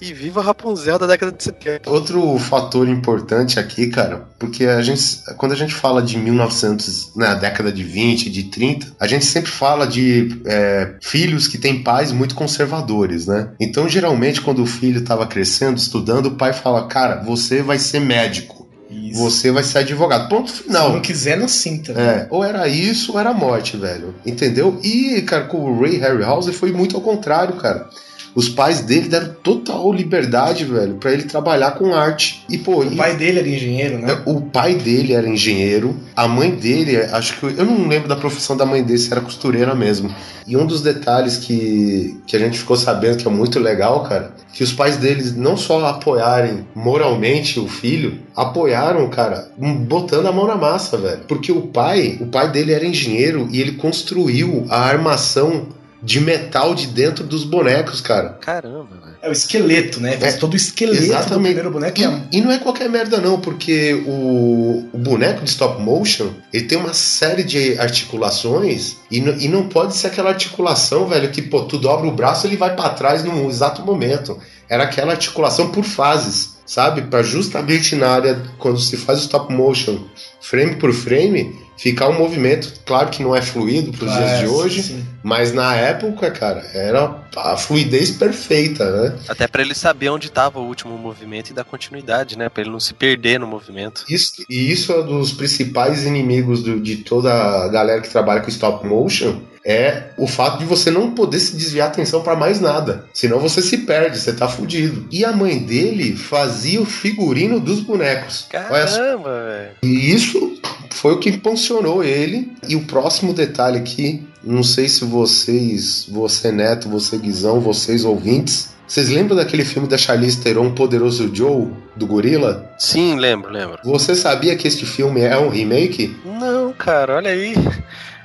E 0.02 0.14
viva 0.14 0.42
Rapunzel 0.42 0.98
da 0.98 1.08
década 1.08 1.32
de 1.32 1.44
70. 1.44 1.90
Outro 1.90 2.38
fator 2.38 2.88
importante 2.88 3.60
aqui, 3.60 3.88
cara, 3.88 4.28
porque 4.38 4.66
a 4.66 4.82
gente, 4.82 5.02
quando 5.38 5.52
a 5.52 5.56
gente 5.56 5.74
fala 5.74 6.02
de 6.02 6.18
1900, 6.18 7.16
na 7.16 7.34
década 7.36 7.72
de 7.72 7.84
20, 7.84 8.30
de 8.30 8.44
30, 8.44 8.88
a 9.00 9.08
gente 9.08 9.26
sempre 9.26 9.52
fala 9.52 9.86
de 9.86 10.42
é, 10.46 10.96
filhos 11.02 11.48
que 11.48 11.58
têm 11.58 11.84
pais 11.84 12.12
muito 12.12 12.36
conservadores, 12.36 13.26
né? 13.28 13.52
Então, 13.60 13.88
geralmente, 13.88 14.42
quando 14.42 14.62
o 14.62 14.66
filho 14.66 15.02
estava 15.02 15.28
crescendo, 15.28 15.78
estudando, 15.78 16.28
o 16.28 16.36
pai 16.36 16.54
fala: 16.54 16.88
Cara, 16.88 17.22
você 17.24 17.62
vai 17.62 17.78
ser 17.80 18.00
médico, 18.00 18.59
Isso. 18.90 19.20
você 19.22 19.52
vai 19.52 19.64
ser 19.64 19.80
advogado. 19.80 20.28
Ponto 20.30 20.50
Se 20.50 20.64
final. 20.64 20.94
não 20.94 21.02
quiser, 21.02 21.38
na 21.38 21.48
cinta. 21.48 21.92
É, 21.92 22.28
ou 22.30 22.44
era 22.44 22.68
isso 22.68 23.14
ou 23.14 23.20
era 23.20 23.34
morte, 23.34 23.78
velho. 23.78 24.16
Entendeu? 24.26 24.80
E, 24.84 25.22
cara, 25.22 25.46
com 25.46 25.58
o 25.58 25.80
Ray 25.80 25.98
Harryhausen 25.98 26.54
foi 26.54 26.72
muito 26.72 26.96
ao 26.96 27.02
contrário, 27.02 27.56
cara. 27.56 27.88
Os 28.36 28.50
pais 28.50 28.82
dele 28.82 29.10
deram 29.10 29.34
total 29.44 29.92
liberdade, 29.92 30.66
velho, 30.66 30.96
pra 30.96 31.12
ele 31.12 31.24
trabalhar 31.24 31.72
com 31.72 31.94
arte. 31.94 32.44
E, 32.50 32.58
pô, 32.58 32.82
O 32.82 32.96
pai 32.96 33.16
dele 33.16 33.40
era 33.40 33.50
engenheiro, 33.50 33.98
né? 34.00 34.22
o 34.26 34.42
pai 34.42 34.76
dele 34.76 35.14
era 35.14 35.28
engenheiro, 35.28 35.96
a 36.16 36.28
mãe 36.28 36.52
dele, 36.52 36.98
acho 36.98 37.40
que 37.40 37.46
eu 37.46 37.66
não 37.66 37.88
lembro 37.88 38.08
da 38.08 38.16
profissão 38.16 38.56
da 38.56 38.66
mãe 38.66 38.84
dele, 38.84 39.00
se 39.00 39.12
era 39.12 39.22
costureira 39.22 39.74
mesmo. 39.76 40.14
E 40.46 40.58
um 40.58 40.66
dos 40.66 40.82
detalhes 40.82 41.38
que, 41.38 42.20
que 42.26 42.36
a 42.36 42.40
gente 42.40 42.58
ficou 42.58 42.76
sabendo 42.76 43.18
que 43.18 43.28
é 43.28 43.32
muito 43.32 43.60
legal, 43.60 44.04
cara, 44.04 44.34
que 44.54 44.64
os 44.64 44.72
pais 44.72 44.98
deles 44.98 45.36
não 45.36 45.56
só 45.56 45.86
apoiarem 45.86 46.66
moralmente 46.74 47.60
o 47.60 47.68
filho, 47.68 48.20
apoiaram, 48.36 49.08
cara, 49.10 49.52
botando 49.58 50.26
a 50.28 50.32
mão 50.32 50.48
na 50.48 50.56
massa, 50.56 50.98
velho. 50.98 51.22
Porque 51.28 51.52
o 51.52 51.62
pai, 51.62 52.18
o 52.20 52.28
pai 52.28 52.52
dele 52.52 52.74
era 52.74 52.86
engenheiro 52.86 53.48
e 53.52 53.62
ele 53.62 53.74
construiu 53.74 54.66
a 54.70 54.80
armação 54.80 55.68
de 56.02 56.20
metal 56.22 56.74
de 56.74 56.88
dentro 56.88 57.24
dos 57.26 57.44
bonecos, 57.44 58.00
cara. 58.02 58.30
Caramba, 58.42 58.88
velho. 59.04 59.18
É 59.22 59.28
o 59.28 59.32
esqueleto, 59.34 60.00
né? 60.00 60.18
Fez 60.18 60.36
É, 60.36 60.38
todo 60.38 60.54
o 60.54 60.56
esqueleto 60.56 60.98
do 61.00 61.04
exatamente. 61.04 61.44
primeiro 61.48 61.72
boneco. 61.72 62.02
é 62.02 62.22
E, 62.32 62.38
e 62.38 62.42
não 62.42 62.52
é 62.52 62.58
qualquer 62.58 62.90
merda, 62.90 63.18
não, 63.20 63.40
porque 63.42 64.02
o, 64.08 64.88
o 64.94 64.98
boneco 64.98 65.44
de 65.44 65.50
stop 65.50 65.82
motion 65.82 66.30
ele 66.54 66.66
tem 66.66 66.78
uma 66.78 66.94
série 66.94 67.44
de 67.44 67.78
articulações 67.78 68.98
e, 69.12 69.18
e 69.18 69.48
não 69.48 69.68
pode 69.68 69.96
ser 69.96 70.08
aquela 70.08 70.30
articulação, 70.30 71.06
velho, 71.08 71.30
que 71.32 71.42
pô, 71.42 71.64
tu 71.64 71.78
dobra 71.78 72.08
o 72.08 72.12
braço 72.14 72.48
ele 72.48 72.58
vai 72.58 72.76
pra 72.76 72.90
trás 72.90 73.24
num 73.24 73.50
exato 73.50 73.82
momento. 73.82 74.38
Era 74.70 74.84
aquela 74.84 75.12
articulação 75.12 75.70
por 75.70 75.84
fases, 75.84 76.58
sabe? 76.66 77.02
Pra 77.04 77.22
justamente 77.24 77.96
na 77.96 78.08
área, 78.10 78.42
quando 78.58 78.80
se 78.80 78.96
faz 78.98 79.20
o 79.20 79.24
stop 79.24 79.52
motion, 79.54 80.00
frame 80.40 80.76
por 80.76 80.94
frame, 80.94 81.56
ficar 81.80 82.10
um 82.10 82.18
movimento, 82.18 82.74
claro 82.86 83.10
que 83.10 83.24
não 83.24 83.36
é 83.36 83.42
fluido 83.42 83.92
pros 83.94 84.12
dias 84.12 84.40
de 84.40 84.48
hoje, 84.48 84.84
sim. 84.84 85.06
mas 85.24 85.54
na 85.54 85.76
época, 85.76 86.30
cara, 86.30 86.64
era 86.74 87.16
a 87.38 87.56
fluidez 87.58 88.12
perfeita, 88.12 88.90
né? 88.92 89.16
Até 89.28 89.48
pra 89.48 89.62
ele 89.62 89.74
saber 89.74 90.10
onde 90.10 90.30
tava 90.30 90.60
o 90.60 90.66
último 90.68 90.98
movimento 90.98 91.50
e 91.50 91.54
dar 91.54 91.64
continuidade, 91.64 92.38
né? 92.38 92.50
Pra 92.50 92.62
ele 92.62 92.70
não 92.72 92.80
se 92.80 92.94
perder 92.94 93.40
no 93.40 93.48
movimento. 93.48 94.04
Isso, 94.10 94.44
e 94.50 94.72
isso 94.72 94.92
é 94.92 95.00
um 95.00 95.20
dos 95.20 95.32
principais 95.32 96.04
inimigos 96.06 96.62
do- 96.64 96.80
de 96.82 96.98
toda 96.98 97.32
a 97.34 97.68
galera 97.70 98.02
que 98.02 98.10
trabalha 98.10 98.42
com 98.42 98.50
stop 98.50 98.86
motion. 98.86 99.40
É 99.66 100.12
o 100.18 100.26
fato 100.26 100.58
de 100.60 100.66
você 100.66 100.90
não 100.90 101.12
poder 101.12 101.38
se 101.40 101.56
desviar 101.56 101.90
a 101.90 101.92
atenção 101.92 102.22
pra 102.22 102.34
mais 102.36 102.62
nada. 102.62 103.06
Senão 103.14 103.40
você 103.40 103.62
se 103.62 103.80
perde, 103.80 104.18
você 104.18 104.32
tá 104.34 104.48
fudido. 104.48 105.06
E 105.12 105.24
a 105.26 105.34
mãe 105.34 105.60
dele 105.60 106.16
fazia 106.16 106.82
o 106.82 106.86
figurino 106.86 107.60
dos 107.60 107.82
bonecos. 107.82 108.48
Caramba, 108.50 109.44
velho. 109.44 109.72
E 109.84 110.14
isso 110.14 110.59
foi 111.00 111.14
o 111.14 111.18
que 111.18 111.30
impulsionou 111.30 112.04
ele. 112.04 112.52
E 112.68 112.76
o 112.76 112.82
próximo 112.82 113.34
detalhe 113.34 113.78
aqui, 113.78 114.22
não 114.44 114.64
sei 114.64 114.90
se 114.90 115.06
vocês, 115.06 116.06
você 116.10 116.52
Neto, 116.52 116.90
você 116.90 117.18
Guizão, 117.18 117.62
vocês 117.62 118.04
ouvintes, 118.04 118.70
vocês 118.86 119.10
lembram 119.10 119.38
daquele 119.38 119.64
filme 119.64 119.88
da 119.88 119.98
Charlize 119.98 120.42
Theron, 120.42 120.72
Poderoso 120.72 121.34
Joe, 121.34 121.68
do 121.96 122.06
Gorila? 122.06 122.70
Sim, 122.78 123.16
lembro, 123.16 123.52
lembro. 123.52 123.80
Você 123.84 124.16
sabia 124.16 124.56
que 124.56 124.68
este 124.68 124.86
filme 124.86 125.22
é 125.22 125.38
um 125.38 125.48
remake? 125.48 126.18
Não, 126.26 126.74
cara, 126.74 127.16
olha 127.16 127.32
aí. 127.32 127.54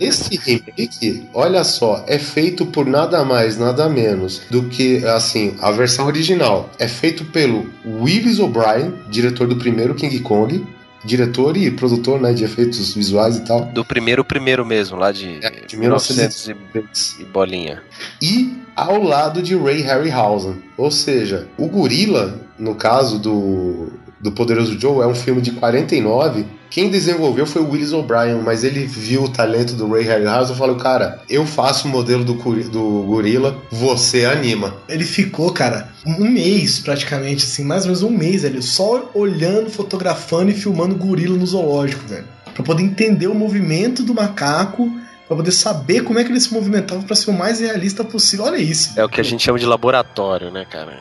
Esse 0.00 0.36
remake, 0.36 1.22
olha 1.32 1.62
só, 1.62 2.02
é 2.08 2.18
feito 2.18 2.66
por 2.66 2.86
nada 2.86 3.24
mais, 3.24 3.56
nada 3.56 3.88
menos 3.88 4.42
do 4.50 4.64
que, 4.64 5.06
assim, 5.06 5.54
a 5.60 5.70
versão 5.70 6.06
original 6.06 6.68
é 6.80 6.88
feito 6.88 7.24
pelo 7.26 7.70
Willis 7.86 8.40
O'Brien, 8.40 8.92
diretor 9.08 9.46
do 9.46 9.56
primeiro 9.56 9.94
King 9.94 10.18
Kong, 10.18 10.64
diretor 11.04 11.56
e 11.56 11.70
produtor, 11.70 12.20
né, 12.20 12.32
de 12.32 12.44
efeitos 12.44 12.94
visuais 12.94 13.36
e 13.36 13.44
tal. 13.44 13.66
Do 13.66 13.84
primeiro 13.84 14.24
primeiro 14.24 14.64
mesmo, 14.64 14.96
lá 14.96 15.12
de, 15.12 15.38
É, 15.44 15.66
de 15.66 15.76
1900 15.76 16.48
1900. 16.48 17.18
e, 17.18 17.22
e 17.22 17.24
bolinha. 17.26 17.82
E 18.22 18.56
ao 18.74 19.02
lado 19.02 19.42
de 19.42 19.54
Ray 19.56 19.82
Harryhausen. 19.82 20.56
Ou 20.76 20.90
seja, 20.90 21.46
o 21.56 21.68
Gorila, 21.68 22.40
no 22.58 22.74
caso 22.74 23.18
do, 23.18 23.92
do 24.20 24.32
Poderoso 24.32 24.78
Joe, 24.80 25.02
é 25.02 25.06
um 25.06 25.14
filme 25.14 25.40
de 25.40 25.52
49. 25.52 26.44
Quem 26.74 26.90
desenvolveu 26.90 27.46
foi 27.46 27.62
o 27.62 27.70
Willis 27.70 27.92
O'Brien, 27.92 28.42
mas 28.42 28.64
ele 28.64 28.84
viu 28.84 29.22
o 29.22 29.28
talento 29.28 29.74
do 29.74 29.88
Ray 29.88 30.02
Harryhausen 30.02 30.56
e 30.56 30.58
falou: 30.58 30.74
Cara, 30.74 31.22
eu 31.30 31.46
faço 31.46 31.86
o 31.86 31.88
modelo 31.88 32.24
do, 32.24 32.34
do 32.34 33.04
Gorila, 33.06 33.56
você 33.70 34.24
anima. 34.24 34.74
Ele 34.88 35.04
ficou, 35.04 35.52
cara, 35.52 35.92
um 36.04 36.28
mês 36.28 36.80
praticamente, 36.80 37.44
assim, 37.44 37.62
mais 37.62 37.82
ou 37.82 37.86
menos 37.86 38.02
um 38.02 38.10
mês, 38.10 38.42
velho, 38.42 38.60
só 38.60 39.08
olhando, 39.14 39.70
fotografando 39.70 40.50
e 40.50 40.54
filmando 40.54 40.96
gorila 40.96 41.36
no 41.36 41.46
zoológico, 41.46 42.08
velho. 42.08 42.26
Pra 42.52 42.64
poder 42.64 42.82
entender 42.82 43.28
o 43.28 43.34
movimento 43.36 44.02
do 44.02 44.12
macaco, 44.12 44.90
pra 45.26 45.36
poder 45.36 45.52
saber 45.52 46.02
como 46.02 46.18
é 46.18 46.24
que 46.24 46.30
ele 46.30 46.40
se 46.40 46.52
movimentava 46.52 47.02
pra 47.02 47.16
ser 47.16 47.30
o 47.30 47.32
mais 47.32 47.60
realista 47.60 48.04
possível. 48.04 48.44
Olha 48.46 48.56
isso. 48.58 48.92
É 48.98 49.04
o 49.04 49.08
que 49.08 49.20
a 49.20 49.24
gente 49.24 49.42
chama 49.42 49.58
de 49.58 49.66
laboratório, 49.66 50.50
né, 50.50 50.66
cara? 50.70 50.98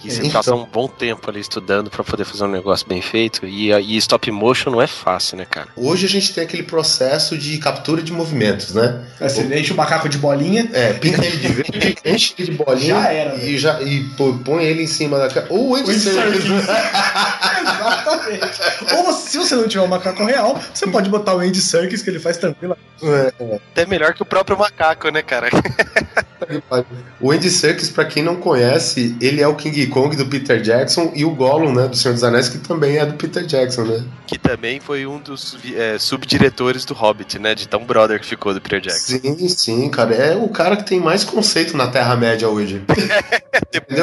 Que 0.00 0.02
você 0.10 0.20
Exatamente. 0.20 0.32
passa 0.32 0.54
um 0.54 0.64
bom 0.64 0.86
tempo 0.86 1.28
ali 1.28 1.40
estudando 1.40 1.90
pra 1.90 2.04
poder 2.04 2.24
fazer 2.24 2.44
um 2.44 2.48
negócio 2.50 2.86
bem 2.86 3.02
feito. 3.02 3.44
E, 3.44 3.72
e 3.72 3.96
stop 3.96 4.30
motion 4.30 4.70
não 4.70 4.80
é 4.80 4.86
fácil, 4.86 5.36
né, 5.36 5.44
cara? 5.44 5.68
Hoje 5.76 6.06
a 6.06 6.08
gente 6.08 6.32
tem 6.32 6.44
aquele 6.44 6.62
processo 6.62 7.36
de 7.36 7.58
captura 7.58 8.00
de 8.00 8.12
movimentos, 8.12 8.72
né? 8.74 9.04
É, 9.20 9.28
Você 9.28 9.42
enche 9.58 9.72
o 9.72 9.76
macaco 9.76 10.08
de 10.08 10.16
bolinha, 10.18 10.68
É, 10.72 10.92
pinta 10.92 11.24
ele 11.26 11.36
de 11.36 11.48
verde, 11.48 11.96
enche 12.04 12.34
ele 12.38 12.52
de 12.52 12.56
bolinha 12.56 12.94
Já 12.94 13.12
era, 13.12 13.34
né? 13.36 13.44
e, 13.44 13.58
já, 13.58 13.82
e 13.82 14.04
pô, 14.16 14.34
põe 14.44 14.64
ele 14.64 14.84
em 14.84 14.86
cima 14.86 15.18
da 15.18 15.28
cara. 15.28 15.46
Ou 15.50 15.70
o 15.70 15.74
Andy 15.74 15.90
né? 15.90 15.98
Exatamente. 17.60 18.60
Ou 18.96 19.04
você- 19.04 19.28
se 19.30 19.38
você 19.38 19.54
não 19.56 19.68
tiver 19.68 19.82
um 19.82 19.88
macaco 19.88 20.24
real, 20.24 20.60
você 20.72 20.86
pode 20.86 21.10
botar 21.10 21.34
o 21.34 21.40
Andy 21.40 21.60
Serkis, 21.60 22.02
que 22.02 22.10
ele 22.10 22.20
faz 22.20 22.36
tranquilo. 22.36 22.76
É, 23.02 23.57
Até 23.72 23.86
melhor 23.86 24.14
que 24.14 24.22
o 24.22 24.26
próprio 24.26 24.58
macaco, 24.58 25.08
né, 25.10 25.22
cara? 25.22 25.48
O 27.20 27.32
Andy 27.32 27.50
Serkis, 27.50 27.90
pra 27.90 28.04
quem 28.04 28.22
não 28.22 28.36
conhece, 28.36 29.16
ele 29.20 29.42
é 29.42 29.48
o 29.48 29.54
King 29.54 29.86
Kong 29.88 30.16
do 30.16 30.26
Peter 30.26 30.62
Jackson 30.62 31.12
e 31.14 31.24
o 31.24 31.30
Gollum, 31.30 31.74
né, 31.74 31.88
do 31.88 31.96
Senhor 31.96 32.14
dos 32.14 32.22
Anéis, 32.24 32.48
que 32.48 32.58
também 32.58 32.96
é 32.96 33.04
do 33.04 33.14
Peter 33.14 33.44
Jackson, 33.44 33.82
né? 33.82 34.04
Que 34.26 34.38
também 34.38 34.78
foi 34.80 35.04
um 35.04 35.18
dos 35.18 35.58
é, 35.74 35.98
subdiretores 35.98 36.84
do 36.84 36.94
Hobbit, 36.94 37.38
né? 37.38 37.54
De 37.54 37.66
tão 37.66 37.84
brother 37.84 38.20
que 38.20 38.26
ficou 38.26 38.54
do 38.54 38.60
Peter 38.60 38.80
Jackson. 38.80 39.18
Sim, 39.18 39.48
sim, 39.48 39.90
cara. 39.90 40.14
É 40.14 40.36
o 40.36 40.48
cara 40.48 40.76
que 40.76 40.84
tem 40.84 41.00
mais 41.00 41.24
conceito 41.24 41.76
na 41.76 41.88
Terra-média 41.88 42.48
hoje. 42.48 42.82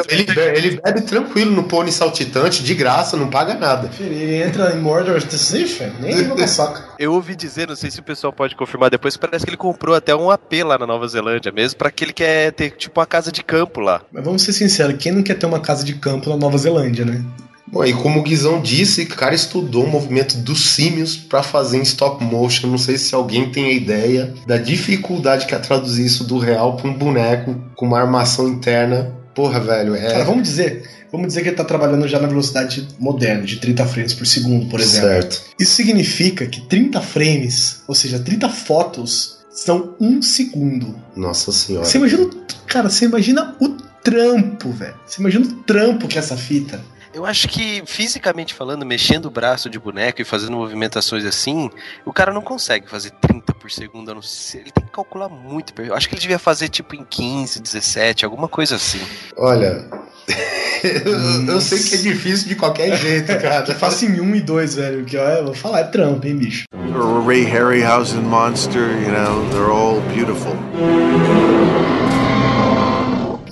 Ele, 0.08 0.24
be- 0.24 0.40
ele 0.40 0.80
bebe 0.80 1.00
tranquilo 1.02 1.50
no 1.50 1.64
pônei 1.64 1.92
saltitante, 1.92 2.62
de 2.62 2.74
graça, 2.74 3.16
não 3.16 3.28
paga 3.28 3.54
nada. 3.54 3.90
Ele 3.98 4.42
entra 4.42 4.72
em 4.74 4.78
Mordor 4.80 5.22
Decision, 5.24 5.90
nem 6.00 6.22
no 6.22 6.36
caçoca. 6.36 6.84
Eu 6.98 7.12
ouvi 7.12 7.34
dizer, 7.34 7.68
não 7.68 7.76
sei 7.76 7.90
se 7.90 8.00
o 8.00 8.02
pessoal 8.02 8.32
pode 8.32 8.54
confirmar 8.54 8.90
depois, 8.90 9.16
parece 9.16 9.45
que 9.46 9.50
ele 9.50 9.56
comprou 9.56 9.94
até 9.94 10.14
um 10.14 10.28
AP 10.28 10.52
lá 10.64 10.76
na 10.76 10.86
Nova 10.86 11.06
Zelândia 11.06 11.52
mesmo, 11.52 11.78
pra 11.78 11.90
que 11.90 12.04
ele 12.04 12.12
quer 12.12 12.52
ter 12.52 12.72
tipo 12.72 12.98
uma 12.98 13.06
casa 13.06 13.30
de 13.30 13.44
campo 13.44 13.80
lá. 13.80 14.02
Mas 14.12 14.24
vamos 14.24 14.42
ser 14.42 14.52
sinceros, 14.52 14.96
quem 14.98 15.12
não 15.12 15.22
quer 15.22 15.34
ter 15.34 15.46
uma 15.46 15.60
casa 15.60 15.84
de 15.84 15.94
campo 15.94 16.28
na 16.28 16.36
Nova 16.36 16.58
Zelândia, 16.58 17.04
né? 17.04 17.24
Bom, 17.68 17.84
e 17.84 17.92
como 17.92 18.20
o 18.20 18.22
Guizão 18.22 18.60
disse, 18.60 19.02
o 19.02 19.08
cara 19.08 19.34
estudou 19.34 19.84
o 19.84 19.88
movimento 19.88 20.36
dos 20.38 20.70
símios 20.70 21.16
pra 21.16 21.42
fazer 21.42 21.78
em 21.78 21.82
stop 21.82 22.24
motion. 22.24 22.68
Não 22.68 22.78
sei 22.78 22.96
se 22.96 23.14
alguém 23.14 23.50
tem 23.50 23.66
a 23.66 23.72
ideia 23.72 24.34
da 24.46 24.56
dificuldade 24.56 25.46
que 25.46 25.54
é 25.54 25.58
traduzir 25.58 26.06
isso 26.06 26.24
do 26.24 26.38
real 26.38 26.76
pra 26.76 26.88
um 26.88 26.94
boneco 26.94 27.56
com 27.74 27.86
uma 27.86 28.00
armação 28.00 28.48
interna. 28.48 29.12
Porra, 29.34 29.58
velho, 29.58 29.96
é. 29.96 30.12
Cara, 30.12 30.24
vamos 30.24 30.44
dizer, 30.44 30.88
vamos 31.10 31.26
dizer 31.26 31.42
que 31.42 31.48
ele 31.48 31.56
tá 31.56 31.64
trabalhando 31.64 32.06
já 32.06 32.20
na 32.20 32.28
velocidade 32.28 32.86
moderna, 33.00 33.42
de 33.42 33.56
30 33.56 33.84
frames 33.84 34.14
por 34.14 34.26
segundo, 34.26 34.66
por 34.66 34.78
exemplo. 34.78 35.08
Certo. 35.08 35.42
Isso 35.58 35.74
significa 35.74 36.46
que 36.46 36.60
30 36.62 37.00
frames, 37.00 37.82
ou 37.88 37.94
seja, 37.96 38.18
30 38.18 38.48
fotos, 38.48 39.35
são 39.56 39.94
um 40.00 40.20
segundo. 40.20 40.94
Nossa 41.16 41.50
senhora. 41.50 41.86
Você 41.86 41.98
imagina, 41.98 42.22
o- 42.24 42.30
cara, 42.66 42.88
você 42.90 43.06
imagina 43.06 43.56
o 43.60 43.68
trampo, 44.02 44.70
velho. 44.70 44.94
Você 45.06 45.20
imagina 45.20 45.46
o 45.46 45.52
trampo 45.64 46.06
que 46.06 46.16
é 46.16 46.18
essa 46.20 46.36
fita. 46.36 46.80
Eu 47.14 47.24
acho 47.24 47.48
que, 47.48 47.82
fisicamente 47.86 48.52
falando, 48.52 48.84
mexendo 48.84 49.24
o 49.24 49.30
braço 49.30 49.70
de 49.70 49.78
boneco 49.78 50.20
e 50.20 50.24
fazendo 50.24 50.52
movimentações 50.52 51.24
assim, 51.24 51.70
o 52.04 52.12
cara 52.12 52.30
não 52.30 52.42
consegue 52.42 52.90
fazer 52.90 53.10
30 53.12 53.54
por 53.54 53.70
segundo. 53.70 54.10
a 54.10 54.14
não 54.14 54.20
ser- 54.20 54.58
Ele 54.58 54.70
tem 54.70 54.84
que 54.84 54.90
calcular 54.92 55.28
muito. 55.30 55.72
Eu 55.80 55.94
acho 55.94 56.08
que 56.08 56.14
ele 56.14 56.20
devia 56.20 56.38
fazer 56.38 56.68
tipo 56.68 56.94
em 56.94 57.04
15, 57.04 57.58
17, 57.58 58.24
alguma 58.26 58.48
coisa 58.48 58.76
assim. 58.76 59.00
Olha. 59.38 59.88
eu, 61.04 61.54
eu 61.54 61.60
sei 61.60 61.78
que 61.78 61.94
é 61.94 61.98
difícil 61.98 62.48
de 62.48 62.54
qualquer 62.54 62.96
jeito, 62.96 63.26
cara. 63.38 63.66
Faça 63.74 64.04
em 64.04 64.20
1 64.20 64.34
e 64.36 64.40
2, 64.40 64.74
velho. 64.74 65.04
Que 65.04 65.16
ó, 65.16 65.28
eu 65.28 65.44
vou 65.46 65.54
falar, 65.54 65.80
é 65.80 65.84
trampo, 65.84 66.26
hein, 66.26 66.36
bicho. 66.36 66.64
Ray 67.26 67.44
Harryhausen 67.44 68.22
monster, 68.22 68.82
you 69.02 69.12
know, 69.12 69.48
they're 69.50 69.70
all 69.70 70.00
beautiful. 70.14 70.56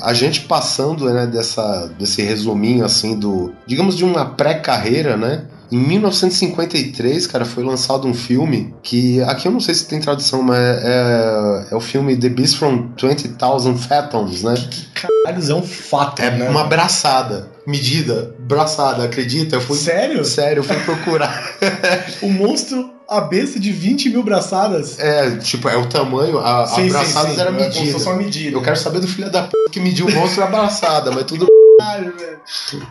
A 0.00 0.12
gente 0.12 0.42
passando 0.42 1.06
né, 1.06 1.26
dessa, 1.26 1.90
desse 1.98 2.22
resuminho 2.22 2.84
assim 2.84 3.18
do. 3.18 3.54
digamos 3.66 3.96
de 3.96 4.04
uma 4.04 4.26
pré-carreira, 4.26 5.16
né? 5.16 5.44
Em 5.74 5.78
1953, 5.78 7.26
cara, 7.26 7.44
foi 7.44 7.64
lançado 7.64 8.06
um 8.06 8.14
filme 8.14 8.72
que. 8.80 9.20
Aqui 9.22 9.48
eu 9.48 9.52
não 9.52 9.58
sei 9.58 9.74
se 9.74 9.88
tem 9.88 9.98
tradução, 9.98 10.40
mas 10.40 10.56
é, 10.56 11.66
é 11.72 11.74
o 11.74 11.80
filme 11.80 12.16
The 12.16 12.28
Beast 12.28 12.58
from 12.58 12.90
20,000 12.96 13.76
Fathoms, 13.76 14.44
né? 14.44 14.54
Caralho, 14.94 15.50
é 15.50 15.54
um 15.56 15.62
fato, 15.64 16.22
É 16.22 16.30
né? 16.30 16.48
uma 16.48 16.62
braçada. 16.62 17.48
Medida, 17.66 18.36
braçada, 18.38 19.02
acredita? 19.02 19.56
Eu 19.56 19.60
fui. 19.60 19.76
Sério? 19.76 20.24
Sério, 20.24 20.60
eu 20.60 20.64
fui 20.64 20.76
procurar. 20.76 21.42
O 22.22 22.30
monstro, 22.30 22.90
a 23.08 23.20
besta 23.20 23.58
de 23.60 23.70
20 23.72 24.10
mil 24.10 24.22
braçadas. 24.22 24.98
É, 24.98 25.36
tipo, 25.38 25.68
é 25.68 25.76
o 25.76 25.86
tamanho, 25.88 26.38
a, 26.38 26.62
a 26.62 26.66
Sim, 26.66 26.82
sim, 26.84 26.88
braçada 26.90 27.28
sim. 27.34 27.40
era 27.40 27.50
É 27.50 27.52
medida. 27.52 27.98
uma 27.98 28.16
medida. 28.16 28.56
Eu 28.56 28.62
quero 28.62 28.76
saber 28.76 29.00
do 29.00 29.08
filho 29.08 29.30
da 29.30 29.42
p 29.44 29.50
que 29.70 29.80
mediu 29.80 30.06
o 30.06 30.10
monstro 30.14 30.40
e 30.42 30.44
a 30.44 30.46
braçada, 30.46 31.10
mas 31.10 31.24
tudo. 31.24 31.46
Caralho, 31.76 32.14
velho. 32.16 32.38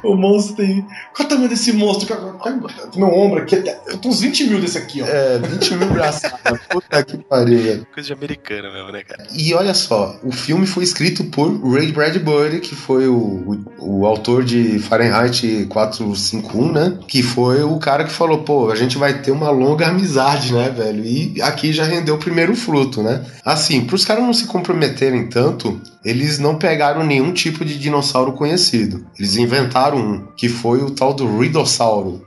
O 0.03 0.15
monstro 0.15 0.55
tem. 0.57 0.81
Qual 1.15 1.21
é 1.21 1.23
o 1.23 1.27
tamanho 1.27 1.49
desse 1.49 1.71
monstro? 1.71 2.05
Qual- 2.37 2.53
Meu 2.97 3.07
ombro 3.07 3.41
aqui. 3.41 3.55
Eu 3.87 3.97
tô 3.97 4.09
uns 4.09 4.19
20 4.19 4.47
mil 4.47 4.59
desse 4.59 4.77
aqui, 4.77 5.01
ó. 5.01 5.05
É, 5.05 5.39
20 5.39 5.75
mil 5.75 5.87
braçadas. 5.89 6.59
Puta 6.69 7.01
que 7.03 7.17
pariu, 7.17 7.59
velho. 7.59 7.87
Coisa 7.93 8.07
de 8.07 8.13
americana 8.13 8.71
mesmo, 8.71 8.91
né, 8.91 9.01
cara? 9.03 9.25
E 9.33 9.53
olha 9.53 9.73
só, 9.73 10.19
o 10.21 10.31
filme 10.33 10.67
foi 10.67 10.83
escrito 10.83 11.23
por 11.25 11.49
Ray 11.71 11.91
Bradbury, 11.93 12.59
que 12.59 12.75
foi 12.75 13.07
o, 13.07 13.15
o, 13.79 14.01
o 14.01 14.05
autor 14.05 14.43
de 14.43 14.79
Fahrenheit 14.79 15.65
451, 15.69 16.71
né? 16.71 16.97
Que 17.07 17.23
foi 17.23 17.63
o 17.63 17.77
cara 17.79 18.03
que 18.03 18.11
falou, 18.11 18.39
pô, 18.39 18.69
a 18.69 18.75
gente 18.75 18.97
vai 18.97 19.21
ter 19.21 19.31
uma 19.31 19.49
longa 19.49 19.87
amizade, 20.03 20.53
né, 20.53 20.69
velho? 20.69 21.03
E 21.05 21.41
aqui 21.41 21.71
já 21.71 21.85
rendeu 21.85 22.15
o 22.15 22.19
primeiro 22.19 22.55
fruto, 22.55 23.01
né? 23.01 23.25
Assim, 23.43 23.85
pros 23.85 24.03
caras 24.03 24.23
não 24.23 24.33
se 24.33 24.45
comprometerem 24.45 25.27
tanto, 25.27 25.81
eles 26.03 26.37
não 26.37 26.55
pegaram 26.55 27.03
nenhum 27.03 27.31
tipo 27.31 27.63
de 27.63 27.79
dinossauro 27.79 28.33
conhecido. 28.33 29.05
Eles 29.17 29.37
inventaram 29.37 29.97
um, 29.97 30.27
que 30.35 30.49
foi 30.49 30.83
o 30.83 30.91
tal 30.91 31.13
do 31.13 31.39
Ridossauro. 31.39 32.21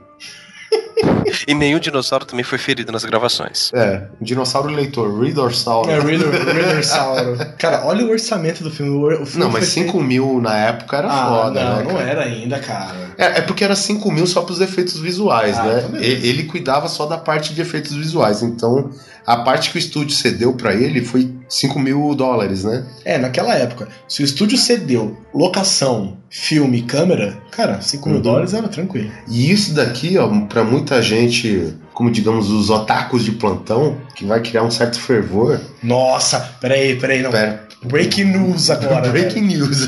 E 1.47 1.53
nenhum 1.53 1.79
dinossauro 1.79 2.25
também 2.25 2.43
foi 2.43 2.57
ferido 2.57 2.91
nas 2.91 3.03
gravações. 3.05 3.71
É, 3.73 4.03
um 4.19 4.23
dinossauro 4.23 4.69
leitor, 4.69 5.21
Ridossauro. 5.21 5.89
É, 5.89 5.99
Riddler, 5.99 6.31
Riddlersauro. 6.31 7.37
Cara, 7.57 7.85
olha 7.85 8.05
o 8.05 8.09
orçamento 8.09 8.63
do 8.63 8.71
filme. 8.71 8.91
O 9.15 9.25
filme 9.25 9.43
Não, 9.45 9.51
mas 9.51 9.71
foi 9.73 9.83
5 9.83 9.99
mil 10.01 10.39
na 10.41 10.57
época 10.57 10.97
era 10.97 11.07
feito- 11.09 11.21
Ah, 11.23 11.27
foda, 11.43 11.63
não, 11.63 11.77
né? 11.77 11.83
não 11.83 11.91
cara? 11.91 12.09
era 12.09 12.21
ainda, 12.23 12.59
cara. 12.59 12.95
É, 13.17 13.25
é 13.39 13.41
porque 13.41 13.63
era 13.63 13.75
5 13.75 14.11
mil 14.11 14.25
só 14.27 14.41
pros 14.41 14.61
efeitos 14.61 14.99
visuais, 14.99 15.57
Ah, 15.57 15.63
né? 15.63 15.75
então 15.79 15.91
beleza. 15.91 16.25
E- 16.25 16.29
Ele 16.29 16.43
cuidava 16.43 16.87
só 16.87 17.05
da 17.05 17.17
parte 17.17 17.53
de 17.53 17.61
efeitos 17.61 17.93
visuais. 17.93 18.41
Então, 18.41 18.91
a 19.25 19.37
parte 19.37 19.71
que 19.71 19.77
o 19.77 19.79
estúdio 19.79 20.15
cedeu 20.15 20.53
pra 20.53 20.73
ele 20.73 21.03
foi 21.03 21.29
5 21.49 21.79
mil 21.79 22.13
dólares, 22.15 22.63
né? 22.63 22.85
É, 23.05 23.17
naquela 23.17 23.53
época, 23.55 23.87
se 24.07 24.21
o 24.21 24.25
estúdio 24.25 24.57
cedeu 24.57 25.17
locação, 25.33 26.17
filme, 26.29 26.81
câmera, 26.81 27.37
cara, 27.51 27.81
5 27.81 28.07
mil 28.09 28.17
Uhum. 28.17 28.23
dólares 28.23 28.53
era 28.53 28.67
tranquilo. 28.67 29.09
E 29.29 29.51
isso 29.51 29.73
daqui, 29.73 30.17
ó, 30.17 30.27
pra 30.47 30.63
muita 30.63 31.01
gente, 31.01 31.73
como 31.93 32.11
digamos, 32.11 32.49
os 32.49 32.69
otakus 32.69 33.23
de 33.23 33.31
plantão, 33.33 33.97
que 34.15 34.25
vai 34.25 34.41
criar 34.41 34.63
um 34.63 34.71
certo 34.71 34.99
fervor. 34.99 35.59
Nossa, 35.81 36.39
peraí, 36.59 36.95
peraí, 36.97 37.21
não. 37.21 37.31
Pera, 37.31 37.65
Breaking 37.83 38.25
news 38.25 38.69
agora. 38.71 39.07
breaking 39.11 39.41
news. 39.43 39.87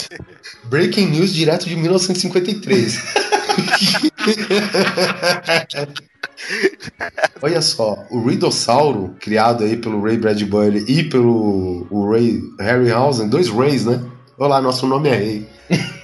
breaking 0.64 1.06
news 1.10 1.32
direto 1.34 1.68
de 1.68 1.76
1953. 1.76 2.98
Olha 7.40 7.62
só, 7.62 8.04
o 8.10 8.26
Ridossauro, 8.26 9.14
criado 9.20 9.64
aí 9.64 9.76
pelo 9.76 10.02
Ray 10.02 10.16
Bradbury 10.16 10.84
e 10.88 11.04
pelo 11.04 11.86
o 11.90 12.10
Ray 12.10 12.40
Harryhausen, 12.60 13.28
dois 13.28 13.48
Rays, 13.48 13.84
né? 13.84 14.00
Olá, 14.38 14.60
nosso 14.60 14.86
nome 14.86 15.08
é 15.08 15.14
Rei. 15.14 15.46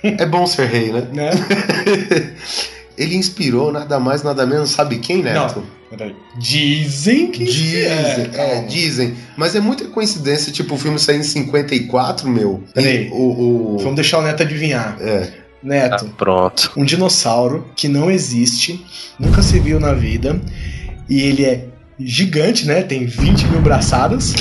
É 0.03 0.25
bom 0.25 0.47
ser 0.47 0.67
rei, 0.69 0.91
né? 0.93 1.07
Né? 1.13 1.31
Ele 2.97 3.15
inspirou 3.17 3.71
nada 3.73 3.99
mais, 4.01 4.23
nada 4.23 4.47
menos, 4.47 4.71
sabe 4.71 4.99
quem, 4.99 5.23
Neto? 5.23 5.63
Peraí. 5.91 6.15
Dizem 6.39 7.31
que. 7.31 7.45
Dizem, 7.45 7.85
é, 7.87 8.25
calma. 8.55 8.69
dizem. 8.69 9.15
Mas 9.37 9.55
é 9.57 9.61
muita 9.61 9.87
coincidência, 9.89 10.53
tipo, 10.53 10.75
o 10.75 10.79
filme 10.79 10.99
sair 10.99 11.19
em 11.19 11.23
54, 11.23 12.29
meu. 12.29 12.63
Peraí. 12.73 13.09
O, 13.11 13.75
o- 13.75 13.79
Vamos 13.79 13.97
deixar 13.97 14.19
o 14.19 14.23
Neto 14.23 14.43
adivinhar. 14.43 14.97
É. 15.01 15.40
Neto, 15.63 16.07
Ah, 16.07 16.15
pronto. 16.17 16.73
um 16.77 16.85
dinossauro 16.85 17.69
que 17.77 17.87
não 17.89 18.11
existe, 18.11 18.85
nunca 19.19 19.43
se 19.43 19.59
viu 19.61 19.79
na 19.79 19.93
vida, 19.93 20.41
e 21.09 21.21
ele 21.21 21.45
é 21.45 21.67
gigante, 21.99 22.67
né? 22.67 22.83
Tem 22.83 23.05
20 23.07 23.47
mil 23.47 23.61
braçadas 23.61 24.33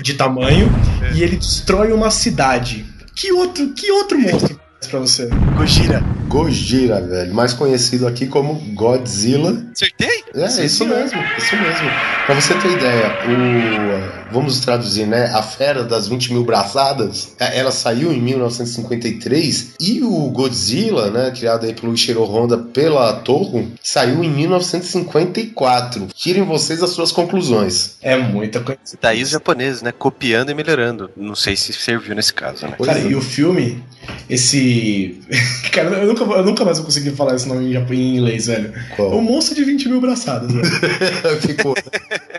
de 0.00 0.14
tamanho, 0.14 0.68
e 1.14 1.22
ele 1.22 1.36
destrói 1.36 1.92
uma 1.92 2.10
cidade. 2.10 2.84
Que 3.14 3.32
outro, 3.32 3.72
que 3.72 3.90
outro 3.90 4.18
monstro 4.18 4.60
pra 4.86 5.00
você? 5.00 5.28
Gojira. 5.56 6.02
Gojira, 6.28 7.00
velho. 7.00 7.32
Mais 7.34 7.52
conhecido 7.52 8.06
aqui 8.06 8.26
como 8.26 8.54
Godzilla. 8.74 9.64
Acertei? 9.72 10.24
É, 10.34 10.48
Sim, 10.48 10.64
isso 10.64 10.84
mesmo, 10.84 11.18
isso 11.38 11.56
mesmo. 11.56 11.90
Pra 12.26 12.34
você 12.34 12.54
ter 12.54 12.72
ideia, 12.72 13.06
o. 13.26 14.32
Vamos 14.32 14.58
traduzir, 14.58 15.06
né? 15.06 15.26
A 15.32 15.40
Fera 15.40 15.84
das 15.84 16.08
20 16.08 16.32
mil 16.32 16.44
braçadas, 16.44 17.34
é, 17.38 17.58
ela 17.58 17.70
saiu 17.70 18.12
em 18.12 18.20
1953 18.20 19.74
e 19.80 20.02
o 20.02 20.28
Godzilla, 20.30 21.10
né? 21.10 21.30
Criado 21.30 21.64
aí 21.64 21.72
pelo 21.72 21.94
Ishiro 21.94 22.24
Honda 22.24 22.58
pela 22.58 23.12
Toho, 23.14 23.70
saiu 23.80 24.24
em 24.24 24.28
1954. 24.30 26.08
Tirem 26.14 26.42
vocês 26.42 26.82
as 26.82 26.90
suas 26.90 27.12
conclusões. 27.12 27.96
É 28.02 28.16
muita 28.16 28.60
coisa. 28.60 28.80
Daí 29.00 29.22
os 29.22 29.30
japoneses, 29.30 29.80
né? 29.80 29.92
Copiando 29.92 30.50
e 30.50 30.54
melhorando. 30.54 31.08
Não 31.16 31.36
sei 31.36 31.56
se 31.56 31.72
serviu 31.72 32.14
nesse 32.14 32.34
caso, 32.34 32.66
né? 32.66 32.74
Pois 32.76 32.88
Cara, 32.88 33.00
é. 33.00 33.06
e 33.06 33.14
o 33.14 33.20
filme, 33.22 33.82
esse. 34.28 35.20
Cara, 35.72 35.90
eu 35.90 36.06
nunca, 36.06 36.24
eu 36.24 36.44
nunca 36.44 36.64
mais 36.64 36.78
vou 36.78 36.86
conseguir 36.86 37.10
falar 37.10 37.34
esse 37.34 37.46
nome 37.46 37.74
em, 37.74 38.16
inglês, 38.16 38.46
velho. 38.46 38.72
Qual? 38.96 39.20
monstro 39.20 39.54
de 39.54 39.64
20 39.64 39.88
mil 39.88 40.00
braçadas, 40.00 40.50
velho. 40.52 40.66
Ficou. 41.40 41.74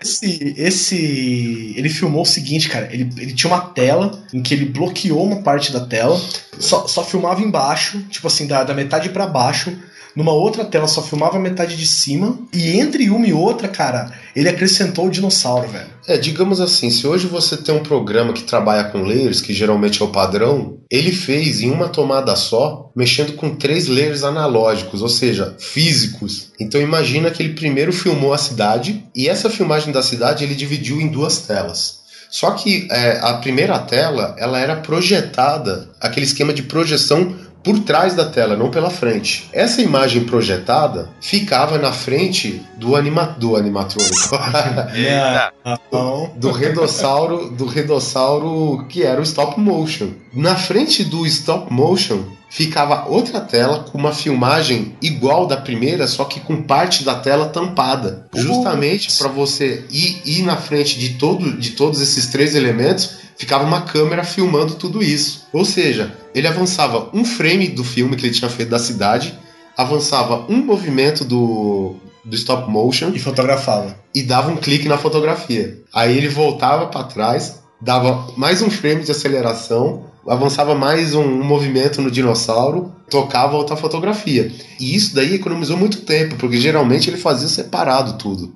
Esse, 0.01 0.53
esse. 0.57 1.73
Ele 1.75 1.89
filmou 1.89 2.23
o 2.23 2.25
seguinte, 2.25 2.69
cara. 2.69 2.89
Ele, 2.91 3.09
ele 3.17 3.33
tinha 3.33 3.51
uma 3.51 3.61
tela 3.61 4.19
em 4.33 4.41
que 4.41 4.53
ele 4.53 4.65
bloqueou 4.65 5.23
uma 5.23 5.41
parte 5.41 5.71
da 5.71 5.81
tela, 5.81 6.19
só, 6.59 6.87
só 6.87 7.03
filmava 7.03 7.41
embaixo, 7.41 8.01
tipo 8.09 8.27
assim, 8.27 8.47
da, 8.47 8.63
da 8.63 8.73
metade 8.73 9.09
pra 9.09 9.27
baixo. 9.27 9.75
Numa 10.17 10.33
outra 10.33 10.65
tela 10.65 10.87
só 10.87 11.03
filmava 11.03 11.37
metade 11.37 11.77
de 11.77 11.85
cima. 11.85 12.39
E 12.51 12.71
entre 12.71 13.07
uma 13.07 13.27
e 13.27 13.33
outra, 13.33 13.67
cara, 13.67 14.11
ele 14.35 14.49
acrescentou 14.49 15.05
o 15.05 15.11
dinossauro, 15.11 15.67
velho. 15.67 15.85
É, 16.07 16.17
digamos 16.17 16.59
assim, 16.59 16.89
se 16.89 17.05
hoje 17.05 17.27
você 17.27 17.55
tem 17.55 17.75
um 17.75 17.83
programa 17.83 18.33
que 18.33 18.41
trabalha 18.41 18.85
com 18.85 19.03
layers, 19.03 19.41
que 19.41 19.53
geralmente 19.53 20.01
é 20.01 20.05
o 20.05 20.07
padrão, 20.07 20.79
ele 20.89 21.11
fez 21.11 21.61
em 21.61 21.69
uma 21.69 21.87
tomada 21.87 22.35
só, 22.35 22.89
mexendo 22.95 23.33
com 23.33 23.55
três 23.55 23.87
layers 23.87 24.23
analógicos, 24.23 25.03
ou 25.03 25.09
seja, 25.09 25.55
físicos. 25.59 26.51
Então 26.59 26.81
imagina 26.81 27.29
que 27.29 27.43
ele 27.43 27.53
primeiro 27.53 27.93
filmou 27.93 28.33
a 28.33 28.39
cidade, 28.39 29.03
e 29.15 29.29
essa 29.29 29.51
filmagem 29.51 29.93
da 29.93 30.01
cidade 30.01 30.43
ele 30.43 30.55
dividiu 30.55 30.99
em 30.99 31.09
duas 31.09 31.37
telas. 31.41 32.07
Só 32.29 32.51
que 32.51 32.87
é, 32.91 33.19
a 33.21 33.33
primeira 33.35 33.77
tela, 33.79 34.35
ela 34.37 34.59
era 34.59 34.77
projetada, 34.77 35.89
aquele 36.01 36.25
esquema 36.25 36.53
de 36.53 36.63
projeção 36.63 37.35
por 37.63 37.79
trás 37.79 38.15
da 38.15 38.25
tela, 38.25 38.55
não 38.55 38.69
pela 38.69 38.89
frente. 38.89 39.49
Essa 39.51 39.81
imagem 39.81 40.23
projetada 40.23 41.09
ficava 41.19 41.77
na 41.77 41.91
frente 41.91 42.61
do, 42.77 42.95
anima 42.95 43.35
do 43.37 43.55
animatrônico. 43.55 44.15
Não. 45.91 46.31
do 46.35 46.51
redossauro, 46.51 47.49
do 47.51 47.65
redossauro 47.65 48.85
que 48.87 49.03
era 49.03 49.19
o 49.19 49.23
stop 49.23 49.59
motion. 49.59 50.09
Na 50.33 50.55
frente 50.55 51.03
do 51.03 51.25
stop 51.25 51.71
motion 51.71 52.23
ficava 52.49 53.07
outra 53.09 53.41
tela 53.41 53.79
com 53.79 53.97
uma 53.97 54.13
filmagem 54.13 54.95
igual 55.01 55.45
da 55.45 55.57
primeira, 55.57 56.07
só 56.07 56.25
que 56.25 56.39
com 56.39 56.61
parte 56.63 57.03
da 57.03 57.15
tela 57.15 57.49
tampada, 57.49 58.27
justamente 58.33 59.17
para 59.17 59.27
você 59.27 59.85
ir, 59.91 60.21
ir 60.25 60.43
na 60.43 60.55
frente 60.55 60.97
de 60.97 61.15
todo 61.15 61.57
de 61.57 61.71
todos 61.71 62.01
esses 62.01 62.27
três 62.27 62.55
elementos. 62.55 63.26
Ficava 63.37 63.63
uma 63.63 63.81
câmera 63.81 64.23
filmando 64.23 64.75
tudo 64.75 65.01
isso. 65.03 65.45
Ou 65.53 65.63
seja, 65.63 66.15
ele 66.33 66.47
avançava 66.47 67.09
um 67.13 67.23
frame 67.23 67.67
do 67.69 67.83
filme 67.83 68.15
que 68.15 68.25
ele 68.25 68.33
tinha 68.33 68.49
feito 68.49 68.69
da 68.69 68.79
cidade, 68.79 69.37
avançava 69.75 70.45
um 70.49 70.57
movimento 70.57 71.23
do, 71.23 71.95
do 72.25 72.35
stop 72.35 72.69
motion 72.69 73.11
E 73.13 73.19
fotografava. 73.19 73.95
e 74.13 74.23
dava 74.23 74.51
um 74.51 74.57
clique 74.57 74.87
na 74.87 74.97
fotografia. 74.97 75.81
Aí 75.93 76.17
ele 76.17 76.27
voltava 76.27 76.87
para 76.87 77.03
trás, 77.03 77.61
dava 77.79 78.27
mais 78.35 78.61
um 78.61 78.69
frame 78.71 79.03
de 79.03 79.11
aceleração, 79.11 80.05
avançava 80.27 80.75
mais 80.75 81.13
um, 81.13 81.21
um 81.23 81.43
movimento 81.43 82.01
no 82.01 82.11
dinossauro, 82.11 82.91
tocava 83.09 83.55
outra 83.55 83.77
fotografia. 83.77 84.51
E 84.79 84.95
isso 84.95 85.13
daí 85.15 85.35
economizou 85.35 85.77
muito 85.77 86.01
tempo, 86.01 86.35
porque 86.35 86.57
geralmente 86.57 87.09
ele 87.09 87.17
fazia 87.17 87.47
separado 87.47 88.17
tudo. 88.17 88.53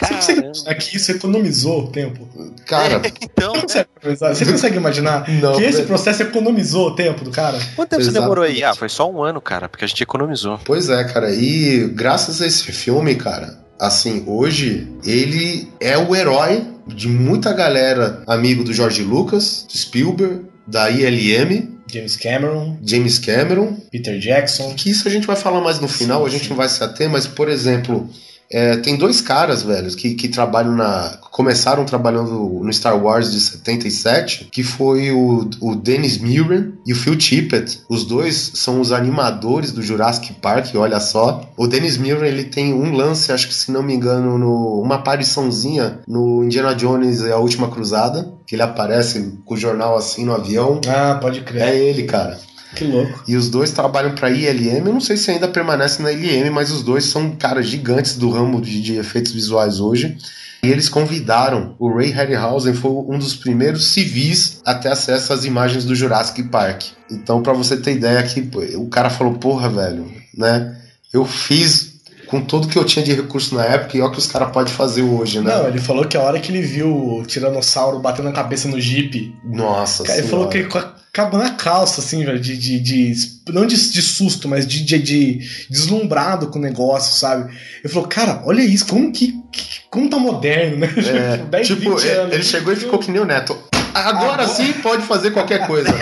Você 0.00 0.14
consegue 0.14 0.40
imaginar 0.40 0.74
que 0.74 0.96
isso 0.96 1.10
economizou 1.12 1.86
tempo? 1.88 2.28
Cara, 2.66 3.02
Então, 3.22 3.52
Você 3.54 3.84
consegue 3.84 3.88
imaginar- 4.02 4.34
Você 4.34 4.44
consegue 4.46 4.76
imaginar 4.76 5.28
não. 5.28 5.56
que 5.56 5.62
esse 5.64 5.82
processo 5.82 6.22
economizou 6.22 6.88
o 6.88 6.94
tempo 6.94 7.24
do 7.24 7.30
cara? 7.30 7.58
quanto 7.76 7.90
tempo 7.90 8.02
você 8.02 8.08
Exato. 8.10 8.22
demorou 8.24 8.44
aí? 8.44 8.62
Ah, 8.64 8.74
foi 8.74 8.88
só 8.88 9.10
um 9.10 9.22
ano, 9.22 9.40
cara, 9.40 9.68
porque 9.68 9.84
a 9.84 9.88
gente 9.88 10.02
economizou. 10.02 10.58
Pois 10.64 10.88
é, 10.88 11.04
cara. 11.04 11.30
E 11.34 11.88
graças 11.94 12.40
a 12.40 12.46
esse 12.46 12.70
filme, 12.72 13.14
cara, 13.14 13.58
assim, 13.78 14.24
hoje 14.26 14.88
ele 15.04 15.68
é 15.80 15.98
o 15.98 16.14
herói 16.16 16.64
de 16.86 17.08
muita 17.08 17.52
galera 17.52 18.22
amigo 18.26 18.64
do 18.64 18.72
George 18.72 19.02
Lucas, 19.02 19.66
do 19.70 19.76
Spielberg, 19.76 20.42
da 20.66 20.88
ILM, 20.90 21.68
James 21.92 22.16
Cameron, 22.16 22.78
James 22.82 23.18
Cameron, 23.18 23.76
Peter 23.92 24.18
Jackson. 24.18 24.74
que 24.74 24.90
isso 24.90 25.06
a 25.06 25.10
gente 25.10 25.26
vai 25.26 25.36
falar 25.36 25.60
mais 25.60 25.78
no 25.78 25.86
final, 25.88 26.22
Sim, 26.22 26.26
a 26.26 26.30
gente 26.30 26.42
sim. 26.44 26.48
não 26.50 26.56
vai 26.56 26.68
se 26.68 26.82
ater, 26.82 27.08
mas, 27.10 27.26
por 27.26 27.48
exemplo, 27.48 28.08
é, 28.50 28.76
tem 28.76 28.96
dois 28.96 29.20
caras, 29.20 29.62
velhos, 29.62 29.94
que, 29.94 30.14
que 30.14 30.28
trabalham 30.28 30.74
na. 30.74 31.18
começaram 31.30 31.84
trabalhando 31.84 32.60
no 32.62 32.72
Star 32.72 32.96
Wars 33.02 33.32
de 33.32 33.40
77, 33.40 34.48
que 34.50 34.62
foi 34.62 35.10
o, 35.10 35.48
o 35.60 35.74
Dennis 35.74 36.18
Muren 36.18 36.72
e 36.86 36.92
o 36.92 36.96
Phil 36.96 37.16
Tippett. 37.16 37.80
Os 37.88 38.04
dois 38.04 38.52
são 38.54 38.80
os 38.80 38.92
animadores 38.92 39.72
do 39.72 39.82
Jurassic 39.82 40.34
Park, 40.34 40.74
olha 40.74 41.00
só. 41.00 41.48
O 41.56 41.66
Dennis 41.66 41.96
Muren, 41.96 42.26
ele 42.26 42.44
tem 42.44 42.72
um 42.72 42.92
lance, 42.92 43.32
acho 43.32 43.48
que 43.48 43.54
se 43.54 43.72
não 43.72 43.82
me 43.82 43.94
engano, 43.94 44.38
no, 44.38 44.80
uma 44.80 44.96
apariçãozinha 44.96 46.00
no 46.06 46.44
Indiana 46.44 46.74
Jones 46.74 47.20
e 47.20 47.32
a 47.32 47.38
Última 47.38 47.68
Cruzada, 47.68 48.32
que 48.46 48.54
ele 48.54 48.62
aparece 48.62 49.38
com 49.44 49.54
o 49.54 49.58
jornal 49.58 49.96
assim 49.96 50.24
no 50.24 50.34
avião. 50.34 50.80
Ah, 50.86 51.18
pode 51.20 51.40
crer. 51.40 51.62
É 51.62 51.76
ele, 51.76 52.04
cara. 52.04 52.38
Que 52.74 52.84
louco. 52.84 53.22
E 53.26 53.36
os 53.36 53.48
dois 53.48 53.70
trabalham 53.70 54.14
para 54.14 54.30
ILM. 54.30 54.86
Eu 54.86 54.92
não 54.92 55.00
sei 55.00 55.16
se 55.16 55.30
ainda 55.30 55.48
permanece 55.48 56.02
na 56.02 56.12
ILM, 56.12 56.50
mas 56.50 56.70
os 56.70 56.82
dois 56.82 57.04
são 57.04 57.30
caras 57.30 57.66
gigantes 57.66 58.16
do 58.16 58.30
ramo 58.30 58.60
de, 58.60 58.80
de 58.80 58.96
efeitos 58.96 59.32
visuais 59.32 59.80
hoje. 59.80 60.16
E 60.64 60.68
eles 60.68 60.88
convidaram 60.88 61.74
o 61.78 61.94
Ray 61.94 62.10
Harryhausen, 62.10 62.72
foi 62.72 62.90
um 62.90 63.18
dos 63.18 63.34
primeiros 63.34 63.88
civis 63.88 64.62
a 64.64 64.74
ter 64.74 64.88
acesso 64.88 65.32
às 65.34 65.44
imagens 65.44 65.84
do 65.84 65.94
Jurassic 65.94 66.42
Park. 66.44 66.84
Então, 67.10 67.42
para 67.42 67.52
você 67.52 67.76
ter 67.76 67.92
ideia 67.92 68.22
que 68.22 68.40
pô, 68.40 68.60
o 68.60 68.88
cara 68.88 69.10
falou: 69.10 69.34
"Porra, 69.34 69.68
velho, 69.68 70.10
né? 70.34 70.74
Eu 71.12 71.26
fiz 71.26 71.96
com 72.28 72.40
tudo 72.40 72.66
que 72.66 72.78
eu 72.78 72.84
tinha 72.84 73.04
de 73.04 73.12
recurso 73.12 73.54
na 73.54 73.62
época 73.62 73.98
e 73.98 74.00
olha 74.00 74.08
o 74.08 74.12
que 74.12 74.18
os 74.18 74.26
caras 74.26 74.50
podem 74.52 74.72
fazer 74.72 75.02
hoje, 75.02 75.38
né?" 75.38 75.54
Não, 75.54 75.68
ele 75.68 75.78
falou 75.78 76.06
que 76.06 76.16
a 76.16 76.22
hora 76.22 76.40
que 76.40 76.50
ele 76.50 76.62
viu 76.62 76.88
o 76.88 77.26
Tiranossauro 77.26 77.98
batendo 77.98 78.30
a 78.30 78.32
cabeça 78.32 78.66
no 78.66 78.80
Jeep, 78.80 79.36
Nossa 79.44 80.02
cara, 80.02 80.18
ele 80.18 80.28
falou 80.28 80.48
que 80.48 80.56
ele 80.56 80.68
ca- 81.14 81.24
cagou 81.24 81.38
na 81.38 81.50
calça, 81.50 82.00
assim, 82.00 82.24
velho, 82.24 82.38
de, 82.40 82.56
de, 82.58 82.78
de- 82.80 83.14
Não 83.48 83.64
de, 83.66 83.76
de 83.90 84.02
susto, 84.02 84.48
mas 84.48 84.66
de, 84.66 84.84
de, 84.84 84.98
de 84.98 85.66
deslumbrado 85.70 86.48
com 86.48 86.58
o 86.58 86.62
negócio, 86.62 87.18
sabe? 87.18 87.52
Ele 87.82 87.92
falou, 87.92 88.08
cara, 88.08 88.42
olha 88.44 88.60
isso, 88.62 88.86
como 88.86 89.10
que. 89.12 89.28
que- 89.52 89.80
como 89.90 90.10
tá 90.10 90.18
moderno, 90.18 90.78
né? 90.78 90.88
É, 90.98 91.36
10, 91.38 91.66
tipo, 91.66 91.90
20 91.96 92.04
ele- 92.04 92.18
anos. 92.18 92.34
ele 92.34 92.42
chegou 92.42 92.72
e 92.72 92.76
ficou 92.76 92.98
que 92.98 93.10
nem 93.10 93.20
o 93.20 93.24
Neto. 93.24 93.56
Agora 93.94 94.42
Agora- 94.42 94.48
sim 94.48 94.72
pode 94.74 95.06
fazer 95.06 95.30
qualquer 95.30 95.66
coisa. 95.68 95.88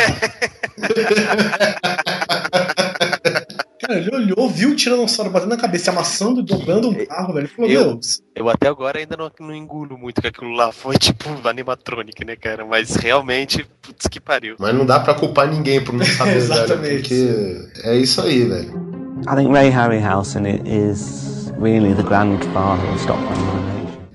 Cara, 3.93 3.99
ele 3.99 4.16
olhou, 4.16 4.49
viu 4.49 4.70
o 4.70 4.74
Tiranossauro 4.76 5.30
batendo 5.30 5.51
na 5.51 5.57
cabeça, 5.57 5.90
amassando, 5.90 6.43
dobrando 6.43 6.88
um 6.88 7.07
carro, 7.07 7.34
velho. 7.34 7.45
Ele 7.47 7.49
falou, 7.55 7.70
Eu- 7.70 7.84
meu, 7.86 8.01
Eu 8.34 8.49
até 8.49 8.68
agora 8.68 8.99
ainda 8.99 9.16
não, 9.16 9.30
não 9.40 9.55
engulo 9.55 9.99
muito 9.99 10.20
que 10.20 10.26
aquilo 10.28 10.53
lá 10.53 10.72
foi 10.72 10.97
tipo 10.99 11.28
animatronic, 11.47 12.24
né, 12.24 12.34
cara? 12.36 12.64
Mas 12.64 12.97
realmente, 12.97 13.66
putz 13.82 14.07
que 14.07 14.18
pariu. 14.20 14.57
Mas 14.59 14.74
não 14.74 14.86
dá 14.86 14.99
pra 15.01 15.14
culpar 15.14 15.49
ninguém 15.51 15.82
por 15.84 15.93
não 15.95 16.05
saber, 16.07 16.40
velho. 16.40 16.43
Exatamente. 16.43 17.09
Porque 17.09 17.68
é 17.84 17.97
isso 17.97 18.20
aí, 18.22 18.45
velho. 18.45 18.93
I 19.30 19.36
think 19.36 19.53
Ray 19.53 19.68
Harryhausen 19.68 20.45
is 20.64 21.53
really 21.61 21.95
the 21.95 22.03
grandfather 22.03 22.88
of 22.90 22.99
stop 23.01 23.18
animation. 23.22 23.62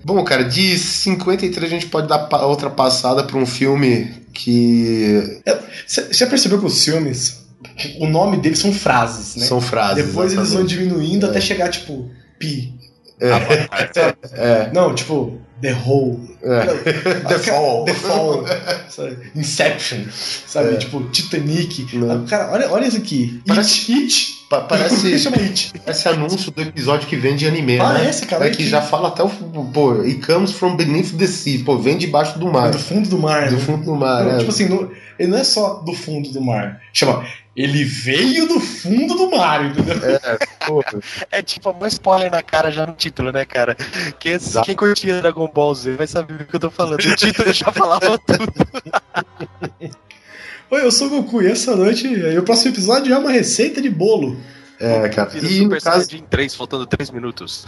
Bom, 0.04 0.24
cara, 0.24 0.44
de 0.44 0.78
53 0.78 1.64
a 1.72 1.76
gente 1.76 1.88
pode 1.88 2.08
dar 2.08 2.28
outra 2.46 2.70
passada 2.70 3.24
pra 3.24 3.38
um 3.38 3.46
filme 3.46 4.12
que 4.34 5.42
Você 5.86 6.12
já 6.14 6.28
percebeu 6.28 6.60
que 6.60 6.66
os 6.66 6.84
filmes, 6.84 7.47
o 8.00 8.08
nome 8.08 8.38
deles 8.38 8.60
são 8.60 8.72
frases, 8.74 9.36
né? 9.36 9.46
são 9.46 9.60
frases. 9.60 10.06
Depois 10.06 10.34
eles 10.34 10.50
vão 10.52 10.62
exatamente. 10.64 10.70
diminuindo 10.70 11.26
É. 11.26 11.30
até 11.30 11.42
chegar, 11.42 11.70
tipo, 11.70 12.10
pi. 12.40 12.74
É, 13.20 14.70
Não, 14.74 14.94
tipo, 14.94 15.40
The 15.62 15.74
Whole. 15.86 16.38
é. 16.44 16.66
The 17.28 17.40
Fall. 17.40 17.86
The 17.86 17.94
Fall. 17.96 18.46
sabe? 18.90 19.18
Inception. 19.36 20.04
Sabe? 20.46 20.76
É. 20.76 20.78
Tipo, 20.78 21.04
Titanic. 21.10 21.96
Não. 21.96 22.26
Cara, 22.28 22.52
olha, 22.52 22.72
olha 22.72 22.86
isso 22.88 22.98
aqui. 22.98 23.42
Parece- 23.48 23.92
It, 23.92 24.04
It. 24.04 24.37
Pa- 24.50 24.62
parece, 24.62 25.12
parece 25.84 26.08
anúncio 26.08 26.52
do 26.52 26.62
episódio 26.62 27.06
que 27.08 27.18
vende 27.18 27.46
anime, 27.46 27.78
Parece, 27.78 28.22
né? 28.22 28.28
cara, 28.28 28.48
É 28.48 28.50
que 28.50 28.58
que- 28.58 28.70
já 28.70 28.82
fala 28.82 29.10
até 29.10 29.22
o. 29.24 29.30
Pô, 29.30 30.02
it 30.02 30.26
comes 30.26 30.52
from 30.54 30.76
beneath 30.78 31.18
the 31.18 31.28
sea. 31.28 31.64
Pô, 31.66 31.78
vem 31.78 31.98
debaixo 31.98 32.40
do 32.40 32.48
mar. 32.52 32.72
Do 32.72 32.80
fundo 32.80 33.10
do 33.10 33.18
mar. 33.20 33.50
Do 33.50 33.56
né? 33.56 33.62
fundo 33.62 33.84
do 33.84 33.96
mar, 33.96 34.24
Não, 34.24 34.32
é. 34.36 34.38
Tipo 34.38 34.50
assim, 34.52 34.70
não- 34.70 34.90
ele 35.20 35.30
não 35.32 35.38
é 35.38 35.44
só 35.44 35.76
do 35.76 35.94
fundo 35.94 36.30
do 36.32 36.42
mar. 36.42 36.82
Chama. 36.94 37.26
Ele 37.58 37.84
veio 37.84 38.48
do 38.48 38.60
fundo 38.60 39.16
do 39.16 39.32
mar, 39.32 39.66
entendeu? 39.66 39.96
Pô, 40.66 40.84
É 41.32 41.42
tipo 41.42 41.72
uma 41.72 41.88
spoiler 41.88 42.30
na 42.32 42.44
cara 42.44 42.72
já 42.72 42.86
no 42.86 42.94
título, 42.94 43.32
né, 43.32 43.46
cara? 43.46 43.76
Quem, 44.20 44.34
Exato. 44.34 44.64
quem 44.68 44.76
curtia 44.76 45.20
Dragon 45.22 45.50
Ball 45.52 45.74
Z 45.74 45.96
vai 45.96 46.06
saber 46.06 46.42
o 46.42 46.46
que 46.46 46.56
eu 46.56 46.60
tô 46.60 46.70
falando. 46.70 47.00
O 47.00 47.16
título 47.16 47.52
já 47.52 47.72
falava 47.72 48.18
tudo. 48.20 48.54
Oi, 50.70 50.84
eu 50.84 50.92
sou 50.92 51.08
o 51.08 51.10
Goku 51.10 51.42
e 51.42 51.48
essa 51.48 51.76
noite 51.76 52.08
e 52.08 52.38
o 52.38 52.44
próximo 52.44 52.72
episódio 52.72 53.14
é 53.14 53.18
uma 53.18 53.32
receita 53.32 53.82
de 53.82 53.90
bolo. 53.90 54.36
é, 54.80 55.08
cara. 55.10 55.30
E 55.36 55.42
no 55.42 55.50
Super 55.50 55.82
caso, 55.82 56.06
Saiyajin 56.06 56.26
3, 56.30 56.56
faltando 56.56 56.86
3 56.86 57.10
minutos. 57.12 57.66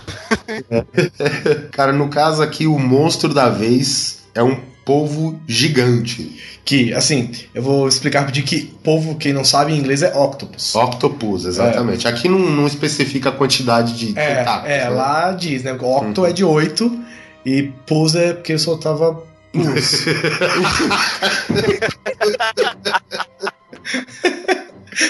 cara, 1.71 1.93
no 1.93 2.09
caso 2.09 2.41
aqui, 2.41 2.67
o 2.67 2.77
monstro 2.77 3.33
da 3.33 3.49
vez 3.49 4.23
é 4.35 4.43
um 4.43 4.57
polvo 4.83 5.39
gigante. 5.47 6.59
Que, 6.65 6.93
assim, 6.93 7.31
eu 7.55 7.63
vou 7.63 7.87
explicar 7.87 8.21
rapidinho 8.21 8.45
que 8.45 8.65
povo, 8.83 9.15
quem 9.15 9.31
não 9.31 9.45
sabe, 9.45 9.71
em 9.73 9.77
inglês 9.77 10.03
é 10.03 10.13
octopus. 10.13 10.75
Octopus, 10.75 11.45
exatamente. 11.45 12.05
Aqui 12.07 12.27
não, 12.27 12.37
não 12.39 12.67
especifica 12.67 13.29
a 13.29 13.31
quantidade 13.31 13.93
de 13.93 14.19
É, 14.19 14.35
tentáculos. 14.39 14.69
é, 14.71 14.83
né? 14.83 14.89
lá 14.89 15.31
diz, 15.31 15.63
né? 15.63 15.71
Octo 15.73 16.25
é 16.25 16.33
de 16.33 16.43
8 16.43 16.99
e 17.45 17.63
pus 17.87 18.13
é 18.15 18.33
porque 18.33 18.53
eu 18.53 18.59
soltava 18.59 19.23
pus. 19.51 20.05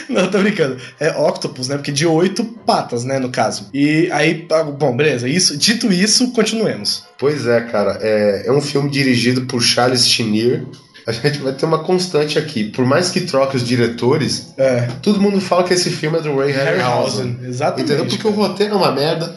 Não, 0.08 0.30
tô 0.30 0.40
brincando. 0.40 0.78
É 1.00 1.12
octopus, 1.12 1.68
né? 1.68 1.76
Porque 1.76 1.92
de 1.92 2.06
oito 2.06 2.44
patas, 2.44 3.04
né, 3.04 3.20
no 3.20 3.30
caso. 3.30 3.70
E 3.74 4.10
aí, 4.12 4.46
ah, 4.52 4.64
bom, 4.64 4.96
beleza. 4.96 5.28
Isso, 5.28 5.58
dito 5.58 5.92
isso, 5.92 6.32
continuemos. 6.32 7.06
Pois 7.18 7.48
é, 7.48 7.62
cara. 7.62 7.98
É, 8.02 8.48
é 8.48 8.52
um 8.52 8.62
filme 8.62 8.90
dirigido 8.90 9.46
por 9.46 9.62
Charles 9.62 10.08
Schneer. 10.08 10.66
A 11.08 11.12
gente 11.12 11.40
vai 11.40 11.54
ter 11.54 11.66
uma 11.66 11.80
constante 11.80 12.38
aqui. 12.38 12.66
Por 12.66 12.86
mais 12.86 13.10
que 13.10 13.22
troque 13.22 13.56
os 13.58 13.64
diretores, 13.64 14.54
É. 14.58 14.88
todo 15.02 15.20
mundo 15.20 15.40
fala 15.42 15.64
que 15.64 15.74
esse 15.74 15.90
filme 15.90 16.18
é 16.18 16.22
do 16.22 16.36
Ray 16.38 16.52
Harryhausen. 16.52 17.38
Exatamente. 17.44 17.92
Entendeu? 17.92 18.06
Porque 18.06 18.28
o 18.28 18.32
roteiro 18.32 18.74
é 18.74 18.78
uma 18.78 18.92
merda, 18.92 19.36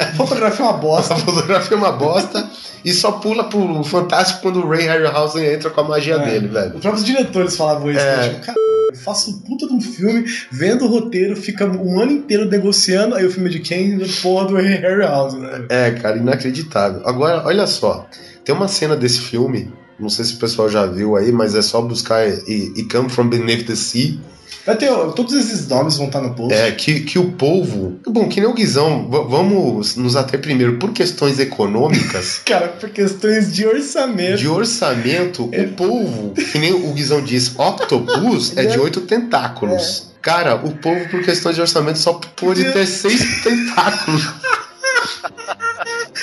A 0.00 0.06
fotografia 0.16 0.64
é 0.64 0.68
uma 0.68 0.76
bosta. 0.78 1.14
a 1.14 1.16
fotografia 1.16 1.76
é 1.76 1.78
uma 1.78 1.92
bosta, 1.92 2.48
e 2.84 2.92
só 2.92 3.12
pula 3.12 3.44
pro 3.44 3.82
Fantástico 3.84 4.42
quando 4.42 4.60
o 4.64 4.68
Ray 4.68 4.86
Harryhausen 4.86 5.44
entra 5.46 5.70
com 5.70 5.80
a 5.80 5.84
magia 5.84 6.14
É. 6.16 6.18
dele, 6.18 6.48
velho. 6.48 6.74
Os 6.74 6.80
próprios 6.80 7.04
diretores 7.04 7.56
falavam 7.56 7.90
isso. 7.90 8.00
É. 8.00 8.16
né? 8.16 8.28
Tipo, 8.28 8.40
cara, 8.46 8.58
eu 8.90 8.96
faço 8.96 9.30
um 9.30 9.38
puta 9.40 9.66
de 9.66 9.72
um 9.72 9.80
filme, 9.80 10.24
vendo 10.52 10.84
o 10.84 10.88
roteiro, 10.88 11.34
fica 11.36 11.64
um 11.66 12.00
ano 12.00 12.12
inteiro 12.12 12.48
negociando, 12.48 13.14
aí 13.14 13.24
o 13.24 13.30
filme 13.30 13.48
é 13.48 13.52
de 13.52 13.60
quem? 13.60 13.98
Porra 14.22 14.46
do 14.46 14.54
Ray 14.54 14.76
Harryhausen, 14.76 15.40
né? 15.40 15.64
É, 15.68 15.90
cara, 15.92 16.16
inacreditável. 16.16 17.02
Agora, 17.04 17.42
olha 17.44 17.66
só. 17.66 18.06
Tem 18.44 18.54
uma 18.54 18.68
cena 18.68 18.94
desse 18.94 19.20
filme, 19.20 19.72
não 19.98 20.08
sei 20.08 20.24
se 20.24 20.34
o 20.34 20.38
pessoal 20.38 20.68
já 20.68 20.86
viu 20.86 21.16
aí, 21.16 21.32
mas 21.32 21.54
é 21.54 21.62
só 21.62 21.80
buscar 21.80 22.28
e, 22.28 22.72
e 22.76 22.84
Come 22.84 23.08
From 23.08 23.28
Beneath 23.28 23.66
the 23.66 23.76
Sea. 23.76 24.18
Vai 24.66 24.76
ter, 24.76 24.90
todos 25.14 25.34
esses 25.34 25.68
nomes 25.68 25.96
vão 25.96 26.06
estar 26.06 26.22
no 26.22 26.34
post. 26.34 26.54
É, 26.54 26.72
que, 26.72 27.00
que 27.00 27.18
o 27.18 27.32
povo. 27.32 27.98
Bom, 28.06 28.28
que 28.28 28.40
nem 28.40 28.48
o 28.48 28.54
Guizão, 28.54 29.08
vamos 29.10 29.94
nos 29.96 30.16
ater 30.16 30.40
primeiro 30.40 30.78
por 30.78 30.92
questões 30.92 31.38
econômicas. 31.38 32.40
Cara, 32.46 32.68
por 32.68 32.88
questões 32.88 33.52
de 33.52 33.66
orçamento. 33.66 34.38
De 34.38 34.48
orçamento, 34.48 35.44
o 35.44 35.68
povo, 35.74 36.32
que 36.32 36.58
nem 36.58 36.72
o 36.72 36.92
Guizão 36.92 37.22
disse, 37.22 37.52
octopus 37.58 38.56
é 38.56 38.64
de 38.64 38.78
oito 38.80 39.02
tentáculos. 39.02 40.14
Cara, 40.22 40.54
o 40.54 40.74
povo, 40.76 41.08
por 41.10 41.22
questões 41.22 41.54
de 41.54 41.60
orçamento, 41.60 41.98
só 41.98 42.14
pôde 42.14 42.72
ter 42.72 42.86
seis 42.86 43.42
tentáculos. 43.42 44.32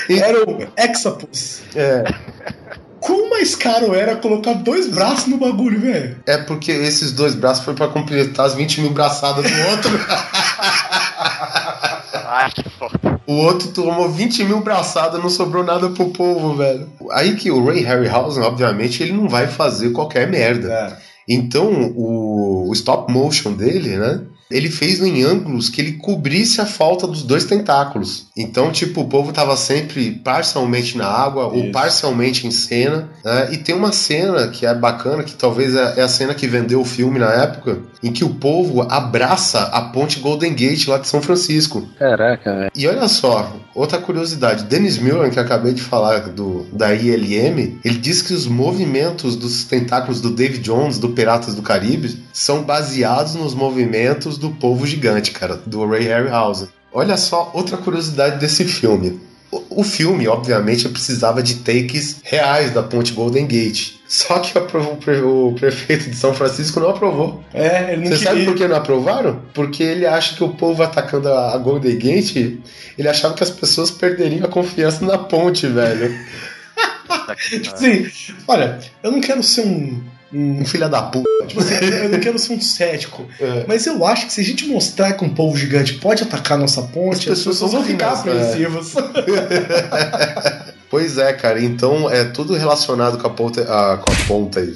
Era 0.09 0.49
o 0.49 0.67
Hexapus. 0.75 1.59
É, 1.75 2.03
Quão 3.01 3.31
mais 3.31 3.55
caro 3.55 3.95
era 3.95 4.15
colocar 4.15 4.53
dois 4.53 4.87
braços 4.87 5.25
no 5.25 5.37
bagulho, 5.37 5.81
velho? 5.81 6.17
é 6.27 6.37
porque 6.37 6.71
esses 6.71 7.11
dois 7.11 7.33
braços 7.33 7.65
foi 7.65 7.73
pra 7.73 7.87
completar 7.87 8.45
as 8.45 8.53
20 8.53 8.81
mil 8.81 8.91
braçadas 8.91 9.43
do 9.43 9.61
outro. 9.69 9.89
Ai, 12.33 12.49
que 12.51 12.69
foda. 12.69 13.19
O 13.27 13.33
outro 13.33 13.69
tomou 13.69 14.09
20 14.09 14.43
mil 14.43 14.61
braçadas, 14.61 15.21
não 15.21 15.29
sobrou 15.29 15.63
nada 15.63 15.89
pro 15.89 16.09
povo, 16.09 16.55
velho. 16.55 16.87
Aí 17.11 17.35
que 17.35 17.49
o 17.51 17.65
Ray 17.65 17.81
Harryhausen, 17.81 18.43
obviamente, 18.43 19.01
ele 19.01 19.13
não 19.13 19.27
vai 19.27 19.47
fazer 19.47 19.89
qualquer 19.91 20.29
merda. 20.29 20.71
É. 20.71 20.97
Então, 21.27 21.91
o, 21.95 22.69
o 22.69 22.73
stop 22.73 23.11
motion 23.11 23.53
dele, 23.53 23.97
né? 23.97 24.21
Ele 24.51 24.69
fez 24.69 25.01
em 25.01 25.23
ângulos 25.23 25.69
que 25.69 25.81
ele 25.81 25.93
cobrisse 25.93 26.61
a 26.61 26.65
falta 26.65 27.07
dos 27.07 27.23
dois 27.23 27.45
tentáculos. 27.45 28.27
Então, 28.35 28.71
tipo, 28.71 29.01
o 29.01 29.07
povo 29.07 29.31
tava 29.31 29.55
sempre 29.55 30.11
parcialmente 30.11 30.97
na 30.97 31.05
água 31.05 31.47
ou 31.47 31.63
Isso. 31.63 31.71
parcialmente 31.71 32.47
em 32.47 32.51
cena. 32.51 33.09
né? 33.23 33.49
E 33.51 33.57
tem 33.57 33.75
uma 33.75 33.91
cena 33.91 34.47
que 34.47 34.65
é 34.65 34.73
bacana, 34.73 35.23
que 35.23 35.33
talvez 35.33 35.75
é 35.75 35.91
é 35.97 36.03
a 36.03 36.07
cena 36.07 36.33
que 36.33 36.47
vendeu 36.47 36.81
o 36.81 36.85
filme 36.85 37.19
na 37.19 37.31
época, 37.31 37.79
em 38.03 38.11
que 38.11 38.23
o 38.23 38.29
povo 38.35 38.81
abraça 38.81 39.63
a 39.63 39.81
ponte 39.81 40.19
Golden 40.19 40.53
Gate 40.53 40.87
lá 40.87 40.97
de 40.97 41.07
São 41.07 41.21
Francisco. 41.21 41.87
Caraca, 41.97 42.55
velho. 42.55 42.71
E 42.75 42.87
olha 42.87 43.07
só, 43.07 43.55
outra 43.73 43.97
curiosidade, 43.97 44.65
Dennis 44.65 44.97
Miller, 44.97 45.31
que 45.31 45.39
eu 45.39 45.43
acabei 45.43 45.73
de 45.73 45.81
falar 45.81 46.29
do, 46.29 46.65
da 46.71 46.93
ILM, 46.93 47.79
ele 47.83 47.97
diz 47.97 48.21
que 48.21 48.33
os 48.33 48.47
movimentos 48.47 49.35
dos 49.35 49.63
tentáculos 49.63 50.21
do 50.21 50.31
David 50.31 50.61
Jones, 50.61 50.97
do 50.97 51.09
Piratas 51.09 51.55
do 51.55 51.61
Caribe, 51.61 52.21
são 52.33 52.63
baseados 52.63 53.35
nos 53.35 53.53
movimentos 53.53 54.37
do 54.41 54.51
povo 54.51 54.85
gigante, 54.85 55.31
cara, 55.31 55.55
do 55.65 55.85
Ray 55.85 56.03
Harryhausen. 56.03 56.67
Olha 56.93 57.15
só, 57.15 57.49
outra 57.53 57.77
curiosidade 57.77 58.39
desse 58.39 58.65
filme. 58.65 59.19
O, 59.69 59.83
filme, 59.83 60.27
obviamente, 60.29 60.87
precisava 60.87 61.43
de 61.43 61.55
takes 61.55 62.21
reais 62.23 62.71
da 62.71 62.81
ponte 62.81 63.11
Golden 63.11 63.45
Gate. 63.45 63.95
Só 64.07 64.39
que 64.39 64.57
aprovou- 64.57 64.93
o 64.93 64.97
pre- 64.97 65.21
o 65.21 65.53
prefeito 65.59 66.09
de 66.09 66.15
São 66.15 66.33
Francisco 66.33 66.79
não 66.79 66.89
aprovou. 66.89 67.43
É, 67.53 67.91
ele 67.93 68.09
não 68.09 68.15
Você 68.17 68.23
sabe 68.23 68.37
queria. 68.39 68.45
por 68.53 68.57
que 68.57 68.67
não 68.67 68.77
aprovaram? 68.77 69.41
Porque 69.53 69.83
ele 69.83 70.05
acha 70.05 70.35
que 70.37 70.43
o 70.43 70.49
povo 70.53 70.81
atacando 70.83 71.27
a, 71.29 71.53
a 71.53 71.57
Golden 71.57 71.97
Gate, 71.97 72.59
ele 72.97 73.07
achava 73.09 73.33
que 73.33 73.43
as 73.43 73.49
pessoas 73.49 73.91
perderiam 73.91 74.45
a 74.45 74.49
confiança 74.49 75.05
na 75.05 75.17
ponte, 75.17 75.67
velho. 75.67 76.13
Tipo 77.49 77.73
assim, 77.75 78.09
olha, 78.47 78.79
eu 79.03 79.11
não 79.11 79.19
quero 79.21 79.43
ser 79.43 79.61
um. 79.65 80.01
Um 80.33 80.65
filho 80.65 80.89
da 80.89 81.01
puta. 81.01 81.27
tipo 81.47 81.59
assim, 81.59 81.73
eu 81.75 82.09
não 82.09 82.19
quero 82.19 82.39
ser 82.39 82.53
um 82.53 82.61
cético. 82.61 83.25
É. 83.39 83.65
Mas 83.67 83.85
eu 83.85 84.05
acho 84.05 84.27
que 84.27 84.33
se 84.33 84.41
a 84.41 84.43
gente 84.43 84.65
mostrar 84.67 85.13
que 85.13 85.25
um 85.25 85.33
povo 85.33 85.57
gigante 85.57 85.95
pode 85.95 86.23
atacar 86.23 86.57
nossa 86.57 86.81
ponte, 86.83 87.29
as 87.29 87.39
As 87.39 87.45
pessoas 87.45 87.59
pessoas, 87.59 87.71
vão 87.71 87.83
ficar 87.83 88.11
né? 88.13 88.19
apreensivas. 88.19 88.93
Pois 90.91 91.17
é, 91.17 91.31
cara. 91.31 91.63
Então 91.63 92.11
é 92.11 92.25
tudo 92.25 92.53
relacionado 92.53 93.17
com 93.17 93.25
a 93.25 93.29
ponta, 93.29 93.61
a, 93.61 93.97
com 93.97 94.11
a 94.11 94.15
ponta 94.27 94.59
aí. 94.59 94.75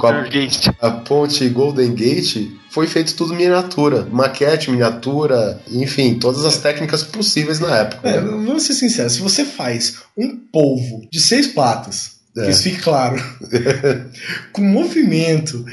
Com 0.00 0.06
a, 0.06 0.88
a 0.88 0.90
ponte 0.90 1.46
Golden 1.48 1.92
Gate 1.94 2.48
foi 2.70 2.86
feito 2.86 3.14
tudo 3.14 3.34
miniatura, 3.34 4.06
maquete, 4.10 4.70
miniatura, 4.70 5.60
enfim, 5.70 6.14
todas 6.14 6.44
as 6.44 6.58
técnicas 6.58 7.02
possíveis 7.02 7.58
na 7.58 7.76
época. 7.76 8.08
É, 8.08 8.20
né? 8.20 8.20
vamos 8.20 8.62
ser 8.62 8.74
sinceros, 8.74 9.14
se 9.14 9.20
você 9.20 9.44
faz 9.44 9.96
um 10.16 10.36
polvo 10.36 11.02
de 11.10 11.20
seis 11.20 11.48
patas, 11.48 12.19
É. 12.36 12.44
que 12.44 12.50
isso 12.50 12.62
fique 12.62 12.80
claro, 12.82 13.16
com 14.52 14.62
movimento, 14.62 15.64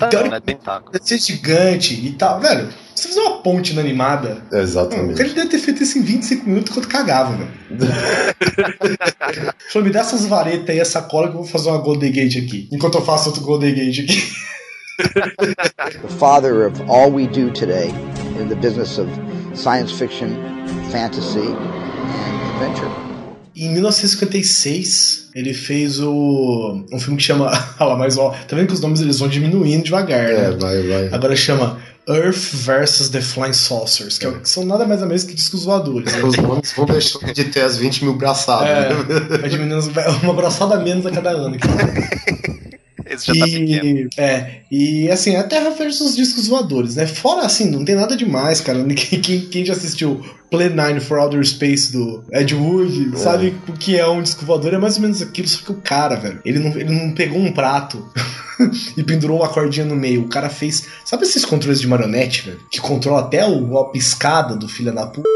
não, 0.00 0.30
né? 0.30 0.40
Tentáculo. 0.40 0.98
ser 1.02 1.18
gigante 1.18 1.94
e 1.94 2.12
tal, 2.12 2.40
velho, 2.40 2.68
você 2.94 3.08
fazer 3.08 3.20
uma 3.20 3.42
ponte 3.42 3.72
inanimada, 3.72 4.42
hum, 4.50 4.56
Exatamente. 4.56 5.20
ele 5.20 5.34
deve 5.34 5.48
ter 5.48 5.58
feito 5.58 5.82
isso 5.82 5.98
em 5.98 6.02
25 6.02 6.48
minutos 6.48 6.70
enquanto 6.70 6.88
cagava, 6.88 7.36
velho. 7.36 7.50
Falou, 9.70 9.86
me 9.86 9.92
dá 9.92 10.00
essas 10.00 10.24
varetas 10.24 10.70
aí, 10.70 10.78
essa 10.78 11.02
cola 11.02 11.28
que 11.28 11.34
eu 11.34 11.42
vou 11.42 11.46
fazer 11.46 11.68
uma 11.68 11.78
Golden 11.78 12.12
Gate 12.12 12.36
aqui. 12.36 12.68
Enquanto 12.72 12.94
eu 12.94 13.02
faço 13.04 13.28
outro 13.28 13.42
Golden 13.42 13.74
Gate 13.74 14.00
aqui. 14.00 14.32
the 16.02 16.16
father 16.18 16.66
of 16.66 16.80
all 16.88 17.10
we 17.10 17.26
do 17.26 17.50
today 17.50 17.88
in 18.38 18.48
the 18.48 18.54
business 18.56 18.96
of 18.96 19.08
science 19.54 19.90
fiction, 19.90 20.34
fantasy, 20.90 21.40
and 21.40 22.62
adventure. 22.62 23.13
Em 23.56 23.70
1956, 23.72 25.28
ele 25.34 25.54
fez 25.54 26.00
o 26.00 26.84
um 26.92 26.98
filme 26.98 27.16
que 27.16 27.22
chama. 27.22 27.46
Olha 27.78 27.88
lá, 27.90 27.96
mas 27.96 28.18
ó, 28.18 28.30
tá 28.30 28.56
vendo 28.56 28.66
que 28.68 28.72
os 28.74 28.80
nomes 28.80 29.00
eles 29.00 29.18
vão 29.18 29.28
diminuindo 29.28 29.84
devagar, 29.84 30.18
É, 30.28 30.50
né? 30.50 30.56
vai, 30.58 30.82
vai. 30.82 31.08
Agora 31.12 31.36
chama 31.36 31.78
Earth 32.08 32.52
vs. 32.52 33.08
the 33.10 33.20
Flying 33.20 33.52
Saucers, 33.52 34.18
que, 34.18 34.26
é 34.26 34.28
o- 34.28 34.40
que 34.40 34.48
são 34.48 34.64
nada 34.64 34.84
mais 34.86 35.00
ou 35.02 35.06
menos 35.08 35.24
que 35.24 35.34
discos 35.34 35.64
voadores. 35.64 36.12
Né? 36.12 36.22
Os 36.24 36.36
nomes 36.36 36.72
vão 36.76 36.84
deixando 36.86 37.32
de 37.32 37.44
ter 37.44 37.60
as 37.62 37.76
20 37.78 38.04
mil 38.04 38.14
braçadas. 38.14 38.68
né? 38.68 39.06
É, 39.34 39.38
vai 39.38 39.48
diminuindo 39.48 39.90
uma 40.22 40.34
braçada 40.34 40.74
a 40.74 40.78
menos 40.80 41.06
a 41.06 41.10
cada 41.10 41.30
ano. 41.30 41.56
Esse 43.06 43.26
já 43.26 43.34
tá 43.34 43.44
pequeno. 43.44 43.98
E, 43.98 44.08
é, 44.16 44.60
e 44.70 45.10
assim, 45.10 45.36
a 45.36 45.42
Terra 45.42 45.70
versus 45.70 46.16
discos 46.16 46.48
voadores, 46.48 46.96
né? 46.96 47.06
Fora 47.06 47.46
assim, 47.46 47.70
não 47.70 47.84
tem 47.84 47.94
nada 47.94 48.16
demais, 48.16 48.60
cara. 48.60 48.84
Quem, 48.94 49.40
quem, 49.46 49.64
já 49.64 49.72
assistiu 49.72 50.24
Play 50.50 50.68
9 50.68 51.00
for 51.00 51.18
Outer 51.18 51.44
Space 51.44 51.92
do 51.92 52.24
Ed 52.32 52.54
Wood, 52.54 53.10
É. 53.14 53.16
sabe 53.16 53.54
o 53.68 53.72
que 53.72 53.98
é 53.98 54.06
um 54.06 54.22
disco 54.22 54.44
voador? 54.44 54.74
É 54.74 54.78
mais 54.78 54.96
ou 54.96 55.02
menos 55.02 55.20
aquilo, 55.22 55.48
só 55.48 55.64
que 55.64 55.72
o 55.72 55.76
cara, 55.76 56.16
velho, 56.16 56.40
ele 56.44 56.58
não, 56.58 56.70
ele 56.70 56.92
não 56.92 57.12
pegou 57.12 57.38
um 57.38 57.52
prato 57.52 58.08
e 58.96 59.02
pendurou 59.02 59.38
uma 59.38 59.48
cordinha 59.48 59.86
no 59.86 59.96
meio. 59.96 60.22
O 60.22 60.28
cara 60.28 60.48
fez. 60.48 60.86
Sabe 61.04 61.24
esses 61.24 61.44
controles 61.44 61.80
de 61.80 61.88
marionete, 61.88 62.42
velho? 62.42 62.60
Que 62.70 62.80
controla 62.80 63.20
até 63.20 63.46
o, 63.46 63.78
a 63.78 63.90
piscada 63.90 64.56
do 64.56 64.68
filho 64.68 64.92
da 64.94 65.06
puta? 65.06 65.28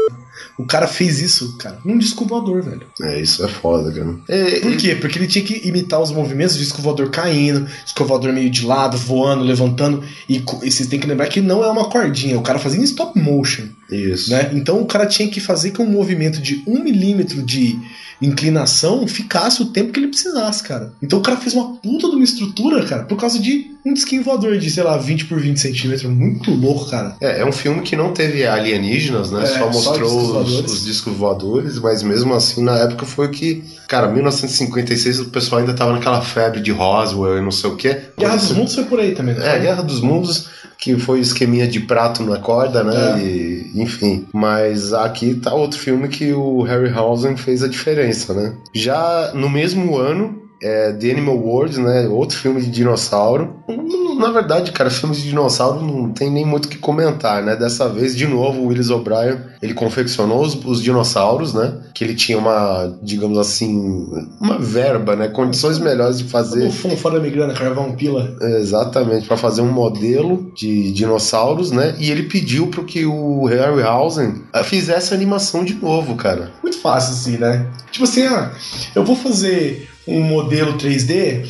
O 0.59 0.65
cara 0.65 0.89
fez 0.89 1.21
isso, 1.21 1.55
cara, 1.57 1.79
num 1.85 1.97
disco 1.97 2.25
voador, 2.25 2.61
velho. 2.61 2.85
É, 3.01 3.21
isso 3.21 3.45
é 3.45 3.47
foda, 3.47 3.93
cara. 3.93 4.13
É, 4.27 4.59
Por 4.59 4.75
quê? 4.75 4.93
Porque 4.93 5.17
ele 5.17 5.25
tinha 5.25 5.45
que 5.45 5.65
imitar 5.65 6.01
os 6.01 6.11
movimentos 6.11 6.55
do 6.55 6.59
disco 6.59 6.81
voador 6.81 7.09
caindo, 7.09 7.65
disco 7.85 8.03
voador 8.03 8.33
meio 8.33 8.49
de 8.49 8.65
lado, 8.65 8.97
voando, 8.97 9.41
levantando. 9.41 10.03
E, 10.27 10.43
e 10.61 10.69
vocês 10.69 10.89
têm 10.89 10.99
que 10.99 11.07
lembrar 11.07 11.27
que 11.27 11.39
não 11.39 11.63
é 11.63 11.71
uma 11.71 11.89
cordinha, 11.89 12.37
o 12.37 12.41
cara 12.41 12.59
em 12.75 12.83
stop 12.83 13.17
motion. 13.17 13.67
Isso. 13.91 14.31
Né? 14.31 14.51
Então 14.53 14.81
o 14.81 14.85
cara 14.85 15.05
tinha 15.05 15.29
que 15.29 15.39
fazer 15.39 15.71
que 15.71 15.81
um 15.81 15.89
movimento 15.89 16.41
de 16.41 16.63
um 16.67 16.83
milímetro 16.83 17.41
de 17.41 17.79
inclinação 18.21 19.07
ficasse 19.07 19.61
o 19.61 19.67
tempo 19.67 19.91
que 19.91 19.99
ele 19.99 20.07
precisasse, 20.07 20.63
cara. 20.63 20.91
Então 21.01 21.19
o 21.19 21.21
cara 21.21 21.37
fez 21.37 21.53
uma 21.53 21.75
puta 21.77 22.09
de 22.09 22.15
uma 22.15 22.23
estrutura, 22.23 22.85
cara, 22.85 23.03
por 23.03 23.17
causa 23.17 23.39
de 23.39 23.71
um 23.85 23.93
disquinho 23.93 24.23
voador 24.23 24.57
de, 24.57 24.69
sei 24.69 24.83
lá, 24.83 24.97
20 24.97 25.25
por 25.25 25.39
20 25.39 25.57
centímetros. 25.57 26.03
Muito 26.03 26.51
louco, 26.51 26.89
cara. 26.89 27.15
É, 27.21 27.41
é 27.41 27.45
um 27.45 27.51
filme 27.51 27.81
que 27.81 27.95
não 27.95 28.13
teve 28.13 28.45
alienígenas, 28.45 29.31
né? 29.31 29.43
É, 29.43 29.45
só 29.45 29.71
só 29.71 29.91
mostrou 29.91 30.43
discos 30.43 30.71
os, 30.71 30.73
os 30.73 30.85
discos 30.85 31.15
voadores, 31.15 31.79
mas 31.79 32.03
mesmo 32.03 32.33
assim, 32.33 32.63
na 32.63 32.77
época 32.77 33.05
foi 33.05 33.27
o 33.27 33.31
que. 33.31 33.63
Cara, 33.87 34.07
1956 34.09 35.21
o 35.21 35.25
pessoal 35.25 35.61
ainda 35.61 35.73
tava 35.73 35.93
naquela 35.93 36.21
febre 36.21 36.61
de 36.61 36.71
Roswell 36.71 37.37
e 37.37 37.41
não 37.41 37.51
sei 37.51 37.69
o 37.69 37.75
quê. 37.75 38.01
Guerra 38.17 38.35
dos 38.35 38.51
Mundos 38.51 38.75
foi 38.75 38.83
por 38.83 38.99
aí 38.99 39.13
também, 39.13 39.35
né? 39.35 39.55
É, 39.55 39.59
Guerra 39.59 39.81
dos 39.81 40.01
Mundos, 40.01 40.47
que 40.79 40.97
foi 40.97 41.19
esqueminha 41.19 41.67
de 41.67 41.81
prato 41.81 42.23
na 42.23 42.37
corda, 42.37 42.83
né? 42.83 43.21
É. 43.21 43.23
E, 43.23 43.71
enfim. 43.75 44.25
Mas 44.33 44.93
aqui 44.93 45.35
tá 45.35 45.53
outro 45.53 45.77
filme 45.77 46.07
que 46.07 46.31
o 46.31 46.61
Harryhausen 46.61 47.35
fez 47.35 47.61
a 47.61 47.67
diferença, 47.67 48.33
né? 48.33 48.53
Já 48.73 49.31
no 49.35 49.49
mesmo 49.49 49.97
ano. 49.97 50.48
É, 50.61 50.91
The 50.93 51.11
Animal 51.11 51.37
World, 51.37 51.79
né? 51.79 52.07
Outro 52.07 52.37
filme 52.37 52.61
de 52.61 52.69
dinossauro. 52.69 53.55
Na 54.19 54.31
verdade, 54.31 54.71
cara, 54.71 54.89
filmes 54.89 55.19
de 55.19 55.29
dinossauro 55.29 55.81
não 55.81 56.11
tem 56.11 56.29
nem 56.29 56.45
muito 56.45 56.65
o 56.65 56.67
que 56.67 56.77
comentar, 56.77 57.41
né? 57.41 57.55
Dessa 57.55 57.87
vez, 57.87 58.15
de 58.15 58.27
novo, 58.27 58.61
o 58.61 58.67
Willis 58.67 58.89
O'Brien, 58.89 59.39
ele 59.61 59.73
confeccionou 59.73 60.41
os, 60.41 60.53
os 60.65 60.83
dinossauros, 60.83 61.53
né? 61.53 61.73
Que 61.93 62.03
ele 62.03 62.15
tinha 62.15 62.37
uma, 62.37 62.97
digamos 63.01 63.37
assim, 63.37 64.07
uma 64.39 64.57
verba, 64.57 65.15
né? 65.15 65.29
Condições 65.29 65.79
melhores 65.79 66.17
de 66.17 66.25
fazer. 66.25 66.67
O 66.67 66.71
Fum 66.71 66.95
fora 66.97 67.19
migrana, 67.19 67.53
carvão 67.53 67.93
pila. 67.93 68.35
Exatamente, 68.41 69.27
para 69.27 69.37
fazer 69.37 69.61
um 69.61 69.71
modelo 69.71 70.51
de 70.55 70.91
dinossauros, 70.91 71.71
né? 71.71 71.95
E 71.97 72.11
ele 72.11 72.23
pediu 72.23 72.67
para 72.67 72.83
que 72.83 73.05
o 73.05 73.45
Harryhausen 73.45 74.43
eh, 74.53 74.63
fizesse 74.63 75.13
a 75.13 75.17
animação 75.17 75.63
de 75.63 75.73
novo, 75.75 76.15
cara. 76.15 76.51
Muito 76.61 76.79
fácil, 76.79 77.13
assim, 77.13 77.37
né? 77.37 77.67
Tipo 77.91 78.03
assim, 78.03 78.23
ah, 78.23 78.51
eu 78.95 79.03
vou 79.03 79.15
fazer 79.15 79.87
um 80.09 80.21
modelo 80.21 80.77
3D 80.77 81.45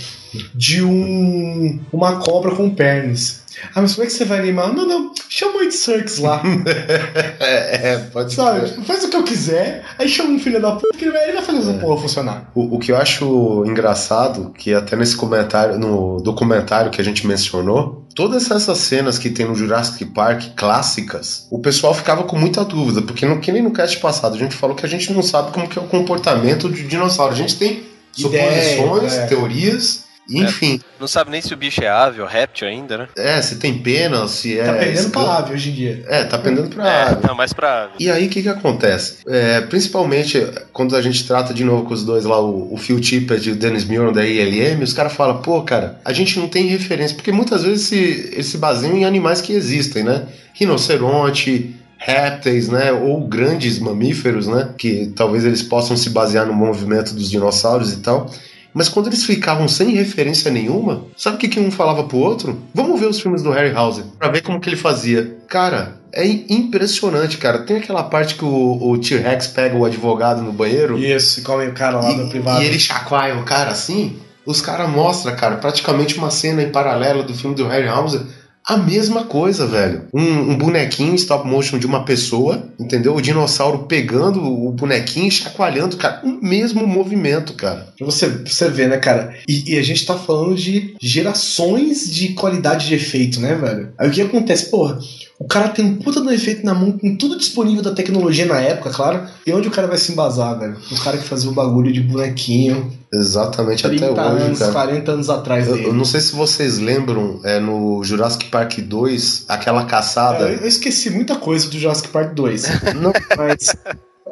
de 0.53 0.83
um 0.83 1.79
uma 1.91 2.17
cobra 2.17 2.55
com 2.55 2.69
pernas. 2.69 3.39
Ah, 3.75 3.81
mas 3.81 3.93
como 3.93 4.05
é 4.05 4.07
que 4.07 4.13
você 4.13 4.25
vai 4.25 4.39
animar? 4.39 4.73
Não, 4.73 4.87
não, 4.87 5.11
chama 5.27 5.57
o 5.57 5.61
Ed 5.61 5.73
Serkis 5.73 6.19
lá. 6.19 6.41
é, 7.39 7.91
é, 7.91 7.97
pode 8.11 8.33
Sabe? 8.33 8.67
ser. 8.67 8.81
Faz 8.81 9.03
o 9.03 9.09
que 9.09 9.17
eu 9.17 9.23
quiser, 9.23 9.83
aí 9.97 10.07
chama 10.07 10.29
um 10.31 10.39
filho 10.39 10.61
da 10.61 10.71
puta 10.73 10.97
que 10.97 11.05
ele 11.05 11.11
vai, 11.11 11.23
ele 11.23 11.33
vai 11.33 11.43
fazer 11.43 11.59
essa 11.59 11.73
porra 11.73 12.01
funcionar. 12.01 12.51
O, 12.55 12.75
o 12.75 12.79
que 12.79 12.91
eu 12.91 12.97
acho 12.97 13.63
engraçado, 13.65 14.53
que 14.57 14.73
até 14.73 14.95
nesse 14.95 15.15
comentário, 15.15 15.77
no 15.77 16.21
documentário 16.21 16.91
que 16.91 17.01
a 17.01 17.03
gente 17.03 17.27
mencionou, 17.27 18.07
todas 18.15 18.49
essas 18.49 18.77
cenas 18.77 19.17
que 19.17 19.29
tem 19.29 19.45
no 19.45 19.55
Jurassic 19.55 20.05
Park 20.05 20.55
clássicas, 20.55 21.47
o 21.51 21.59
pessoal 21.59 21.93
ficava 21.93 22.23
com 22.23 22.37
muita 22.37 22.63
dúvida, 22.63 23.01
porque 23.01 23.25
no, 23.25 23.39
que 23.39 23.51
nem 23.51 23.61
no 23.61 23.71
cast 23.71 23.97
passado, 23.99 24.35
a 24.35 24.39
gente 24.39 24.55
falou 24.55 24.75
que 24.75 24.85
a 24.85 24.89
gente 24.89 25.11
não 25.11 25.21
sabe 25.21 25.51
como 25.51 25.67
que 25.67 25.77
é 25.77 25.81
o 25.81 25.87
comportamento 25.87 26.69
de 26.69 26.87
dinossauro. 26.87 27.33
A 27.33 27.37
gente 27.37 27.57
tem 27.57 27.88
suposições, 28.11 29.13
é. 29.13 29.27
teorias, 29.27 30.09
enfim. 30.31 30.79
Não 30.99 31.07
sabe 31.07 31.31
nem 31.31 31.41
se 31.41 31.51
o 31.53 31.57
bicho 31.57 31.83
é 31.83 31.87
ave 31.87 32.21
ou 32.21 32.27
réptil 32.27 32.67
ainda, 32.67 32.97
né? 32.99 33.07
É, 33.17 33.41
se 33.41 33.55
tem 33.55 33.79
pena, 33.79 34.27
se 34.27 34.59
é. 34.59 34.63
Tá 34.63 34.73
pendendo 34.73 35.09
pra 35.09 35.37
ave 35.37 35.53
hoje 35.53 35.69
em 35.71 35.73
dia. 35.73 36.03
É, 36.07 36.23
tá 36.23 36.37
pendendo 36.37 36.69
pra 36.69 36.87
É, 36.87 37.01
ave. 37.03 37.27
não, 37.27 37.33
mais 37.33 37.51
pra 37.51 37.83
ave. 37.85 37.93
E 37.99 38.11
aí, 38.11 38.27
o 38.27 38.29
que 38.29 38.43
que 38.43 38.49
acontece? 38.49 39.17
É, 39.27 39.61
principalmente 39.61 40.45
quando 40.71 40.95
a 40.95 41.01
gente 41.01 41.25
trata 41.25 41.51
de 41.53 41.63
novo 41.63 41.85
com 41.85 41.93
os 41.93 42.03
dois 42.05 42.25
lá, 42.25 42.39
o, 42.39 42.71
o 42.73 42.77
Phil 42.77 42.99
Tippett 42.99 43.49
e 43.49 43.53
o 43.53 43.55
Dennis 43.55 43.85
Muren 43.85 44.13
da 44.13 44.23
ILM, 44.25 44.83
os 44.83 44.93
caras 44.93 45.13
falam, 45.13 45.41
pô, 45.41 45.63
cara, 45.63 45.99
a 46.05 46.13
gente 46.13 46.37
não 46.37 46.47
tem 46.47 46.67
referência, 46.67 47.15
porque 47.15 47.31
muitas 47.31 47.63
vezes 47.63 47.87
se, 47.87 47.95
eles 48.31 48.45
se 48.45 48.57
baseiam 48.59 48.95
em 48.95 49.05
animais 49.05 49.41
que 49.41 49.53
existem, 49.53 50.03
né? 50.03 50.27
Rinoceronte, 50.53 51.75
répteis, 51.99 52.69
né? 52.69 52.91
Ou 52.91 53.27
grandes 53.27 53.77
mamíferos, 53.77 54.47
né? 54.47 54.69
Que 54.77 55.11
talvez 55.15 55.45
eles 55.45 55.61
possam 55.61 55.95
se 55.97 56.09
basear 56.09 56.47
no 56.47 56.53
movimento 56.53 57.13
dos 57.13 57.29
dinossauros 57.29 57.93
e 57.93 57.97
tal. 57.97 58.31
Mas 58.73 58.87
quando 58.87 59.07
eles 59.07 59.25
ficavam 59.25 59.67
sem 59.67 59.89
referência 59.89 60.49
nenhuma, 60.49 61.03
sabe 61.17 61.35
o 61.35 61.39
que, 61.39 61.47
que 61.47 61.59
um 61.59 61.71
falava 61.71 62.03
pro 62.03 62.17
outro? 62.17 62.61
Vamos 62.73 62.99
ver 62.99 63.07
os 63.07 63.19
filmes 63.19 63.43
do 63.43 63.51
Harryhausen 63.51 64.05
pra 64.17 64.29
ver 64.29 64.41
como 64.41 64.59
que 64.59 64.69
ele 64.69 64.75
fazia. 64.75 65.37
Cara, 65.47 65.99
é 66.13 66.25
impressionante, 66.25 67.37
cara. 67.37 67.59
Tem 67.59 67.77
aquela 67.77 68.03
parte 68.03 68.35
que 68.35 68.45
o, 68.45 68.77
o 68.79 68.97
T-Rex 68.97 69.47
pega 69.47 69.75
o 69.75 69.85
advogado 69.85 70.41
no 70.41 70.53
banheiro 70.53 70.97
Isso, 70.97 71.39
e 71.39 71.43
come 71.43 71.67
o 71.67 71.73
cara 71.73 71.99
lá 71.99 72.11
e, 72.11 72.17
do 72.17 72.29
privado. 72.29 72.61
e 72.61 72.65
ele 72.65 72.79
chacoalha 72.79 73.35
o 73.35 73.43
cara 73.43 73.71
assim. 73.71 74.17
Os 74.45 74.61
caras 74.61 74.89
mostram, 74.89 75.35
cara, 75.35 75.57
praticamente 75.57 76.17
uma 76.17 76.31
cena 76.31 76.63
em 76.63 76.71
paralelo 76.71 77.23
do 77.23 77.33
filme 77.33 77.55
do 77.55 77.67
Harryhausen. 77.67 78.21
A 78.69 78.77
mesma 78.77 79.23
coisa, 79.23 79.65
velho. 79.65 80.05
Um, 80.13 80.51
um 80.51 80.55
bonequinho 80.55 81.15
stop 81.15 81.47
motion 81.47 81.79
de 81.79 81.87
uma 81.87 82.05
pessoa, 82.05 82.69
entendeu? 82.79 83.15
O 83.15 83.21
dinossauro 83.21 83.85
pegando 83.85 84.43
o 84.43 84.71
bonequinho 84.71 85.27
e 85.27 85.31
chacoalhando, 85.31 85.97
cara. 85.97 86.21
O 86.23 86.39
mesmo 86.45 86.85
movimento, 86.85 87.53
cara. 87.53 87.87
Você, 87.99 88.27
você 88.27 88.69
ver, 88.69 88.87
né, 88.87 88.97
cara? 88.97 89.35
E, 89.47 89.73
e 89.73 89.79
a 89.79 89.81
gente 89.81 90.05
tá 90.05 90.15
falando 90.15 90.55
de 90.55 90.95
gerações 91.01 92.07
de 92.13 92.33
qualidade 92.33 92.85
de 92.87 92.93
efeito, 92.93 93.39
né, 93.39 93.55
velho? 93.55 93.91
Aí 93.97 94.07
o 94.07 94.11
que 94.11 94.21
acontece? 94.21 94.69
Porra, 94.69 94.99
o 95.39 95.47
cara 95.47 95.69
tem 95.69 95.85
um 95.85 95.95
puta 95.95 96.19
do 96.19 96.31
efeito 96.31 96.65
na 96.65 96.73
mão, 96.73 96.91
com 96.91 97.15
tudo 97.15 97.37
disponível 97.37 97.81
da 97.81 97.93
tecnologia 97.93 98.45
na 98.45 98.59
época, 98.59 98.89
claro. 98.89 99.25
E 99.47 99.53
onde 99.53 99.69
o 99.69 99.71
cara 99.71 99.87
vai 99.87 99.97
se 99.97 100.11
embasar, 100.11 100.59
velho? 100.59 100.75
O 100.91 101.01
cara 101.01 101.17
que 101.17 101.23
fazia 101.23 101.49
o 101.49 101.53
bagulho 101.53 101.93
de 101.93 102.01
bonequinho 102.01 102.91
Exatamente 103.11 103.81
30 103.81 104.05
até 104.05 104.21
hoje, 104.21 104.43
anos, 104.43 104.59
cara. 104.59 104.71
40 104.71 105.11
anos 105.11 105.29
atrás 105.29 105.67
Eu, 105.67 105.77
eu 105.77 105.93
não 105.93 106.05
sei 106.05 106.21
se 106.21 106.35
vocês 106.35 106.77
lembram, 106.77 107.39
é, 107.43 107.59
no 107.59 108.03
Jurassic 108.03 108.45
Park 108.49 108.79
2, 108.79 109.45
aquela 109.47 109.85
caçada. 109.85 110.49
É, 110.49 110.55
eu 110.55 110.67
esqueci 110.67 111.09
muita 111.09 111.35
coisa 111.35 111.67
do 111.69 111.79
Jurassic 111.79 112.09
Park 112.09 112.33
2. 112.33 112.63
Não, 113.01 113.11
Mas 113.35 113.75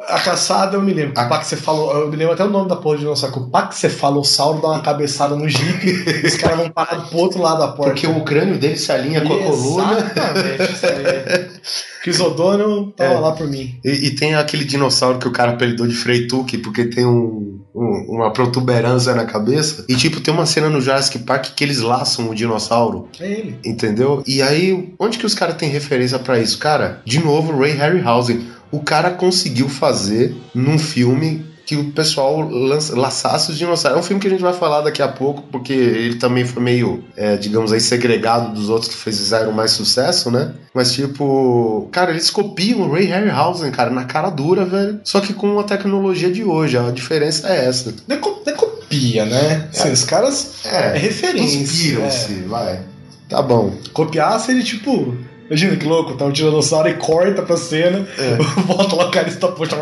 a 0.06 0.20
caçada 0.20 0.76
eu 0.76 0.82
me 0.82 0.92
lembro. 0.92 1.12
O 1.12 1.28
Paxefalo, 1.28 1.90
eu 1.92 2.08
me 2.10 2.16
lembro 2.16 2.34
até 2.34 2.44
o 2.44 2.50
nome 2.50 2.68
da 2.68 2.76
porra 2.76 2.96
de 2.96 3.02
dinossauro. 3.02 3.40
O 3.40 3.50
Paxefalossauro 3.50 4.60
dá 4.60 4.68
uma 4.68 4.80
cabeçada 4.80 5.34
no 5.34 5.48
jipe 5.48 5.90
os 6.26 6.34
caras 6.36 6.58
vão 6.58 6.70
parar 6.70 7.08
pro 7.08 7.18
outro 7.18 7.40
lado 7.40 7.58
da 7.60 7.68
porta. 7.68 7.92
porque 7.92 8.06
o 8.06 8.22
crânio 8.24 8.58
dele 8.58 8.76
se 8.76 8.92
alinha 8.92 9.20
com 9.22 9.32
a 9.34 9.38
coluna. 9.42 9.92
Exatamente, 9.98 10.72
isso 10.72 10.86
aí. 10.86 11.48
Chris 12.02 12.20
O'Donnell 12.20 12.92
tava 12.96 13.14
É. 13.14 13.18
lá 13.18 13.32
por 13.32 13.46
mim. 13.48 13.78
E, 13.84 13.90
e 14.06 14.10
tem 14.14 14.34
aquele 14.34 14.64
dinossauro 14.64 15.18
que 15.18 15.26
o 15.28 15.32
cara 15.32 15.52
apelidou 15.52 15.86
de 15.86 15.94
Freituque, 15.94 16.56
porque 16.56 16.84
tem 16.86 17.04
um, 17.04 17.60
um- 17.74 18.06
uma 18.16 18.32
protuberância 18.32 19.14
na 19.14 19.24
cabeça. 19.26 19.84
E 19.88 19.96
tipo, 19.96 20.20
tem 20.20 20.32
uma 20.32 20.46
cena 20.46 20.68
no 20.70 20.80
Jurassic 20.80 21.18
Park 21.20 21.46
que 21.56 21.64
eles 21.64 21.80
laçam 21.80 22.30
o 22.30 22.34
dinossauro, 22.34 23.08
É 23.20 23.26
ele. 23.30 23.58
entendeu? 23.64 24.22
E 24.26 24.40
aí, 24.40 24.94
onde 24.98 25.18
que 25.18 25.26
os 25.26 25.34
caras 25.34 25.56
têm 25.56 25.68
referência 25.68 26.18
pra 26.20 26.38
isso? 26.38 26.56
Cara, 26.58 27.02
de 27.04 27.18
novo, 27.22 27.58
Ray 27.58 27.72
Harryhausen. 27.72 28.46
O 28.70 28.80
cara 28.80 29.10
conseguiu 29.10 29.68
fazer 29.68 30.34
num 30.54 30.78
filme 30.78 31.46
que 31.64 31.76
o 31.76 31.92
pessoal 31.92 32.40
lança, 32.40 32.98
laçasse 32.98 33.50
os 33.50 33.58
dinossauros. 33.58 33.98
É 33.98 34.00
um 34.00 34.02
filme 34.02 34.18
que 34.22 34.26
a 34.26 34.30
gente 34.30 34.40
vai 34.40 34.54
falar 34.54 34.80
daqui 34.80 35.02
a 35.02 35.08
pouco, 35.08 35.42
porque 35.52 35.72
ele 35.74 36.14
também 36.14 36.42
foi 36.46 36.62
meio, 36.62 37.04
é, 37.14 37.36
digamos 37.36 37.74
aí, 37.74 37.80
segregado 37.80 38.54
dos 38.54 38.70
outros 38.70 38.90
que 38.90 38.96
fizeram 38.96 39.52
mais 39.52 39.72
sucesso, 39.72 40.30
né? 40.30 40.54
Mas, 40.72 40.92
tipo, 40.92 41.86
cara, 41.92 42.10
eles 42.10 42.30
copiam 42.30 42.80
o 42.80 42.90
Ray 42.92 43.04
Harryhausen, 43.04 43.70
cara, 43.70 43.90
na 43.90 44.04
cara 44.04 44.30
dura, 44.30 44.64
velho. 44.64 44.98
Só 45.04 45.20
que 45.20 45.34
com 45.34 45.58
a 45.60 45.64
tecnologia 45.64 46.30
de 46.32 46.42
hoje. 46.42 46.78
A 46.78 46.90
diferença 46.90 47.46
é 47.48 47.66
essa. 47.66 47.94
Não 48.08 48.16
é, 48.16 48.18
co- 48.18 48.42
não 48.46 48.52
é 48.52 48.56
copia, 48.56 49.26
né? 49.26 49.68
Assim, 49.70 49.92
Os 49.92 50.04
caras. 50.04 50.64
É, 50.64 50.96
referência. 50.96 51.58
Inspiram-se, 51.58 52.32
é. 52.32 52.48
vai. 52.48 52.80
Tá 53.28 53.42
bom. 53.42 53.74
Copiar 53.92 54.40
seria 54.40 54.62
tipo. 54.62 55.14
Imagina 55.48 55.76
que 55.76 55.86
louco, 55.86 56.14
tá 56.14 56.24
um 56.24 56.32
tiranossauro 56.32 56.88
e 56.88 56.94
corta 56.94 57.42
pra 57.42 57.56
cena, 57.56 58.06
É. 58.18 58.36
volta 58.62 58.94
lá 58.94 59.08
o 59.08 59.10
cara 59.10 59.26
e 59.28 59.30
está 59.30 59.48
puxa. 59.48 59.76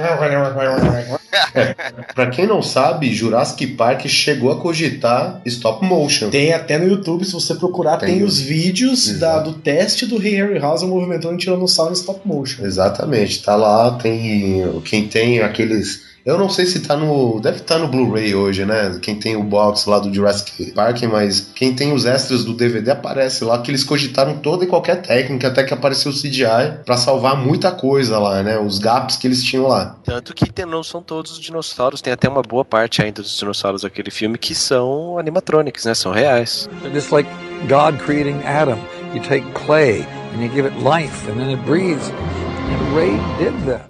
Pra 2.14 2.26
quem 2.28 2.46
não 2.46 2.62
sabe, 2.62 3.12
Jurassic 3.12 3.66
Park 3.68 4.06
chegou 4.06 4.52
a 4.52 4.60
cogitar 4.60 5.40
stop 5.44 5.84
motion. 5.84 6.30
Tem 6.30 6.52
até 6.52 6.78
no 6.78 6.88
YouTube, 6.88 7.24
se 7.24 7.32
você 7.32 7.54
procurar, 7.54 7.98
tem, 7.98 8.16
Tem 8.16 8.22
os 8.22 8.38
vídeos 8.40 9.18
da, 9.18 9.38
do 9.38 9.54
teste 9.54 10.06
do 10.06 10.18
Ray 10.18 10.36
Harryhausen 10.36 10.88
movimentando 10.88 11.34
um 11.34 11.36
tiranossauro 11.36 11.92
em 11.92 11.96
stop 11.96 12.20
motion. 12.24 12.64
Exatamente, 12.64 13.42
tá 13.42 13.56
lá, 13.56 13.92
tem 13.92 14.64
quem 14.84 15.06
tem 15.06 15.40
aqueles 15.40 16.15
Eu 16.26 16.36
não 16.36 16.48
sei 16.48 16.66
se 16.66 16.80
tá 16.80 16.96
no. 16.96 17.38
Deve 17.38 17.58
estar 17.58 17.76
tá 17.76 17.80
no 17.80 17.86
Blu-ray 17.86 18.34
hoje, 18.34 18.64
né? 18.64 18.98
Quem 19.00 19.14
tem 19.14 19.36
o 19.36 19.44
box 19.44 19.86
lá 19.86 20.00
do 20.00 20.12
Jurassic 20.12 20.72
Park, 20.72 21.04
mas 21.04 21.52
quem 21.54 21.72
tem 21.72 21.92
os 21.92 22.04
extras 22.04 22.44
do 22.44 22.52
DVD 22.52 22.90
aparece 22.90 23.44
lá 23.44 23.62
que 23.62 23.70
eles 23.70 23.84
cogitaram 23.84 24.38
toda 24.38 24.64
e 24.64 24.66
qualquer 24.66 25.02
técnica, 25.02 25.46
até 25.46 25.62
que 25.62 25.72
apareceu 25.72 26.10
o 26.10 26.14
CGI 26.14 26.82
para 26.84 26.96
salvar 26.96 27.36
muita 27.36 27.70
coisa 27.70 28.18
lá, 28.18 28.42
né? 28.42 28.58
Os 28.58 28.80
gaps 28.80 29.14
que 29.14 29.28
eles 29.28 29.40
tinham 29.40 29.68
lá. 29.68 29.96
Tanto 30.02 30.34
que 30.34 30.50
tem, 30.50 30.66
não 30.66 30.82
são 30.82 31.00
todos 31.00 31.30
os 31.30 31.38
dinossauros, 31.38 32.02
tem 32.02 32.12
até 32.12 32.28
uma 32.28 32.42
boa 32.42 32.64
parte 32.64 33.00
ainda 33.00 33.22
dos 33.22 33.38
dinossauros 33.38 33.82
daquele 33.82 34.10
filme 34.10 34.36
que 34.36 34.52
são 34.52 35.20
animatronics, 35.20 35.84
né? 35.84 35.94
São 35.94 36.10
reais. 36.10 36.68
Just 36.92 37.12
like 37.12 37.30
God 37.68 38.00
creating 38.04 38.42
Adam, 38.44 38.80
you 39.14 39.22
take 39.22 39.46
clay 39.52 40.04
and 40.34 40.42
you 40.42 40.52
give 40.52 40.66
it 40.66 40.76
life 40.82 41.30
and 41.30 41.36
then 41.36 41.50
it 41.50 41.62
breathes. 41.64 42.10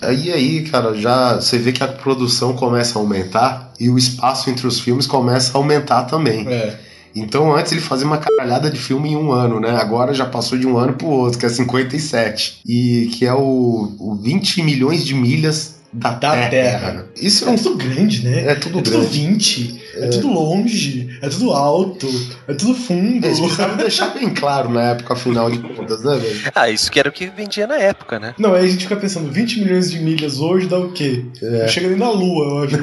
Aí 0.03 0.33
aí, 0.33 0.63
cara, 0.63 0.95
já 0.95 1.37
você 1.37 1.59
vê 1.59 1.73
que 1.73 1.83
a 1.83 1.89
produção 1.89 2.55
começa 2.55 2.99
a 2.99 3.03
aumentar 3.03 3.73
e 3.79 3.89
o 3.89 3.97
espaço 3.97 4.51
entre 4.51 4.67
os 4.67 4.81
filmes 4.81 5.07
começa 5.07 5.57
a 5.57 5.61
aumentar 5.61 6.05
também. 6.05 6.47
É. 6.49 6.79
Então 7.15 7.55
antes 7.57 7.73
ele 7.73 7.81
fazia 7.81 8.07
uma 8.07 8.19
caralhada 8.19 8.71
de 8.71 8.79
filme 8.79 9.11
em 9.11 9.17
um 9.17 9.33
ano, 9.33 9.59
né? 9.59 9.71
Agora 9.71 10.13
já 10.13 10.27
passou 10.27 10.59
de 10.59 10.67
um 10.67 10.77
ano 10.77 10.93
pro 10.93 11.07
outro, 11.07 11.39
que 11.39 11.47
é 11.47 11.49
57. 11.49 12.61
E 12.67 13.11
que 13.15 13.25
é 13.25 13.33
o, 13.33 13.95
o 13.99 14.15
20 14.15 14.63
milhões 14.63 15.05
de 15.05 15.15
milhas 15.15 15.76
da, 15.97 16.11
da 16.11 16.31
terra. 16.31 16.51
terra. 16.51 17.07
Isso 17.17 17.49
é, 17.49 17.55
é 17.55 17.57
tudo 17.57 17.77
grande, 17.77 18.25
né? 18.25 18.49
É 18.49 18.55
tudo 18.55 18.79
é 18.79 18.83
grande. 18.83 19.07
Tudo 19.07 19.09
20, 19.09 19.83
é. 19.95 20.05
é. 20.05 20.09
tudo 20.09 20.29
longe, 20.29 21.19
é 21.23 21.29
tudo 21.29 21.53
alto, 21.53 22.07
é 22.47 22.55
tudo 22.55 22.75
fundo. 22.75 23.27
Eles 23.27 23.41
precisavam 23.41 23.77
deixar 23.77 24.09
bem 24.09 24.33
claro 24.35 24.69
na 24.69 24.91
época, 24.91 25.15
afinal 25.15 25.51
de 25.51 25.59
contas, 25.59 26.03
né, 26.05 26.17
velho? 26.17 26.53
Ah, 26.55 26.69
isso 26.69 26.91
que 26.91 27.01
era 27.01 27.09
o 27.09 27.13
que 27.13 27.27
vendia 27.27 27.67
na 27.67 27.77
época, 27.77 28.19
né? 28.19 28.35
Não, 28.39 28.55
aí 28.55 28.67
a 28.67 28.69
gente 28.69 28.83
fica 28.83 28.97
pensando, 28.97 29.31
20 29.31 29.61
milhões 29.61 29.91
de 29.91 29.99
milhas 29.99 30.39
hoje 30.39 30.67
dá 30.67 30.79
o 30.79 30.93
quê? 30.93 31.25
É. 31.43 31.69
Chega 31.69 31.89
nem 31.89 31.99
na 31.99 32.11
lua, 32.11 32.45
eu 32.45 32.65
acho. 32.65 32.77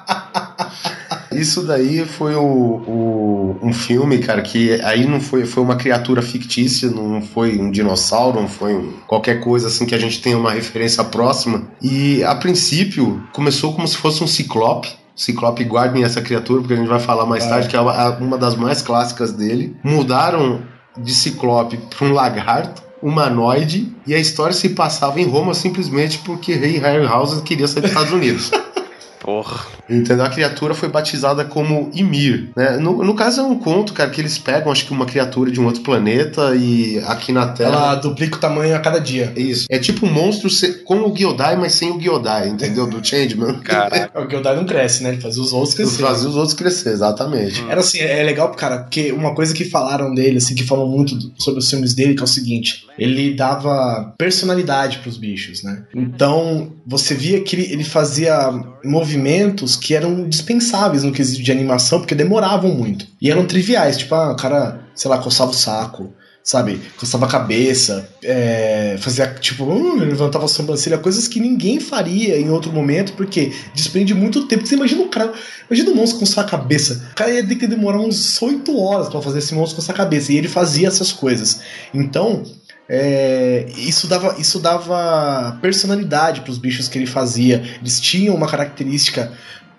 Isso 1.33 1.63
daí 1.63 2.05
foi 2.05 2.35
o, 2.35 2.41
o, 2.41 3.59
um 3.61 3.73
filme, 3.73 4.19
cara, 4.19 4.41
que 4.41 4.73
aí 4.81 5.05
não 5.05 5.19
foi, 5.21 5.45
foi 5.45 5.63
uma 5.63 5.75
criatura 5.75 6.21
fictícia, 6.21 6.89
não 6.89 7.21
foi 7.21 7.57
um 7.57 7.71
dinossauro, 7.71 8.39
não 8.39 8.47
foi 8.47 8.73
um, 8.73 8.93
qualquer 9.07 9.39
coisa 9.39 9.67
assim 9.67 9.85
que 9.85 9.95
a 9.95 9.97
gente 9.97 10.21
tenha 10.21 10.37
uma 10.37 10.51
referência 10.51 11.03
próxima. 11.03 11.63
E 11.81 12.23
a 12.23 12.35
princípio 12.35 13.23
começou 13.31 13.73
como 13.73 13.87
se 13.87 13.97
fosse 13.97 14.23
um 14.23 14.27
ciclope. 14.27 14.89
Ciclope, 15.15 15.63
guardem 15.63 16.03
essa 16.03 16.21
criatura, 16.21 16.61
porque 16.61 16.73
a 16.73 16.77
gente 16.77 16.87
vai 16.87 16.99
falar 16.99 17.25
mais 17.25 17.45
tarde, 17.45 17.67
que 17.67 17.75
é 17.75 17.81
uma, 17.81 18.09
uma 18.17 18.37
das 18.37 18.55
mais 18.55 18.81
clássicas 18.81 19.31
dele. 19.31 19.75
Mudaram 19.83 20.61
de 20.97 21.13
Ciclope 21.13 21.77
para 21.77 22.07
um 22.07 22.13
lagarto 22.13 22.81
humanoide 23.01 23.91
e 24.05 24.13
a 24.13 24.19
história 24.19 24.53
se 24.53 24.69
passava 24.69 25.19
em 25.19 25.25
Roma 25.25 25.53
simplesmente 25.53 26.19
porque 26.19 26.53
Rei 26.53 26.77
Harryhausen 26.77 27.41
queria 27.41 27.67
sair 27.67 27.81
dos 27.81 27.91
Estados 27.91 28.13
Unidos. 28.13 28.51
Porra. 29.19 29.65
Entendeu? 29.91 30.25
A 30.25 30.29
criatura 30.29 30.73
foi 30.73 30.89
batizada 30.89 31.43
como 31.43 31.91
Ymir. 31.93 32.49
Né? 32.55 32.77
No, 32.77 33.03
no 33.03 33.13
caso 33.13 33.41
é 33.41 33.43
um 33.43 33.57
conto, 33.57 33.93
cara, 33.93 34.09
que 34.09 34.21
eles 34.21 34.37
pegam, 34.37 34.71
acho 34.71 34.85
que 34.85 34.91
uma 34.91 35.05
criatura 35.05 35.51
de 35.51 35.59
um 35.59 35.65
outro 35.65 35.81
planeta 35.81 36.55
e 36.55 36.99
aqui 37.05 37.31
na 37.31 37.47
Terra. 37.47 37.69
Ela 37.69 37.95
duplica 37.95 38.37
o 38.37 38.39
tamanho 38.39 38.75
a 38.75 38.79
cada 38.79 38.99
dia. 38.99 39.33
Isso. 39.35 39.65
É 39.69 39.77
tipo 39.77 40.05
um 40.05 40.11
monstro 40.11 40.49
com 40.85 41.01
o 41.01 41.13
Gyodai, 41.13 41.55
mas 41.55 41.73
sem 41.73 41.91
o 41.91 41.99
Gyodai, 41.99 42.49
entendeu? 42.49 42.87
Do 42.87 43.05
Changeman. 43.05 43.59
Caraca. 43.59 44.11
o 44.21 44.27
Gyodai 44.27 44.55
não 44.55 44.65
cresce, 44.65 45.03
né? 45.03 45.09
Ele 45.09 45.21
fazia 45.21 45.41
os 45.41 45.53
outros 45.53 45.73
crescer. 45.73 46.01
Fazia 46.01 46.29
os 46.29 46.35
outros 46.35 46.53
crescer, 46.53 46.89
exatamente. 46.89 47.63
Era 47.67 47.79
assim, 47.79 47.99
é 47.99 48.23
legal, 48.23 48.51
cara, 48.51 48.79
porque 48.79 49.11
uma 49.11 49.35
coisa 49.35 49.53
que 49.53 49.65
falaram 49.65 50.13
dele, 50.13 50.37
assim, 50.37 50.55
que 50.55 50.63
falam 50.63 50.87
muito 50.87 51.17
sobre 51.37 51.59
os 51.59 51.69
filmes 51.69 51.93
dele, 51.93 52.15
que 52.15 52.21
é 52.21 52.23
o 52.23 52.27
seguinte: 52.27 52.85
ele 52.97 53.33
dava 53.33 54.13
personalidade 54.17 54.99
pros 54.99 55.17
bichos, 55.17 55.63
né? 55.63 55.83
Então, 55.95 56.71
você 56.85 57.13
via 57.13 57.41
que 57.41 57.55
ele 57.55 57.83
fazia 57.83 58.51
movimentos 58.83 59.75
que 59.81 59.95
eram 59.95 60.29
dispensáveis 60.29 61.03
no 61.03 61.11
quesito 61.11 61.41
de 61.41 61.51
animação, 61.51 61.99
porque 61.99 62.13
demoravam 62.13 62.73
muito. 62.73 63.07
E 63.19 63.31
eram 63.31 63.45
triviais, 63.45 63.97
tipo, 63.97 64.13
ah, 64.13 64.31
o 64.31 64.35
cara, 64.35 64.79
sei 64.93 65.09
lá, 65.09 65.17
coçava 65.17 65.49
o 65.49 65.55
saco, 65.55 66.13
sabe? 66.43 66.79
Coçava 66.97 67.25
a 67.25 67.29
cabeça, 67.29 68.07
é, 68.23 68.95
fazia 68.99 69.27
tipo, 69.27 69.63
hum, 69.63 69.95
levantava 69.95 70.45
a 70.45 70.47
sobrancelha, 70.47 70.99
coisas 70.99 71.27
que 71.27 71.39
ninguém 71.39 71.79
faria 71.79 72.39
em 72.39 72.51
outro 72.51 72.71
momento, 72.71 73.13
porque 73.13 73.51
despende 73.73 74.13
muito 74.13 74.45
tempo. 74.47 74.65
Você 74.65 74.75
imagina 74.75 75.01
o 75.01 75.09
cara, 75.09 75.33
imagina 75.69 75.91
o 75.91 75.95
monstro 75.95 76.19
coçar 76.19 76.45
a 76.45 76.47
cabeça. 76.47 77.09
O 77.11 77.15
cara 77.15 77.31
ia 77.31 77.45
ter 77.45 77.55
que 77.55 77.65
demorar 77.65 77.99
uns 77.99 78.39
8 78.39 78.79
horas 78.79 79.09
para 79.09 79.21
fazer 79.21 79.39
esse 79.39 79.55
monstro 79.55 79.77
coçar 79.77 79.95
a 79.95 79.97
cabeça, 79.97 80.31
e 80.31 80.37
ele 80.37 80.47
fazia 80.47 80.87
essas 80.87 81.11
coisas. 81.11 81.61
Então, 81.91 82.43
é, 82.93 83.67
isso, 83.77 84.05
dava, 84.05 84.35
isso 84.37 84.59
dava 84.59 85.57
personalidade 85.61 86.41
para 86.41 86.51
os 86.51 86.57
bichos 86.57 86.89
que 86.89 86.97
ele 86.97 87.07
fazia. 87.07 87.63
Eles 87.79 88.01
tinham 88.01 88.35
uma 88.35 88.47
característica 88.47 89.31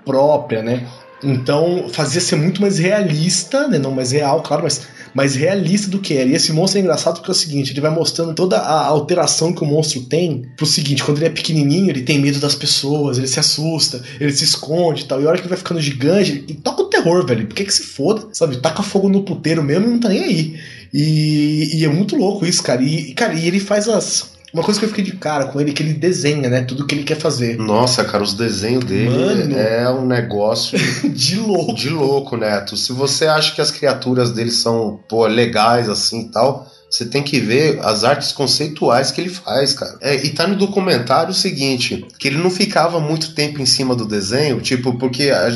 própria, 0.04 0.62
né? 0.62 0.86
Então 1.24 1.88
fazia 1.88 2.20
ser 2.20 2.36
muito 2.36 2.60
mais 2.60 2.78
realista, 2.78 3.68
né? 3.68 3.78
Não 3.78 3.92
mais 3.92 4.10
real, 4.10 4.42
claro, 4.42 4.64
mas 4.64 4.82
mais 5.14 5.34
realista 5.34 5.88
do 5.88 5.98
que 5.98 6.14
era. 6.14 6.28
E 6.28 6.34
esse 6.34 6.52
monstro 6.52 6.78
é 6.78 6.82
engraçado 6.82 7.16
porque 7.16 7.30
é 7.30 7.32
o 7.32 7.34
seguinte: 7.34 7.72
ele 7.72 7.80
vai 7.80 7.90
mostrando 7.90 8.34
toda 8.34 8.58
a 8.58 8.86
alteração 8.86 9.52
que 9.52 9.62
o 9.62 9.66
monstro 9.66 10.02
tem 10.02 10.48
pro 10.56 10.66
seguinte: 10.66 11.04
quando 11.04 11.18
ele 11.18 11.26
é 11.26 11.30
pequenininho, 11.30 11.90
ele 11.90 12.02
tem 12.02 12.18
medo 12.18 12.40
das 12.40 12.54
pessoas, 12.54 13.18
ele 13.18 13.26
se 13.26 13.38
assusta, 13.38 14.02
ele 14.18 14.32
se 14.32 14.44
esconde 14.44 15.02
e 15.02 15.06
tal. 15.06 15.20
E 15.20 15.26
a 15.26 15.28
hora 15.28 15.36
que 15.36 15.42
ele 15.42 15.50
vai 15.50 15.58
ficando 15.58 15.80
gigante, 15.80 16.44
ele 16.48 16.54
toca 16.54 16.82
o 16.82 16.86
terror, 16.86 17.24
velho. 17.26 17.46
Por 17.46 17.54
que 17.54 17.64
que 17.64 17.74
se 17.74 17.82
foda? 17.84 18.28
Sabe? 18.32 18.56
Taca 18.56 18.82
fogo 18.82 19.08
no 19.08 19.22
puteiro 19.22 19.62
mesmo 19.62 19.86
e 19.86 19.90
não 19.90 20.00
tá 20.00 20.08
nem 20.08 20.24
aí. 20.24 20.60
E, 20.92 21.78
e 21.78 21.84
é 21.84 21.88
muito 21.88 22.16
louco 22.16 22.44
isso, 22.44 22.62
cara. 22.62 22.82
E, 22.82 23.14
cara, 23.14 23.34
e 23.34 23.46
ele 23.46 23.60
faz 23.60 23.88
as. 23.88 24.31
Uma 24.52 24.62
coisa 24.62 24.78
que 24.78 24.84
eu 24.84 24.90
fiquei 24.90 25.04
de 25.04 25.12
cara 25.12 25.46
com 25.46 25.60
ele 25.60 25.70
é 25.70 25.72
que 25.72 25.82
ele 25.82 25.94
desenha, 25.94 26.48
né? 26.50 26.62
Tudo 26.62 26.86
que 26.86 26.94
ele 26.94 27.04
quer 27.04 27.16
fazer. 27.18 27.56
Nossa, 27.56 28.04
cara, 28.04 28.22
os 28.22 28.34
desenhos 28.34 28.84
dele 28.84 29.08
Mano. 29.08 29.56
é 29.56 29.90
um 29.90 30.04
negócio 30.04 30.78
de 31.08 31.36
louco. 31.36 31.74
de 31.74 31.88
louco, 31.88 32.36
Neto. 32.36 32.76
Se 32.76 32.92
você 32.92 33.26
acha 33.26 33.54
que 33.54 33.60
as 33.60 33.70
criaturas 33.70 34.30
dele 34.32 34.50
são, 34.50 35.00
pô, 35.08 35.26
legais 35.26 35.88
assim 35.88 36.22
e 36.26 36.28
tal, 36.30 36.70
você 36.90 37.06
tem 37.06 37.22
que 37.22 37.40
ver 37.40 37.80
as 37.82 38.04
artes 38.04 38.32
conceituais 38.32 39.10
que 39.10 39.22
ele 39.22 39.30
faz, 39.30 39.72
cara. 39.72 39.96
É, 40.02 40.14
e 40.14 40.28
tá 40.30 40.46
no 40.46 40.56
documentário 40.56 41.30
o 41.30 41.34
seguinte, 41.34 42.06
que 42.18 42.28
ele 42.28 42.36
não 42.36 42.50
ficava 42.50 43.00
muito 43.00 43.34
tempo 43.34 43.62
em 43.62 43.66
cima 43.66 43.96
do 43.96 44.04
desenho, 44.04 44.60
tipo, 44.60 44.98
porque 44.98 45.30
a, 45.30 45.48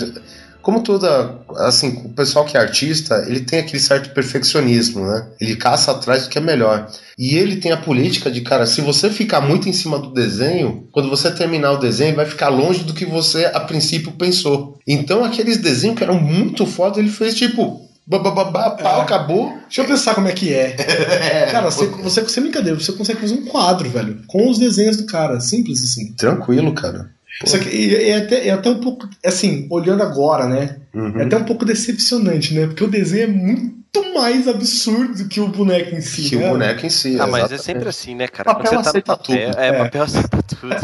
como 0.67 0.83
toda, 0.83 1.39
assim, 1.59 2.03
o 2.07 2.09
pessoal 2.09 2.45
que 2.45 2.57
é 2.57 2.61
artista, 2.61 3.25
ele 3.29 3.39
tem 3.39 3.61
aquele 3.61 3.79
certo 3.79 4.12
perfeccionismo, 4.12 5.07
né? 5.07 5.29
Ele 5.41 5.55
caça 5.55 5.93
atrás 5.93 6.25
do 6.25 6.29
que 6.29 6.39
é 6.39 6.41
melhor. 6.41 6.91
E 7.17 7.37
ele 7.37 7.59
tem 7.59 7.71
a 7.71 7.77
política 7.77 8.29
de, 8.29 8.41
cara, 8.41 8.67
se 8.67 8.81
você 8.81 9.09
ficar 9.09 9.41
muito 9.41 9.69
em 9.69 9.73
cima 9.73 9.97
do 9.97 10.12
desenho, 10.12 10.89
quando 10.91 11.09
você 11.09 11.31
terminar 11.31 11.71
o 11.71 11.79
desenho, 11.79 12.17
vai 12.17 12.27
ficar 12.27 12.49
longe 12.49 12.83
do 12.83 12.95
que 12.95 13.07
você 13.07 13.45
a 13.45 13.61
princípio 13.61 14.11
pensou. 14.19 14.77
Então, 14.85 15.25
aqueles 15.25 15.59
desenhos 15.59 15.97
que 15.97 16.03
eram 16.03 16.21
muito 16.21 16.67
foda, 16.67 16.99
ele 16.99 17.11
fez 17.11 17.37
tipo, 17.37 17.89
bababá, 18.05 18.71
pau, 18.71 18.99
É. 18.99 19.03
acabou. 19.03 19.57
Deixa 19.69 19.83
eu 19.83 19.87
pensar 19.87 20.17
como 20.17 20.27
é 20.27 20.33
que 20.33 20.53
é. 20.53 20.73
cara, 21.53 21.71
você, 21.71 21.87
você, 21.87 22.29
sem 22.29 22.43
brincadeira, 22.43 22.77
você 22.77 22.91
consegue 22.91 23.21
fazer 23.21 23.35
um 23.35 23.45
quadro, 23.45 23.89
velho, 23.89 24.21
com 24.27 24.51
os 24.51 24.59
desenhos 24.59 24.97
do 24.97 25.07
cara. 25.07 25.39
Simples 25.39 25.85
assim. 25.85 26.12
Tranquilo, 26.14 26.75
cara. 26.75 27.14
Só 27.45 27.59
que 27.59 27.95
é, 27.95 28.16
até, 28.16 28.49
é 28.49 28.51
até 28.51 28.70
um 28.70 28.80
pouco, 28.80 29.09
assim, 29.24 29.66
olhando 29.70 30.03
agora, 30.03 30.47
né? 30.47 30.76
Uhum. 30.95 31.20
É 31.20 31.24
até 31.24 31.37
um 31.37 31.45
pouco 31.45 31.64
decepcionante, 31.66 32.55
né? 32.55 32.66
Porque 32.66 32.82
o 32.82 32.89
desenho 32.89 33.24
é 33.24 33.26
muito 33.26 34.14
mais 34.14 34.49
absurdo 34.49 35.28
que 35.28 35.39
o 35.41 35.49
boneco 35.49 35.95
em 35.95 36.01
si. 36.01 36.30
Que 36.30 36.37
né? 36.37 36.47
o 36.49 36.53
boneco 36.53 36.87
em 36.87 36.91
si. 36.91 37.18
Ah, 37.20 37.26
mas 37.26 37.53
é 37.53 37.59
sempre 37.59 37.89
assim, 37.89 38.14
né, 38.14 38.26
cara? 38.26 38.55
Papel 38.55 38.70
Quando 38.70 38.84
você 38.84 38.84
tá 38.84 38.91
aceita 38.91 39.16
papel, 39.16 39.51
tudo. 39.51 39.61
É, 39.61 39.68
É. 39.68 39.72
papel 39.72 40.03
aceita 40.03 40.43
tudo. 40.43 40.76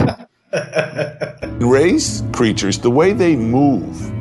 Raised 1.72 2.24
creatures, 2.32 2.76
the 2.76 2.90
way 2.90 3.14
they 3.14 3.34
move, 3.34 4.12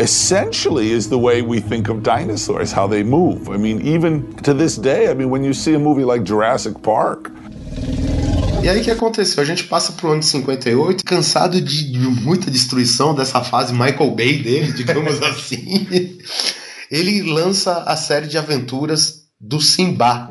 essentially 0.00 0.90
is 0.90 1.08
the 1.08 1.18
way 1.18 1.42
we 1.42 1.60
think 1.60 1.88
of 1.88 2.02
dinosaurs, 2.02 2.72
how 2.72 2.88
they 2.88 3.04
move. 3.04 3.48
I 3.48 3.56
mean, 3.56 3.80
even 3.82 4.32
to 4.42 4.52
this 4.52 4.76
day, 4.76 5.08
I 5.08 5.14
mean, 5.14 5.30
when 5.30 5.44
you 5.44 5.54
see 5.54 5.74
a 5.74 5.78
movie 5.78 6.04
like 6.04 6.24
Jurassic 6.24 6.82
Park, 6.82 7.30
E 8.62 8.68
aí 8.68 8.80
o 8.80 8.84
que 8.84 8.90
aconteceu? 8.90 9.42
A 9.42 9.46
gente 9.46 9.64
passa 9.64 9.92
pro 9.92 10.10
ano 10.10 10.20
de 10.20 10.26
58, 10.26 11.02
cansado 11.02 11.60
de, 11.60 11.90
de 11.90 11.98
muita 11.98 12.50
destruição 12.50 13.14
dessa 13.14 13.42
fase 13.42 13.72
Michael 13.72 14.10
Bay 14.10 14.42
dele, 14.42 14.72
digamos 14.76 15.20
assim. 15.22 15.88
Ele 16.90 17.22
lança 17.22 17.84
a 17.84 17.96
série 17.96 18.26
de 18.26 18.36
aventuras 18.36 19.22
do 19.40 19.60
Simba. 19.60 20.28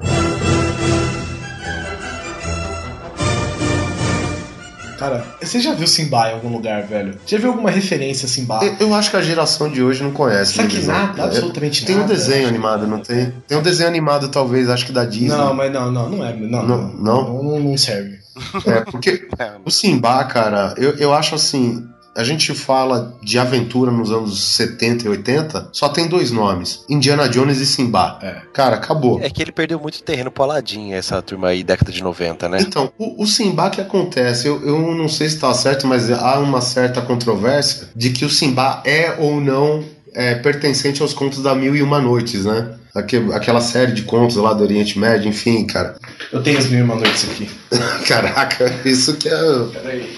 Cara, 5.00 5.26
você 5.41 5.62
já 5.62 5.74
viu 5.74 5.88
Simba 5.88 6.30
em 6.30 6.34
algum 6.34 6.50
lugar, 6.50 6.84
velho? 6.84 7.16
Já 7.26 7.38
viu 7.38 7.52
alguma 7.52 7.72
referência 7.72 8.26
a 8.26 8.30
Simba? 8.30 8.60
Eu, 8.62 8.76
eu 8.88 8.93
acho 8.93 9.10
que 9.10 9.16
a 9.16 9.22
geração 9.22 9.72
de 9.72 9.82
hoje 9.82 10.04
não 10.04 10.12
conhece. 10.12 10.54
Será 10.54 10.68
que 10.68 10.82
nada? 10.86 11.24
Absolutamente 11.24 11.86
Tem 11.86 11.95
um 11.95 12.00
nada. 12.00 12.14
desenho 12.14 12.50
animado, 12.50 12.86
não 12.86 13.00
tem? 13.00 13.34
Tem 13.47 13.58
um 13.58 13.62
desenho 13.62 13.88
animado, 13.88 14.28
talvez, 14.28 14.70
acho 14.70 14.86
que 14.86 14.91
da 14.91 15.06
Disney. 15.06 15.30
Não, 15.30 15.54
mas 15.54 15.72
não, 15.72 15.89
não, 15.89 16.10
não 16.10 16.26
é. 16.26 16.36
Não, 16.36 16.66
Não? 16.68 16.93
não, 17.00 17.43
não, 17.43 17.60
não 17.62 17.78
serve. 17.78 18.20
É, 18.66 18.82
porque 18.82 19.28
o 19.66 19.72
Simba, 19.72 20.22
cara, 20.26 20.74
eu, 20.78 20.91
eu 20.97 21.14
acho 21.14 21.34
assim. 21.36 21.88
A 22.16 22.24
gente 22.24 22.53
fala 22.53 23.14
de 23.22 23.38
aventura 23.39 23.91
nos 23.91 24.12
anos 24.12 24.41
70 24.55 25.05
e 25.05 25.10
80, 25.10 25.70
só 25.72 25.89
tem 25.89 26.07
dois 26.07 26.32
nomes: 26.32 26.84
Indiana 26.89 27.28
Jones 27.30 27.60
e 27.60 27.66
Simba. 27.66 28.20
É. 28.22 28.41
Cara, 28.53 28.76
acabou. 28.76 29.20
É 29.22 29.30
que 29.30 29.41
ele 29.41 29.51
perdeu 29.51 29.80
muito 29.80 30.01
terreno 30.03 30.32
pro 30.32 30.43
Aladdin, 30.43 30.91
essa 30.93 31.22
turma 31.22 31.49
aí, 31.49 31.64
década 31.64 31.91
de 31.91 32.03
90, 32.03 32.49
né? 32.49 32.57
Então, 32.62 32.91
o, 32.97 33.24
o 33.24 33.28
Simba 33.28 33.70
que 33.70 33.80
acontece, 33.82 34.47
eu, 34.47 34.62
eu 34.66 34.95
não 34.95 35.07
sei 35.07 35.30
se 35.30 35.39
tá 35.39 35.53
certo, 35.53 35.88
mas 35.88 36.12
há 36.12 36.39
uma 36.39 36.62
certa 36.62 37.01
controvérsia 37.01 37.89
de 37.95 38.10
que 38.10 38.26
o 38.26 38.30
Simba 38.30 38.82
é 38.86 39.16
ou 39.20 39.39
não 39.39 39.84
é, 40.14 40.36
pertencente 40.36 41.01
aos 41.01 41.14
contos 41.14 41.41
da 41.43 41.53
Mil 41.55 41.76
e 41.76 41.82
Uma 41.82 41.99
Noites, 42.01 42.45
né? 42.45 42.76
Aque- 42.95 43.28
aquela 43.34 43.62
série 43.62 43.91
de 43.91 44.01
contos 44.01 44.36
lá 44.36 44.51
do 44.53 44.64
Oriente 44.64 44.97
Médio, 44.97 45.30
enfim, 45.30 45.66
cara. 45.66 45.95
Eu 46.32 46.41
tenho 46.41 46.57
as 46.57 46.66
mil 46.68 46.80
e 46.80 46.84
uma 46.84 46.95
noites 46.95 47.24
aqui. 47.30 47.47
Caraca, 48.07 48.74
isso 48.84 49.16
que 49.18 49.30
é. 49.30 49.64
Peraí. 49.74 50.18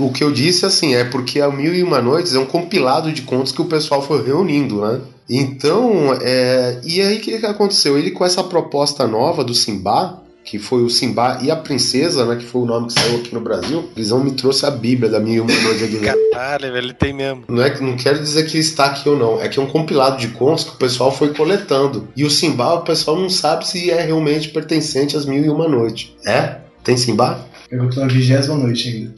O 0.00 0.10
que 0.12 0.24
eu 0.24 0.32
disse, 0.32 0.64
assim, 0.66 0.94
é 0.94 1.04
porque 1.04 1.40
a 1.40 1.50
Mil 1.50 1.74
e 1.74 1.82
Uma 1.82 2.00
Noites 2.00 2.34
é 2.34 2.38
um 2.38 2.46
compilado 2.46 3.12
de 3.12 3.22
contos 3.22 3.52
que 3.52 3.60
o 3.60 3.66
pessoal 3.66 4.00
foi 4.02 4.24
reunindo, 4.24 4.80
né? 4.80 5.00
Então, 5.28 6.12
é... 6.20 6.80
e 6.84 7.00
aí 7.00 7.18
o 7.18 7.20
que, 7.20 7.38
que 7.38 7.46
aconteceu? 7.46 7.96
Ele 7.98 8.10
com 8.10 8.24
essa 8.24 8.42
proposta 8.42 9.06
nova 9.06 9.44
do 9.44 9.54
Simba, 9.54 10.20
que 10.44 10.58
foi 10.58 10.82
o 10.82 10.90
Simba 10.90 11.38
e 11.42 11.50
a 11.50 11.56
Princesa, 11.56 12.24
né? 12.26 12.34
Que 12.36 12.44
foi 12.44 12.62
o 12.62 12.66
nome 12.66 12.88
que 12.88 12.94
saiu 12.94 13.18
aqui 13.18 13.32
no 13.32 13.40
Brasil, 13.40 13.84
eles 13.96 14.10
me 14.10 14.32
trouxe 14.32 14.66
a 14.66 14.70
Bíblia 14.70 15.08
da 15.10 15.20
Mil 15.20 15.34
e 15.34 15.40
Uma 15.40 15.60
Noites 15.62 15.82
aqui. 15.84 15.98
Caralho, 16.32 16.76
ele 16.76 16.92
tem 16.92 17.12
mesmo. 17.12 17.44
Não, 17.48 17.62
é, 17.62 17.70
que- 17.70 17.82
não 17.82 17.96
quero 17.96 18.18
dizer 18.18 18.46
que 18.46 18.58
está 18.58 18.86
aqui 18.86 19.08
ou 19.08 19.16
não, 19.16 19.40
é 19.40 19.48
que 19.48 19.58
é 19.60 19.62
um 19.62 19.66
compilado 19.66 20.18
de 20.18 20.28
contos 20.28 20.64
que 20.64 20.70
o 20.70 20.78
pessoal 20.78 21.12
foi 21.12 21.32
coletando. 21.34 22.08
E 22.16 22.24
o 22.24 22.30
Simba, 22.30 22.74
o 22.74 22.80
pessoal 22.80 23.16
não 23.16 23.30
sabe 23.30 23.68
se 23.68 23.90
é 23.90 24.00
realmente 24.02 24.48
pertencente 24.48 25.16
às 25.16 25.24
Mil 25.24 25.44
e 25.44 25.48
Uma 25.48 25.68
Noites. 25.68 26.12
É? 26.26 26.56
Tem 26.82 26.96
Simba? 26.96 27.46
Eu 27.70 27.88
tô 27.88 28.00
na 28.00 28.06
vigésima 28.08 28.56
noite 28.56 28.88
ainda. 28.88 29.14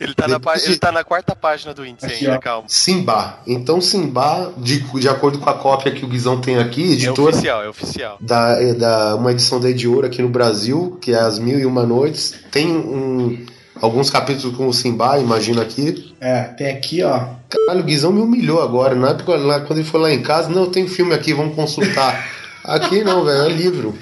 Ele 0.00 0.14
tá, 0.14 0.26
na, 0.26 0.40
ele 0.64 0.78
tá 0.78 0.90
na 0.92 1.04
quarta 1.04 1.34
página 1.36 1.74
do 1.74 1.84
índice 1.84 2.06
Aqui, 2.06 2.24
ainda, 2.26 2.38
ó. 2.38 2.40
calma. 2.40 2.64
Simba. 2.68 3.38
Então, 3.46 3.80
Simba, 3.80 4.52
de, 4.56 4.80
de 4.80 5.08
acordo 5.08 5.38
com 5.38 5.50
a 5.50 5.54
cópia 5.54 5.92
que 5.92 6.04
o 6.04 6.08
Guizão 6.08 6.40
tem 6.40 6.58
aqui, 6.58 6.82
É 6.82 6.92
editora. 6.94 7.30
oficial, 7.30 7.62
é 7.62 7.68
oficial. 7.68 8.16
da, 8.20 8.56
é 8.60 8.72
da 8.74 9.14
uma 9.16 9.32
edição 9.32 9.60
da 9.60 9.68
Ediora 9.68 10.06
aqui 10.06 10.22
no 10.22 10.28
Brasil, 10.28 10.98
que 11.00 11.12
é 11.12 11.18
As 11.18 11.38
Mil 11.38 11.58
e 11.58 11.66
Uma 11.66 11.84
Noites. 11.84 12.34
Tem 12.50 12.68
um, 12.72 13.44
alguns 13.80 14.08
capítulos 14.10 14.56
com 14.56 14.66
o 14.68 14.72
Simba, 14.72 15.18
imagino 15.18 15.60
aqui. 15.60 16.14
É, 16.20 16.44
tem 16.44 16.70
aqui, 16.70 17.02
ó. 17.02 17.26
Caralho, 17.48 17.80
o 17.80 17.84
Guizão 17.84 18.12
me 18.12 18.20
humilhou 18.22 18.62
agora. 18.62 18.94
Na 18.94 19.10
época, 19.10 19.36
lá, 19.36 19.60
quando 19.60 19.80
ele 19.80 19.88
foi 19.88 20.00
lá 20.00 20.10
em 20.12 20.22
casa, 20.22 20.48
não, 20.48 20.70
tem 20.70 20.88
filme 20.88 21.14
aqui, 21.14 21.34
vamos 21.34 21.54
consultar. 21.54 22.28
Aqui 22.64 23.02
não, 23.02 23.24
velho, 23.24 23.42
é 23.42 23.48
livro. 23.48 23.98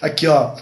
Aqui, 0.00 0.26
ó. 0.26 0.54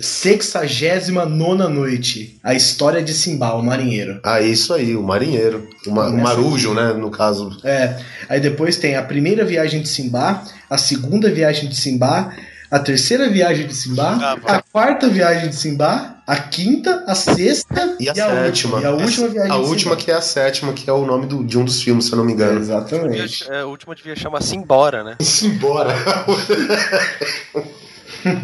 Sexagésima 0.00 1.24
nona 1.24 1.68
noite. 1.68 2.38
A 2.42 2.52
história 2.54 3.02
de 3.02 3.14
Simba, 3.14 3.54
o 3.54 3.62
marinheiro. 3.62 4.20
Ah, 4.22 4.40
isso 4.40 4.74
aí, 4.74 4.94
o 4.94 5.02
marinheiro. 5.02 5.66
O, 5.86 5.90
ma- 5.90 6.08
o 6.08 6.16
marujo, 6.18 6.74
né, 6.74 6.92
no 6.92 7.10
caso. 7.10 7.56
É. 7.64 7.98
Aí 8.28 8.38
depois 8.40 8.76
tem 8.76 8.96
a 8.96 9.02
primeira 9.02 9.44
viagem 9.44 9.80
de 9.80 9.88
Simba, 9.88 10.42
a 10.68 10.76
segunda 10.76 11.30
viagem 11.30 11.68
de 11.70 11.76
Simba, 11.76 12.32
a 12.70 12.78
terceira 12.78 13.28
viagem 13.30 13.66
de 13.66 13.74
Simba, 13.74 14.18
Ah, 14.20 14.36
a 14.56 14.62
quarta 14.62 15.08
viagem 15.08 15.48
de 15.48 15.56
Simba, 15.56 16.16
a 16.26 16.36
quinta, 16.36 17.04
a 17.06 17.14
sexta 17.14 17.96
E 17.98 18.08
a, 18.10 18.14
sétima. 18.14 18.40
última. 18.44 18.80
E 18.80 18.84
a 18.84 18.90
última 18.92 19.28
viagem 19.28 19.52
A 19.52 19.56
de 19.58 19.64
última 19.68 19.96
que 19.96 20.10
é 20.10 20.14
a 20.14 20.20
sétima, 20.22 20.72
que 20.74 20.88
é 20.88 20.92
o 20.92 21.04
nome 21.06 21.26
do- 21.26 21.42
de 21.44 21.58
um 21.58 21.64
dos 21.64 21.82
filmes, 21.82 22.04
se 22.06 22.12
eu 22.12 22.18
não 22.18 22.24
me 22.24 22.32
engano. 22.34 22.58
Exatamente. 22.60 23.50
É, 23.50 23.60
a 23.60 23.66
última 23.66 23.94
devia 23.94 24.14
chamar 24.16 24.42
Simbora, 24.42 25.02
né? 25.02 25.16
Simbora. 25.20 25.94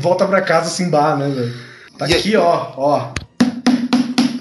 Volta 0.00 0.26
pra 0.26 0.40
casa 0.42 0.70
Simba, 0.70 1.16
né, 1.16 1.28
velho? 1.28 1.54
Tá 1.96 2.04
aqui, 2.04 2.36
ó, 2.36 2.72
ó. 2.76 3.12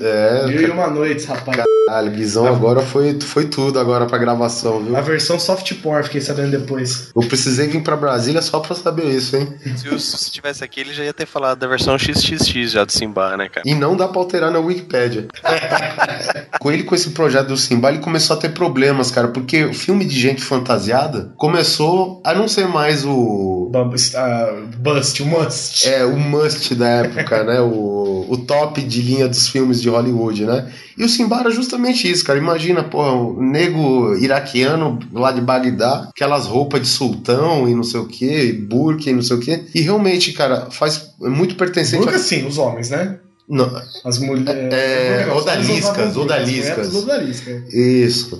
É, 0.02 0.48
Mil 0.48 0.62
e 0.62 0.70
uma 0.70 0.88
noites, 0.88 1.26
rapaz. 1.26 1.64
caralho, 1.88 2.12
Guizão 2.12 2.48
agora 2.48 2.82
foi, 2.82 3.20
foi 3.20 3.46
tudo 3.46 3.80
agora 3.80 4.06
pra 4.06 4.18
gravação, 4.18 4.84
viu? 4.84 4.96
A 4.96 5.02
versão 5.02 5.40
soft 5.40 5.74
porn, 5.76 6.04
fiquei 6.04 6.22
sabendo 6.22 6.52
depois. 6.52 7.10
Eu 7.16 7.22
precisei 7.24 7.68
vir 7.68 7.82
pra 7.82 7.96
Brasília 7.96 8.42
só 8.42 8.60
pra 8.60 8.76
saber 8.76 9.06
isso, 9.06 9.36
hein? 9.36 9.48
Se 9.76 10.00
se 10.00 10.32
tivesse 10.32 10.64
aqui, 10.64 10.82
ele 10.82 10.94
já 10.94 11.04
ia 11.04 11.14
ter 11.14 11.26
falado 11.26 11.60
da 11.60 11.68
versão 11.68 11.98
XXX 11.98 12.72
já 12.72 12.84
do 12.84 12.92
Simba, 12.92 13.36
né, 13.38 13.50
cara? 13.50 13.68
E 13.68 13.74
não 13.74 13.96
dá 13.96 14.08
pra 14.08 14.20
alterar 14.20 14.52
na 14.52 14.60
Wikipédia. 14.60 15.28
com 16.60 16.72
ele, 16.72 16.84
com 16.84 16.96
esse 16.96 17.12
projeto 17.12 17.48
do 17.48 17.58
Simba, 17.58 17.90
ele 17.90 18.00
começou 18.00 18.36
a 18.36 18.40
ter 18.40 18.50
problemas, 18.50 19.12
cara, 19.12 19.30
porque 19.30 19.66
o 19.66 19.74
filme 19.74 20.06
de 20.06 20.20
gente 20.20 20.42
fantasiada 20.42 21.32
começou 21.38 22.22
a 22.24 22.34
não 22.34 22.48
ser 22.48 22.68
mais 22.68 23.06
o. 23.06 23.70
Bust, 23.72 24.16
ah, 24.16 24.54
bust, 24.78 25.22
o 25.22 25.26
must. 25.26 25.88
É, 25.88 26.06
o 26.06 26.18
must 26.18 26.74
da 26.76 26.88
época, 26.88 27.44
né? 27.44 27.60
O, 27.62 28.26
o 28.30 28.38
top 28.38 28.82
de 28.82 29.02
linha 29.02 29.28
dos 29.28 29.48
filmes 29.48 29.82
de 29.82 29.87
Hollywood, 29.90 30.46
né? 30.46 30.72
E 30.98 31.04
o 31.04 31.10
Simba 31.10 31.40
era 31.40 31.52
justamente 31.52 32.10
isso, 32.10 32.24
cara. 32.24 32.40
Imagina, 32.40 32.84
porra, 32.84 33.14
um 33.14 33.42
nego 33.42 34.16
iraquiano 34.16 35.00
lá 35.14 35.32
de 35.32 35.42
Bagdá, 35.42 36.10
aquelas 36.10 36.46
roupas 36.46 36.82
de 36.82 36.88
sultão 36.88 37.68
e 37.68 37.76
não 37.76 37.84
sei 37.84 38.00
o 38.00 38.08
que, 38.08 38.54
burka 38.54 39.10
e 39.10 39.14
não 39.14 39.22
sei 39.22 39.38
o 39.38 39.40
que. 39.40 39.66
E 39.74 39.82
realmente, 39.82 40.34
cara, 40.34 40.68
faz 40.72 41.14
é 41.22 41.30
muito 41.30 41.56
pertencente 41.56 42.04
Burca 42.04 42.18
a... 42.18 42.20
sim, 42.20 42.46
os 42.46 42.58
homens, 42.58 42.90
né? 42.90 43.20
Não, 43.50 43.82
As 44.04 44.20
mulheres. 44.20 44.74
É, 44.74 45.26
Não, 45.26 45.38
odaliscas, 45.38 46.94
odaliscas. 46.98 47.74
Isso. 47.74 48.40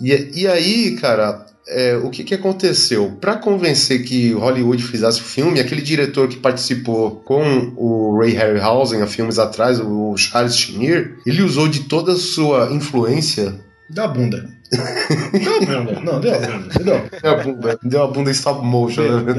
E, 0.00 0.42
e 0.42 0.48
aí, 0.48 0.96
cara, 0.96 1.46
é, 1.66 1.96
o 1.96 2.10
que, 2.10 2.24
que 2.24 2.34
aconteceu? 2.34 3.16
Pra 3.20 3.36
convencer 3.36 4.02
que 4.04 4.32
Hollywood 4.32 4.82
fizesse 4.82 5.20
o 5.20 5.24
filme, 5.24 5.60
aquele 5.60 5.82
diretor 5.82 6.28
que 6.28 6.36
participou 6.36 7.22
com 7.24 7.72
o 7.76 8.18
Ray 8.18 8.32
Harryhausen 8.32 9.02
há 9.02 9.06
filmes 9.06 9.38
atrás, 9.38 9.80
o 9.80 10.16
Charles 10.16 10.56
Schneer, 10.56 11.16
ele 11.24 11.42
usou 11.42 11.68
de 11.68 11.80
toda 11.80 12.12
a 12.12 12.16
sua 12.16 12.68
influência. 12.72 13.54
Deu 13.88 14.04
a 14.04 14.08
bunda. 14.08 14.48
Deu 14.72 15.56
a 15.56 15.80
bunda. 15.80 16.00
Não, 16.00 16.20
deu 16.20 16.34
a 16.34 16.38
bunda. 16.38 16.78
Deu. 16.82 17.30
A 17.30 17.34
bunda, 17.36 17.78
deu 17.82 18.02
a 18.02 18.06
bunda 18.08 18.30
stop 18.30 18.64
motion, 18.64 19.02
né? 19.02 19.34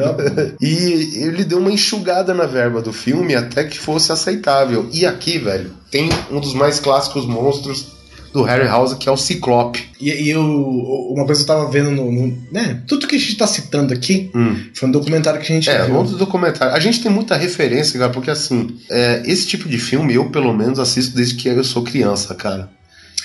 E 0.62 1.24
ele 1.24 1.44
deu 1.44 1.58
uma 1.58 1.72
enxugada 1.72 2.34
na 2.34 2.46
verba 2.46 2.82
do 2.82 2.94
filme 2.94 3.36
até 3.36 3.64
que 3.64 3.80
fosse 3.80 4.12
aceitável. 4.12 4.88
E 4.94 5.06
aqui, 5.06 5.40
velho, 5.40 5.72
tem 5.90 6.10
um 6.32 6.40
dos 6.40 6.54
mais 6.54 6.80
clássicos 6.80 7.26
monstros 7.26 8.03
do 8.34 8.42
Harryhausen, 8.44 8.98
que 8.98 9.08
é 9.08 9.12
o 9.12 9.16
Ciclope. 9.18 9.84
E, 10.02 10.10
e 10.10 10.30
eu, 10.32 10.42
uma 10.44 11.26
coisa 11.26 11.46
que 11.46 11.50
eu 11.52 11.56
tava 11.56 11.70
vendo 11.72 11.92
no, 11.92 12.12
no- 12.12 12.38
né? 12.52 12.82
Tudo 12.88 13.08
que 13.08 13.16
a 13.16 13.20
gente 13.20 13.38
tá 13.38 13.46
citando 13.48 13.94
aqui 13.94 14.32
foi 14.74 14.90
um 14.90 14.92
documentário 14.92 15.40
que 15.40 15.52
a 15.52 15.56
gente 15.56 15.70
É, 15.70 15.86
viu. 15.86 15.96
outro 15.96 16.18
documentário. 16.18 16.74
A 16.76 16.80
gente 16.80 17.02
tem 17.02 17.12
muita 17.12 17.38
referência, 17.38 18.00
cara, 18.00 18.12
porque 18.12 18.32
assim, 18.32 18.76
é, 18.90 19.22
esse 19.26 19.46
tipo 19.48 19.70
de 19.70 19.78
filme 19.78 20.16
eu, 20.16 20.30
pelo 20.32 20.52
menos, 20.54 20.80
assisto 20.80 21.16
desde 21.16 21.36
que 21.36 21.48
eu 21.48 21.64
sou 21.64 21.84
criança, 21.84 22.34
cara. 22.36 22.70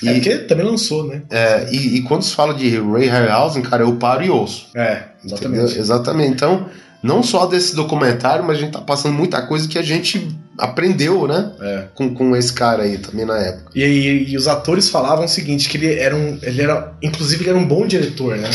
É 0.05 0.13
porque 0.15 0.37
também 0.39 0.65
lançou, 0.65 1.05
né? 1.05 1.23
é, 1.29 1.67
e, 1.73 1.97
e 1.97 2.03
quando 2.03 2.23
se 2.23 2.33
fala 2.33 2.55
de 2.55 2.79
Ray 2.79 3.09
Harryhausen, 3.09 3.63
cara, 3.63 3.83
eu 3.83 3.97
paro 3.97 4.23
e 4.25 4.31
ouço. 4.31 4.69
É, 4.77 5.03
exatamente. 5.25 5.63
Entendeu? 5.65 5.81
Exatamente. 5.81 6.31
Então, 6.35 6.67
não 7.03 7.23
só 7.23 7.47
desse 7.47 7.75
documentário, 7.77 8.45
mas 8.45 8.59
a 8.59 8.61
gente 8.61 8.73
tá 8.73 8.81
passando 8.81 9.15
muita 9.15 9.41
coisa 9.43 9.69
que 9.69 9.79
a 9.79 9.83
gente 9.83 10.29
aprendeu, 10.59 11.27
né? 11.29 11.53
É. 11.61 11.85
Com, 11.95 12.15
com 12.15 12.35
esse 12.37 12.53
cara 12.53 12.83
aí 12.83 12.99
também 12.99 13.25
na 13.25 13.39
época. 13.39 13.71
E, 13.75 13.83
e- 13.83 14.31
e 14.33 14.37
os 14.37 14.49
atores 14.49 14.89
falavam 14.89 15.25
o 15.25 15.29
seguinte, 15.29 15.69
que 15.69 15.77
ele 15.77 15.95
era 15.95 16.17
um. 16.17 16.39
Ele 16.43 16.61
era. 16.63 16.93
Inclusive, 17.03 17.43
ele 17.43 17.51
era 17.51 17.59
um 17.59 17.67
bom 17.67 17.87
diretor, 17.87 18.37
né? 18.37 18.51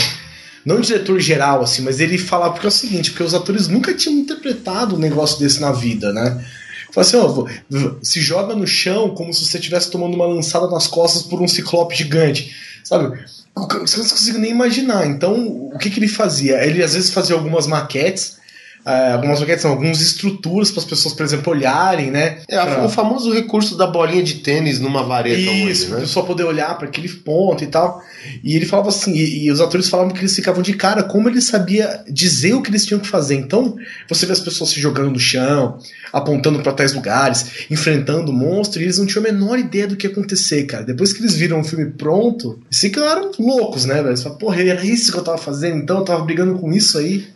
Não 0.66 0.80
diretor 0.80 1.20
geral, 1.20 1.62
assim, 1.62 1.82
mas 1.82 2.00
ele 2.00 2.18
falava 2.18 2.54
porque 2.54 2.66
é 2.68 2.70
o 2.70 2.72
seguinte, 2.72 3.12
porque 3.12 3.24
os 3.24 3.34
atores 3.34 3.68
nunca 3.68 3.94
tinham 3.94 4.18
interpretado 4.20 4.96
um 4.96 5.00
negócio 5.00 5.38
desse 5.40 5.60
na 5.60 5.72
vida, 5.74 6.14
né? 6.14 6.44
Fala 6.92 7.08
assim, 7.08 7.18
ó, 7.18 7.46
se 8.02 8.22
joga 8.22 8.56
no 8.56 8.66
chão 8.68 9.10
como 9.10 9.34
se 9.34 9.44
você 9.46 9.58
estivesse 9.58 9.90
tomando 9.92 10.14
uma 10.16 10.26
lançada 10.28 10.68
nas 10.70 10.86
costas 10.88 11.24
por 11.24 11.42
um 11.42 11.48
ciclope 11.48 11.96
gigante, 11.96 12.56
sabe? 12.84 13.18
Você 13.56 13.98
não 13.98 14.08
consegue 14.08 14.38
nem 14.38 14.52
imaginar. 14.52 15.06
Então, 15.06 15.70
o 15.74 15.78
que, 15.78 15.90
que 15.90 16.00
ele 16.00 16.08
fazia? 16.08 16.66
Ele 16.66 16.84
às 16.84 16.94
vezes 16.94 17.12
fazia 17.12 17.36
algumas 17.36 17.68
maquetes, 17.68 18.38
ah, 18.86 19.14
algumas 19.14 19.40
maquetes, 19.40 19.64
não, 19.64 19.72
algumas 19.72 20.02
estruturas 20.02 20.70
para 20.72 20.80
as 20.82 20.86
pessoas, 20.86 21.14
por 21.14 21.24
exemplo, 21.24 21.52
olharem, 21.54 22.12
né? 22.12 22.40
É 22.48 22.58
a- 22.58 22.66
Pra- 22.66 22.86
o 22.86 22.90
famoso 22.90 23.32
recurso 23.34 23.78
da 23.78 23.88
bolinha 23.88 24.24
de 24.24 24.36
tênis 24.36 24.80
numa 24.80 25.04
vareta 25.04 25.40
isso, 25.40 25.86
para 25.88 25.96
né? 25.96 26.02
o 26.04 26.06
pessoal 26.08 26.26
poder 26.26 26.44
olhar 26.44 26.78
para 26.78 26.88
aquele 26.88 27.08
ponto 27.10 27.64
e 27.64 27.68
tal. 27.68 28.02
E 28.44 28.56
ele 28.56 28.66
falava 28.66 28.90
assim, 28.90 29.14
e, 29.14 29.46
e 29.46 29.52
os 29.52 29.60
atores 29.62 29.90
falavam 29.90 30.12
que 30.14 30.20
eles 30.20 30.36
ficavam 30.36 30.62
de 30.62 30.74
cara, 30.74 31.04
como 31.04 31.30
ele 31.30 31.42
sabia 31.42 32.02
dizer 32.10 32.54
o 32.54 32.62
que 32.62 32.70
eles 32.70 32.86
tinham 32.86 33.00
que 33.00 33.08
fazer. 33.08 33.36
Então, 33.36 33.76
você 34.10 34.26
vê 34.26 34.32
as 34.34 34.40
pessoas 34.40 34.70
se 34.70 34.80
jogando 34.80 35.12
no 35.12 35.20
chão, 35.20 35.78
apontando 36.12 36.60
para 36.62 36.74
tais 36.74 36.94
lugares, 36.94 37.66
enfrentando 37.70 38.32
o 38.32 38.34
monstro, 38.34 38.80
e 38.82 38.86
eles 38.86 38.98
não 38.98 39.06
tinham 39.06 39.26
a 39.26 39.32
menor 39.32 39.58
ideia 39.60 39.88
do 39.88 39.96
que 39.96 40.06
ia 40.08 40.12
acontecer, 40.12 40.64
cara. 40.66 40.84
Depois 40.84 41.12
que 41.14 41.22
eles 41.22 41.36
viram 41.36 41.60
o 41.60 41.64
filme 41.64 41.86
pronto, 41.92 42.60
eles 42.70 42.80
ficaram 42.80 43.32
loucos, 43.40 43.86
né, 43.86 44.02
velho? 44.02 44.14
Porra, 44.38 44.62
era 44.62 44.86
isso 44.86 45.12
que 45.12 45.18
eu 45.18 45.24
tava 45.24 45.38
fazendo, 45.38 45.78
então 45.78 45.98
eu 46.00 46.04
tava 46.06 46.24
brigando 46.24 46.58
com 46.60 46.72
isso 46.72 46.98
aí. 46.98 47.28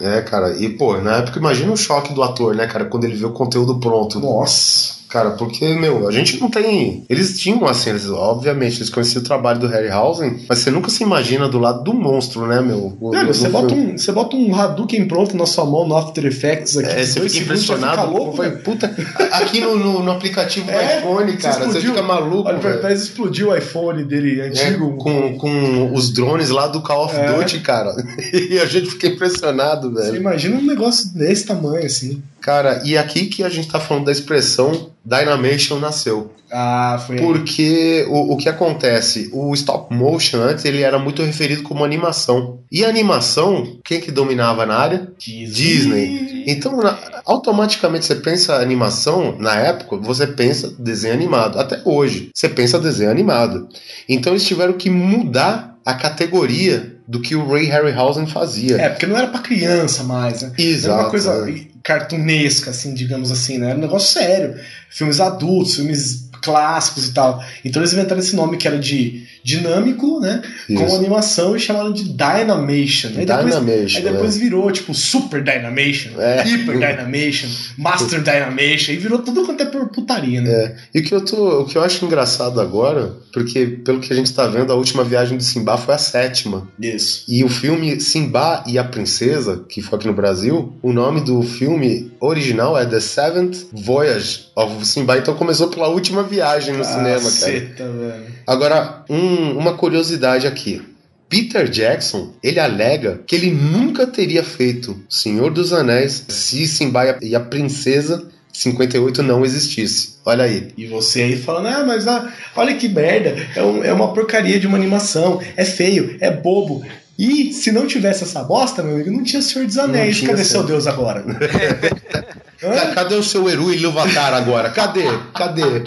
É, 0.00 0.20
cara, 0.22 0.56
e 0.58 0.68
pô, 0.70 0.96
na 0.98 1.16
época 1.18 1.38
imagina 1.38 1.72
o 1.72 1.76
choque 1.76 2.12
do 2.12 2.22
ator, 2.22 2.54
né, 2.54 2.66
cara, 2.66 2.86
quando 2.86 3.04
ele 3.04 3.14
vê 3.14 3.26
o 3.26 3.32
conteúdo 3.32 3.78
pronto. 3.78 4.18
Nossa. 4.18 5.01
Cara, 5.12 5.32
porque, 5.32 5.74
meu, 5.74 6.08
a 6.08 6.10
gente 6.12 6.40
não 6.40 6.48
tem. 6.48 7.04
Eles 7.08 7.38
tinham 7.38 7.66
assim, 7.66 7.90
eles, 7.90 8.08
obviamente, 8.08 8.78
eles 8.78 8.88
conheciam 8.88 9.20
o 9.20 9.24
trabalho 9.24 9.60
do 9.60 9.66
Harryhausen, 9.66 10.40
mas 10.48 10.60
você 10.60 10.70
nunca 10.70 10.88
se 10.88 11.02
imagina 11.02 11.48
do 11.48 11.58
lado 11.58 11.82
do 11.84 11.92
monstro, 11.92 12.46
né, 12.46 12.60
meu? 12.62 12.96
O- 12.98 13.10
você 13.26 13.48
bota, 13.50 13.74
um, 13.74 13.98
você 13.98 14.10
bota 14.10 14.36
um 14.36 14.54
Hadouken 14.54 15.06
pronto 15.06 15.36
na 15.36 15.44
sua 15.44 15.66
mão 15.66 15.86
no 15.86 15.94
After 15.96 16.24
Effects 16.24 16.78
aqui. 16.78 16.88
É, 16.88 17.04
você 17.04 17.20
fica 17.20 17.28
você 17.28 17.38
impressionado. 17.40 17.92
fica 18.00 18.04
louco, 18.10 18.36
velho. 18.40 18.58
puta, 18.60 18.86
aqui 19.32 19.60
no, 19.60 19.76
no, 19.78 20.02
no 20.02 20.10
aplicativo 20.12 20.64
do 20.66 20.72
É, 20.72 21.00
iPhone, 21.00 21.36
cara, 21.36 21.66
você 21.66 21.80
fica 21.82 22.02
maluco. 22.02 22.48
Olha 22.48 22.58
pra 22.58 22.70
velho. 22.78 22.94
explodiu 22.94 23.50
o 23.50 23.56
iPhone 23.56 24.04
dele 24.04 24.40
É, 24.40 24.46
antigo. 24.48 24.96
com, 24.96 25.36
com 25.36 25.92
os 25.94 26.10
drones 26.10 26.48
lá 26.48 26.66
do 26.68 26.80
Call 26.80 27.04
of 27.04 27.14
É. 27.16 27.32
Duty, 27.34 27.60
cara. 27.60 27.94
E 28.32 28.58
a 28.58 28.64
gente 28.66 28.90
fica 28.90 29.08
impressionado, 29.08 29.90
Você 29.92 30.04
velho. 30.04 30.16
imagina 30.16 30.56
um 30.56 30.62
negócio 30.64 31.12
desse 31.14 31.44
tamanho, 31.44 31.84
assim. 31.84 32.22
Cara, 32.42 32.82
e 32.84 32.98
aqui 32.98 33.26
que 33.26 33.42
a 33.42 33.48
gente 33.48 33.68
tá 33.68 33.78
falando 33.80 34.06
da 34.06 34.12
expressão 34.12 34.90
Dynamation 35.04 35.78
nasceu. 35.78 36.32
Ah, 36.50 37.02
foi. 37.06 37.16
Porque 37.16 38.04
o, 38.08 38.34
o 38.34 38.36
que 38.36 38.48
acontece? 38.48 39.30
O 39.32 39.54
stop 39.54 39.94
motion 39.94 40.38
antes 40.42 40.64
ele 40.64 40.82
era 40.82 40.98
muito 40.98 41.22
referido 41.22 41.62
como 41.62 41.84
animação. 41.84 42.58
E 42.70 42.84
animação, 42.84 43.78
quem 43.84 44.00
que 44.00 44.10
dominava 44.10 44.66
na 44.66 44.74
área? 44.76 45.08
Disney. 45.18 46.44
Então, 46.46 46.76
na- 46.76 46.98
automaticamente 47.24 48.04
você 48.04 48.16
pensa 48.16 48.56
animação, 48.56 49.36
na 49.38 49.54
época, 49.56 49.96
você 49.96 50.26
pensa 50.26 50.72
desenho 50.78 51.14
animado. 51.14 51.58
Até 51.58 51.80
hoje, 51.84 52.30
você 52.34 52.48
pensa 52.48 52.78
desenho 52.78 53.10
animado. 53.10 53.68
Então 54.08 54.32
eles 54.32 54.44
tiveram 54.44 54.72
que 54.74 54.90
mudar 54.90 55.78
a 55.84 55.94
categoria 55.94 56.96
do 57.08 57.20
que 57.20 57.34
o 57.34 57.46
Ray 57.48 57.66
Harryhausen 57.66 58.26
fazia. 58.26 58.76
É, 58.80 58.88
porque 58.88 59.06
não 59.06 59.16
era 59.16 59.26
pra 59.28 59.40
criança 59.40 60.04
mais, 60.04 60.42
né? 60.42 60.52
Exato, 60.56 60.92
Era 60.94 61.02
uma 61.02 61.10
coisa 61.10 61.32
é. 61.32 61.71
Cartunesca, 61.82 62.70
assim, 62.70 62.94
digamos 62.94 63.30
assim, 63.30 63.58
né? 63.58 63.70
Era 63.70 63.78
um 63.78 63.82
negócio 63.82 64.20
sério. 64.20 64.58
Filmes 64.90 65.20
adultos, 65.20 65.76
filmes 65.76 66.30
clássicos 66.42 67.08
e 67.08 67.14
tal. 67.14 67.42
Então 67.64 67.80
eles 67.80 67.92
inventaram 67.92 68.20
esse 68.20 68.34
nome 68.34 68.56
que 68.56 68.66
era 68.66 68.78
de 68.78 69.26
dinâmico, 69.44 70.20
né? 70.20 70.42
Isso. 70.68 70.84
Com 70.84 70.94
animação 70.94 71.56
e 71.56 71.60
chamaram 71.60 71.92
de 71.92 72.04
Dynamation. 72.04 73.08
Aí 73.16 73.26
depois, 73.26 73.54
Dynamation, 73.54 73.98
aí 73.98 74.04
depois 74.04 74.36
é. 74.36 74.38
virou, 74.38 74.70
tipo, 74.70 74.94
Super 74.94 75.42
Dynamation, 75.42 76.20
É. 76.20 76.42
Hyper 76.42 76.78
Dynamation, 76.78 77.48
Master 77.76 78.22
Dynamation, 78.22 78.92
e 78.92 78.96
virou 78.96 79.18
tudo 79.20 79.44
quanto 79.44 79.62
é 79.62 79.66
por 79.66 79.88
putaria, 79.88 80.40
né? 80.40 80.50
É, 80.50 80.76
e 80.94 81.00
o 81.00 81.02
que, 81.02 81.14
eu 81.14 81.24
tô, 81.24 81.62
o 81.62 81.64
que 81.64 81.76
eu 81.76 81.82
acho 81.82 82.04
engraçado 82.04 82.60
agora, 82.60 83.14
porque 83.32 83.66
pelo 83.66 84.00
que 84.00 84.12
a 84.12 84.16
gente 84.16 84.32
tá 84.32 84.46
vendo, 84.46 84.72
a 84.72 84.76
última 84.76 85.02
viagem 85.02 85.36
do 85.36 85.42
Simba 85.42 85.76
foi 85.76 85.94
a 85.94 85.98
sétima. 85.98 86.68
Isso. 86.80 87.24
E 87.28 87.42
o 87.42 87.48
filme 87.48 88.00
Simba 88.00 88.62
e 88.66 88.78
a 88.78 88.84
Princesa, 88.84 89.64
que 89.68 89.82
foi 89.82 89.98
aqui 89.98 90.06
no 90.06 90.14
Brasil, 90.14 90.72
o 90.82 90.92
nome 90.92 91.20
do 91.20 91.42
filme 91.42 92.12
original 92.20 92.78
é 92.78 92.86
The 92.86 93.00
Seventh 93.00 93.66
Voyage 93.72 94.46
of 94.54 94.86
Simba. 94.86 95.18
Então 95.18 95.34
começou 95.34 95.68
pela 95.68 95.88
última 95.88 96.22
viagem 96.36 96.74
no 96.74 96.84
cinema, 96.84 97.30
cara. 97.40 97.52
Velho. 97.92 98.24
Agora, 98.46 99.04
um- 99.10 99.56
uma 99.58 99.74
curiosidade 99.74 100.46
aqui. 100.46 100.80
Peter 101.28 101.68
Jackson, 101.68 102.32
ele 102.42 102.60
alega 102.60 103.20
que 103.26 103.34
ele 103.36 103.50
nunca 103.50 104.06
teria 104.06 104.42
feito 104.44 104.98
Senhor 105.08 105.50
dos 105.50 105.72
Anéis 105.72 106.24
se 106.28 106.66
Simba 106.66 107.04
e 107.06 107.10
a- 107.10 107.18
e 107.22 107.34
a 107.34 107.40
Princesa 107.40 108.28
58 108.52 109.22
não 109.22 109.44
existisse. 109.44 110.16
Olha 110.26 110.44
aí. 110.44 110.68
E 110.76 110.86
você 110.86 111.22
aí 111.22 111.36
falando, 111.36 111.68
ah, 111.68 111.84
mas 111.86 112.06
ah, 112.06 112.30
olha 112.54 112.74
que 112.76 112.86
merda, 112.88 113.34
é, 113.56 113.62
um- 113.62 113.82
é 113.82 113.92
uma 113.92 114.12
porcaria 114.12 114.60
de 114.60 114.66
uma 114.66 114.76
animação, 114.76 115.40
é 115.56 115.64
feio, 115.64 116.16
é 116.20 116.30
bobo. 116.30 116.84
E 117.18 117.52
se 117.52 117.70
não 117.72 117.86
tivesse 117.86 118.24
essa 118.24 118.42
bosta, 118.42 118.82
meu 118.82 118.94
amigo, 118.94 119.10
não 119.10 119.22
tinha 119.22 119.40
Senhor 119.40 119.66
dos 119.66 119.78
Anéis. 119.78 120.20
Cadê 120.20 120.44
seu 120.44 120.62
Deus 120.64 120.86
agora? 120.86 121.24
Ca- 122.62 122.94
Cadê 122.94 123.14
o 123.16 123.22
seu 123.22 123.48
Eru 123.50 123.72
Ilúvatar 123.72 124.32
agora? 124.34 124.70
Cadê? 124.70 125.04
Cadê? 125.34 125.82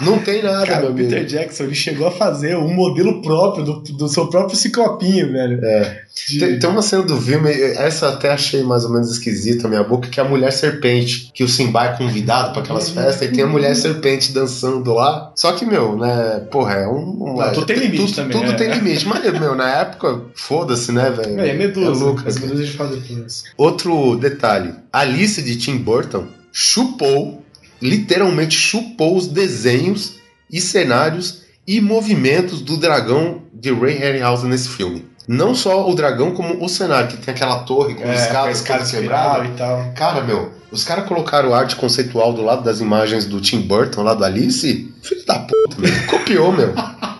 Não 0.00 0.18
tem 0.18 0.42
nada, 0.42 0.66
Cara, 0.66 0.80
meu 0.80 0.88
o 0.90 0.92
amigo. 0.92 1.08
Peter 1.08 1.24
Jackson 1.26 1.64
ele 1.64 1.74
chegou 1.74 2.06
a 2.06 2.10
fazer 2.10 2.56
um 2.56 2.72
modelo 2.72 3.20
próprio 3.22 3.64
do, 3.64 3.80
do 3.80 4.08
seu 4.08 4.26
próprio 4.28 4.56
ciclopinho, 4.56 5.32
velho. 5.32 5.60
É. 5.64 6.02
De- 6.28 6.38
Tem, 6.38 6.58
tem 6.58 6.70
uma 6.70 6.82
cena 6.82 7.02
do 7.04 7.16
filme, 7.20 7.50
essa 7.50 8.06
eu 8.06 8.10
até 8.12 8.30
achei 8.32 8.62
mais 8.62 8.84
ou 8.84 8.90
menos 8.92 9.10
esquisita 9.10 9.64
na 9.64 9.68
minha 9.68 9.84
boca, 9.84 10.08
que 10.08 10.18
é 10.18 10.22
a 10.22 10.28
mulher 10.28 10.52
serpente, 10.52 11.30
que 11.32 11.44
o 11.44 11.48
Simba 11.48 11.84
é 11.84 11.96
convidado 11.96 12.52
pra 12.52 12.62
aquelas 12.62 12.90
festas 12.90 13.28
e 13.28 13.32
tem 13.32 13.44
a 13.44 13.46
mulher 13.46 13.74
serpente 13.76 14.32
dançando 14.32 14.92
lá. 14.94 15.32
Só 15.36 15.52
que, 15.52 15.64
meu, 15.64 15.96
né, 15.96 16.40
porra, 16.50 16.74
é 16.74 16.88
um. 16.88 17.34
Não, 17.36 17.52
tudo 17.52 17.66
tem 17.66 17.76
limite 17.76 18.04
tudo, 18.04 18.14
também, 18.16 18.36
Tudo 18.40 18.52
é. 18.52 18.54
tem 18.54 18.70
limite. 18.72 19.06
Mas, 19.06 19.22
meu, 19.38 19.54
na 19.54 19.68
época, 19.80 20.22
foda-se, 20.34 20.90
né, 20.92 21.10
velho? 21.10 21.40
É, 21.40 21.50
é 21.50 21.54
medusa. 21.54 22.04
louco, 22.04 22.22
As 22.26 22.36
assim. 22.36 22.46
medusas 22.46 22.68
a 22.74 22.76
fala 22.76 22.96
depois. 22.96 23.44
Outro 23.56 24.16
detalhe: 24.16 24.74
Alice 24.92 25.42
de 25.42 25.56
Tim 25.56 25.76
Burton 25.78 26.26
chupou, 26.52 27.44
literalmente 27.80 28.56
chupou 28.56 29.16
os 29.16 29.26
desenhos 29.26 30.14
e 30.50 30.60
cenários 30.60 31.42
e 31.66 31.80
movimentos 31.80 32.60
do 32.60 32.76
dragão 32.76 33.42
de 33.52 33.72
Ray 33.72 33.96
Harryhausen 33.98 34.48
nesse 34.48 34.68
filme. 34.70 35.04
Não 35.26 35.54
só 35.54 35.86
o 35.88 35.94
dragão, 35.94 36.32
como 36.32 36.64
o 36.64 36.68
cenário, 36.70 37.08
que 37.08 37.18
tem 37.18 37.34
aquela 37.34 37.58
torre 37.58 37.94
com 37.94 38.02
É, 38.04 38.14
escadas 38.14 38.56
escada 38.60 38.82
espiral 38.82 39.42
quebrada. 39.42 39.48
e 39.54 39.58
tal. 39.58 39.92
Cara, 39.94 40.22
meu, 40.22 40.52
os 40.70 40.82
caras 40.84 41.06
colocaram 41.06 41.54
arte 41.54 41.76
conceitual 41.76 42.32
do 42.32 42.42
lado 42.42 42.62
das 42.64 42.80
imagens 42.80 43.26
do 43.26 43.38
Tim 43.38 43.60
Burton, 43.60 44.02
lá 44.02 44.14
do 44.14 44.24
Alice. 44.24 44.90
Filho 45.02 45.26
da 45.26 45.38
puta, 45.40 45.76
meu. 45.78 46.06
Copiou, 46.06 46.50
meu. 46.50 46.72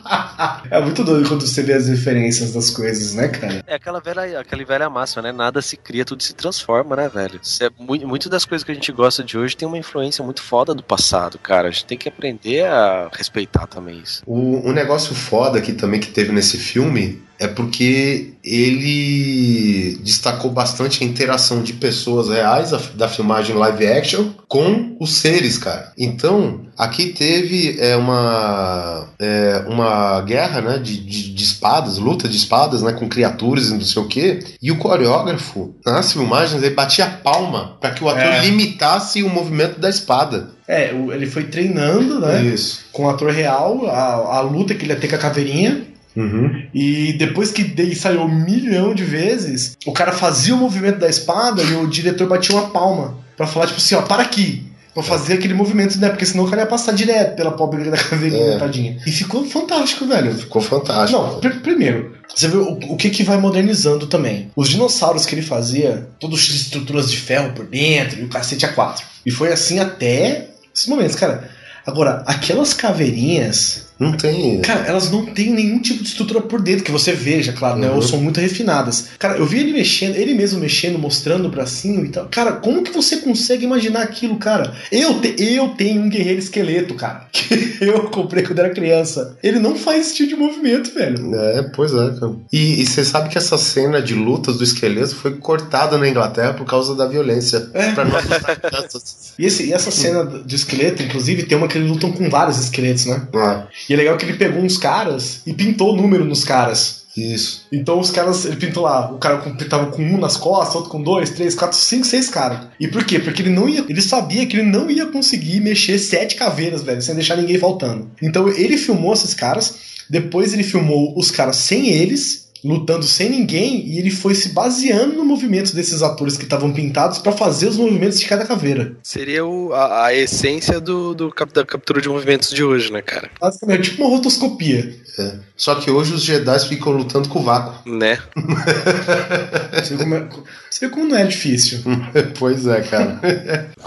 É 0.71 0.81
muito 0.81 1.03
doido 1.03 1.29
quando 1.29 1.47
você 1.47 1.63
vê 1.63 1.73
as 1.73 1.89
referências 1.89 2.53
das 2.53 2.71
coisas, 2.71 3.15
né, 3.15 3.29
cara? 3.29 3.63
É 3.67 3.75
aquela 3.75 4.01
velha, 4.01 4.41
aquela 4.41 4.65
velha 4.65 4.91
máxima, 4.91 5.23
né? 5.23 5.33
Nada 5.33 5.63
se 5.63 5.77
cria, 5.77 6.05
tudo 6.05 6.23
se 6.23 6.35
transforma, 6.35 6.97
né, 6.97 7.09
velho? 7.09 7.41
Isso 7.43 7.63
é 7.65 7.71
muito, 7.79 8.07
muito 8.07 8.29
das 8.29 8.45
coisas 8.45 8.65
que 8.65 8.73
a 8.73 8.75
gente 8.75 8.93
gosta 8.93 9.25
de 9.25 9.39
hoje 9.39 9.57
tem 9.57 9.67
uma 9.67 9.79
influência 9.79 10.23
muito 10.23 10.43
foda 10.43 10.75
do 10.75 10.83
passado, 10.83 11.39
cara. 11.39 11.69
A 11.69 11.71
gente 11.71 11.87
tem 11.87 11.99
que 11.99 12.09
aprender 12.09 12.65
a 12.67 13.09
respeitar 13.13 13.67
também 13.67 14.01
isso. 14.01 14.23
O, 14.27 14.69
um 14.69 14.73
negócio 14.73 15.15
foda 15.15 15.59
aqui 15.59 15.73
também 15.73 16.01
que 16.01 16.09
teve 16.09 16.33
nesse 16.33 16.59
filme 16.59 17.23
é 17.39 17.47
porque 17.47 18.35
ele 18.43 19.99
destacou 20.03 20.51
bastante 20.51 21.03
a 21.03 21.07
interação 21.07 21.63
de 21.63 21.75
pessoas 21.75 22.29
reais 22.29 22.73
da, 22.95 23.09
filmagem 23.09 23.55
live 23.55 23.87
action 23.87 24.31
com 24.49 24.97
os 24.99 25.15
seres, 25.15 25.59
cara. 25.59 25.93
Então, 25.99 26.63
aqui 26.77 27.07
teve 27.07 27.77
é, 27.79 27.95
uma, 27.97 29.09
é, 29.19 29.65
uma 29.69 30.21
guerra 30.23 30.61
né, 30.61 30.79
de, 30.79 30.99
de, 30.99 31.33
de 31.35 31.45
espadas, 31.45 31.99
luta 31.99 32.29
de 32.29 32.37
espadas 32.37 32.83
né, 32.83 32.93
com 32.93 33.09
criaturas 33.09 33.69
e 33.69 33.75
não 33.75 33.81
sei 33.83 34.03
o 34.03 34.09
que. 34.09 34.41
E 34.61 34.73
o 34.73 34.79
coreógrafo, 34.79 35.75
nas 35.85 36.13
filmagens, 36.13 36.63
ele 36.63 36.75
batia 36.75 37.07
palma 37.07 37.77
para 37.81 37.91
que 37.91 38.03
o 38.03 38.09
ator 38.09 38.23
É. 38.23 38.41
limitasse 38.41 39.23
o 39.23 39.29
movimento 39.29 39.79
da 39.79 39.89
espada. 39.89 40.51
É, 40.67 40.91
ele 40.91 41.27
foi 41.27 41.45
treinando, 41.45 42.21
né? 42.21 42.43
Isso. 42.43 42.85
Com 42.93 43.07
o 43.07 43.09
ator 43.09 43.31
real, 43.31 43.87
a, 43.87 44.37
a 44.37 44.41
luta 44.41 44.75
que 44.75 44.85
ele 44.85 44.93
ia 44.93 44.99
ter 44.99 45.09
com 45.09 45.15
a 45.17 45.19
caveirinha. 45.19 45.87
Uhum. 46.21 46.63
E 46.75 47.13
depois 47.15 47.51
que 47.51 47.63
daí 47.65 47.95
saiu 47.95 48.23
um 48.23 48.29
milhão 48.45 48.95
de 48.95 49.05
vezes, 49.05 49.77
o 49.87 49.93
cara 49.93 50.13
fazia 50.13 50.55
o 50.55 50.59
movimento 50.59 50.99
da 50.99 51.09
espada 51.09 51.63
e 51.63 51.75
o 51.77 51.87
diretor 51.87 52.27
batia 52.29 52.55
uma 52.57 52.71
palma 52.71 53.17
pra 53.37 53.47
falar, 53.47 53.67
tipo 53.67 53.79
assim, 53.79 53.95
ó, 53.95 54.03
para 54.03 54.23
aqui. 54.23 54.65
Pra 54.95 55.03
fazer 55.03 55.35
aquele 55.35 55.55
movimento, 55.55 55.97
né? 56.01 56.09
Porque 56.09 56.27
senão 56.27 56.45
o 56.45 56.49
cara 56.51 56.63
ia 56.63 56.67
passar 56.67 56.91
direto 56.93 57.37
pela 57.37 57.53
pobre 57.53 57.85
da 57.89 57.97
caveirinha, 57.97 58.55
É. 58.55 58.59
tadinha. 58.59 58.97
E 59.07 59.13
ficou 59.13 59.45
fantástico, 59.45 60.05
velho. 60.07 60.35
Ficou 60.35 60.61
fantástico. 60.61 61.23
Não, 61.23 61.39
pr- 61.39 61.61
primeiro, 61.61 62.15
você 62.35 62.49
vê 62.49 62.57
o, 62.57 62.73
o 62.73 62.97
que, 62.97 63.09
que 63.11 63.23
vai 63.23 63.37
modernizando 63.37 64.09
também. 64.09 64.51
Os 64.57 64.69
dinossauros 64.69 65.25
que 65.25 65.37
ele 65.37 65.43
fazia, 65.43 66.09
todos 66.19 66.41
de 66.41 66.57
estruturas 66.57 67.09
de 67.09 67.17
ferro 67.17 67.53
por 67.53 67.67
dentro, 67.67 68.19
e 68.19 68.25
o 68.25 68.29
cacete 68.29 68.67
a 68.67 68.73
quatro. 68.73 69.05
E 69.25 69.31
foi 69.31 69.53
assim 69.53 69.79
até 69.79 70.49
esses 70.75 70.89
momentos, 70.89 71.15
cara. 71.15 71.49
Agora, 71.87 72.25
aquelas 72.27 72.75
caveirinhas. 72.75 73.88
Não 73.99 74.13
tem. 74.13 74.61
Cara, 74.61 74.87
elas 74.87 75.11
não 75.11 75.27
têm 75.27 75.51
nenhum 75.53 75.81
tipo 75.81 76.03
de 76.03 76.09
estrutura 76.09 76.41
por 76.41 76.61
dentro 76.61 76.85
que 76.85 76.91
você 76.93 77.13
veja, 77.13 77.53
claro, 77.53 77.79
né? 77.79 77.89
Uhum. 77.89 77.97
Ou 77.97 78.03
são 78.03 78.21
muito 78.21 78.39
refinadas. 78.41 79.09
Cara, 79.19 79.39
eu 79.39 79.47
vi 79.47 79.59
ele 79.61 79.73
mexendo, 79.73 80.17
ele 80.17 80.35
mesmo 80.35 80.61
mexendo, 80.61 80.99
mostrando 80.99 81.47
o 81.47 81.51
bracinho 81.51 82.05
e 82.05 82.09
tal. 82.09 82.27
Cara, 82.31 82.53
como 82.53 82.83
que 82.83 82.93
você 82.93 83.17
consegue 83.19 83.65
imaginar 83.65 84.03
aquilo, 84.03 84.37
cara? 84.37 84.73
Eu, 84.93 85.21
te- 85.21 85.35
eu 85.39 85.69
tenho 85.71 86.03
um 86.03 86.09
guerreiro 86.09 86.39
esqueleto, 86.39 86.95
cara. 86.95 87.27
Que 87.79 87.85
eu 87.85 88.05
comprei 88.11 88.43
quando 88.43 88.59
era 88.59 88.71
criança. 88.71 89.37
Ele 89.43 89.59
não 89.61 89.77
faz 89.77 90.07
esse 90.09 90.17
tipo 90.17 90.31
de 90.31 90.37
movimento, 90.37 90.93
velho. 90.93 91.35
É, 91.35 91.63
pois 91.75 91.93
é, 91.93 92.11
cara. 92.19 92.33
E, 92.53 92.85
você 92.85 93.05
sabe 93.05 93.29
que 93.29 93.39
essa 93.39 93.57
cena 93.57 94.03
de 94.03 94.15
lutas 94.15 94.59
do 94.59 94.65
esqueleto 94.65 95.15
foi 95.15 95.37
cortada 95.37 95.97
na 95.97 96.09
Inglaterra 96.09 96.55
por 96.55 96.67
causa 96.67 96.95
da 96.97 97.07
violência. 97.07 97.69
É. 97.73 97.93
Pra 97.93 98.05
não 98.05 98.17
assustar 98.17 98.61
crianças. 98.61 99.33
E, 99.39 99.47
esse, 99.47 99.67
e 99.67 99.73
essa 99.73 99.91
cena 99.93 100.25
de 100.45 100.57
esqueleto, 100.57 101.03
inclusive, 101.03 101.45
tem 101.45 101.57
uma 101.57 101.69
que 101.69 101.79
eles 101.79 101.89
lutam 101.89 102.11
com 102.13 102.29
vários 102.29 102.59
esqueletos, 102.59 103.07
né? 103.07 103.27
Ah, 103.35 103.67
E 103.89 103.95
é 103.95 103.97
legal 103.97 104.17
que 104.17 104.25
ele 104.25 104.37
pegou 104.37 104.63
uns 104.63 104.77
caras 104.77 105.41
e 105.47 105.53
pintou 105.53 105.93
o 105.93 105.97
número 105.97 106.25
nos 106.25 106.45
caras. 106.45 106.99
isso. 107.17 107.67
Então 107.73 107.99
os 107.99 108.11
caras, 108.13 108.45
ele 108.45 108.55
pintou 108.57 108.85
lá, 108.85 109.11
o 109.11 109.19
cara 109.19 109.39
com- 109.39 109.57
tava 109.57 109.87
com 109.91 110.03
um 110.03 110.19
nas 110.19 110.37
costas, 110.37 110.77
outro 110.77 110.91
com 110.91 111.03
dois, 111.03 111.31
três, 111.31 111.53
quatro, 111.55 111.77
cinco, 111.77 112.05
seis 112.07 112.29
caras. 112.29 112.69
E 112.79 112.87
por 112.87 113.05
quê? 113.05 113.19
Porque 113.19 113.43
ele 113.43 113.51
não 113.51 113.69
ia, 113.69 113.85
ele 113.89 114.01
sabia 114.01 114.47
que 114.47 114.57
ele 114.57 114.71
não 114.71 114.89
ia 114.89 115.07
conseguir 115.07 115.61
mexer 115.61 115.99
sete 115.99 116.37
caveiras, 116.37 116.83
velho, 116.83 117.03
sem 117.03 117.15
deixar 117.17 117.37
ninguém 117.37 117.59
faltando. 117.59 118.09
Então 118.23 118.47
ele 118.49 118.77
filmou 118.77 119.13
esses 119.15 119.35
caras, 119.35 119.75
depois 120.09 120.53
ele 120.53 120.63
filmou 120.63 121.13
os 121.19 121.31
caras 121.31 121.57
sem 121.57 121.89
eles. 121.89 122.48
Lutando 122.65 123.05
sem 123.05 123.31
ninguém 123.31 123.87
e 123.87 123.99
ele 123.99 124.11
foi 124.11 124.35
se 124.35 124.51
baseando 124.51 125.15
no 125.15 125.25
movimento 125.25 125.75
desses 125.75 126.03
atores 126.03 126.37
que 126.37 126.45
estavam 126.45 126.73
pintados 126.73 127.19
pra 127.19 127.33
fazer 127.33 127.69
os 127.69 127.77
movimentos 127.77 128.19
de 128.19 128.27
cada 128.27 128.45
caveira. 128.45 128.97
Seria 129.03 129.45
o, 129.45 129.73
a, 129.73 130.07
a 130.07 130.15
essência 130.15 130.81
do, 130.81 131.15
do 131.15 131.31
cap- 131.31 131.53
da 131.53 131.65
captura 131.65 132.01
de 132.01 132.09
movimentos 132.09 132.51
de 132.51 132.65
hoje, 132.65 132.93
né, 132.93 133.01
cara? 133.03 133.31
Basicamente, 133.41 133.91
tipo 133.91 134.03
uma 134.05 134.17
rotoscopia. 134.17 134.95
É. 135.19 135.33
Só 135.57 135.75
que 135.77 135.91
hoje 135.91 136.15
os 136.15 136.23
Jedi 136.23 136.69
ficam 136.69 136.93
lutando 136.93 137.29
com 137.29 137.41
o 137.41 137.43
vácuo. 137.43 137.89
Né? 137.91 138.19
Você 139.83 139.97
vê 139.97 140.03
como, 140.05 140.15
é- 140.15 140.29
você 140.71 140.87
vê 140.87 140.93
como 140.93 141.07
não 141.09 141.17
é 141.17 141.25
difícil. 141.25 141.81
pois 142.39 142.67
é, 142.67 142.81
cara. 142.83 143.21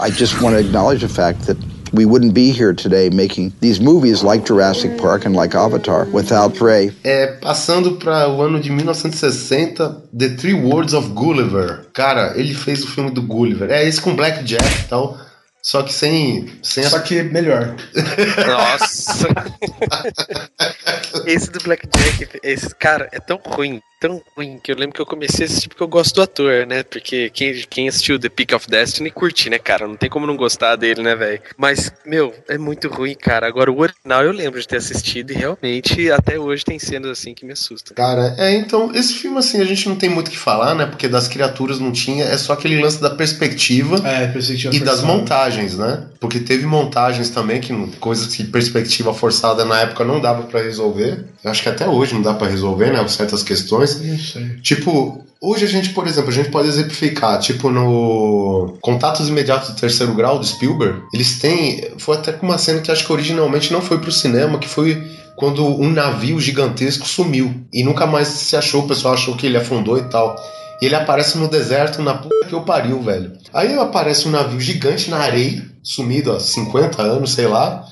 I 0.00 0.10
just 0.12 0.34
want 0.40 0.54
to 0.56 0.60
acknowledge 0.60 1.06
the 1.06 1.12
fact 1.12 1.44
that 1.46 1.58
we 1.92 2.04
wouldn't 2.04 2.34
be 2.34 2.50
here 2.50 2.72
today 2.72 3.10
making 3.10 3.52
these 3.60 3.80
movies 3.80 4.22
like 4.22 4.44
Jurassic 4.44 4.98
Park 4.98 5.24
and 5.24 5.34
like 5.34 5.54
Avatar 5.54 6.06
without 6.06 6.60
Ray. 6.60 6.92
É, 7.04 7.26
passando 7.26 7.96
para 7.96 8.28
o 8.28 8.40
ano 8.42 8.60
de 8.60 8.70
1960, 8.70 10.08
The 10.16 10.30
Three 10.30 10.54
Words 10.54 10.94
of 10.94 11.10
Gulliver. 11.10 11.86
Cara, 11.92 12.32
ele 12.36 12.54
fez 12.54 12.82
o 12.82 12.88
filme 12.88 13.10
do 13.10 13.22
Gulliver. 13.22 13.70
É 13.70 13.86
esse 13.86 14.00
com 14.00 14.16
Black 14.16 14.42
Jack 14.44 14.64
e 14.64 14.88
tal. 14.88 15.18
Só 15.62 15.82
que 15.84 15.92
sem. 15.92 16.50
sem 16.60 16.82
Só 16.84 16.98
que 16.98 17.22
melhor. 17.22 17.76
Nossa! 18.46 19.28
esse 21.24 21.52
do 21.52 21.60
Blackjack, 21.60 22.40
esse 22.42 22.74
cara 22.74 23.08
é 23.12 23.20
tão 23.20 23.38
ruim, 23.46 23.80
tão 24.02 24.20
ruim, 24.36 24.58
que 24.60 24.72
eu 24.72 24.76
lembro 24.76 24.94
que 24.94 25.00
eu 25.00 25.06
comecei 25.06 25.46
a 25.46 25.48
assistir 25.48 25.68
porque 25.68 25.82
eu 25.82 25.86
gosto 25.88 26.16
do 26.16 26.22
ator, 26.22 26.66
né? 26.66 26.82
Porque 26.82 27.30
quem, 27.30 27.54
quem 27.70 27.88
assistiu 27.88 28.18
The 28.18 28.28
Peak 28.28 28.52
of 28.52 28.68
Destiny 28.68 29.12
curte, 29.12 29.48
né, 29.48 29.58
cara? 29.58 29.86
Não 29.86 29.94
tem 29.96 30.10
como 30.10 30.26
não 30.26 30.36
gostar 30.36 30.74
dele, 30.74 31.02
né, 31.02 31.14
velho? 31.14 31.40
Mas, 31.56 31.92
meu, 32.04 32.34
é 32.48 32.58
muito 32.58 32.88
ruim, 32.88 33.14
cara. 33.14 33.46
Agora, 33.46 33.70
o 33.70 33.78
original 33.78 34.24
eu 34.24 34.32
lembro 34.32 34.60
de 34.60 34.66
ter 34.66 34.78
assistido 34.78 35.30
e 35.30 35.34
realmente 35.34 36.10
até 36.10 36.36
hoje 36.36 36.64
tem 36.64 36.78
cenas 36.80 37.10
assim 37.12 37.32
que 37.32 37.44
me 37.46 37.52
assustam. 37.52 37.94
Cara, 37.94 38.34
é, 38.38 38.52
então, 38.56 38.90
esse 38.92 39.14
filme, 39.14 39.38
assim, 39.38 39.60
a 39.60 39.64
gente 39.64 39.88
não 39.88 39.94
tem 39.94 40.10
muito 40.10 40.28
o 40.28 40.30
que 40.32 40.38
falar, 40.38 40.74
né? 40.74 40.84
Porque 40.86 41.06
das 41.06 41.28
criaturas 41.28 41.78
não 41.78 41.92
tinha, 41.92 42.24
é 42.24 42.36
só 42.36 42.54
aquele 42.54 42.80
lance 42.82 43.00
da 43.00 43.10
perspectiva 43.10 43.96
É, 44.06 44.26
perspectiva 44.26 44.74
e 44.74 44.80
das 44.80 45.00
forçada. 45.00 45.06
montagens, 45.18 45.78
né? 45.78 46.04
Porque 46.18 46.40
teve 46.40 46.66
montagens 46.66 47.30
também, 47.30 47.60
que 47.60 47.72
coisas 48.00 48.34
que 48.34 48.42
perspectiva 48.44 49.14
forçada 49.14 49.64
na 49.64 49.80
época 49.80 50.04
não 50.04 50.20
dava 50.20 50.42
pra 50.44 50.60
resolver. 50.60 51.24
Eu 51.44 51.50
acho 51.50 51.62
que 51.62 51.68
até 51.68 51.86
hoje 51.88 52.14
não 52.14 52.22
dá 52.22 52.34
pra 52.34 52.48
resolver, 52.48 52.92
né? 52.92 53.06
Certas 53.08 53.42
questões. 53.42 53.91
Sei. 53.92 54.56
Tipo, 54.62 55.24
hoje 55.40 55.64
a 55.64 55.68
gente, 55.68 55.90
por 55.90 56.06
exemplo, 56.06 56.30
a 56.30 56.32
gente 56.32 56.50
pode 56.50 56.68
exemplificar, 56.68 57.38
tipo, 57.38 57.70
no 57.70 58.78
Contatos 58.80 59.28
Imediatos 59.28 59.70
do 59.70 59.76
Terceiro 59.76 60.14
Grau, 60.14 60.38
do 60.38 60.46
Spielberg, 60.46 61.02
eles 61.12 61.38
têm. 61.38 61.88
Foi 61.98 62.16
até 62.16 62.32
com 62.32 62.46
uma 62.46 62.58
cena 62.58 62.80
que 62.80 62.90
acho 62.90 63.04
que 63.04 63.12
originalmente 63.12 63.72
não 63.72 63.82
foi 63.82 63.98
pro 63.98 64.12
cinema, 64.12 64.58
que 64.58 64.68
foi 64.68 65.02
quando 65.36 65.66
um 65.66 65.90
navio 65.90 66.38
gigantesco 66.40 67.06
sumiu. 67.06 67.54
E 67.72 67.82
nunca 67.82 68.06
mais 68.06 68.28
se 68.28 68.56
achou, 68.56 68.82
o 68.84 68.88
pessoal 68.88 69.14
achou 69.14 69.36
que 69.36 69.46
ele 69.46 69.56
afundou 69.56 69.98
e 69.98 70.04
tal. 70.04 70.36
E 70.80 70.86
ele 70.86 70.96
aparece 70.96 71.38
no 71.38 71.48
deserto 71.48 72.02
na 72.02 72.14
puta 72.14 72.46
que 72.48 72.52
eu 72.52 72.62
pariu, 72.62 73.00
velho. 73.00 73.32
Aí 73.52 73.72
aparece 73.78 74.26
um 74.26 74.32
navio 74.32 74.60
gigante 74.60 75.08
na 75.10 75.18
areia, 75.18 75.64
sumido 75.82 76.32
há 76.32 76.40
50 76.40 77.00
anos, 77.00 77.32
sei 77.32 77.46
lá. 77.46 77.86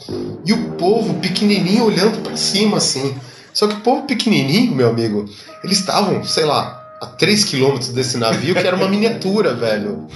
E 0.45 0.53
o 0.53 0.73
povo 0.73 1.15
pequenininho 1.15 1.85
olhando 1.85 2.21
pra 2.21 2.37
cima, 2.37 2.79
assim. 2.79 3.15
Só 3.53 3.67
que 3.67 3.75
o 3.75 3.81
povo 3.81 4.07
pequenininho, 4.07 4.75
meu 4.75 4.89
amigo, 4.89 5.29
eles 5.65 5.79
estavam, 5.79 6.23
sei 6.25 6.45
lá, 6.45 6.79
a 7.01 7.07
3 7.07 7.45
quilômetros 7.45 7.89
desse 7.91 8.19
navio, 8.19 8.55
que 8.55 8.67
era 8.67 8.77
uma 8.77 8.89
miniatura, 8.89 9.55
velho. 9.55 10.07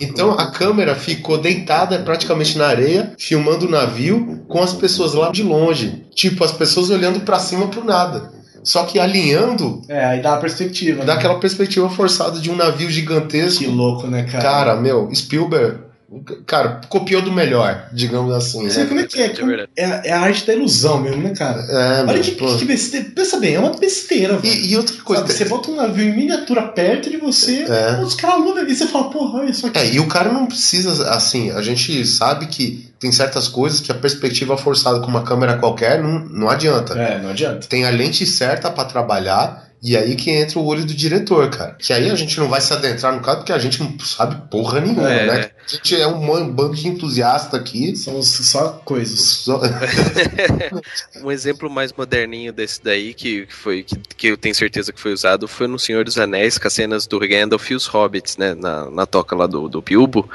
Então 0.00 0.32
a 0.32 0.50
câmera 0.50 0.94
ficou 0.94 1.38
deitada 1.38 1.98
praticamente 2.00 2.58
na 2.58 2.66
areia, 2.66 3.12
filmando 3.18 3.66
o 3.66 3.70
navio 3.70 4.44
com 4.48 4.60
as 4.62 4.72
pessoas 4.72 5.14
lá 5.14 5.30
de 5.30 5.42
longe. 5.42 6.04
Tipo, 6.14 6.44
as 6.44 6.52
pessoas 6.52 6.90
olhando 6.90 7.20
pra 7.20 7.38
cima 7.38 7.68
pro 7.68 7.84
nada. 7.84 8.32
Só 8.64 8.84
que 8.84 8.98
alinhando, 8.98 9.82
É, 9.88 10.04
aí 10.06 10.22
dá 10.22 10.32
uma 10.32 10.40
perspectiva. 10.40 11.04
dá 11.04 11.12
né? 11.12 11.18
aquela 11.18 11.38
perspectiva 11.38 11.88
forçada 11.90 12.40
de 12.40 12.50
um 12.50 12.56
navio 12.56 12.90
gigantesco. 12.90 13.62
Que 13.62 13.66
louco, 13.70 14.06
né, 14.06 14.24
cara? 14.24 14.42
Cara, 14.42 14.76
meu, 14.76 15.14
Spielberg, 15.14 15.80
cara, 16.46 16.80
copiou 16.88 17.22
do 17.22 17.32
melhor, 17.32 17.88
digamos 17.92 18.32
assim. 18.34 18.68
Você 18.68 18.78
vê 18.78 18.82
Né? 18.82 18.88
como 18.88 19.00
é 19.00 19.04
que 19.04 19.20
é? 19.22 19.26
É. 19.26 19.66
É, 19.76 19.84
a- 19.84 20.02
é 20.04 20.12
a 20.12 20.20
arte 20.20 20.46
da 20.46 20.52
ilusão 20.54 21.00
mesmo, 21.00 21.22
né, 21.22 21.34
cara? 21.34 21.60
É, 21.60 22.04
Olha 22.08 22.20
que, 22.20 22.32
pô. 22.32 22.56
que 22.56 22.64
besteira. 22.64 23.06
Pensa 23.14 23.38
bem, 23.38 23.54
é 23.54 23.58
uma 23.60 23.70
besteira, 23.76 24.36
velho. 24.38 24.52
E, 24.54 24.72
e 24.72 24.76
outra 24.76 24.96
coisa. 25.02 25.22
Sabe, 25.22 25.32
você 25.34 25.44
bota 25.46 25.70
um 25.70 25.76
navio 25.76 26.04
em 26.08 26.16
miniatura 26.16 26.62
perto 26.68 27.10
de 27.10 27.16
você, 27.16 27.64
É. 27.68 28.00
os 28.02 28.14
caras 28.14 28.36
aluram 28.36 28.66
e 28.66 28.74
você 28.74 28.86
fala, 28.86 29.10
porra, 29.10 29.40
olha 29.40 29.50
isso 29.50 29.66
aqui. 29.66 29.78
É, 29.78 29.86
e 29.94 30.00
o 30.00 30.06
cara 30.06 30.32
não 30.32 30.46
precisa, 30.46 31.10
assim, 31.10 31.50
a 31.50 31.62
gente 31.62 32.04
sabe 32.06 32.46
que 32.46 32.88
tem 32.98 33.10
certas 33.12 33.48
coisas 33.48 33.80
que 33.80 33.90
a 33.92 33.94
perspectiva 33.94 34.56
forçada 34.56 35.00
com 35.00 35.06
uma 35.08 35.22
câmera 35.22 35.58
qualquer 35.58 36.02
não, 36.02 36.20
não 36.26 36.48
adianta. 36.48 36.94
É, 36.98 37.20
não 37.20 37.30
adianta. 37.30 37.66
Tem 37.66 37.84
a 37.84 37.90
lente 37.90 38.24
certa 38.26 38.70
pra 38.70 38.84
trabalhar 38.84 39.64
e 39.82 39.94
aí 39.98 40.16
que 40.16 40.30
entra 40.30 40.58
o 40.58 40.64
olho 40.64 40.86
do 40.86 40.94
diretor, 40.94 41.50
cara. 41.50 41.76
Que 41.78 41.92
aí 41.92 42.10
a 42.10 42.14
gente 42.14 42.38
não 42.40 42.48
vai 42.48 42.62
se 42.62 42.72
adentrar 42.72 43.14
no 43.14 43.20
caso 43.20 43.38
porque 43.38 43.52
a 43.52 43.58
gente 43.58 43.82
não 43.82 43.98
sabe 44.00 44.48
porra 44.50 44.80
nenhuma, 44.80 45.12
É. 45.12 45.26
né? 45.26 45.50
A 45.66 45.70
gente 45.76 45.96
é 45.96 46.06
um 46.06 46.50
bando 46.50 46.74
de 46.76 46.86
entusiasta 46.88 47.56
aqui. 47.56 47.96
São 47.96 48.22
só 48.22 48.80
coisas. 48.84 49.20
Só- 49.20 49.60
Um 51.22 51.30
exemplo 51.30 51.70
mais 51.70 51.92
moderninho 51.92 52.52
desse 52.52 52.82
daí, 52.82 53.14
que 53.14 53.46
foi 53.48 53.82
que, 53.82 53.96
que 54.16 54.26
eu 54.28 54.36
tenho 54.36 54.54
certeza 54.54 54.92
que 54.92 55.00
foi 55.00 55.12
usado, 55.12 55.48
foi 55.48 55.66
no 55.66 55.78
Senhor 55.78 56.04
dos 56.04 56.18
Anéis, 56.18 56.58
com 56.58 56.66
as 56.66 56.72
cenas 56.74 57.06
do 57.06 57.18
Gandalf 57.18 57.70
e 57.70 57.74
os 57.74 57.86
Hobbits, 57.86 58.36
né? 58.36 58.54
Na, 58.54 58.90
na 58.90 59.06
toca 59.06 59.34
lá 59.34 59.46
do, 59.46 59.68
do 59.68 59.80
Bilbo. 59.80 60.28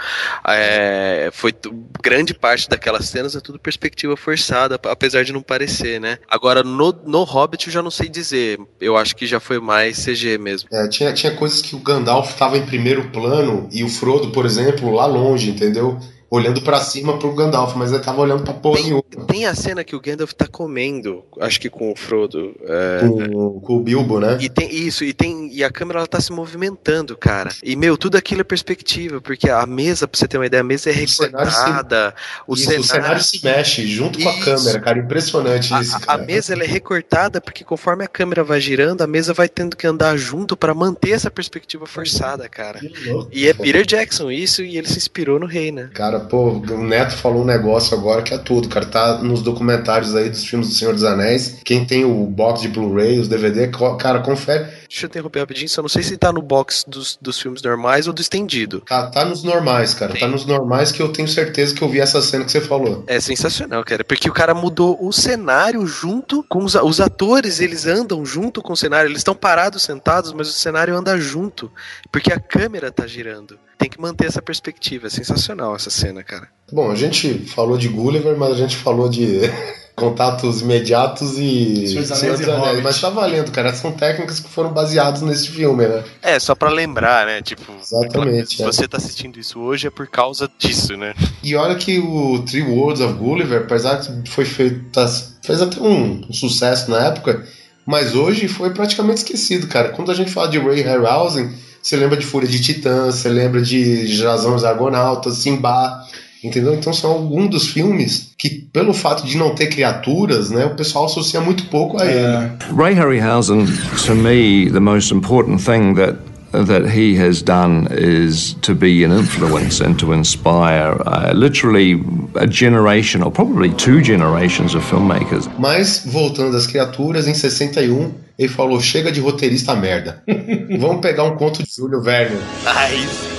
É, 0.48 1.30
foi 1.32 1.54
grande 2.02 2.34
parte 2.34 2.68
daquelas 2.70 3.08
cenas 3.08 3.36
é 3.36 3.40
tudo 3.40 3.60
perspectiva 3.60 4.16
forçada, 4.18 4.80
apesar 4.86 5.24
de 5.24 5.34
não 5.34 5.42
parecer, 5.42 6.00
né? 6.00 6.18
Agora, 6.28 6.64
no, 6.64 6.92
no 7.06 7.24
Hobbit 7.24 7.68
eu 7.68 7.74
já 7.74 7.82
não 7.82 7.92
sei 7.92 8.10
dizer. 8.10 8.60
Eu 8.80 8.98
acho 8.98 9.16
que 9.16 9.28
já 9.28 9.40
foi 9.40 9.60
mais 9.60 10.04
CG 10.04 10.38
mesmo. 10.38 10.70
É, 10.72 10.88
tinha, 10.88 11.14
tinha 11.14 11.36
coisas 11.36 11.62
que 11.62 11.76
o 11.76 11.80
Gandalf 11.80 12.34
tava 12.36 12.58
em 12.58 12.66
primeiro 12.66 13.10
plano 13.10 13.68
e 13.72 13.84
o 13.84 13.90
Frodo, 13.90 14.32
por 14.32 14.46
exemplo, 14.46 14.92
lá 14.92 15.06
longe, 15.06 15.19
entendeu? 15.50 15.98
Olhando 16.32 16.62
pra 16.62 16.80
cima 16.80 17.18
pro 17.18 17.34
Gandalf, 17.34 17.76
mas 17.76 17.92
ele 17.92 18.04
tava 18.04 18.22
olhando 18.22 18.44
pra 18.44 18.54
porra 18.54 18.80
nenhuma. 18.82 19.04
Tem 19.28 19.46
a 19.48 19.56
cena 19.56 19.84
que 19.84 19.96
o 19.96 20.00
Gandalf 20.00 20.32
tá 20.34 20.46
comendo, 20.48 21.24
acho 21.40 21.60
que 21.60 21.70
com 21.70 21.92
o 21.92 21.96
Frodo. 21.96 22.56
é, 22.64 23.00
Com, 23.00 23.60
com 23.60 23.78
o 23.78 23.80
Bilbo, 23.80 24.20
né? 24.20 24.38
E 24.40 24.48
tem 24.50 24.74
isso, 24.74 25.04
e 25.04 25.12
tem 25.14 25.50
e 25.52 25.64
a 25.64 25.72
câmera 25.72 26.00
ela 26.00 26.08
tá 26.08 26.22
se 26.22 26.32
movimentando, 26.32 27.18
cara. 27.18 27.50
E 27.64 27.76
meu, 27.76 27.98
tudo 27.98 28.16
aquilo 28.18 28.42
é 28.42 28.44
perspectiva, 28.44 29.20
porque 29.20 29.50
a 29.50 29.66
mesa, 29.66 30.08
pra 30.08 30.20
você 30.20 30.28
ter 30.28 30.38
uma 30.38 30.46
ideia, 30.46 30.62
a 30.62 30.64
mesa 30.64 30.90
é 30.92 31.04
O 31.04 31.08
cenário 31.08 31.52
se- 31.52 31.58
recortada, 31.58 32.16
o 32.48 32.54
Isso, 32.54 32.64
cenário, 32.66 32.82
o 32.82 32.88
cenário 32.88 33.24
se 33.24 33.44
mexe 33.44 33.88
junto 33.88 34.20
com 34.22 34.30
a 34.30 34.34
Isso. 34.34 34.46
câmera, 34.46 34.80
cara. 34.80 35.00
Impressionante 35.00 35.74
isso, 35.82 35.96
a, 35.96 35.98
a 35.98 36.02
cara. 36.02 36.24
mesa 36.26 36.54
ela 36.54 36.64
é 36.64 36.68
recortada 36.68 37.42
porque 37.42 37.64
conforme 37.64 38.04
a 38.04 38.08
câmera 38.08 38.44
vai 38.44 38.62
girando, 38.62 39.02
a 39.02 39.08
mesa 39.08 39.34
vai 39.34 39.50
tendo 39.50 39.76
que 39.76 39.88
andar 39.88 40.16
junto 40.18 40.56
pra 40.56 40.74
manter 40.74 41.12
essa 41.12 41.32
perspectiva 41.32 41.86
forçada, 41.88 42.48
cara. 42.48 42.80
Que 42.80 43.10
louco. 43.10 43.30
E 43.34 43.48
é 43.48 43.54
Peter 43.54 43.86
Jackson 43.86 44.30
isso 44.30 44.62
e 44.62 44.78
ele 44.78 44.88
se 44.88 44.98
inspirou 44.98 45.40
no 45.40 45.46
rei, 45.48 45.72
né? 45.72 45.90
Cara, 45.94 46.19
pô, 46.20 46.52
o 46.52 46.84
Neto 46.84 47.16
falou 47.16 47.44
um 47.44 47.46
negócio 47.46 47.98
agora 47.98 48.22
que 48.22 48.34
é 48.34 48.38
tudo, 48.38 48.68
cara. 48.70 48.86
Tá 48.86 49.18
nos 49.20 49.42
documentários 49.42 50.16
aí 50.16 50.30
dos 50.30 50.44
filmes 50.44 50.70
do 50.70 50.74
Senhor 50.74 50.94
dos 50.94 51.04
Anéis. 51.04 51.60
Quem 51.64 51.86
tem 51.86 52.06
o 52.06 52.26
box 52.26 52.62
de 52.62 52.68
Blu-ray, 52.68 53.20
os 53.20 53.28
DVD, 53.28 53.70
cara, 54.00 54.20
confere. 54.20 54.68
Deixa 54.88 55.06
eu 55.06 55.08
interromper 55.08 55.40
rapidinho, 55.40 55.70
só 55.70 55.82
não 55.82 55.90
sei 55.90 56.02
se 56.02 56.18
tá 56.18 56.32
no 56.34 56.42
box 56.42 56.84
dos, 56.88 57.18
dos 57.22 57.40
filmes 57.40 57.62
normais 57.62 58.08
ou 58.08 58.14
do 58.14 58.22
estendido. 58.22 58.82
Tá, 58.82 59.08
tá 59.08 59.24
nos 59.24 59.44
normais, 59.44 59.94
cara. 59.94 60.18
Tá 60.18 60.28
nos 60.28 60.46
normais 60.46 60.92
que 60.92 61.02
eu 61.02 61.10
tenho 61.12 61.28
certeza 61.28 61.76
que 61.76 61.82
eu 61.82 61.90
vi 61.90 62.00
essa 62.00 62.22
cena 62.22 62.44
que 62.44 62.52
você 62.52 62.62
falou. 62.62 63.04
É 63.08 63.20
sensacional, 63.20 63.84
cara, 63.84 64.04
porque 64.04 64.30
o 64.30 64.34
cara 64.34 64.54
mudou 64.54 64.98
o 65.00 65.12
cenário 65.12 65.86
junto 65.86 66.44
com 66.44 66.64
os, 66.64 66.76
os 66.76 67.00
atores, 67.00 67.60
eles 67.60 67.86
andam 67.86 68.26
junto 68.26 68.62
com 68.62 68.74
o 68.74 68.78
cenário, 68.78 69.10
eles 69.10 69.20
estão 69.20 69.36
parados 69.36 69.84
sentados, 69.84 70.34
mas 70.34 70.50
o 70.50 70.54
cenário 70.54 70.96
anda 70.96 71.20
junto, 71.20 71.72
porque 72.12 72.34
a 72.34 72.40
câmera 72.40 72.92
tá 72.92 73.06
girando. 73.06 73.60
Tem 73.80 73.90
que 73.90 74.00
manter 74.00 74.28
essa 74.28 74.42
perspectiva, 74.42 75.08
é 75.08 75.10
sensacional 75.10 75.74
essa 75.74 75.90
cena, 75.90 76.22
cara. 76.22 76.50
Bom, 76.72 76.92
a 76.92 76.96
gente 76.96 77.34
falou 77.46 77.78
de 77.78 77.88
Gulliver, 77.88 78.38
mas 78.38 78.52
a 78.52 78.56
gente 78.58 78.76
falou 78.76 79.08
de 79.10 79.40
contatos 79.96 80.60
imediatos 80.62 81.38
e 81.38 81.88
Senhor 81.88 82.02
dos 82.02 82.12
Anéis 82.12 82.40
Senhor 82.40 82.58
e 82.60 82.62
Anéis. 82.62 82.84
Mas 82.84 83.00
tá 83.02 83.10
valendo, 83.10 83.52
cara. 83.52 83.74
São 83.74 83.94
técnicas 83.94 84.42
que 84.42 84.50
foram 84.50 84.74
baseadas 84.74 85.22
nesse 85.22 85.48
filme, 85.50 85.88
né? 85.88 86.04
É, 86.22 86.38
só 86.40 86.54
pra 86.56 86.70
lembrar, 86.70 87.26
né, 87.26 87.42
tipo... 87.42 87.72
Exatamente, 87.82 88.58
Se 88.58 88.64
é. 88.64 88.66
você 88.66 88.86
tá 88.86 88.98
assistindo 88.98 89.40
isso 89.40 89.58
hoje 89.62 89.88
é 89.88 89.90
por 89.90 90.08
causa 90.08 90.52
disso, 90.60 90.98
né? 90.98 91.14
E 91.42 91.56
olha 91.56 91.76
que 91.76 92.00
o 92.00 92.40
Three 92.40 92.64
Words 92.64 93.02
of 93.02 93.14
Gulliver, 93.14 93.62
apesar 93.62 93.98
que 94.02 94.30
foi 94.30 94.44
feito, 94.44 94.90
tá- 94.92 95.08
fez 95.42 95.62
até 95.62 95.80
um, 95.80 96.22
um 96.30 96.34
sucesso 96.34 96.92
na 96.92 97.06
época, 97.08 97.48
mas 97.86 98.14
hoje 98.14 98.50
foi 98.50 98.72
praticamente 98.72 99.20
esquecido, 99.20 99.68
cara. 99.68 99.90
Quando 99.90 100.12
a 100.12 100.16
gente 100.16 100.32
fala 100.32 100.50
de 100.50 100.60
Ray 100.60 100.82
Harryhausen, 100.82 101.50
você 101.82 101.96
lembra 101.96 102.18
de 102.18 102.26
Fúria 102.26 102.48
de 102.48 102.62
Titã, 102.62 103.06
você 103.06 103.30
lembra 103.30 103.62
de 103.62 104.08
Jasão 104.08 104.56
os 104.56 104.64
Argonautas, 104.64 105.38
Simba, 105.38 106.02
entendeu? 106.44 106.74
Então 106.74 106.94
são 106.94 107.12
alguns 107.12 107.50
dos 107.50 107.68
filmes 107.68 108.32
que, 108.38 108.50
pelo 108.50 108.94
fato 108.94 109.26
de 109.26 109.38
não 109.38 109.56
ter 109.56 109.68
criaturas, 109.68 110.50
né, 110.50 110.66
o 110.66 110.76
pessoal 110.76 111.06
associa 111.06 111.42
muito 111.42 111.66
pouco 111.66 112.02
a 112.02 112.06
ele. 112.06 112.18
É, 112.18 112.52
Ray 112.76 112.94
Harryhausen, 112.94 113.66
to 114.06 114.16
me, 114.16 114.70
the 114.72 114.80
most 114.80 115.14
important 115.14 115.64
thing 115.64 115.94
that 115.96 116.18
that 116.52 116.90
he 116.90 117.16
has 117.16 117.42
done 117.42 117.88
is 117.92 118.54
to 118.62 118.74
be 118.74 119.04
an 119.04 119.12
influence 119.12 119.80
and 119.80 119.98
to 120.00 120.14
inspire 120.14 121.02
uh, 121.06 121.32
literally 121.34 122.02
a 122.36 122.48
generation 122.48 123.24
or 123.24 123.32
probably 123.32 123.74
two 123.74 124.02
generations 124.02 124.76
of 124.76 124.84
filmmakers. 124.84 125.48
Mas, 125.60 126.04
voltando 126.06 126.56
às 126.58 126.68
criaturas, 126.68 127.28
em 127.28 127.34
61, 127.34 128.14
ele 128.38 128.50
falou: 128.50 128.80
chega 128.80 129.12
de 129.12 129.20
roteirista 129.20 129.76
merda. 129.76 130.24
Vamos 130.80 131.02
pegar 131.02 131.24
um 131.24 131.36
conto 131.36 131.64
de 131.64 131.70
Júlio 131.70 132.02
Verne. 132.02 132.38
Aí 132.66 133.39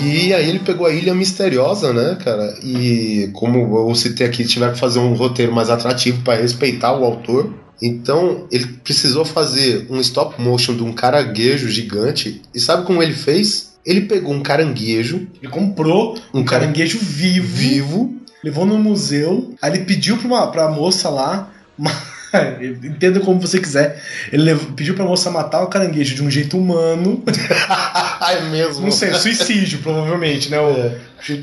E 0.00 0.32
aí 0.32 0.48
ele 0.48 0.60
pegou 0.60 0.86
a 0.86 0.92
Ilha 0.92 1.14
Misteriosa, 1.14 1.92
né, 1.92 2.16
cara? 2.22 2.54
E 2.62 3.30
como 3.32 3.58
eu 3.88 3.94
citei 3.94 4.26
aqui, 4.26 4.44
tiver 4.44 4.72
que 4.72 4.78
fazer 4.78 4.98
um 4.98 5.14
roteiro 5.14 5.52
mais 5.52 5.70
atrativo 5.70 6.22
para 6.22 6.40
respeitar 6.40 6.92
o 6.96 7.04
autor. 7.04 7.52
Então 7.80 8.46
ele 8.50 8.66
precisou 8.84 9.24
fazer 9.24 9.86
um 9.90 10.00
stop 10.00 10.40
motion 10.40 10.74
de 10.76 10.82
um 10.82 10.92
caranguejo 10.92 11.68
gigante. 11.68 12.42
E 12.54 12.60
sabe 12.60 12.84
como 12.84 13.02
ele 13.02 13.12
fez? 13.14 13.76
Ele 13.86 14.02
pegou 14.02 14.34
um 14.34 14.42
caranguejo. 14.42 15.26
Ele 15.42 15.50
comprou 15.50 16.18
um 16.34 16.44
caranguejo 16.44 16.98
vivo. 17.00 17.46
Vivo. 17.46 18.14
Levou 18.42 18.66
no 18.66 18.78
museu. 18.78 19.54
Aí 19.62 19.72
ele 19.72 19.84
pediu 19.84 20.16
pra, 20.16 20.26
uma, 20.26 20.46
pra 20.48 20.68
moça 20.70 21.08
lá. 21.08 21.50
uma- 21.78 21.90
Entenda 22.84 23.20
como 23.20 23.40
você 23.40 23.58
quiser. 23.58 24.02
Ele 24.32 24.42
levou- 24.42 24.72
pediu 24.72 24.94
pra 24.94 25.04
moça 25.04 25.30
matar 25.30 25.62
o 25.62 25.66
caranguejo 25.68 26.14
de 26.14 26.22
um 26.22 26.30
jeito 26.30 26.58
humano. 26.58 27.22
é 28.30 28.40
mesmo. 28.50 28.82
Não 28.84 28.90
sei, 28.90 29.12
suicídio, 29.14 29.78
provavelmente, 29.80 30.50
né? 30.50 30.58
O, 30.60 30.72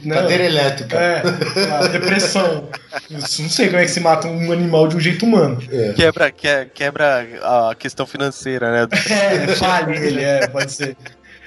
né? 0.03 0.15
Cadeira 0.15 0.43
elétrica. 0.45 0.97
É, 0.97 1.21
lá, 1.69 1.87
depressão. 1.87 2.69
Isso, 3.09 3.41
Não 3.41 3.49
sei 3.49 3.67
como 3.67 3.79
é 3.79 3.83
que 3.85 3.91
se 3.91 3.99
mata 3.99 4.27
um 4.27 4.51
animal 4.51 4.87
de 4.87 4.95
um 4.95 4.99
jeito 4.99 5.25
humano. 5.25 5.57
Quebra, 5.95 6.31
que- 6.31 6.65
quebra 6.73 7.25
a 7.41 7.75
questão 7.77 8.05
financeira, 8.05 8.71
né? 8.71 8.87
É, 9.11 9.47
fale 9.55 9.97
ele, 9.97 10.21
é, 10.23 10.47
pode 10.47 10.71
ser. 10.71 10.95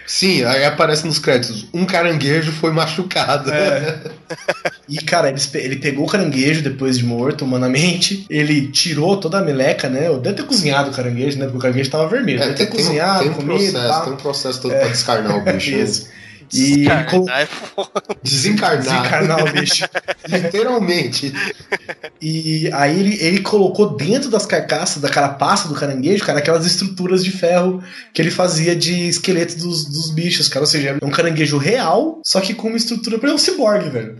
Sim, 0.08 0.42
aí 0.42 0.64
aparece 0.64 1.06
nos 1.06 1.18
créditos: 1.18 1.66
um 1.72 1.84
caranguejo 1.84 2.50
foi 2.50 2.72
machucado. 2.72 3.52
É. 3.52 4.00
E, 4.88 4.96
cara, 5.02 5.28
ele, 5.28 5.38
ele 5.54 5.76
pegou 5.76 6.06
o 6.06 6.08
caranguejo 6.08 6.62
depois 6.62 6.96
de 6.96 7.04
morto, 7.04 7.44
humanamente. 7.44 8.24
Ele 8.30 8.68
tirou 8.68 9.18
toda 9.18 9.38
a 9.38 9.42
meleca, 9.42 9.86
né? 9.86 10.08
Deve 10.18 10.36
ter 10.36 10.44
cozinhado 10.44 10.90
o 10.90 10.94
caranguejo, 10.94 11.38
né? 11.38 11.44
Porque 11.44 11.58
o 11.58 11.60
caranguejo 11.60 11.90
tava 11.90 12.08
vermelho. 12.08 12.38
É, 12.42 12.46
Deve 12.46 12.54
ter 12.56 12.66
tem, 12.66 12.74
cozinhado, 12.74 13.18
tem 13.20 13.30
um 13.30 13.34
comido. 13.34 13.70
processo, 13.72 14.04
tem 14.04 14.12
um 14.14 14.16
processo 14.16 14.62
todo 14.62 14.70
pra 14.74 14.88
descarnar 14.88 15.36
o 15.36 15.44
bicho. 15.44 15.70
né? 15.72 15.76
Isso. 15.84 16.08
E 16.54 16.86
ele 16.86 17.04
colo- 17.04 17.26
Desencarnar. 18.22 18.78
Desencarnar 19.02 19.44
o 19.44 19.52
bicho. 19.52 19.84
Literalmente. 20.28 21.32
E 22.20 22.70
aí 22.72 22.98
ele, 22.98 23.18
ele 23.20 23.40
colocou 23.40 23.96
dentro 23.96 24.30
das 24.30 24.46
carcaças, 24.46 25.00
da 25.02 25.08
carapaça 25.08 25.68
do 25.68 25.74
caranguejo, 25.74 26.24
cara, 26.24 26.38
aquelas 26.38 26.66
estruturas 26.66 27.24
de 27.24 27.30
ferro 27.30 27.82
que 28.12 28.20
ele 28.22 28.30
fazia 28.30 28.74
de 28.74 29.08
esqueleto 29.08 29.56
dos, 29.56 29.84
dos 29.84 30.10
bichos, 30.10 30.48
cara. 30.48 30.62
Ou 30.62 30.66
seja, 30.66 30.96
é 31.00 31.04
um 31.04 31.10
caranguejo 31.10 31.58
real, 31.58 32.20
só 32.24 32.40
que 32.40 32.54
com 32.54 32.68
uma 32.68 32.76
estrutura 32.76 33.18
pra 33.18 33.32
um 33.32 33.38
ciborgue, 33.38 33.88
velho. 33.90 34.16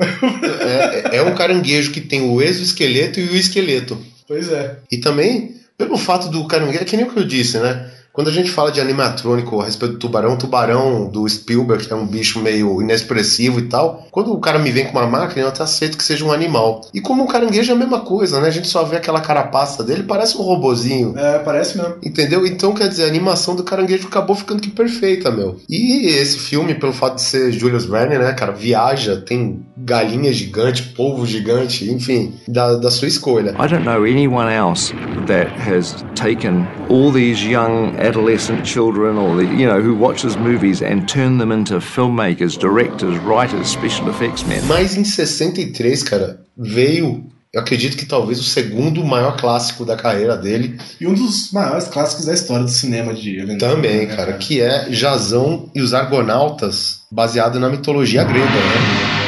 É, 1.12 1.16
é 1.16 1.22
um 1.22 1.34
caranguejo 1.34 1.90
que 1.90 2.00
tem 2.00 2.22
o 2.22 2.40
exoesqueleto 2.42 3.20
e 3.20 3.28
o 3.28 3.36
esqueleto. 3.36 3.98
Pois 4.26 4.50
é. 4.50 4.76
E 4.90 4.98
também, 4.98 5.55
pelo 5.76 5.96
fato 5.96 6.28
do 6.28 6.46
caranguejo, 6.46 6.80
é 6.82 6.84
que 6.84 6.96
nem 6.96 7.06
o 7.06 7.10
que 7.10 7.18
eu 7.18 7.24
disse, 7.24 7.59
né? 7.59 7.90
Quando 8.18 8.30
a 8.30 8.32
gente 8.32 8.50
fala 8.50 8.72
de 8.72 8.80
animatrônico 8.80 9.60
a 9.60 9.64
respeito 9.64 9.92
do 9.92 9.98
tubarão, 10.00 10.34
o 10.34 10.36
tubarão 10.36 11.08
do 11.08 11.28
Spielberg, 11.28 11.86
que 11.86 11.92
é 11.92 11.94
um 11.94 12.04
bicho 12.04 12.40
meio 12.40 12.82
inexpressivo 12.82 13.60
e 13.60 13.68
tal, 13.68 14.08
quando 14.10 14.32
o 14.32 14.40
cara 14.40 14.58
me 14.58 14.72
vem 14.72 14.86
com 14.86 14.98
uma 14.98 15.06
máquina, 15.06 15.42
eu 15.42 15.48
até 15.48 15.62
aceito 15.62 15.96
que 15.96 16.02
seja 16.02 16.24
um 16.24 16.32
animal. 16.32 16.80
E 16.92 17.00
como 17.00 17.22
o 17.22 17.28
caranguejo 17.28 17.70
é 17.70 17.76
a 17.76 17.78
mesma 17.78 18.00
coisa, 18.00 18.40
né? 18.40 18.48
A 18.48 18.50
gente 18.50 18.66
só 18.66 18.82
vê 18.82 18.96
aquela 18.96 19.20
carapaça 19.20 19.84
dele, 19.84 20.02
parece 20.02 20.36
um 20.36 20.42
robozinho. 20.42 21.16
É, 21.16 21.38
parece 21.38 21.78
mesmo. 21.78 21.94
Entendeu? 22.02 22.44
Então, 22.44 22.74
quer 22.74 22.88
dizer, 22.88 23.04
a 23.04 23.06
animação 23.06 23.54
do 23.54 23.62
caranguejo 23.62 24.08
acabou 24.08 24.34
ficando 24.34 24.60
que 24.60 24.70
perfeita, 24.70 25.30
meu. 25.30 25.60
E 25.68 26.08
esse 26.08 26.40
filme, 26.40 26.74
pelo 26.74 26.92
fato 26.92 27.14
de 27.14 27.22
ser 27.22 27.52
Julius 27.52 27.84
Verne, 27.84 28.18
né, 28.18 28.32
cara, 28.32 28.50
viaja, 28.50 29.22
tem 29.24 29.64
galinha 29.76 30.32
gigante, 30.32 30.82
polvo 30.82 31.24
gigante, 31.24 31.88
enfim, 31.88 32.34
da, 32.48 32.74
da 32.74 32.90
sua 32.90 33.06
escolha. 33.06 33.52
I 33.52 33.68
don't 33.68 33.84
know 33.84 34.02
anyone 34.02 34.52
else 34.52 34.92
that 35.28 35.48
has 35.70 36.04
taken 36.16 36.66
all 36.90 37.12
these 37.12 37.46
young 37.46 37.94
adolescent 38.09 38.66
children 38.66 39.18
or 39.18 39.36
the, 39.36 39.44
you 39.44 39.66
know 39.66 39.80
who 39.80 39.94
watches 39.94 40.36
movies 40.36 40.82
and 40.82 41.06
turned 41.06 41.39
them 41.40 41.52
into 41.52 41.78
filmmakers, 41.80 42.59
directors, 42.59 43.18
writers, 43.18 43.68
special 43.68 44.09
effects 44.09 44.44
men. 44.44 44.62
Mas 44.66 44.97
em 44.97 45.05
63, 45.05 46.02
cara, 46.02 46.40
veio, 46.56 47.24
eu 47.52 47.60
acredito 47.60 47.97
que 47.97 48.06
talvez 48.06 48.40
o 48.40 48.44
segundo 48.44 49.05
maior 49.05 49.36
clássico 49.36 49.85
da 49.85 49.97
carreira 49.97 50.36
dele. 50.36 50.78
E 51.01 51.06
um 51.06 51.14
dos 51.14 51.52
maiores 51.52 51.89
clássicos 51.89 52.24
da 52.24 52.32
história 52.35 52.64
do 52.64 52.70
cinema 52.70 53.12
de 53.14 53.40
aventura. 53.40 53.74
Também, 53.74 54.06
né, 54.06 54.16
cara, 54.16 54.32
que 54.35 54.60
é 54.60 54.90
Jazão 54.90 55.70
e 55.74 55.82
os 55.82 55.93
Argonautas, 55.93 57.02
baseado 57.10 57.60
na 57.60 57.68
mitologia 57.68 58.24
grega, 58.24 58.44
né? 58.44 59.18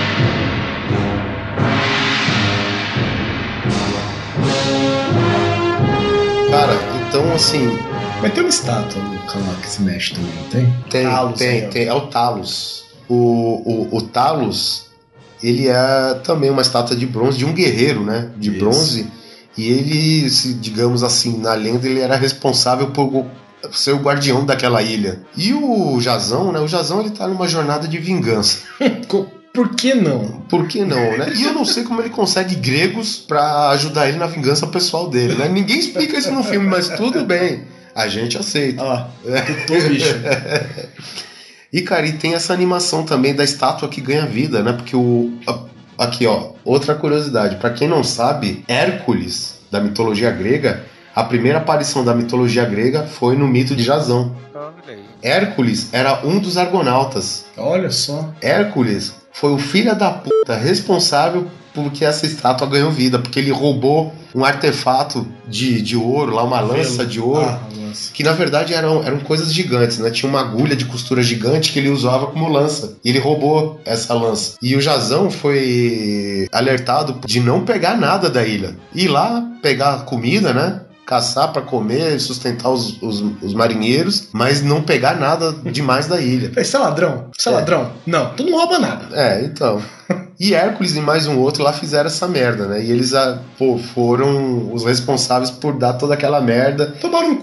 Cara, 6.51 6.75
então 7.09 7.33
assim. 7.33 7.79
Mas 8.23 8.35
tem 8.35 8.43
uma 8.43 8.51
estátua 8.51 9.01
do 9.03 9.19
canal 9.33 9.55
que 9.63 9.69
se 9.69 9.83
mexe 9.83 10.15
também, 10.15 10.33
não 10.35 10.45
tem? 10.45 10.75
Tem, 10.91 11.05
Talos 11.05 11.39
tem, 11.39 11.69
tem. 11.71 11.87
É 11.87 11.95
o 11.95 12.03
Talos. 12.03 12.85
O, 13.09 13.17
o, 13.17 13.97
o 13.97 14.03
Talos, 14.03 14.87
ele 15.43 15.69
é 15.69 16.15
também 16.23 16.51
uma 16.51 16.61
estátua 16.61 16.95
de 16.95 17.07
bronze 17.07 17.39
de 17.39 17.47
um 17.47 17.53
guerreiro, 17.55 18.05
né? 18.05 18.31
De 18.37 18.51
Isso. 18.51 18.59
bronze. 18.59 19.07
E 19.57 19.69
ele, 19.69 20.29
se, 20.29 20.53
digamos 20.55 21.03
assim, 21.03 21.39
na 21.39 21.55
lenda, 21.55 21.89
ele 21.89 22.01
era 22.01 22.15
responsável 22.15 22.91
por 22.91 23.27
ser 23.73 23.93
o 23.93 23.99
guardião 23.99 24.45
daquela 24.45 24.83
ilha. 24.83 25.23
E 25.37 25.53
o 25.55 25.99
Jazão, 26.01 26.53
né? 26.53 26.61
O 26.61 26.69
Jazão, 26.69 27.01
ele 27.01 27.11
tá 27.11 27.27
numa 27.27 27.49
jornada 27.49 27.89
de 27.89 27.99
vingança. 27.99 28.59
Por 29.53 29.71
que 29.75 29.95
não? 29.95 30.43
Por 30.49 30.69
que 30.69 30.85
não, 30.85 31.19
né? 31.19 31.33
E 31.35 31.43
eu 31.43 31.53
não 31.53 31.65
sei 31.65 31.83
como 31.83 32.01
ele 32.01 32.11
consegue 32.11 32.55
gregos 32.55 33.17
pra 33.17 33.71
ajudar 33.71 34.09
ele 34.09 34.17
na 34.17 34.29
vingança 34.29 34.65
pessoal 34.69 35.11
dele, 35.11 35.35
né? 35.35 35.49
Ninguém 35.49 35.81
explica 35.81 36.17
isso 36.17 36.31
no 36.31 36.45
filme, 36.45 36.69
mas 36.69 36.89
tudo 36.91 37.25
bem. 37.25 37.65
A 37.95 38.09
gente 38.09 38.39
aceita. 38.39 38.83
Ah, 38.83 39.09
tô 39.67 39.89
bicho. 39.89 40.15
E, 41.73 41.83
cara, 41.83 42.05
e 42.05 42.15
tem 42.15 42.35
essa 42.35 42.53
animação 42.53 43.05
também 43.05 43.33
da 43.33 43.45
estátua 43.45 43.89
que 43.89 44.01
ganha 44.01 44.27
vida, 44.27 44.61
né? 44.61 44.73
Porque 44.73 44.97
o. 44.97 45.33
Aqui, 45.97 46.27
ó, 46.27 46.53
outra 46.65 46.97
curiosidade. 46.97 47.57
Pra 47.57 47.71
quem 47.71 47.87
não 47.87 48.03
sabe, 48.03 48.65
Hércules, 48.67 49.61
da 49.71 49.81
mitologia 49.81 50.33
grega, 50.33 50.85
a 51.15 51.23
primeira 51.23 51.59
aparição 51.59 52.05
da 52.05 52.15
mitologia 52.15 52.65
grega 52.65 53.05
foi 53.05 53.37
no 53.37 53.47
mito 53.47 53.77
de 53.77 53.85
Jasão. 53.85 54.35
Hércules 55.23 55.91
era 55.93 56.27
um 56.27 56.39
dos 56.39 56.57
argonautas. 56.57 57.45
Olha 57.57 57.91
só. 57.91 58.33
Hércules 58.41 59.15
foi 59.33 59.53
o 59.53 59.59
filho 59.59 59.95
da 59.95 60.11
puta 60.11 60.57
responsável 60.57 61.47
porque 61.75 62.05
essa 62.05 62.27
estátua 62.27 62.67
ganhou 62.67 62.91
vida, 62.91 63.19
porque 63.19 63.39
ele 63.39 63.51
roubou 63.51 64.13
um 64.35 64.45
artefato 64.45 65.27
de, 65.49 65.81
de 65.83 65.97
ouro, 65.97 66.35
lá 66.35 66.43
uma 66.45 66.61
lança 66.61 67.05
de 67.05 67.21
ouro, 67.21 67.45
Ah, 67.47 67.61
que 68.15 68.23
na 68.23 68.33
verdade 68.33 68.73
eram, 68.73 69.03
eram 69.03 69.19
coisas 69.19 69.53
gigantes, 69.53 69.99
né? 69.99 70.11
Tinha 70.11 70.29
uma 70.31 70.41
agulha 70.41 70.77
de 70.77 70.85
costura 70.85 71.23
gigante 71.23 71.73
que 71.73 71.79
ele 71.79 71.89
usava 71.91 72.29
como 72.29 72.49
lança. 72.49 72.97
E 73.05 73.09
ele 73.11 73.19
roubou 73.19 73.81
essa 73.85 74.15
lança. 74.15 74.55
E 74.63 74.77
o 74.77 74.81
Jazão 74.81 75.31
foi 75.31 76.47
alertado 76.53 77.19
de 77.27 77.41
não 77.41 77.65
pegar 77.65 77.97
nada 77.97 78.29
da 78.31 78.45
ilha. 78.47 78.77
Ir 78.95 79.09
lá 79.09 79.43
pegar 79.63 80.05
comida, 80.05 80.53
né? 80.53 80.81
Caçar 81.05 81.53
pra 81.53 81.61
comer, 81.63 82.21
sustentar 82.21 82.71
os, 82.71 83.03
os, 83.03 83.21
os 83.43 83.53
marinheiros, 83.53 84.29
mas 84.33 84.63
não 84.63 84.81
pegar 84.81 85.19
nada 85.19 85.53
demais 85.73 86.07
da 86.07 86.21
ilha. 86.21 86.53
Você 86.55 86.77
é 86.77 86.79
ladrão? 86.79 87.25
Você 87.37 87.49
é, 87.49 87.53
É. 87.53 87.55
ladrão? 87.57 87.91
Não, 88.07 88.31
tu 88.35 88.45
não 88.45 88.57
rouba 88.57 88.79
nada. 88.79 89.09
É, 89.13 89.45
então. 89.45 89.83
E 90.41 90.55
Hércules 90.55 90.97
e 90.97 91.03
mais 91.03 91.27
um 91.27 91.39
outro 91.39 91.63
lá 91.63 91.71
fizeram 91.71 92.07
essa 92.07 92.27
merda, 92.27 92.65
né? 92.65 92.83
E 92.83 92.91
eles 92.91 93.13
ah, 93.13 93.43
pô, 93.59 93.77
foram 93.77 94.73
os 94.73 94.87
responsáveis 94.87 95.51
por 95.51 95.75
dar 95.75 95.93
toda 95.93 96.15
aquela 96.15 96.41
merda. 96.41 96.87
Tomaram 96.99 97.33
um 97.33 97.35
c... 97.35 97.43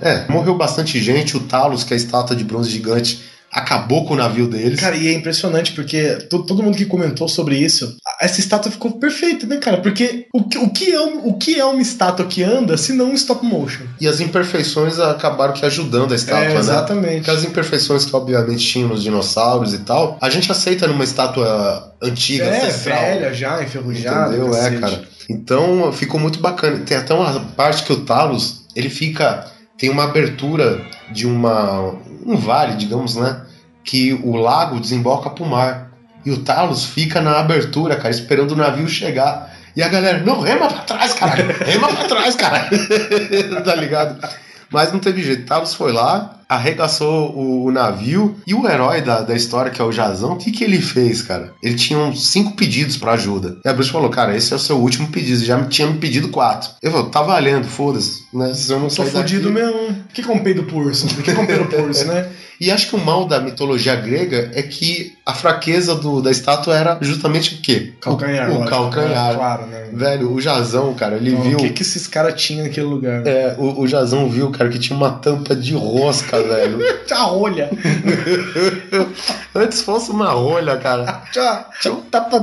É, 0.00 0.26
morreu 0.28 0.56
bastante 0.56 0.98
gente. 0.98 1.36
O 1.36 1.40
Talos, 1.40 1.84
que 1.84 1.94
é 1.94 1.94
a 1.94 1.96
estátua 1.96 2.34
de 2.34 2.42
bronze 2.42 2.68
gigante, 2.68 3.22
acabou 3.56 4.04
com 4.04 4.14
o 4.14 4.16
navio 4.16 4.46
deles. 4.46 4.78
Cara, 4.78 4.94
e 4.96 5.08
é 5.08 5.12
impressionante 5.14 5.72
porque 5.72 6.16
to- 6.30 6.44
todo 6.44 6.62
mundo 6.62 6.76
que 6.76 6.84
comentou 6.84 7.26
sobre 7.28 7.56
isso, 7.56 7.96
essa 8.20 8.38
estátua 8.38 8.70
ficou 8.70 8.92
perfeita, 8.92 9.46
né, 9.46 9.56
cara? 9.56 9.78
Porque 9.78 10.26
o 10.32 10.44
que, 10.44 10.58
o 10.58 10.68
que, 10.70 10.92
é, 10.92 11.00
o 11.00 11.32
que 11.34 11.58
é 11.58 11.64
uma 11.64 11.80
estátua 11.80 12.26
que 12.26 12.42
anda 12.42 12.76
se 12.76 12.92
não 12.92 13.06
um 13.10 13.14
stop 13.14 13.44
motion? 13.44 13.84
E 14.00 14.06
as 14.06 14.20
imperfeições 14.20 14.98
acabaram 14.98 15.54
que 15.54 15.64
ajudando 15.64 16.12
a 16.12 16.16
estátua, 16.16 16.44
É, 16.44 16.48
né? 16.54 16.60
exatamente. 16.60 17.20
Aquelas 17.22 17.44
imperfeições 17.44 18.04
que 18.04 18.14
obviamente 18.14 18.64
tinham 18.66 18.88
nos 18.88 19.02
dinossauros 19.02 19.72
e 19.74 19.78
tal, 19.78 20.18
a 20.20 20.28
gente 20.30 20.52
aceita 20.52 20.86
numa 20.86 21.04
estátua 21.04 21.94
antiga, 22.02 22.44
é, 22.44 22.58
ancestral. 22.58 23.00
velha 23.00 23.32
já, 23.34 23.62
enferrujada. 23.62 24.36
Entendeu? 24.36 24.54
É, 24.54 24.58
cacete. 24.58 24.80
cara. 24.80 25.02
Então 25.28 25.90
ficou 25.92 26.20
muito 26.20 26.38
bacana. 26.40 26.78
Tem 26.86 26.96
até 26.96 27.12
uma 27.14 27.40
parte 27.56 27.82
que 27.82 27.92
o 27.92 28.00
Talos, 28.04 28.66
ele 28.76 28.90
fica. 28.90 29.46
Tem 29.78 29.90
uma 29.90 30.04
abertura 30.04 30.80
de 31.12 31.26
uma. 31.26 31.94
Um 32.26 32.36
vale, 32.36 32.74
digamos, 32.74 33.16
né? 33.16 33.42
Que 33.84 34.12
o 34.12 34.36
lago 34.36 34.80
desemboca 34.80 35.30
pro 35.30 35.46
mar. 35.46 35.92
E 36.24 36.30
o 36.30 36.38
Talos 36.42 36.84
fica 36.84 37.20
na 37.20 37.38
abertura, 37.38 37.96
cara, 37.96 38.10
esperando 38.10 38.50
o 38.50 38.56
navio 38.56 38.88
chegar. 38.88 39.54
E 39.76 39.82
a 39.82 39.88
galera, 39.88 40.18
não, 40.18 40.40
rema 40.40 40.66
pra 40.66 40.80
trás, 40.80 41.12
caralho. 41.12 41.54
Rema 41.64 41.88
pra 41.88 42.04
trás, 42.04 42.34
caralho. 42.34 42.68
tá 43.64 43.74
ligado? 43.76 44.28
Mas 44.70 44.92
não 44.92 44.98
teve 44.98 45.22
jeito. 45.22 45.46
Talos 45.46 45.74
foi 45.74 45.92
lá, 45.92 46.40
arregaçou 46.48 47.32
o, 47.36 47.64
o 47.66 47.70
navio 47.72 48.36
e 48.46 48.54
o 48.54 48.68
herói 48.68 49.02
da, 49.02 49.20
da 49.20 49.34
história, 49.34 49.70
que 49.70 49.80
é 49.80 49.84
o 49.84 49.92
Jazão, 49.92 50.32
o 50.32 50.36
que, 50.36 50.50
que 50.50 50.64
ele 50.64 50.80
fez, 50.80 51.22
cara? 51.22 51.52
Ele 51.62 51.74
tinha 51.74 51.98
uns 51.98 52.28
cinco 52.28 52.52
pedidos 52.56 52.96
pra 52.96 53.12
ajuda. 53.12 53.56
E 53.64 53.68
a 53.68 53.72
Bruce 53.72 53.90
falou, 53.90 54.08
cara, 54.10 54.36
esse 54.36 54.52
é 54.52 54.56
o 54.56 54.60
seu 54.60 54.76
último 54.78 55.08
pedido. 55.08 55.44
Já 55.44 55.56
me 55.56 55.68
tinha 55.68 55.86
me 55.88 55.98
pedido 55.98 56.28
quatro. 56.28 56.70
Eu 56.82 56.90
falei, 56.90 57.10
tá 57.10 57.22
valendo, 57.22 57.66
foda-se. 57.66 58.24
Né? 58.32 58.54
Se 58.54 58.70
eu 58.72 58.78
não 58.80 58.88
Tô 58.88 59.02
daqui- 59.02 59.16
fudido 59.16 59.50
mesmo. 59.50 59.76
O 59.90 60.12
que 60.12 60.22
comprei 60.22 60.54
do 60.54 60.64
Purso? 60.64 61.06
O 61.06 61.22
que 61.22 61.32
comprei 61.34 61.58
do 61.58 61.66
Purso, 61.66 62.06
né? 62.06 62.28
E 62.58 62.70
acho 62.70 62.88
que 62.88 62.96
o 62.96 63.04
mal 63.04 63.26
da 63.26 63.38
mitologia 63.38 63.94
grega 63.94 64.50
é 64.54 64.62
que 64.62 65.12
a 65.26 65.34
fraqueza 65.34 65.94
do, 65.94 66.22
da 66.22 66.30
estátua 66.30 66.74
era 66.74 66.96
justamente 67.02 67.54
o 67.56 67.58
quê? 67.60 67.92
Calcanhar. 68.00 68.48
O, 68.48 68.54
o 68.54 68.58
lógico. 68.60 68.70
calcanhar. 68.70 69.30
É, 69.32 69.34
claro, 69.34 69.66
né? 69.66 69.88
Velho, 69.92 70.32
o 70.32 70.40
Jazão, 70.40 70.94
cara, 70.94 71.16
ele 71.16 71.36
viu. 71.36 71.58
O 71.58 71.60
que, 71.60 71.68
que 71.68 71.82
esses 71.82 72.06
caras 72.06 72.40
tinham 72.40 72.64
naquele 72.64 72.86
lugar? 72.86 73.26
É, 73.26 73.54
o, 73.58 73.82
o 73.82 73.86
Jazão 73.86 74.26
viu, 74.30 74.50
cara, 74.50 74.70
que 74.70 74.78
tinha 74.78 74.96
uma 74.96 75.10
tampa 75.10 75.54
de 75.54 75.74
rosca, 75.74 76.35
velho. 76.42 76.78
Tinha 77.06 77.20
rolha. 77.20 77.70
Antes 79.54 79.82
fosse 79.82 80.10
uma 80.10 80.30
rolha, 80.30 80.76
cara. 80.76 81.22
Tinha, 81.32 81.64
tinha 81.80 81.94
um 81.94 82.00
tapa, 82.02 82.40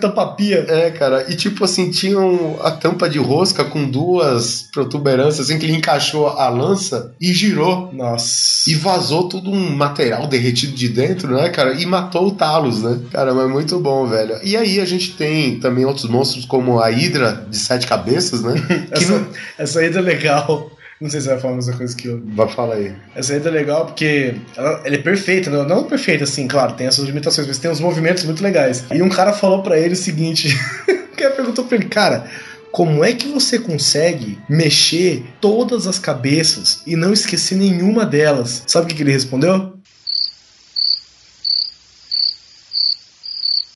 tapa-pia. 0.00 0.64
É, 0.68 0.90
cara, 0.90 1.26
e 1.28 1.36
tipo 1.36 1.64
assim, 1.64 1.90
tinha 1.90 2.18
um- 2.18 2.56
a 2.62 2.70
tampa 2.70 3.08
de 3.08 3.18
rosca 3.18 3.64
com 3.64 3.84
duas 3.84 4.68
protuberâncias, 4.72 5.46
assim, 5.48 5.58
que 5.58 5.66
ele 5.66 5.74
encaixou 5.76 6.28
a 6.28 6.48
lança 6.48 7.12
e 7.20 7.32
girou. 7.32 7.90
Nossa. 7.92 8.70
E 8.70 8.74
vazou 8.74 9.28
todo 9.28 9.50
um 9.50 9.70
material 9.76 10.26
derretido 10.26 10.72
de 10.74 10.88
dentro, 10.88 11.34
né, 11.34 11.48
cara? 11.50 11.74
E 11.74 11.84
matou 11.86 12.28
o 12.28 12.32
Talos, 12.34 12.82
né? 12.82 13.00
Cara, 13.12 13.34
mas 13.34 13.50
muito 13.50 13.78
bom, 13.78 14.06
velho. 14.06 14.36
E 14.42 14.56
aí 14.56 14.80
a 14.80 14.84
gente 14.84 15.12
tem 15.12 15.58
também 15.60 15.84
outros 15.84 16.06
monstros 16.08 16.44
como 16.44 16.80
a 16.80 16.90
Hidra 16.90 17.44
de 17.48 17.56
sete 17.58 17.86
cabeças, 17.86 18.42
né? 18.42 18.54
Essa, 18.90 19.12
não... 19.18 19.26
essa 19.58 19.80
aí 19.80 19.86
é 19.86 20.00
legal. 20.00 20.70
Não 21.04 21.10
sei 21.10 21.20
se 21.20 21.28
vai 21.28 21.38
falar 21.38 21.52
a 21.52 21.56
mesma 21.56 21.76
coisa 21.76 21.94
que 21.94 22.08
eu. 22.08 22.22
Vai 22.28 22.48
falar 22.48 22.76
aí. 22.76 22.94
Essa 23.14 23.34
aí 23.34 23.46
é 23.46 23.50
legal 23.50 23.84
porque 23.84 24.36
ela, 24.56 24.80
ela 24.86 24.94
é 24.94 24.96
perfeita, 24.96 25.50
não, 25.50 25.62
não 25.68 25.84
perfeita 25.84 26.24
assim, 26.24 26.48
claro, 26.48 26.72
tem 26.72 26.86
as 26.86 26.94
suas 26.94 27.06
limitações, 27.06 27.46
mas 27.46 27.58
tem 27.58 27.70
uns 27.70 27.78
movimentos 27.78 28.24
muito 28.24 28.42
legais. 28.42 28.82
E 28.90 29.02
um 29.02 29.10
cara 29.10 29.34
falou 29.34 29.62
pra 29.62 29.78
ele 29.78 29.92
o 29.92 29.96
seguinte: 29.98 30.48
o 30.88 31.14
cara 31.14 31.34
perguntou 31.34 31.66
pra 31.66 31.76
ele, 31.76 31.90
cara. 31.90 32.26
Como 32.72 33.04
é 33.04 33.12
que 33.12 33.28
você 33.28 33.58
consegue 33.58 34.38
mexer 34.48 35.26
todas 35.42 35.86
as 35.86 35.98
cabeças 35.98 36.80
e 36.86 36.96
não 36.96 37.12
esquecer 37.12 37.56
nenhuma 37.56 38.06
delas? 38.06 38.62
Sabe 38.66 38.86
o 38.86 38.88
que, 38.88 38.94
que 38.94 39.02
ele 39.02 39.12
respondeu? 39.12 39.74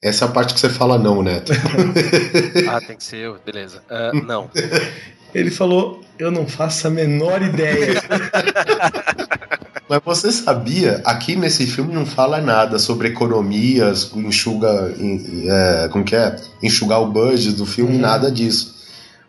Essa 0.00 0.24
é 0.24 0.28
a 0.28 0.30
parte 0.30 0.54
que 0.54 0.60
você 0.60 0.70
fala 0.70 0.98
não, 0.98 1.22
Neto. 1.22 1.52
Ah, 2.70 2.80
tem 2.80 2.96
que 2.96 3.04
ser 3.04 3.18
eu, 3.18 3.38
beleza. 3.44 3.82
Ah, 3.90 4.12
não. 4.14 4.50
Ele 5.34 5.50
falou: 5.50 6.07
Eu 6.18 6.30
não 6.30 6.46
faço 6.46 6.86
a 6.86 6.90
menor 6.90 7.42
ideia. 7.42 8.02
Mas 9.88 10.00
você 10.04 10.30
sabia, 10.30 11.00
aqui 11.04 11.34
nesse 11.34 11.66
filme 11.66 11.94
não 11.94 12.04
fala 12.04 12.40
nada 12.42 12.78
sobre 12.78 13.08
economias, 13.08 14.10
enxuga, 14.14 14.94
é, 15.46 15.88
como 15.90 16.04
que 16.04 16.14
é? 16.14 16.36
Enxugar 16.62 17.00
o 17.00 17.06
budget 17.10 17.52
do 17.56 17.64
filme, 17.64 17.96
nada 17.96 18.30
disso. 18.30 18.76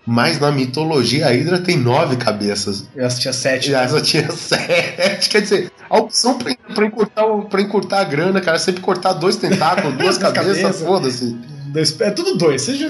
Mas 0.06 0.38
na 0.40 0.52
mitologia 0.52 1.28
a 1.28 1.30
Hydra 1.30 1.60
tem 1.60 1.78
nove 1.78 2.18
cabeças. 2.18 2.84
Eu 2.96 3.08
tinha 3.10 3.32
sete. 3.32 3.70
E 3.70 3.74
essa 3.76 4.02
tinha 4.02 4.30
sete. 4.32 5.30
Quer 5.30 5.42
dizer, 5.44 5.72
a 5.90 5.98
opção 6.00 6.38
pra, 6.38 6.54
pra, 6.74 6.86
encurtar, 6.86 7.26
pra 7.50 7.62
encurtar 7.62 8.00
a 8.02 8.04
grana, 8.04 8.42
cara, 8.42 8.58
é 8.58 8.60
sempre 8.60 8.82
cortar 8.82 9.14
dois 9.14 9.36
tentáculos, 9.38 9.96
duas 9.98 10.18
cabeças, 10.20 10.58
cabeças. 10.58 10.82
foda-se. 10.82 11.38
Dois- 11.68 12.02
É 12.02 12.10
tudo 12.12 12.36
dois. 12.36 12.64
Seja. 12.64 12.88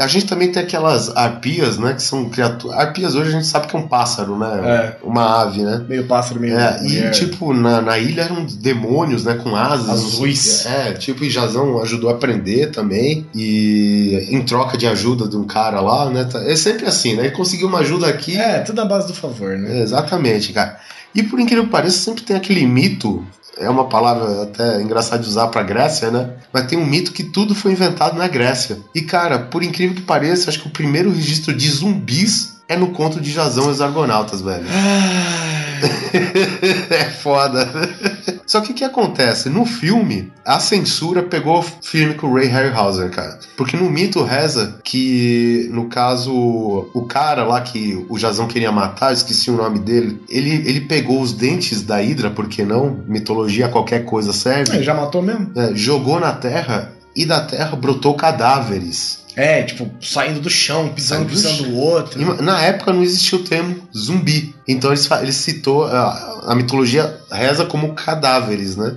A 0.00 0.06
gente 0.06 0.26
também 0.26 0.50
tem 0.50 0.62
aquelas 0.62 1.14
arpias, 1.16 1.78
né? 1.78 1.92
Que 1.94 2.02
são 2.02 2.28
criaturas. 2.28 2.76
Arpias 2.78 3.14
hoje 3.14 3.28
a 3.28 3.32
gente 3.32 3.46
sabe 3.46 3.66
que 3.68 3.76
é 3.76 3.78
um 3.78 3.86
pássaro, 3.86 4.38
né? 4.38 4.94
Uma 5.02 5.42
ave, 5.42 5.62
né? 5.62 5.84
Meio 5.88 6.04
pássaro, 6.06 6.40
meio. 6.40 6.58
É, 6.58 6.78
e 6.80 6.88
mulher. 6.88 7.10
tipo, 7.12 7.52
na, 7.52 7.80
na 7.80 7.98
ilha 7.98 8.22
eram 8.22 8.44
demônios, 8.44 9.24
né? 9.24 9.34
Com 9.34 9.54
asas. 9.54 9.88
Azuis. 9.90 10.66
É, 10.66 10.92
tipo, 10.94 11.22
e 11.24 11.30
Jazão 11.30 11.80
ajudou 11.82 12.10
a 12.10 12.14
aprender 12.14 12.70
também. 12.70 13.26
E 13.34 14.26
em 14.30 14.42
troca 14.42 14.76
de 14.78 14.86
ajuda 14.86 15.28
de 15.28 15.36
um 15.36 15.44
cara 15.44 15.80
lá, 15.80 16.08
né? 16.10 16.24
tá- 16.24 16.42
É 16.44 16.56
sempre 16.56 16.86
assim, 16.86 17.14
né? 17.14 17.24
Ele 17.26 17.34
conseguiu 17.36 17.68
uma 17.68 17.80
ajuda 17.80 18.06
aqui. 18.06 18.36
É, 18.36 18.60
tudo 18.60 18.76
na 18.76 18.84
base 18.84 19.06
do 19.06 19.14
favor, 19.14 19.56
né? 19.58 19.78
É, 19.78 19.82
exatamente, 19.82 20.52
cara. 20.52 20.78
E 21.14 21.22
por 21.22 21.40
incrível 21.40 21.64
que 21.64 21.70
pareça, 21.70 21.98
sempre 21.98 22.22
tem 22.22 22.36
aquele 22.36 22.64
mito. 22.64 23.24
É 23.60 23.68
uma 23.68 23.84
palavra 23.84 24.42
até 24.42 24.80
engraçada 24.80 25.22
de 25.22 25.28
usar 25.28 25.48
pra 25.48 25.62
Grécia, 25.62 26.10
né? 26.10 26.30
Mas 26.50 26.66
tem 26.66 26.78
um 26.78 26.86
mito 26.86 27.12
que 27.12 27.22
tudo 27.22 27.54
foi 27.54 27.72
inventado 27.72 28.16
na 28.16 28.26
Grécia. 28.26 28.78
E, 28.94 29.02
cara, 29.02 29.38
por 29.38 29.62
incrível 29.62 29.94
que 29.94 30.02
pareça, 30.02 30.48
acho 30.48 30.60
que 30.60 30.68
o 30.68 30.72
primeiro 30.72 31.12
registro 31.12 31.54
de 31.54 31.70
zumbis 31.70 32.62
é 32.66 32.76
no 32.76 32.88
conto 32.88 33.20
de 33.20 33.30
Jazão 33.30 33.66
e 33.66 33.72
os 33.72 33.82
Argonautas, 33.82 34.40
velho. 34.40 34.64
é 36.88 37.04
foda. 37.04 37.68
Só 38.46 38.60
que 38.60 38.72
o 38.72 38.74
que 38.74 38.84
acontece? 38.84 39.48
No 39.48 39.64
filme, 39.64 40.32
a 40.44 40.58
censura 40.58 41.22
pegou 41.22 41.62
firme 41.62 42.14
com 42.14 42.26
o 42.26 42.34
Ray 42.34 42.46
Harryhausen, 42.46 43.08
cara. 43.08 43.38
Porque 43.56 43.76
no 43.76 43.90
mito 43.90 44.22
reza 44.22 44.78
que, 44.82 45.68
no 45.72 45.88
caso, 45.88 46.32
o 46.94 47.04
cara 47.06 47.44
lá 47.44 47.60
que 47.60 48.04
o 48.08 48.18
Jazão 48.18 48.46
queria 48.46 48.72
matar, 48.72 49.12
esqueci 49.12 49.50
o 49.50 49.56
nome 49.56 49.78
dele, 49.78 50.20
ele, 50.28 50.50
ele 50.68 50.80
pegou 50.82 51.20
os 51.20 51.32
dentes 51.32 51.82
da 51.82 52.02
Hidra, 52.02 52.30
por 52.30 52.48
que 52.48 52.64
não? 52.64 53.04
Mitologia, 53.06 53.68
qualquer 53.68 54.04
coisa 54.04 54.32
serve. 54.32 54.78
É, 54.78 54.82
já 54.82 54.94
matou 54.94 55.22
mesmo? 55.22 55.50
É, 55.56 55.74
jogou 55.74 56.18
na 56.18 56.32
terra 56.32 56.92
e 57.14 57.26
da 57.26 57.40
terra 57.40 57.76
brotou 57.76 58.14
cadáveres. 58.14 59.19
É, 59.40 59.62
tipo, 59.62 59.88
saindo 60.00 60.40
do 60.40 60.50
chão, 60.50 60.88
pisando, 60.88 61.24
do 61.24 61.30
pisando 61.30 61.62
do 61.64 61.76
outro. 61.76 62.20
E 62.20 62.42
Na 62.42 62.60
época 62.62 62.92
não 62.92 63.02
existia 63.02 63.38
o 63.38 63.42
termo 63.42 63.76
zumbi. 63.96 64.54
Então 64.68 64.90
eles, 64.90 65.06
fa- 65.06 65.22
ele 65.22 65.32
citou, 65.32 65.84
a, 65.86 66.42
a 66.48 66.54
mitologia 66.54 67.16
reza 67.30 67.64
como 67.64 67.94
cadáveres, 67.94 68.76
né? 68.76 68.94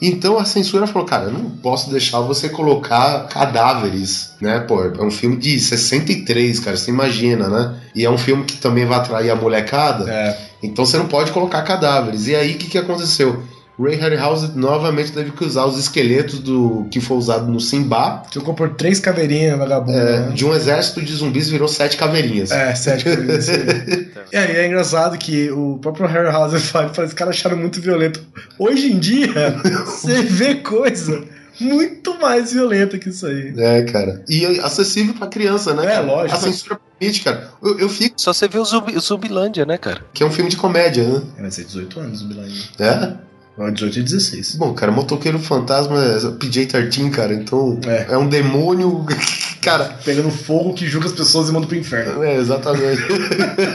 Então 0.00 0.38
a 0.38 0.44
censura 0.44 0.86
falou, 0.86 1.06
cara, 1.08 1.24
eu 1.24 1.32
não 1.32 1.50
posso 1.50 1.90
deixar 1.90 2.20
você 2.20 2.48
colocar 2.48 3.26
cadáveres, 3.26 4.30
né? 4.40 4.60
Pô, 4.60 4.84
é 4.84 5.02
um 5.02 5.10
filme 5.10 5.36
de 5.36 5.58
63, 5.58 6.60
cara, 6.60 6.76
você 6.76 6.90
imagina, 6.90 7.48
né? 7.48 7.74
E 7.94 8.04
é 8.04 8.10
um 8.10 8.18
filme 8.18 8.44
que 8.44 8.56
também 8.58 8.86
vai 8.86 8.98
atrair 8.98 9.30
a 9.30 9.34
molecada. 9.34 10.08
É. 10.08 10.38
Então 10.62 10.84
você 10.86 10.96
não 10.98 11.06
pode 11.08 11.32
colocar 11.32 11.62
cadáveres. 11.62 12.28
E 12.28 12.34
aí 12.36 12.54
o 12.54 12.58
que, 12.58 12.68
que 12.68 12.78
aconteceu? 12.78 13.42
Ray 13.78 13.94
Harryhausen 13.94 14.52
novamente 14.56 15.12
teve 15.12 15.30
que 15.30 15.44
usar 15.44 15.64
os 15.64 15.78
esqueletos 15.78 16.40
do 16.40 16.86
que 16.90 17.00
foi 17.00 17.16
usado 17.16 17.50
no 17.50 17.60
Simba. 17.60 18.24
Trocou 18.30 18.52
por 18.52 18.70
três 18.70 18.98
caveirinhas, 18.98 19.56
vagabundo. 19.56 19.96
É, 19.96 20.20
né? 20.20 20.32
de 20.34 20.44
um 20.44 20.54
exército 20.54 21.00
de 21.00 21.14
zumbis 21.14 21.48
virou 21.48 21.68
sete 21.68 21.96
caveirinhas. 21.96 22.50
É, 22.50 22.74
sete 22.74 23.04
caveirinhas. 23.04 23.48
aí. 23.48 24.08
é, 24.32 24.52
e 24.52 24.56
é 24.56 24.66
engraçado 24.66 25.16
que 25.16 25.50
o 25.50 25.78
próprio 25.78 26.06
Harryhausen 26.06 26.58
fala, 26.58 26.92
fala, 26.92 27.06
os 27.06 27.14
caras 27.14 27.36
acharam 27.36 27.56
muito 27.56 27.80
violento. 27.80 28.20
Hoje 28.58 28.90
em 28.92 28.98
dia, 28.98 29.56
você 29.86 30.22
vê 30.22 30.56
coisa 30.56 31.22
muito 31.60 32.18
mais 32.18 32.52
violenta 32.52 32.98
que 32.98 33.08
isso 33.08 33.26
aí. 33.26 33.52
É, 33.56 33.82
cara. 33.82 34.22
E 34.28 34.44
acessível 34.60 35.14
pra 35.14 35.26
criança, 35.26 35.74
né? 35.74 35.84
É, 35.84 35.88
cara? 35.90 36.06
lógico. 36.06 36.36
A 36.36 36.40
censura 36.40 36.80
permite, 36.98 37.22
cara. 37.22 37.50
Eu, 37.62 37.78
eu 37.78 37.88
fico. 37.88 38.20
Só 38.20 38.32
você 38.32 38.48
vê 38.48 38.58
o, 38.58 38.64
Zumbi, 38.64 38.96
o 38.96 39.00
Zumbilândia, 39.00 39.64
né, 39.64 39.76
cara? 39.76 40.04
Que 40.12 40.22
é 40.22 40.26
um 40.26 40.30
filme 40.30 40.50
de 40.50 40.56
comédia, 40.56 41.04
né? 41.04 41.22
É, 41.36 41.42
vai 41.42 41.50
ser 41.50 41.64
18 41.64 42.00
anos, 42.00 42.18
Zumbilândia. 42.18 42.62
É? 42.78 43.27
18 43.72 43.98
e 43.98 44.02
16. 44.02 44.54
Bom, 44.54 44.72
cara, 44.72 44.92
Motoqueiro 44.92 45.38
Fantasma 45.38 46.00
é 46.00 46.18
PJ-13, 46.38 47.10
cara. 47.10 47.34
Então, 47.34 47.78
é. 47.84 48.16
um 48.16 48.28
demônio. 48.28 49.04
cara. 49.60 49.98
Pegando 50.04 50.30
fogo 50.30 50.74
que 50.74 50.86
julga 50.86 51.06
as 51.06 51.12
pessoas 51.12 51.48
e 51.48 51.52
manda 51.52 51.66
pro 51.66 51.76
inferno. 51.76 52.22
É, 52.22 52.36
exatamente. 52.36 53.02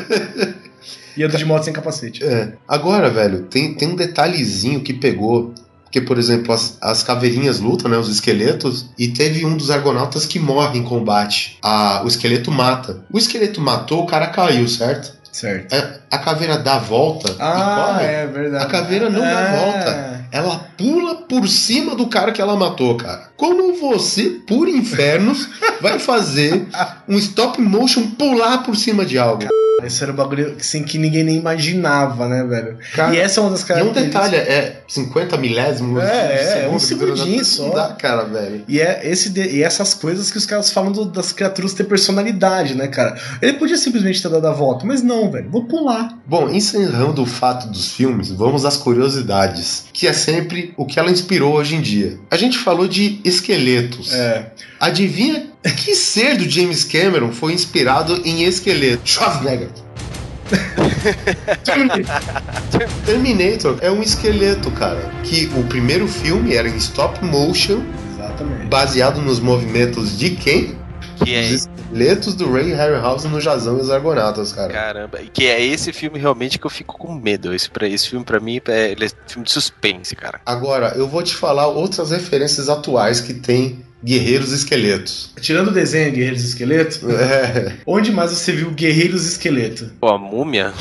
e 1.17 1.23
anda 1.23 1.37
de 1.37 1.43
moto 1.43 1.63
sem 1.63 1.73
capacete. 1.73 2.23
É. 2.23 2.53
Agora, 2.67 3.09
velho, 3.09 3.43
tem, 3.43 3.73
tem 3.73 3.89
um 3.89 3.95
detalhezinho 3.95 4.81
que 4.81 4.93
pegou. 4.93 5.53
Porque, 5.83 6.01
por 6.01 6.17
exemplo, 6.17 6.51
as, 6.53 6.77
as 6.81 7.03
caveirinhas 7.03 7.59
lutam, 7.59 7.91
né? 7.91 7.97
Os 7.97 8.09
esqueletos. 8.09 8.89
E 8.97 9.09
teve 9.09 9.45
um 9.45 9.55
dos 9.55 9.69
argonautas 9.69 10.25
que 10.25 10.39
morre 10.39 10.79
em 10.79 10.83
combate. 10.83 11.59
A, 11.61 12.01
o 12.03 12.07
esqueleto 12.07 12.49
mata. 12.49 13.03
O 13.11 13.17
esqueleto 13.17 13.59
matou, 13.59 14.01
o 14.01 14.07
cara 14.07 14.27
caiu, 14.27 14.67
certo? 14.67 15.22
Certo. 15.33 15.73
A, 15.75 16.15
a 16.15 16.19
caveira 16.19 16.57
dá 16.59 16.75
a 16.75 16.79
volta 16.79 17.35
Ah, 17.39 17.55
e 17.57 17.93
corre. 17.97 18.05
é 18.05 18.27
verdade. 18.27 18.63
A 18.63 18.67
caveira 18.67 19.09
não 19.09 19.19
dá 19.19 19.27
É. 19.27 19.51
volta. 19.57 20.22
Ela 20.33 20.57
pula 20.75 21.15
por 21.15 21.47
cima 21.47 21.95
do 21.95 22.07
cara 22.07 22.31
que 22.31 22.41
ela 22.41 22.55
matou, 22.55 22.97
cara. 22.97 23.29
Como 23.37 23.75
você, 23.79 24.23
por 24.47 24.67
infernos, 24.67 25.47
vai 25.79 25.99
fazer 25.99 26.65
um 27.07 27.17
stop 27.19 27.61
motion 27.61 28.07
pular 28.17 28.63
por 28.63 28.75
cima 28.75 29.05
de 29.05 29.17
algo? 29.19 29.43
Isso 29.85 30.01
era 30.01 30.13
um 30.13 30.15
bagulho 30.15 30.55
assim, 30.57 30.81
que 30.83 30.97
ninguém 30.97 31.25
nem 31.25 31.35
imaginava, 31.35 32.29
né, 32.29 32.41
velho? 32.45 32.77
Cara, 32.93 33.13
e 33.13 33.19
essa 33.19 33.41
é 33.41 33.43
uma 33.43 33.49
das 33.49 33.67
E 33.69 33.81
um 33.83 33.91
detalhe, 33.91 34.37
é 34.37 34.81
50 34.87 35.35
milésimos. 35.35 36.01
É, 36.01 36.63
é, 36.65 36.69
um 36.69 36.79
segundinho 36.79 37.43
só. 37.43 37.63
Não 37.67 37.73
dá, 37.73 37.87
cara, 37.89 38.23
velho. 38.23 38.63
E 38.65 38.79
é 38.79 39.01
esse 39.03 39.29
de- 39.29 39.41
e 39.57 39.61
essas 39.61 39.93
coisas 39.93 40.31
que 40.31 40.37
os 40.37 40.45
caras 40.45 40.71
falam 40.71 40.91
do- 40.93 41.03
das 41.05 41.33
criaturas 41.33 41.73
ter 41.73 41.83
personalidade, 41.83 42.75
né, 42.75 42.87
cara? 42.87 43.19
Ele 43.41 43.53
podia 43.53 43.75
simplesmente 43.75 44.21
ter 44.21 44.29
dado 44.29 44.47
a 44.47 44.53
volta, 44.53 44.85
mas 44.85 45.01
não, 45.03 45.29
velho. 45.29 45.49
Vou 45.49 45.65
pular. 45.65 46.17
Bom, 46.25 46.49
encerrando 46.49 47.21
o 47.21 47.25
fato 47.25 47.67
dos 47.67 47.91
filmes, 47.91 48.29
vamos 48.29 48.63
às 48.63 48.77
curiosidades, 48.77 49.85
que 49.91 50.07
é 50.07 50.13
sempre 50.23 50.73
o 50.77 50.85
que 50.85 50.99
ela 50.99 51.11
inspirou 51.11 51.55
hoje 51.55 51.75
em 51.75 51.81
dia. 51.81 52.17
A 52.31 52.37
gente 52.37 52.57
falou 52.57 52.87
de 52.87 53.19
esqueletos. 53.23 54.13
É. 54.13 54.45
Adivinha 54.79 55.47
Que 55.71 55.95
ser 55.95 56.37
do 56.37 56.49
James 56.49 56.83
Cameron 56.83 57.31
foi 57.31 57.53
inspirado 57.53 58.21
em 58.25 58.43
esqueleto? 58.43 59.01
Schwarzenegger. 59.05 59.69
Terminator 63.05 63.77
é 63.81 63.89
um 63.89 64.01
esqueleto, 64.01 64.69
cara. 64.71 65.11
Que 65.23 65.49
o 65.55 65.63
primeiro 65.63 66.07
filme 66.07 66.53
era 66.53 66.67
em 66.67 66.75
stop 66.77 67.23
motion, 67.23 67.81
Exatamente. 68.13 68.67
baseado 68.67 69.21
nos 69.21 69.39
movimentos 69.39 70.17
de 70.17 70.31
quem? 70.31 70.75
Que 71.23 71.33
é, 71.35 71.41
Os 71.41 71.51
esqueletos 71.51 72.33
do 72.35 72.51
Ray 72.51 72.71
Harryhausen 72.73 73.31
no 73.31 73.39
Jazão 73.39 73.77
e 73.77 73.81
os 73.81 73.89
Argonautas, 73.89 74.51
cara. 74.51 74.71
caramba, 74.73 75.19
que 75.33 75.45
é 75.45 75.63
esse 75.63 75.93
filme 75.93 76.19
realmente 76.19 76.59
que 76.59 76.65
eu 76.65 76.69
fico 76.69 76.97
com 76.97 77.13
medo. 77.13 77.53
Esse, 77.53 77.69
pra, 77.69 77.87
esse 77.87 78.09
filme, 78.09 78.25
pra 78.25 78.39
mim, 78.39 78.59
é, 78.67 78.91
ele 78.91 79.05
é 79.05 79.09
filme 79.27 79.45
de 79.45 79.51
suspense, 79.51 80.15
cara. 80.15 80.41
Agora, 80.45 80.93
eu 80.95 81.07
vou 81.07 81.23
te 81.23 81.35
falar 81.35 81.67
outras 81.67 82.11
referências 82.11 82.69
atuais 82.69 83.21
que 83.21 83.33
tem 83.33 83.79
guerreiros 84.03 84.51
esqueletos. 84.51 85.31
Tirando 85.39 85.69
o 85.69 85.71
desenho 85.71 86.11
Guerreiros 86.11 86.43
Esqueleto, 86.43 86.99
É. 87.09 87.73
onde 87.85 88.11
mais 88.11 88.31
você 88.31 88.51
viu 88.51 88.69
Guerreiros 88.71 89.25
Esqueleto? 89.25 89.91
Pô, 90.01 90.09
a 90.09 90.17
múmia? 90.17 90.73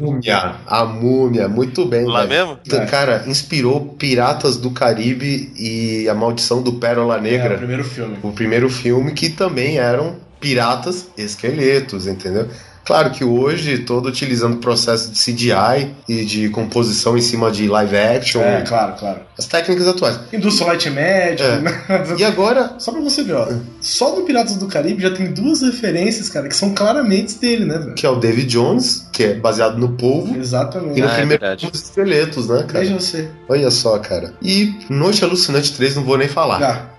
Múmia. 0.00 0.54
A 0.66 0.84
múmia, 0.84 1.48
muito 1.48 1.84
bem. 1.84 2.04
Lá 2.04 2.24
velho. 2.24 2.28
mesmo? 2.46 2.58
Então, 2.66 2.86
Cara, 2.86 3.24
inspirou 3.26 3.80
Piratas 3.98 4.56
do 4.56 4.70
Caribe 4.70 5.52
e 5.56 6.08
A 6.08 6.14
Maldição 6.14 6.62
do 6.62 6.74
Pérola 6.74 7.16
É, 7.16 7.18
o 7.18 7.22
Negra. 7.22 7.56
primeiro 7.58 7.84
filme. 7.84 8.16
o 8.22 8.32
primeiro 8.32 8.68
filme 8.68 9.12
que 9.12 9.28
também 9.30 9.78
eram 9.78 10.16
piratas 10.40 11.08
esqueletos, 11.16 12.06
entendeu? 12.06 12.48
Claro 12.84 13.10
que 13.10 13.24
hoje, 13.24 13.78
todo 13.78 14.08
utilizando 14.08 14.56
processo 14.56 15.10
de 15.12 15.18
CGI 15.18 15.94
e 16.08 16.24
de 16.24 16.48
composição 16.48 17.16
em 17.16 17.20
cima 17.20 17.50
de 17.50 17.68
live 17.68 17.96
action, 17.96 18.40
É, 18.42 18.62
claro, 18.62 18.94
claro. 18.98 19.20
as 19.38 19.46
técnicas 19.46 19.86
atuais. 19.86 20.18
Indústria 20.32 20.66
Light 20.68 20.90
Médio. 20.90 21.44
É. 21.46 21.62
E 22.18 22.24
agora, 22.24 22.74
Só 22.78 22.90
pra 22.92 23.00
você 23.00 23.22
ver, 23.22 23.34
ó. 23.34 23.48
Só 23.80 24.14
do 24.14 24.22
Piratas 24.22 24.56
do 24.56 24.66
Caribe 24.66 25.02
já 25.02 25.10
tem 25.10 25.32
duas 25.32 25.62
referências, 25.62 26.28
cara, 26.28 26.48
que 26.48 26.56
são 26.56 26.74
claramente 26.74 27.38
dele, 27.38 27.64
né, 27.64 27.78
velho? 27.78 27.94
que 27.94 28.04
é 28.04 28.08
o 28.10 28.16
David 28.16 28.48
Jones, 28.48 29.06
que 29.12 29.22
é 29.24 29.34
baseado 29.34 29.78
no 29.78 29.90
polvo, 29.90 30.36
Exatamente. 30.36 30.98
e 30.98 31.02
no 31.02 31.08
Ah, 31.08 31.12
é 31.12 31.16
primeiro 31.16 31.44
filme, 31.58 31.70
os 31.72 31.82
esqueletos, 31.82 32.48
né, 32.48 32.64
cara? 32.66 32.80
Veja 32.84 32.94
você. 32.98 33.28
Olha 33.48 33.70
só, 33.70 33.98
cara. 33.98 34.34
E 34.42 34.74
Noite 34.88 35.24
Alucinante 35.24 35.72
3 35.72 35.96
não 35.96 36.02
vou 36.04 36.18
nem 36.18 36.28
falar. 36.28 36.62
Ah. 36.62 36.91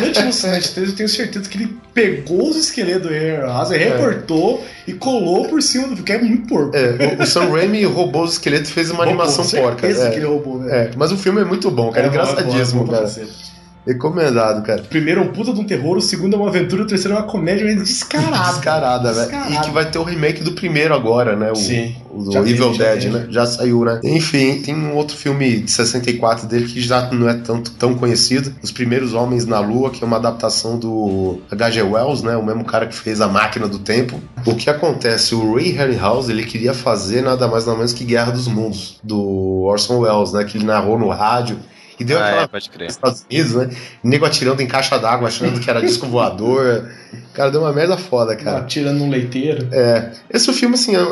Noite 0.00 0.18
Alucinante 0.18 0.72
3, 0.72 0.88
eu 0.90 0.96
tenho 0.96 1.08
certeza 1.08 1.48
que 1.48 1.58
ele 1.58 1.76
pegou 1.94 2.48
os 2.48 2.56
esqueletos 2.56 3.02
do 3.02 3.08
Harryhausen, 3.08 3.78
recortou 3.78 4.64
e 4.86 4.92
colou 4.92 5.46
por 5.48 5.62
cima 5.62 5.88
do 5.88 6.02
que 6.02 6.12
é 6.12 6.18
muito 6.18 6.46
porco. 6.46 6.76
É, 6.76 7.22
o, 7.22 7.26
Sam 7.26 7.50
Raimi 7.50 7.84
roubou 7.84 8.24
os 8.24 8.32
esqueletos 8.32 8.70
e 8.70 8.72
fez 8.72 8.90
uma 8.90 9.04
Roubou, 9.04 9.22
animação 9.22 9.60
porca. 9.60 9.86
É, 9.86 10.10
que 10.10 10.16
ele 10.16 10.26
roubou, 10.26 10.60
velho. 10.60 10.72
é, 10.72 10.90
mas 10.96 11.12
o 11.12 11.16
filme 11.16 11.40
é 11.40 11.44
muito 11.44 11.70
bom, 11.70 11.90
cara. 11.90 12.06
É, 12.06 12.08
engraçadíssimo, 12.08 12.82
é 12.82 12.86
pra 12.86 12.98
cara. 12.98 13.28
Recomendado, 13.86 14.62
cara. 14.64 14.82
Primeiro 14.82 15.20
é 15.20 15.24
um 15.24 15.28
puta 15.32 15.52
de 15.52 15.60
um 15.60 15.64
terror, 15.64 15.96
o 15.96 16.00
segundo 16.02 16.34
é 16.34 16.38
uma 16.38 16.48
aventura, 16.48 16.82
o 16.82 16.86
terceiro 16.86 17.16
é 17.16 17.20
uma 17.20 17.26
comédia 17.26 17.74
descarada. 17.74 18.52
Descarada, 18.52 19.12
velho. 19.12 19.30
E 19.54 19.60
que 19.60 19.70
vai 19.70 19.90
ter 19.90 19.98
o 19.98 20.02
remake 20.02 20.42
do 20.42 20.52
primeiro 20.52 20.94
agora, 20.94 21.34
né? 21.34 21.50
O, 21.50 21.56
Sim. 21.56 21.96
o 22.10 22.30
Já 22.30 22.40
teve, 22.42 22.52
Evil 22.52 22.74
já 22.74 22.84
Dead, 22.84 23.02
teve. 23.02 23.14
né? 23.14 23.26
Já 23.30 23.46
saiu, 23.46 23.84
né? 23.84 24.00
Enfim, 24.04 24.60
tem 24.60 24.74
um 24.74 24.94
outro 24.94 25.16
filme 25.16 25.60
de 25.60 25.70
64 25.70 26.46
dele 26.46 26.66
que 26.66 26.80
já 26.80 27.10
não 27.10 27.28
é 27.28 27.34
tanto, 27.34 27.70
tão 27.72 27.94
conhecido. 27.94 28.54
Os 28.62 28.70
Primeiros 28.70 29.14
Homens 29.14 29.46
na 29.46 29.60
Lua, 29.60 29.90
que 29.90 30.04
é 30.04 30.06
uma 30.06 30.16
adaptação 30.16 30.78
do 30.78 31.40
H.G. 31.50 31.82
Wells, 31.82 32.22
né? 32.22 32.36
O 32.36 32.44
mesmo 32.44 32.64
cara 32.64 32.86
que 32.86 32.94
fez 32.94 33.20
A 33.20 33.28
Máquina 33.28 33.66
do 33.66 33.78
Tempo. 33.78 34.20
O 34.44 34.54
que 34.54 34.68
acontece? 34.68 35.34
O 35.34 35.54
Ray 35.54 35.70
Harryhausen, 35.72 36.34
ele 36.36 36.44
queria 36.44 36.74
fazer 36.74 37.22
nada 37.22 37.48
mais 37.48 37.64
nada 37.64 37.76
menos 37.78 37.92
que 37.92 38.04
Guerra 38.04 38.32
dos 38.32 38.48
Mundos, 38.48 38.98
do 39.02 39.62
Orson 39.62 39.98
Welles, 40.00 40.32
né? 40.32 40.44
Que 40.44 40.58
ele 40.58 40.66
narrou 40.66 40.98
no 40.98 41.08
rádio. 41.08 41.58
E 41.98 42.04
deu 42.04 42.18
Ah, 42.18 42.26
aquela 42.26 42.42
é, 42.42 42.46
pode 42.46 42.70
crer. 42.70 42.86
nos 42.86 42.94
Estados 42.94 43.24
Unidos, 43.30 43.54
né? 43.54 43.70
Nego 44.02 44.24
atirando 44.24 44.60
em 44.60 44.66
caixa 44.66 44.98
d'água, 44.98 45.28
achando 45.28 45.58
que 45.60 45.68
era 45.68 45.80
disco 45.80 46.06
voador. 46.06 46.88
Cara, 47.34 47.50
deu 47.50 47.60
uma 47.62 47.72
merda 47.72 47.96
foda, 47.96 48.34
cara. 48.36 48.64
Tirando 48.64 49.02
um 49.02 49.10
leiteiro. 49.10 49.68
É. 49.72 50.12
Esse 50.30 50.52
filme, 50.52 50.74
assim, 50.74 50.94
a, 50.96 51.02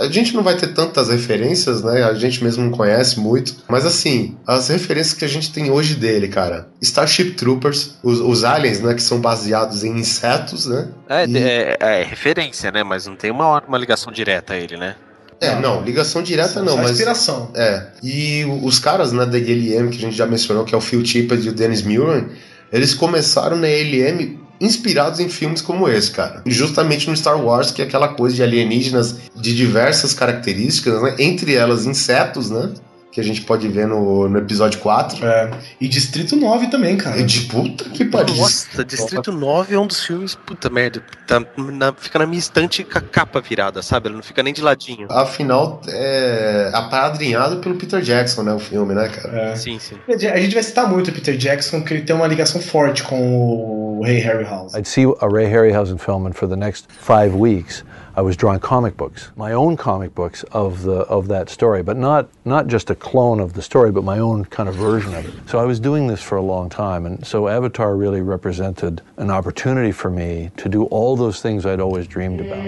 a 0.00 0.08
gente 0.10 0.34
não 0.34 0.42
vai 0.42 0.56
ter 0.56 0.68
tantas 0.68 1.08
referências, 1.08 1.82
né? 1.82 2.02
A 2.04 2.14
gente 2.14 2.42
mesmo 2.42 2.64
não 2.64 2.70
conhece 2.70 3.18
muito. 3.20 3.54
Mas, 3.68 3.86
assim, 3.86 4.36
as 4.46 4.68
referências 4.68 5.14
que 5.14 5.24
a 5.24 5.28
gente 5.28 5.52
tem 5.52 5.70
hoje 5.70 5.94
dele, 5.94 6.28
cara. 6.28 6.68
Starship 6.80 7.32
Troopers, 7.32 7.96
os, 8.02 8.20
os 8.20 8.44
aliens, 8.44 8.80
né? 8.80 8.94
Que 8.94 9.02
são 9.02 9.20
baseados 9.20 9.82
em 9.84 9.98
insetos, 9.98 10.66
né? 10.66 10.88
É, 11.08 11.26
E- 11.26 11.38
é, 11.38 11.76
é 11.80 12.02
referência, 12.04 12.70
né? 12.70 12.82
Mas 12.82 13.06
não 13.06 13.16
tem 13.16 13.30
uma, 13.30 13.62
uma 13.66 13.78
ligação 13.78 14.12
direta 14.12 14.54
a 14.54 14.56
ele, 14.56 14.76
né? 14.76 14.94
É, 15.40 15.58
não, 15.60 15.82
ligação 15.82 16.22
direta 16.22 16.62
não, 16.62 16.72
só 16.72 16.76
mas. 16.78 16.90
inspiração. 16.92 17.50
É. 17.54 17.86
E 18.02 18.44
os 18.62 18.78
caras, 18.78 19.12
né, 19.12 19.24
da 19.24 19.38
ILM, 19.38 19.88
que 19.90 19.98
a 19.98 20.00
gente 20.00 20.16
já 20.16 20.26
mencionou, 20.26 20.64
que 20.64 20.74
é 20.74 20.78
o 20.78 20.80
Phil 20.80 21.02
Tippett 21.02 21.46
e 21.46 21.50
o 21.50 21.52
Dennis 21.52 21.82
Muren, 21.82 22.24
eles 22.72 22.92
começaram 22.94 23.56
na 23.56 23.68
ILM 23.68 24.38
inspirados 24.60 25.20
em 25.20 25.28
filmes 25.28 25.62
como 25.62 25.88
esse, 25.88 26.10
cara. 26.10 26.42
Justamente 26.44 27.08
no 27.08 27.16
Star 27.16 27.40
Wars, 27.40 27.70
que 27.70 27.80
é 27.80 27.84
aquela 27.84 28.08
coisa 28.08 28.34
de 28.34 28.42
alienígenas 28.42 29.16
de 29.36 29.54
diversas 29.54 30.12
características, 30.12 31.00
né? 31.00 31.14
Entre 31.18 31.54
elas 31.54 31.86
insetos, 31.86 32.50
né? 32.50 32.70
Que 33.10 33.20
a 33.22 33.24
gente 33.24 33.40
pode 33.42 33.66
ver 33.68 33.86
no, 33.86 34.28
no 34.28 34.38
episódio 34.38 34.78
4. 34.80 35.26
É. 35.26 35.50
E 35.80 35.88
Distrito 35.88 36.36
9 36.36 36.66
também, 36.68 36.96
cara. 36.96 37.18
E 37.18 37.24
de 37.24 37.40
puta 37.46 37.84
que 37.90 38.04
pariu. 38.04 38.36
Nossa, 38.36 38.84
Distrito 38.84 39.32
9 39.32 39.74
é 39.74 39.78
um 39.78 39.86
dos 39.86 40.04
filmes, 40.04 40.34
puta 40.34 40.68
merda. 40.68 41.02
Tá 41.26 41.42
na- 41.56 41.92
fica 41.94 42.18
na 42.18 42.26
minha 42.26 42.38
estante 42.38 42.84
com 42.84 42.98
a 42.98 43.00
capa 43.00 43.40
virada, 43.40 43.82
sabe? 43.82 44.08
Ele 44.08 44.16
não 44.16 44.22
fica 44.22 44.42
nem 44.42 44.52
de 44.52 44.60
ladinho. 44.62 45.08
Afinal, 45.10 45.80
é 45.88 46.70
apadrinhado 46.74 47.56
pelo 47.58 47.76
Peter 47.76 48.00
Jackson, 48.02 48.42
né? 48.42 48.52
O 48.52 48.58
filme, 48.58 48.94
né, 48.94 49.08
cara? 49.08 49.38
É. 49.52 49.56
Sim, 49.56 49.78
sim. 49.78 49.96
A 50.08 50.38
gente 50.38 50.54
vai 50.54 50.62
citar 50.62 50.88
muito 50.88 51.08
o 51.08 51.12
Peter 51.12 51.36
Jackson, 51.36 51.80
porque 51.80 51.94
ele 51.94 52.02
tem 52.02 52.14
uma 52.14 52.26
ligação 52.26 52.60
forte 52.60 53.02
com 53.02 53.98
o 53.98 54.02
Ray 54.04 54.18
Harryhausen. 54.18 54.78
I'd 54.78 54.88
see 54.88 55.06
a 55.20 55.26
Ray 55.26 55.46
Harryhausen 55.46 55.98
film, 55.98 56.26
and 56.26 56.32
for 56.34 56.48
the 56.48 56.56
next 56.56 56.86
five 57.00 57.34
weeks, 57.34 57.84
I 58.18 58.20
was 58.20 58.36
drawing 58.36 58.58
comic 58.58 58.96
books, 58.96 59.30
my 59.36 59.52
own 59.52 59.76
comic 59.76 60.12
books 60.12 60.42
of 60.50 60.82
the 60.82 61.02
of 61.02 61.28
that 61.28 61.48
story, 61.48 61.84
but 61.84 61.96
not 61.96 62.28
not 62.44 62.66
just 62.66 62.90
a 62.90 62.96
clone 62.96 63.38
of 63.38 63.52
the 63.52 63.62
story, 63.62 63.92
but 63.92 64.02
my 64.02 64.18
own 64.18 64.44
kind 64.46 64.68
of 64.68 64.74
version 64.74 65.14
of 65.14 65.24
it. 65.24 65.48
So 65.48 65.60
I 65.60 65.64
was 65.64 65.78
doing 65.78 66.08
this 66.08 66.20
for 66.20 66.34
a 66.34 66.42
long 66.42 66.68
time, 66.68 67.06
and 67.06 67.24
so 67.24 67.46
Avatar 67.46 67.94
really 67.94 68.20
represented 68.20 69.02
an 69.18 69.30
opportunity 69.30 69.92
for 69.92 70.10
me 70.10 70.50
to 70.56 70.68
do 70.68 70.86
all 70.86 71.14
those 71.14 71.40
things 71.40 71.64
I'd 71.64 71.78
always 71.78 72.08
dreamed 72.08 72.40
about. 72.40 72.64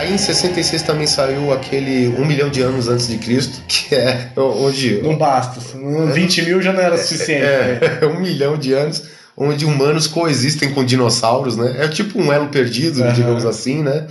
Aí 0.00 0.14
em 0.14 0.16
66 0.16 0.80
também 0.80 1.06
saiu 1.06 1.52
aquele 1.52 2.08
Um 2.18 2.24
Milhão 2.24 2.48
de 2.48 2.62
Anos 2.62 2.88
Antes 2.88 3.06
de 3.06 3.18
Cristo, 3.18 3.60
que 3.68 3.94
é 3.94 4.30
onde. 4.34 5.02
Não 5.02 5.14
basta. 5.14 5.60
20 5.60 6.42
mil 6.42 6.62
já 6.62 6.72
não 6.72 6.80
era 6.80 6.96
suficiente. 6.96 7.42
né? 7.42 7.80
É, 8.00 8.06
um 8.08 8.18
milhão 8.18 8.56
de 8.56 8.72
anos 8.72 9.02
onde 9.36 9.66
humanos 9.66 10.06
coexistem 10.06 10.72
com 10.72 10.82
dinossauros, 10.82 11.54
né? 11.54 11.76
É 11.80 11.88
tipo 11.88 12.18
um 12.18 12.32
elo 12.32 12.48
perdido, 12.48 13.02
Aham. 13.02 13.12
digamos 13.12 13.44
assim, 13.44 13.82
né? 13.82 14.06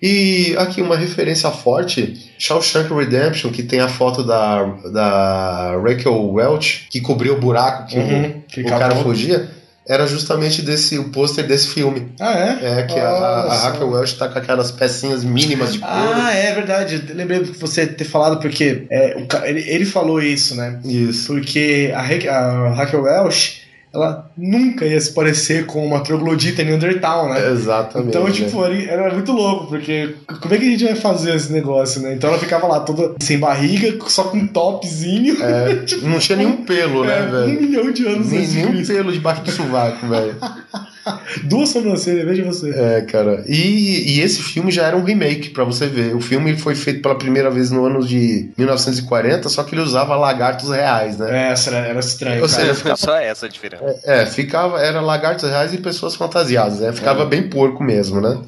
E 0.00 0.54
aqui 0.58 0.80
uma 0.80 0.96
referência 0.96 1.50
forte, 1.50 2.14
Shawshank 2.38 2.92
Redemption, 2.92 3.50
que 3.50 3.62
tem 3.62 3.80
a 3.80 3.88
foto 3.88 4.22
da, 4.22 4.62
da 4.92 5.78
Raquel 5.82 6.32
Welch, 6.32 6.86
que 6.88 7.02
cobriu 7.02 7.34
o 7.34 7.38
buraco 7.40 7.86
que 7.86 7.98
Uhum, 7.98 8.24
o, 8.24 8.42
que 8.48 8.60
o 8.62 8.64
cara 8.64 8.96
fugia, 8.96 9.48
era 9.86 10.06
justamente 10.06 10.62
desse 10.62 10.98
o 10.98 11.10
pôster 11.10 11.46
desse 11.46 11.68
filme. 11.68 12.12
Ah, 12.18 12.32
é? 12.38 12.80
É, 12.80 12.82
que 12.84 12.98
a, 12.98 13.08
a. 13.08 13.56
Raquel 13.64 13.90
Welch 13.90 14.16
tá 14.16 14.28
com 14.28 14.38
aquelas 14.38 14.70
pecinhas 14.70 15.22
mínimas 15.22 15.74
de 15.74 15.78
couro. 15.78 15.94
Ah, 15.94 16.32
é 16.32 16.54
verdade. 16.54 17.04
Eu 17.08 17.14
lembrei 17.14 17.42
de 17.42 17.52
você 17.52 17.86
ter 17.86 18.04
falado, 18.04 18.40
porque 18.40 18.86
é, 18.90 19.16
ele, 19.44 19.60
ele 19.68 19.84
falou 19.84 20.22
isso, 20.22 20.54
né? 20.54 20.80
Isso. 20.84 21.34
Porque 21.34 21.92
a, 21.94 22.00
a 22.00 22.74
Raquel 22.74 23.02
Welch, 23.02 23.63
ela 23.94 24.28
nunca 24.36 24.84
ia 24.84 25.00
se 25.00 25.12
parecer 25.12 25.66
com 25.66 25.86
uma 25.86 26.00
troglodita 26.00 26.64
Neandertal, 26.64 27.28
né? 27.28 27.50
Exatamente. 27.52 28.08
Então, 28.08 28.30
tipo, 28.30 28.62
ali 28.62 28.88
era 28.88 29.12
muito 29.14 29.30
louco, 29.30 29.68
porque 29.68 30.16
como 30.40 30.54
é 30.54 30.58
que 30.58 30.64
a 30.66 30.70
gente 30.70 30.84
vai 30.84 30.96
fazer 30.96 31.34
esse 31.36 31.52
negócio, 31.52 32.00
né? 32.02 32.14
Então 32.14 32.30
ela 32.30 32.38
ficava 32.38 32.66
lá 32.66 32.80
toda 32.80 33.14
sem 33.20 33.38
barriga, 33.38 33.96
só 34.08 34.24
com 34.24 34.38
um 34.38 34.46
topzinho. 34.48 35.36
É, 35.40 35.84
não 36.02 36.18
tinha 36.18 36.36
nenhum 36.36 36.64
pelo, 36.64 37.04
né, 37.04 37.18
É, 37.18 37.26
velho? 37.26 37.58
Um 37.58 37.62
milhão 37.62 37.92
de 37.92 38.06
anos 38.06 38.30
Nem, 38.30 38.40
antes 38.40 38.54
nenhum 38.54 38.84
pelo 38.84 39.12
debaixo 39.12 39.42
do 39.42 39.50
sovaco, 39.52 40.06
velho. 40.08 40.34
Duas 41.44 41.68
sobrancelhas, 41.68 42.24
veja 42.24 42.44
você. 42.44 42.70
É, 42.70 43.00
cara. 43.02 43.44
E, 43.46 44.16
e 44.16 44.20
esse 44.20 44.42
filme 44.42 44.70
já 44.70 44.86
era 44.86 44.96
um 44.96 45.04
remake, 45.04 45.50
pra 45.50 45.64
você 45.64 45.86
ver. 45.86 46.14
O 46.14 46.20
filme 46.20 46.56
foi 46.56 46.74
feito 46.74 47.02
pela 47.02 47.14
primeira 47.14 47.50
vez 47.50 47.70
no 47.70 47.84
ano 47.84 48.04
de 48.04 48.50
1940, 48.56 49.48
só 49.48 49.62
que 49.62 49.74
ele 49.74 49.82
usava 49.82 50.16
lagartos 50.16 50.70
reais, 50.70 51.18
né? 51.18 51.48
É, 51.48 51.52
essa 51.52 51.70
era, 51.70 51.86
era 51.88 52.00
estranho, 52.00 52.42
Ou 52.42 52.48
cara. 52.48 52.60
seja, 52.60 52.74
ficava, 52.76 52.96
Só 52.96 53.16
essa 53.16 53.46
a 53.46 53.48
diferença. 53.48 54.00
é, 54.04 54.26
ficava, 54.26 54.80
era 54.80 55.00
lagartos 55.00 55.48
reais 55.48 55.72
e 55.74 55.78
pessoas 55.78 56.14
fantasiadas, 56.14 56.80
né? 56.80 56.92
Ficava 56.92 57.24
bem 57.24 57.48
porco 57.48 57.82
mesmo, 57.82 58.20
né? 58.20 58.38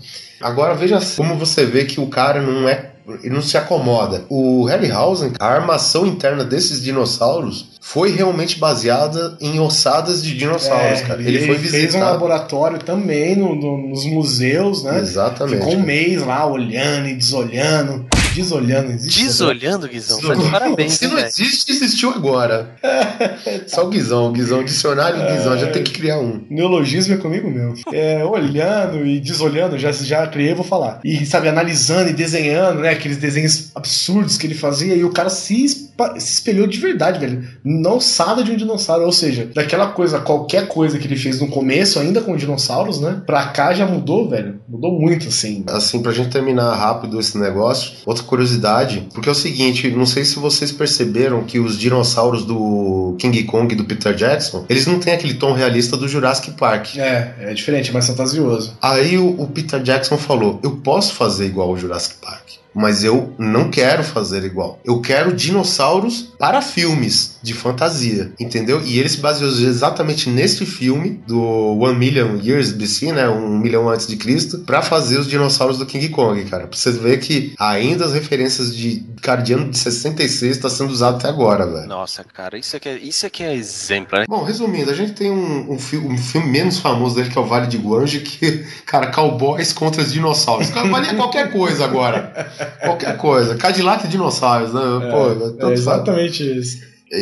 Agora 0.40 0.74
veja 0.74 0.98
como 1.16 1.36
você 1.36 1.64
vê 1.64 1.84
que 1.84 2.00
o 2.00 2.08
cara 2.08 2.40
não 2.42 2.68
é 2.68 2.90
ele 3.22 3.34
não 3.34 3.42
se 3.42 3.56
acomoda. 3.56 4.24
O 4.28 4.64
Harryhausen, 4.64 5.32
a 5.38 5.46
armação 5.46 6.06
interna 6.06 6.44
desses 6.44 6.82
dinossauros 6.82 7.75
foi 7.88 8.10
realmente 8.10 8.58
baseada 8.58 9.38
em 9.40 9.60
ossadas 9.60 10.20
de 10.20 10.36
dinossauros, 10.36 10.98
É, 10.98 11.02
cara. 11.02 11.22
Ele, 11.22 11.46
foi 11.46 11.56
fez 11.56 11.72
um 11.72 11.86
visitar. 11.86 12.10
laboratório 12.10 12.80
também 12.80 13.36
no- 13.36 13.54
no- 13.54 13.90
nos 13.90 14.04
museus, 14.06 14.82
né? 14.82 14.98
Exatamente. 14.98 15.60
Ficou 15.60 15.76
um 15.76 15.82
mês 15.82 16.20
lá 16.26 16.44
olhando 16.50 17.06
e 17.08 17.14
desolhando. 17.14 18.04
Desolhando, 18.34 18.90
existe? 18.90 19.22
Desolhando, 19.24 19.88
Guizão? 19.88 20.20
Tá 20.20 20.34
de 20.34 20.50
parabéns, 20.50 20.94
Se 20.94 21.06
não 21.06 21.14
velho? 21.14 21.28
existe, 21.28 21.70
existiu 21.72 22.10
agora. 22.10 22.74
Só 23.68 23.86
o 23.86 23.88
Guizão, 23.88 24.26
o 24.28 24.32
Guizão, 24.32 24.64
dicionário 24.64 25.20
do 25.20 25.32
Guizão, 25.32 25.56
já 25.56 25.70
tem 25.70 25.82
que 25.84 25.92
criar 25.92 26.18
um. 26.18 26.44
Neologismo 26.50 27.14
é 27.14 27.16
comigo 27.16 27.48
mesmo. 27.48 27.76
É, 27.92 28.22
olhando 28.24 29.06
e 29.06 29.20
desolhando, 29.20 29.78
já, 29.78 29.92
já 29.92 30.26
criei, 30.26 30.54
vou 30.54 30.64
falar. 30.64 31.00
E, 31.04 31.24
sabe, 31.24 31.48
analisando 31.48 32.10
e 32.10 32.12
desenhando, 32.12 32.80
né? 32.80 32.90
Aqueles 32.90 33.16
desenhos 33.16 33.70
absurdos 33.74 34.36
que 34.36 34.46
ele 34.46 34.54
fazia. 34.56 34.94
E 34.94 35.04
o 35.04 35.10
cara 35.12 35.30
se, 35.30 35.85
se 36.18 36.34
espelhou 36.34 36.66
de 36.66 36.78
verdade, 36.78 37.18
velho. 37.18 37.46
Na 37.64 37.92
ossada 37.92 38.42
de 38.42 38.52
um 38.52 38.56
dinossauro. 38.56 39.04
Ou 39.04 39.12
seja, 39.12 39.48
daquela 39.54 39.88
coisa, 39.88 40.20
qualquer 40.20 40.68
coisa 40.68 40.98
que 40.98 41.06
ele 41.06 41.16
fez 41.16 41.40
no 41.40 41.48
começo, 41.48 41.98
ainda 41.98 42.20
com 42.20 42.36
dinossauros, 42.36 43.00
né? 43.00 43.22
Pra 43.26 43.46
cá 43.48 43.72
já 43.72 43.86
mudou, 43.86 44.28
velho. 44.28 44.60
Mudou 44.68 44.92
muito, 44.92 45.28
assim. 45.28 45.64
Assim, 45.68 46.02
pra 46.02 46.12
gente 46.12 46.30
terminar 46.30 46.74
rápido 46.74 47.18
esse 47.18 47.38
negócio, 47.38 47.92
outra 48.04 48.24
curiosidade, 48.24 49.08
porque 49.12 49.28
é 49.28 49.32
o 49.32 49.34
seguinte, 49.34 49.90
não 49.90 50.06
sei 50.06 50.24
se 50.24 50.38
vocês 50.38 50.72
perceberam 50.72 51.44
que 51.44 51.58
os 51.58 51.78
dinossauros 51.78 52.44
do 52.44 53.16
King 53.18 53.44
Kong 53.44 53.72
e 53.72 53.76
do 53.76 53.84
Peter 53.84 54.14
Jackson, 54.14 54.64
eles 54.68 54.86
não 54.86 54.98
têm 54.98 55.14
aquele 55.14 55.34
tom 55.34 55.52
realista 55.52 55.96
do 55.96 56.08
Jurassic 56.08 56.52
Park. 56.52 56.96
É, 56.96 57.34
é 57.40 57.54
diferente, 57.54 57.90
é 57.90 57.92
mais 57.92 58.06
fantasioso. 58.06 58.76
Aí 58.80 59.18
o, 59.18 59.40
o 59.40 59.46
Peter 59.46 59.82
Jackson 59.82 60.16
falou: 60.16 60.60
Eu 60.62 60.76
posso 60.76 61.14
fazer 61.14 61.46
igual 61.46 61.70
o 61.70 61.76
Jurassic 61.76 62.16
Park, 62.20 62.55
mas 62.76 63.02
eu 63.02 63.32
não 63.38 63.70
quero 63.70 64.04
fazer 64.04 64.44
igual. 64.44 64.78
Eu 64.84 65.00
quero 65.00 65.34
dinossauros 65.34 66.22
para 66.38 66.60
filmes 66.62 67.38
de 67.42 67.54
fantasia, 67.54 68.32
entendeu? 68.38 68.82
E 68.84 68.98
ele 68.98 69.08
se 69.08 69.18
baseou 69.18 69.50
exatamente 69.50 70.28
nesse 70.28 70.66
filme 70.66 71.20
do 71.26 71.40
One 71.78 71.98
Million 71.98 72.36
Years 72.42 72.72
BC, 72.72 73.12
né? 73.12 73.28
Um 73.28 73.58
milhão 73.58 73.88
antes 73.88 74.06
de 74.06 74.16
Cristo, 74.16 74.58
para 74.60 74.82
fazer 74.82 75.18
os 75.18 75.26
dinossauros 75.26 75.78
do 75.78 75.86
King 75.86 76.08
Kong, 76.10 76.44
cara. 76.44 76.66
Pra 76.66 76.76
você 76.76 76.90
ver 76.92 77.18
que 77.20 77.54
ainda 77.58 78.04
as 78.04 78.12
referências 78.12 78.74
de 78.76 79.04
cara 79.22 79.40
de 79.40 79.52
ano 79.52 79.70
de 79.70 79.78
66 79.78 80.58
tá 80.58 80.68
sendo 80.68 80.90
usado 80.90 81.16
até 81.16 81.28
agora, 81.28 81.66
velho. 81.66 81.86
Nossa, 81.88 82.22
cara, 82.24 82.58
isso 82.58 82.76
aqui 82.76 82.88
é, 82.88 82.98
isso 82.98 83.26
aqui 83.26 83.42
é 83.42 83.54
exemplo, 83.54 84.18
né? 84.18 84.24
Bom, 84.28 84.44
resumindo, 84.44 84.90
a 84.90 84.94
gente 84.94 85.12
tem 85.12 85.30
um, 85.30 85.72
um, 85.72 85.78
fi- 85.78 85.96
um 85.98 86.16
filme 86.18 86.48
menos 86.48 86.78
famoso 86.78 87.14
dele 87.16 87.30
que 87.30 87.38
é 87.38 87.40
o 87.40 87.46
Vale 87.46 87.66
de 87.66 87.78
Guanji, 87.78 88.20
que, 88.20 88.64
cara, 88.84 89.08
cowboys 89.10 89.72
contra 89.72 90.02
os 90.02 90.12
dinossauros. 90.12 90.70
Cara, 90.70 90.88
valia 90.88 91.14
qualquer 91.14 91.50
coisa 91.52 91.84
agora. 91.84 92.65
Qualquer 92.80 93.16
coisa. 93.16 93.56
Cadillac 93.56 94.06
e 94.06 94.08
dinossauros, 94.08 94.72
né? 94.72 94.80
Pô, 95.10 95.30
é 95.30 95.34
tanto 95.34 95.60
faz. 95.60 95.80
exatamente 95.80 96.58
isso. 96.58 96.78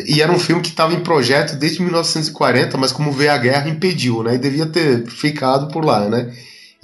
E 0.06 0.22
era 0.22 0.32
um 0.32 0.38
filme 0.38 0.62
que 0.62 0.70
estava 0.70 0.94
em 0.94 1.00
projeto 1.00 1.56
desde 1.56 1.82
1940, 1.82 2.78
mas 2.78 2.90
como 2.90 3.12
veio 3.12 3.32
a 3.32 3.36
guerra, 3.36 3.68
impediu, 3.68 4.22
né? 4.22 4.34
E 4.34 4.38
devia 4.38 4.66
ter 4.66 5.06
ficado 5.06 5.68
por 5.68 5.84
lá, 5.84 6.08
né? 6.08 6.32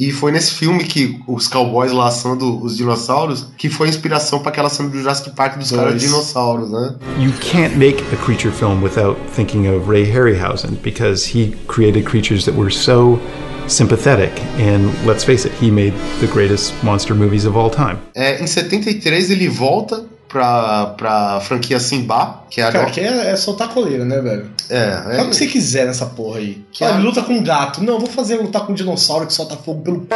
E 0.01 0.11
foi 0.11 0.33
nesse 0.33 0.55
filme 0.55 0.83
que 0.83 1.21
os 1.29 1.47
cowboys 1.47 1.93
laçando 1.93 2.59
os 2.65 2.75
dinossauros 2.75 3.49
que 3.59 3.69
foi 3.69 3.87
a 3.87 3.91
inspiração 3.91 4.39
para 4.39 4.49
aquela 4.49 4.71
cena 4.71 4.89
do 4.89 4.99
Jurassic 4.99 5.37
Park 5.37 5.59
dos 5.59 5.71
caras 5.71 6.01
dinossauros, 6.01 6.71
né? 6.71 6.95
You 7.19 7.31
can't 7.39 7.77
make 7.77 8.03
a 8.11 8.17
creature 8.25 8.51
film 8.51 8.83
without 8.83 9.21
thinking 9.37 9.69
of 9.69 9.87
Ray 9.87 10.11
Harryhausen 10.11 10.79
because 10.83 11.37
he 11.37 11.55
created 11.69 12.07
creatures 12.07 12.47
that 12.47 12.57
were 12.57 12.73
so 12.73 13.21
sympathetic. 13.69 14.33
And 14.59 14.89
let's 15.07 15.23
face 15.23 15.47
it, 15.47 15.53
he 15.63 15.71
made 15.71 15.93
the 16.21 16.29
greatest 16.29 16.73
monster 16.83 17.15
movies 17.15 17.45
of 17.45 17.55
all 17.55 17.69
time. 17.69 17.99
É, 18.15 18.43
em 18.43 18.47
73 18.47 19.31
ele 19.31 19.49
volta 19.51 20.07
pra, 20.31 20.86
pra 20.97 21.40
franquia 21.40 21.78
Simba, 21.81 22.44
que 22.48 22.61
é 22.61 22.65
a 22.65 22.73
Cara, 22.73 22.90
que 22.90 23.01
é, 23.01 23.31
é 23.31 23.36
soltar 23.36 23.69
coleira, 23.69 24.05
né, 24.05 24.20
velho? 24.20 24.51
É, 24.69 24.90
Faz 24.93 25.27
o 25.27 25.31
que 25.31 25.36
você 25.36 25.47
quiser 25.47 25.86
nessa 25.86 26.07
porra 26.07 26.39
aí. 26.39 26.65
Que 26.73 26.85
Ah, 26.85 26.90
é- 26.90 26.98
luta 26.98 27.23
com 27.23 27.35
um 27.35 27.43
gato. 27.43 27.82
Não, 27.82 27.98
vou 27.98 28.09
fazer 28.09 28.36
lutar 28.36 28.65
com 28.65 28.73
um 28.73 28.74
dinossauro 28.74 29.27
que 29.27 29.32
solta 29.32 29.57
fogo 29.57 29.82
pelo 29.82 30.01
p. 30.01 30.15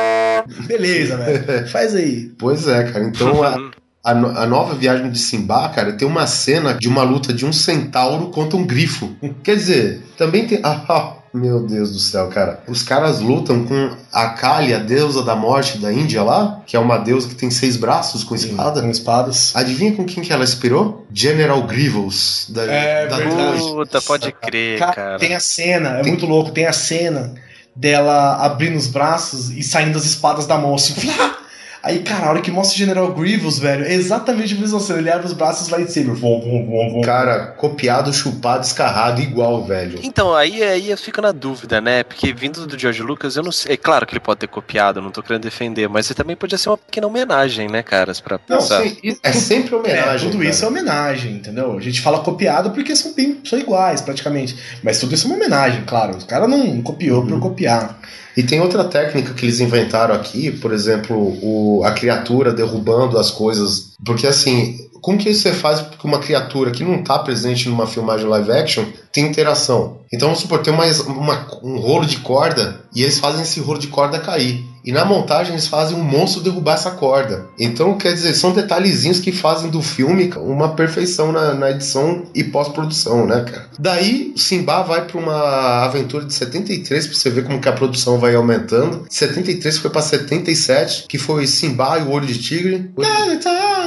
Beleza, 0.66 1.16
velho. 1.16 1.68
Faz 1.68 1.94
aí. 1.94 2.30
Pois 2.38 2.66
é, 2.68 2.84
cara. 2.84 3.04
Então 3.04 3.42
a, 3.42 3.56
a, 4.04 4.14
no- 4.14 4.38
a 4.38 4.46
nova 4.46 4.74
viagem 4.74 5.10
de 5.10 5.18
Simba, 5.18 5.68
cara, 5.70 5.92
tem 5.92 6.06
uma 6.06 6.26
cena 6.26 6.74
de 6.74 6.88
uma 6.88 7.02
luta 7.02 7.32
de 7.32 7.44
um 7.44 7.52
centauro 7.52 8.28
contra 8.28 8.56
um 8.56 8.64
grifo. 8.66 9.10
Quer 9.42 9.56
dizer, 9.56 10.02
também 10.16 10.46
tem. 10.46 10.60
Ah, 10.64 10.80
ah, 10.88 11.12
meu 11.34 11.60
Deus 11.66 11.90
do 11.90 11.98
céu, 11.98 12.28
cara. 12.28 12.62
Os 12.68 12.82
caras 12.82 13.20
lutam 13.20 13.64
com 13.64 13.90
a 14.12 14.28
Kali, 14.30 14.72
a 14.72 14.78
deusa 14.78 15.22
da 15.22 15.34
morte 15.34 15.78
da 15.78 15.92
Índia 15.92 16.22
lá, 16.22 16.62
que 16.64 16.76
é 16.76 16.78
uma 16.78 16.96
deusa 16.96 17.28
que 17.28 17.34
tem 17.34 17.50
seis 17.50 17.76
braços 17.76 18.22
com 18.22 18.34
espada. 18.34 18.80
Com 18.80 18.88
espadas. 18.88 19.54
Adivinha 19.56 19.92
com 19.94 20.04
quem 20.04 20.22
que 20.22 20.32
ela 20.32 20.44
inspirou? 20.44 21.04
General 21.12 21.60
Grievous. 21.64 22.46
Da, 22.50 22.62
É 22.64 23.06
da. 23.08 23.18
Puta, 23.58 24.00
pode 24.00 24.30
crer, 24.32 24.78
Cara, 24.78 24.92
cara. 24.92 25.18
tem 25.18 25.34
a 25.34 25.40
cena, 25.40 25.98
é 25.98 26.02
muito 26.04 26.24
louco, 26.24 26.52
tem 26.52 26.66
a 26.66 26.72
cena 26.72 27.34
dela 27.74 28.36
abrindo 28.36 28.76
os 28.76 28.86
braços 28.86 29.50
e 29.50 29.62
saindo 29.62 29.98
as 29.98 30.04
espadas 30.04 30.46
da 30.46 30.56
mão, 30.56 30.74
assim! 30.74 30.94
Aí, 31.84 31.98
cara, 31.98 32.26
a 32.26 32.30
hora 32.30 32.40
que 32.40 32.50
mostra 32.50 32.74
o 32.74 32.78
General 32.78 33.12
Grievous, 33.12 33.58
velho, 33.58 33.84
é 33.84 33.92
exatamente 33.92 34.54
a 34.54 34.56
mesma 34.58 34.80
cena. 34.80 35.00
Ele 35.00 35.10
abre 35.10 35.26
os 35.26 35.34
braços 35.34 35.68
vai 35.68 35.82
em 35.82 35.86
cima. 35.86 36.14
Vom, 36.14 36.40
vom, 36.40 36.64
vom, 36.66 36.90
vom. 36.94 37.00
Cara, 37.02 37.48
copiado, 37.58 38.10
chupado, 38.10 38.64
escarrado, 38.64 39.20
igual, 39.20 39.62
velho. 39.64 40.00
Então, 40.02 40.34
aí, 40.34 40.62
aí 40.62 40.90
eu 40.90 40.96
fico 40.96 41.20
na 41.20 41.30
dúvida, 41.30 41.82
né? 41.82 42.02
Porque 42.02 42.32
vindo 42.32 42.66
do 42.66 42.78
George 42.78 43.02
Lucas, 43.02 43.36
eu 43.36 43.42
não 43.42 43.52
sei. 43.52 43.74
É 43.74 43.76
claro 43.76 44.06
que 44.06 44.14
ele 44.14 44.20
pode 44.20 44.40
ter 44.40 44.46
copiado, 44.46 45.02
não 45.02 45.10
tô 45.10 45.22
querendo 45.22 45.42
defender, 45.42 45.86
mas 45.86 46.06
você 46.06 46.14
também 46.14 46.34
podia 46.34 46.56
ser 46.56 46.70
uma 46.70 46.78
pequena 46.78 47.06
homenagem, 47.06 47.68
né, 47.68 47.82
caras? 47.82 48.18
Pra 48.18 48.40
Não, 48.48 48.56
pensar. 48.56 48.82
sim, 48.82 48.96
isso- 49.02 49.20
É 49.22 49.32
sempre 49.32 49.74
homenagem. 49.74 50.28
É, 50.28 50.30
tudo 50.30 50.38
cara. 50.38 50.50
isso 50.50 50.64
é 50.64 50.68
homenagem, 50.68 51.32
entendeu? 51.32 51.76
A 51.76 51.80
gente 51.82 52.00
fala 52.00 52.20
copiado 52.20 52.70
porque 52.70 52.96
são, 52.96 53.12
bem, 53.12 53.40
são 53.44 53.58
iguais, 53.58 54.00
praticamente. 54.00 54.56
Mas 54.82 54.98
tudo 54.98 55.14
isso 55.14 55.26
é 55.26 55.30
uma 55.30 55.36
homenagem, 55.36 55.82
claro. 55.86 56.16
O 56.16 56.24
cara 56.26 56.48
não 56.48 56.80
copiou 56.80 57.20
Uhum. 57.20 57.26
por 57.28 57.40
copiar. 57.40 57.98
E 58.36 58.42
tem 58.42 58.60
outra 58.60 58.84
técnica 58.84 59.32
que 59.32 59.44
eles 59.44 59.60
inventaram 59.60 60.14
aqui, 60.14 60.50
por 60.50 60.72
exemplo, 60.72 61.16
o, 61.16 61.82
a 61.84 61.92
criatura 61.92 62.52
derrubando 62.52 63.18
as 63.18 63.30
coisas. 63.30 63.92
Porque 64.04 64.26
assim, 64.26 64.88
como 65.00 65.18
que 65.18 65.32
você 65.32 65.52
faz 65.52 65.80
com 65.98 66.08
uma 66.08 66.18
criatura 66.18 66.70
que 66.70 66.82
não 66.82 66.96
está 66.96 67.18
presente 67.18 67.68
numa 67.68 67.86
filmagem 67.86 68.26
live 68.26 68.50
action 68.52 68.84
tem 69.14 69.24
interação? 69.26 69.98
Então 70.12 70.28
vamos 70.28 70.40
supor, 70.42 70.58
tem 70.58 70.72
uma, 70.74 70.84
uma- 71.06 71.46
um 71.62 71.78
rolo 71.78 72.04
de 72.04 72.18
corda 72.18 72.80
e 72.94 73.02
eles 73.02 73.18
fazem 73.18 73.42
esse 73.42 73.60
rolo 73.60 73.78
de 73.78 73.86
corda 73.86 74.18
cair. 74.18 74.64
E 74.84 74.92
na 74.92 75.02
montagem 75.04 75.54
eles 75.54 75.66
fazem 75.66 75.96
um 75.96 76.02
monstro 76.04 76.42
derrubar 76.42 76.74
essa 76.74 76.90
corda. 76.90 77.46
Então, 77.58 77.96
quer 77.96 78.12
dizer, 78.12 78.34
são 78.34 78.52
detalhezinhos 78.52 79.18
que 79.18 79.32
fazem 79.32 79.70
do 79.70 79.80
filme 79.80 80.30
uma 80.36 80.74
perfeição 80.74 81.32
na, 81.32 81.54
na 81.54 81.70
edição 81.70 82.24
e 82.34 82.44
pós-produção, 82.44 83.24
né, 83.26 83.40
cara? 83.50 83.70
Daí, 83.78 84.34
Simba 84.36 84.82
vai 84.82 85.06
para 85.06 85.18
uma 85.18 85.84
aventura 85.84 86.26
de 86.26 86.34
73, 86.34 87.06
pra 87.06 87.16
você 87.16 87.30
ver 87.30 87.44
como 87.46 87.60
que 87.60 87.68
a 87.68 87.72
produção 87.72 88.18
vai 88.18 88.34
aumentando. 88.34 89.06
73 89.08 89.78
foi 89.78 89.90
para 89.90 90.02
77, 90.02 91.06
que 91.08 91.16
foi 91.16 91.46
Simba 91.46 91.98
e 91.98 92.02
o 92.02 92.10
Olho 92.10 92.26
de 92.26 92.38
Tigre. 92.42 92.90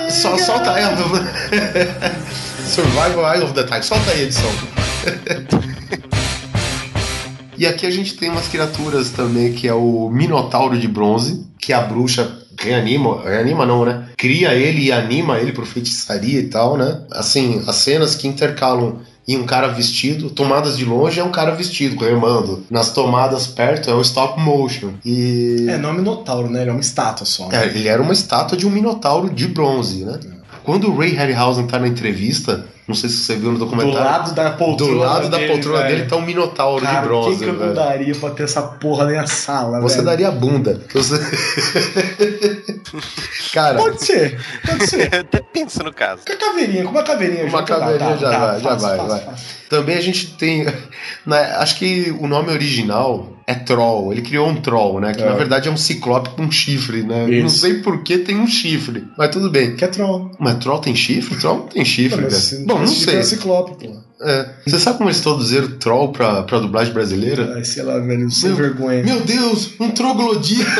Só 0.09 0.35
solta 0.39 0.71
aí. 0.71 0.83
Survival 2.67 3.43
of 3.43 3.53
the 3.53 3.63
Tiger. 3.63 3.83
Solta 3.83 4.11
aí 4.11 4.21
a 4.21 4.23
edição. 4.23 4.49
E 7.57 7.65
aqui 7.65 7.87
a 7.87 7.89
gente 7.89 8.15
tem 8.15 8.29
umas 8.29 8.47
criaturas 8.47 9.09
também, 9.09 9.51
que 9.51 9.67
é 9.67 9.73
o 9.73 10.09
Minotauro 10.11 10.77
de 10.77 10.87
Bronze, 10.87 11.43
que 11.57 11.73
a 11.73 11.81
bruxa 11.81 12.45
reanima, 12.59 13.23
reanima 13.23 13.65
não, 13.65 13.83
né? 13.83 14.09
Cria 14.15 14.53
ele 14.53 14.85
e 14.85 14.91
anima 14.91 15.39
ele 15.39 15.51
por 15.51 15.65
feitiçaria 15.65 16.39
e 16.39 16.47
tal, 16.47 16.77
né? 16.77 17.01
Assim, 17.11 17.63
as 17.65 17.77
cenas 17.77 18.15
que 18.15 18.27
intercalam 18.27 18.99
em 19.27 19.37
um 19.37 19.45
cara 19.45 19.67
vestido, 19.67 20.29
tomadas 20.29 20.77
de 20.77 20.85
longe 20.85 21.19
é 21.19 21.23
um 21.23 21.31
cara 21.31 21.51
vestido, 21.51 22.01
remando. 22.03 22.63
Nas 22.69 22.93
tomadas 22.93 23.47
perto 23.47 23.89
é 23.89 23.93
o 23.93 24.01
stop 24.01 24.39
motion. 24.39 24.93
E. 25.03 25.65
É, 25.67 25.77
não 25.77 25.89
é 25.89 25.93
Minotauro, 25.93 26.49
né? 26.49 26.61
Ele 26.61 26.69
é 26.69 26.73
uma 26.73 26.79
estátua 26.79 27.25
só. 27.25 27.49
É, 27.51 27.65
ele 27.65 27.87
era 27.87 28.01
uma 28.01 28.13
estátua 28.13 28.57
de 28.57 28.65
um 28.65 28.69
minotauro 28.69 29.29
de 29.29 29.47
bronze, 29.47 30.05
né? 30.05 30.19
Quando 30.63 30.89
o 30.89 30.97
Ray 30.97 31.13
Harryhausen 31.13 31.67
tá 31.67 31.79
na 31.79 31.87
entrevista, 31.87 32.65
não 32.87 32.95
sei 32.95 33.09
se 33.09 33.17
você 33.17 33.35
viu 33.35 33.51
no 33.51 33.59
documentário. 33.59 33.97
Do 33.97 34.03
lado 34.03 34.33
da 34.33 34.51
poltrona 34.51 34.93
Do 34.93 34.97
lado 34.99 35.29
da 35.29 35.37
dele, 35.37 35.51
poltrona 35.51 35.81
velho. 35.83 35.95
dele 35.97 36.09
tá 36.09 36.15
um 36.15 36.21
minotauro 36.21 36.81
Cara, 36.85 37.01
de 37.01 37.07
bronze. 37.07 37.27
O 37.27 37.31
que, 37.37 37.43
que 37.43 37.49
eu 37.49 37.53
não 37.67 37.73
daria 37.73 38.15
pra 38.15 38.29
ter 38.29 38.43
essa 38.43 38.61
porra 38.61 39.05
na 39.11 39.27
sala, 39.27 39.81
Você 39.81 39.95
velho? 39.95 40.05
daria 40.07 40.31
bunda. 40.31 40.81
Você... 40.93 41.17
Cara, 43.53 43.77
Pode 43.77 44.03
ser, 44.03 44.39
pode 44.65 44.87
ser. 44.87 45.13
Até 45.15 45.39
pensa 45.41 45.83
no 45.83 45.93
caso. 45.93 46.21
Com 46.25 46.33
a 46.33 46.35
caveirinha, 46.35 46.83
com 46.83 46.91
uma 46.91 47.03
caveirinha. 47.03 47.43
uma 47.45 47.59
junto, 47.59 47.67
tá, 47.67 47.79
caveirinha 47.79 48.09
tá, 48.11 48.17
já 48.17 48.29
tá, 48.31 48.39
vai, 48.39 48.59
já 48.61 48.75
vai, 48.75 48.97
vai. 49.07 49.35
Também 49.69 49.97
a 49.97 50.01
gente 50.01 50.33
tem. 50.35 50.65
né, 51.25 51.55
acho 51.57 51.77
que 51.77 52.15
o 52.19 52.27
nome 52.27 52.51
original 52.51 53.27
é 53.47 53.55
Troll. 53.55 54.11
Ele 54.11 54.21
criou 54.21 54.47
um 54.49 54.61
Troll, 54.61 54.99
né? 54.99 55.13
Que 55.13 55.23
É. 55.23 55.25
na 55.25 55.33
verdade 55.33 55.69
é 55.69 55.71
um 55.71 55.77
ciclope 55.77 56.31
com 56.31 56.43
um 56.43 56.51
chifre, 56.51 57.01
né? 57.03 57.29
Isso. 57.29 57.41
Não 57.43 57.49
sei 57.49 57.75
por 57.75 58.03
que 58.03 58.17
tem 58.19 58.37
um 58.37 58.45
chifre, 58.45 59.07
mas 59.17 59.31
tudo 59.31 59.49
bem. 59.49 59.75
Que 59.75 59.85
é 59.85 59.87
troll. 59.87 60.29
Mas 60.37 60.55
Troll 60.57 60.79
tem 60.79 60.93
chifre? 60.95 61.37
Troll 61.39 61.59
não 61.59 61.67
tem 61.67 61.85
chifre, 61.85 62.21
Não, 62.21 62.29
cara. 62.29 62.41
Bom, 62.65 62.79
não 62.79 62.87
chifre, 62.87 63.11
sei. 63.11 63.19
É 63.19 63.23
ciclope, 63.23 63.87
pô. 63.87 63.95
É. 64.19 64.49
Você 64.65 64.79
sabe 64.79 64.97
como 64.97 65.09
eles 65.09 65.21
traduziram 65.21 65.77
Troll 65.77 66.11
pra, 66.11 66.43
pra 66.43 66.59
dublagem 66.59 66.91
brasileira? 66.93 67.53
Ai, 67.55 67.63
sei 67.63 67.83
lá, 67.83 67.97
velho, 67.99 68.29
sem 68.31 68.49
Meu- 68.49 68.57
vergonha. 68.57 69.03
Meu 69.03 69.21
Deus, 69.21 69.71
um 69.79 69.91
troglodita! 69.91 70.69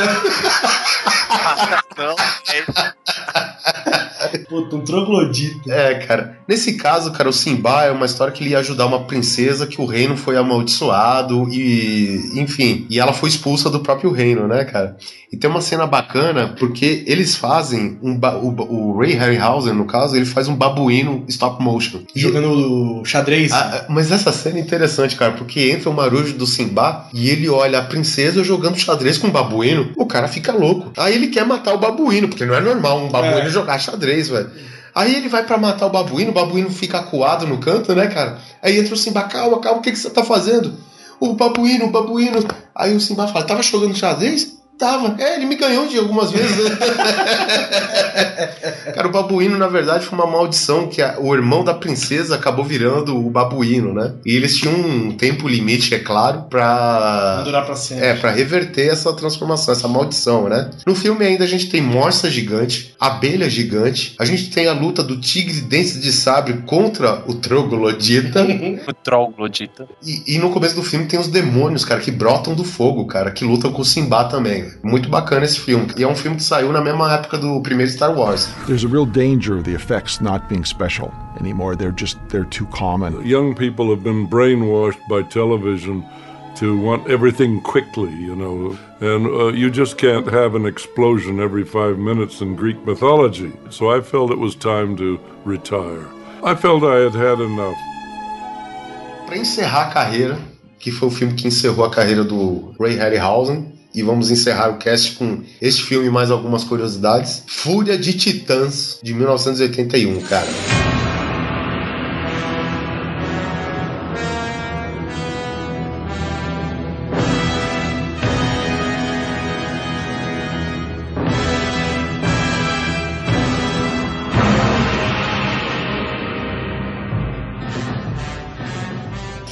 Não, 1.98 2.16
é 2.54 4.07
Puta, 4.48 4.76
um 4.76 4.82
troglodita. 4.82 5.72
É, 5.72 5.96
cara. 5.96 6.38
Nesse 6.48 6.78
caso, 6.78 7.12
cara, 7.12 7.30
o 7.30 7.34
Simba 7.34 7.84
é 7.84 7.92
uma 7.92 8.06
história 8.06 8.34
que 8.34 8.44
ele 8.44 8.52
ia 8.52 8.60
ajudar 8.60 8.86
uma 8.86 9.04
princesa 9.04 9.68
que 9.68 9.82
o 9.82 9.86
reino 9.86 10.16
foi 10.16 10.38
amaldiçoado 10.38 11.48
e, 11.50 12.32
enfim, 12.36 12.86
e 12.90 13.00
ela 13.00 13.14
foi 13.14 13.30
expulsa 13.30 13.70
do 13.70 13.80
próprio 13.80 14.12
reino, 14.12 14.48
né, 14.48 14.64
cara? 14.66 14.98
E 15.32 15.36
tem 15.36 15.50
uma 15.50 15.60
cena 15.62 15.86
bacana 15.86 16.56
porque 16.58 17.04
eles 17.06 17.36
fazem 17.36 18.00
um 18.02 18.18
o, 18.18 18.94
o 18.94 18.98
Ray 18.98 19.14
Harryhausen, 19.14 19.74
no 19.74 19.86
caso, 19.86 20.16
ele 20.16 20.26
faz 20.26 20.48
um 20.48 20.56
babuíno 20.56 21.26
stop 21.28 21.62
motion. 21.62 22.00
Jogando 22.16 23.04
xadrez. 23.04 23.52
Ah, 23.52 23.82
ah, 23.82 23.86
mas 23.90 24.10
essa 24.10 24.32
cena 24.32 24.58
é 24.58 24.62
interessante, 24.62 25.18
cara, 25.18 25.34
porque 25.34 25.70
entra 25.70 25.90
o 25.90 25.94
marujo 25.94 26.34
do 26.34 26.48
Simba 26.48 27.08
e 27.14 27.30
ele 27.30 27.50
olha 27.50 27.80
a 27.80 27.84
princesa 27.84 28.42
jogando 28.44 28.78
xadrez 28.78 29.18
com 29.18 29.28
o 29.28 29.32
babuíno, 29.32 29.92
o 29.98 30.06
cara 30.06 30.30
fica 30.30 30.54
louco. 30.54 30.92
Aí 30.98 31.16
ele 31.16 31.28
quer 31.28 31.46
matar 31.46 31.74
o 31.74 31.78
babuíno, 31.78 32.30
porque 32.30 32.46
não 32.46 32.56
é 32.56 32.62
normal 32.62 33.00
um 33.00 33.10
babuíno 33.10 33.48
É. 33.48 33.50
jogar 33.50 33.80
xadrez, 33.80 34.30
velho. 34.30 34.50
Aí 34.96 35.14
ele 35.14 35.28
vai 35.30 35.46
pra 35.46 35.58
matar 35.58 35.88
o 35.88 35.92
babuíno, 35.92 36.32
o 36.32 36.34
babuíno 36.34 36.72
fica 36.72 37.00
acuado 37.00 37.46
no 37.46 37.58
canto, 37.60 37.94
né, 37.94 38.08
cara? 38.08 38.40
Aí 38.64 38.80
entra 38.80 38.94
o 38.94 38.98
Simba, 38.98 39.24
calma, 39.24 39.60
calma, 39.60 39.80
o 39.80 39.82
que, 39.82 39.92
que 39.92 40.00
você 40.00 40.10
tá 40.10 40.24
fazendo? 40.24 40.74
O 41.20 41.34
babuíno, 41.34 41.86
o 41.86 41.92
babuíno. 41.92 42.40
Aí 42.74 42.96
o 42.96 43.00
Simba 43.00 43.28
fala, 43.28 43.46
tava 43.46 43.62
jogando 43.62 43.96
xadrez? 43.96 44.57
Tava. 44.78 45.16
É, 45.22 45.36
ele 45.36 45.46
me 45.46 45.56
ganhou 45.56 45.88
de 45.88 45.98
algumas 45.98 46.32
vezes. 46.32 46.70
né? 46.70 46.78
Cara, 48.94 49.08
o 49.08 49.12
babuíno, 49.12 49.58
na 49.58 49.68
verdade, 49.68 50.06
foi 50.06 50.18
uma 50.18 50.28
maldição 50.28 50.88
que 50.88 51.02
a- 51.02 51.18
o 51.20 51.34
irmão 51.34 51.64
da 51.64 51.74
princesa 51.74 52.36
acabou 52.36 52.64
virando 52.64 53.16
o 53.18 53.30
babuíno, 53.30 53.94
né? 53.94 54.14
E 54.26 54.36
eles 54.36 54.58
tinham 54.58 54.76
um 54.76 55.12
tempo 55.12 55.48
limite, 55.48 55.94
é 55.94 56.00
claro, 56.00 56.44
pra. 56.50 57.42
Durar 57.44 57.66
pra 57.66 57.76
sempre. 57.76 58.06
É, 58.06 58.14
pra 58.16 58.32
reverter 58.32 58.90
essa 58.92 59.14
transformação, 59.14 59.74
essa 59.74 59.88
maldição, 59.88 60.48
né? 60.48 60.70
No 60.86 60.96
filme 60.96 61.26
ainda 61.26 61.44
a 61.44 61.48
gente 61.48 61.70
tem 61.70 61.82
morsa 61.82 62.30
gigante, 62.30 62.96
abelha 63.00 63.50
gigante, 63.50 64.16
a 64.20 64.26
gente 64.26 64.50
tem 64.50 64.68
a 64.68 64.74
luta 64.74 65.04
do 65.04 65.20
tigre 65.20 65.62
dentes 65.62 66.00
de 66.02 66.12
sabre 66.12 66.54
contra 66.66 67.24
o 67.28 67.34
troglodita. 67.36 68.46
O 68.88 68.94
troglodita. 68.94 69.88
E, 70.06 70.36
e 70.36 70.38
no 70.38 70.50
começo 70.50 70.76
do 70.76 70.84
filme 70.84 71.06
tem 71.06 71.20
os 71.20 71.28
demônios, 71.28 71.84
cara, 71.84 72.00
que 72.00 72.12
brotam 72.12 72.54
do 72.54 72.64
fogo, 72.64 73.06
cara, 73.06 73.32
que 73.32 73.44
lutam 73.44 73.72
com 73.72 73.82
o 73.82 73.86
Simba 73.86 74.24
também. 74.26 74.67
Muito 74.84 75.10
bacana 75.10 75.46
esse 75.46 75.60
filme. 75.60 75.88
E 75.98 76.04
é 76.04 76.08
um 76.08 76.16
filme 76.16 76.38
que 76.38 76.44
saiu 76.44 76.72
na 76.72 76.82
mesma 76.82 77.14
época 77.14 77.38
do 77.38 77.62
primeiro 77.62 77.92
Star 77.92 78.16
Wars. 78.16 78.50
There's 78.66 78.84
a 78.84 78.88
real 78.88 79.06
danger 79.06 79.58
of 79.58 79.64
the 79.64 79.74
effects 79.74 80.20
not 80.22 80.48
being 80.48 80.66
special 80.66 81.12
anymore. 81.40 81.76
They're 81.76 81.96
just 81.96 82.18
they're 82.30 82.50
too 82.50 82.68
common. 82.68 83.26
Young 83.26 83.56
people 83.56 83.90
have 83.90 84.04
been 84.04 84.28
brainwashed 84.28 85.00
by 85.10 85.24
television 85.24 86.04
to 86.58 86.76
want 86.80 87.08
everything 87.08 87.62
quickly, 87.62 88.12
you 88.12 88.36
know, 88.36 88.76
and 89.00 89.28
uh, 89.28 89.48
you 89.54 89.70
just 89.70 89.98
can't 89.98 90.26
have 90.28 90.56
an 90.56 90.66
explosion 90.66 91.40
every 91.40 91.64
five 91.64 92.00
minutes 92.00 92.42
in 92.42 92.56
Greek 92.56 92.84
mythology. 92.84 93.52
So 93.70 93.96
I 93.96 94.02
felt 94.02 94.32
it 94.32 94.40
was 94.40 94.56
time 94.56 94.98
to 94.98 95.20
retire. 95.46 96.08
I 96.44 96.56
felt 96.56 96.84
I 96.84 96.98
had 96.98 97.14
had 97.14 97.40
enough. 97.40 97.78
Pra 99.28 99.38
encerrar 99.38 99.88
a 99.88 99.94
carreira, 99.94 100.40
que 100.80 100.92
foi 100.92 101.10
o 101.10 101.12
filme 101.12 101.36
que 101.36 101.48
encerrou 101.48 101.86
a 101.86 101.92
carreira 101.92 102.24
do 102.24 102.74
Ray 102.80 102.96
Harryhausen, 102.96 103.77
e 103.94 104.02
vamos 104.04 104.30
encerrar 104.30 104.70
o 104.70 104.78
cast 104.78 105.16
com 105.16 105.42
este 105.62 105.84
filme 105.84 106.08
e 106.08 106.12
mais 106.12 106.32
algumas 106.32 106.64
curiosidades. 106.64 107.44
Fúria 107.48 107.98
de 107.98 108.14
Titãs, 108.14 109.00
de 109.02 109.14
1981, 109.14 110.22
cara. 110.22 110.48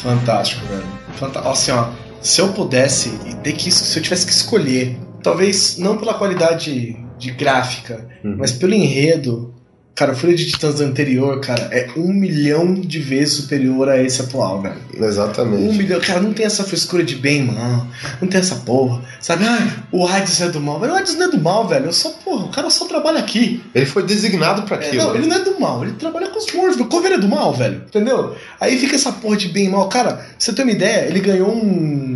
Fantástico, 0.05 0.63
velho. 0.67 0.85
Fanta 1.17 1.39
assim, 1.39 1.71
ó, 1.71 1.87
se 2.25 2.41
eu 2.41 2.49
pudesse 2.49 3.09
e 3.25 3.35
ter 3.35 3.53
que 3.53 3.69
se 3.71 3.97
eu 3.97 4.01
tivesse 4.03 4.25
que 4.25 4.31
escolher, 4.31 4.97
talvez 5.21 5.77
não 5.77 5.95
pela 5.97 6.13
qualidade 6.15 6.97
de 7.17 7.31
gráfica, 7.31 8.07
mas 8.23 8.51
pelo 8.51 8.73
enredo, 8.73 9.53
cara, 9.93 10.11
o 10.11 10.15
Fúria 10.15 10.35
de 10.35 10.45
Titãs 10.51 10.81
anterior, 10.81 11.39
cara, 11.39 11.69
é 11.71 11.87
um 11.95 12.11
milhão 12.11 12.73
de 12.73 12.99
vezes 12.99 13.35
superior 13.35 13.87
a 13.87 14.01
esse 14.01 14.21
atual, 14.21 14.61
velho. 14.61 14.75
Exatamente. 14.93 15.63
Um 15.63 15.73
milhão, 15.73 16.01
cara, 16.01 16.19
não 16.19 16.33
tem 16.33 16.45
essa 16.45 16.63
frescura 16.65 17.01
de 17.03 17.15
bem, 17.15 17.45
não. 17.45 17.87
Não 18.19 18.27
tem 18.27 18.39
essa 18.41 18.55
porra. 18.57 19.01
Sabe, 19.21 19.45
ah, 19.45 19.83
o 19.93 20.05
Hades 20.05 20.41
é 20.41 20.49
do 20.49 20.59
mal. 20.59 20.79
Velho, 20.81 20.91
o 20.93 20.95
Hades 20.97 21.15
não 21.15 21.27
é 21.27 21.29
do 21.31 21.39
mal, 21.39 21.65
velho. 21.67 21.85
Eu 21.85 21.93
só, 21.93 22.09
porra, 22.09 22.45
o 22.45 22.49
cara 22.49 22.69
só 22.69 22.85
trabalha 22.85 23.19
aqui. 23.19 23.63
Ele 23.73 23.85
foi 23.85 24.03
designado 24.03 24.63
pra 24.63 24.75
É, 24.77 24.87
aquilo. 24.87 25.03
não, 25.03 25.15
ele 25.15 25.27
não 25.27 25.35
é 25.37 25.39
do 25.45 25.57
mal, 25.59 25.83
ele 25.83 25.93
trabalha 25.93 26.27
com 26.27 26.39
os 26.39 26.51
mortos. 26.53 26.77
O 26.79 26.85
Cover 26.87 27.13
é 27.13 27.17
do 27.17 27.29
mal, 27.29 27.53
velho. 27.53 27.83
Entendeu? 27.87 28.35
Aí 28.59 28.77
fica 28.77 28.95
essa 28.95 29.13
porra 29.13 29.37
de 29.37 29.47
bem 29.47 29.67
e 29.67 29.69
mal. 29.69 29.87
Cara, 29.87 30.13
pra 30.15 30.25
você 30.37 30.51
ter 30.51 30.63
uma 30.63 30.71
ideia, 30.71 31.07
ele 31.07 31.21
ganhou 31.21 31.55
um 31.55 32.14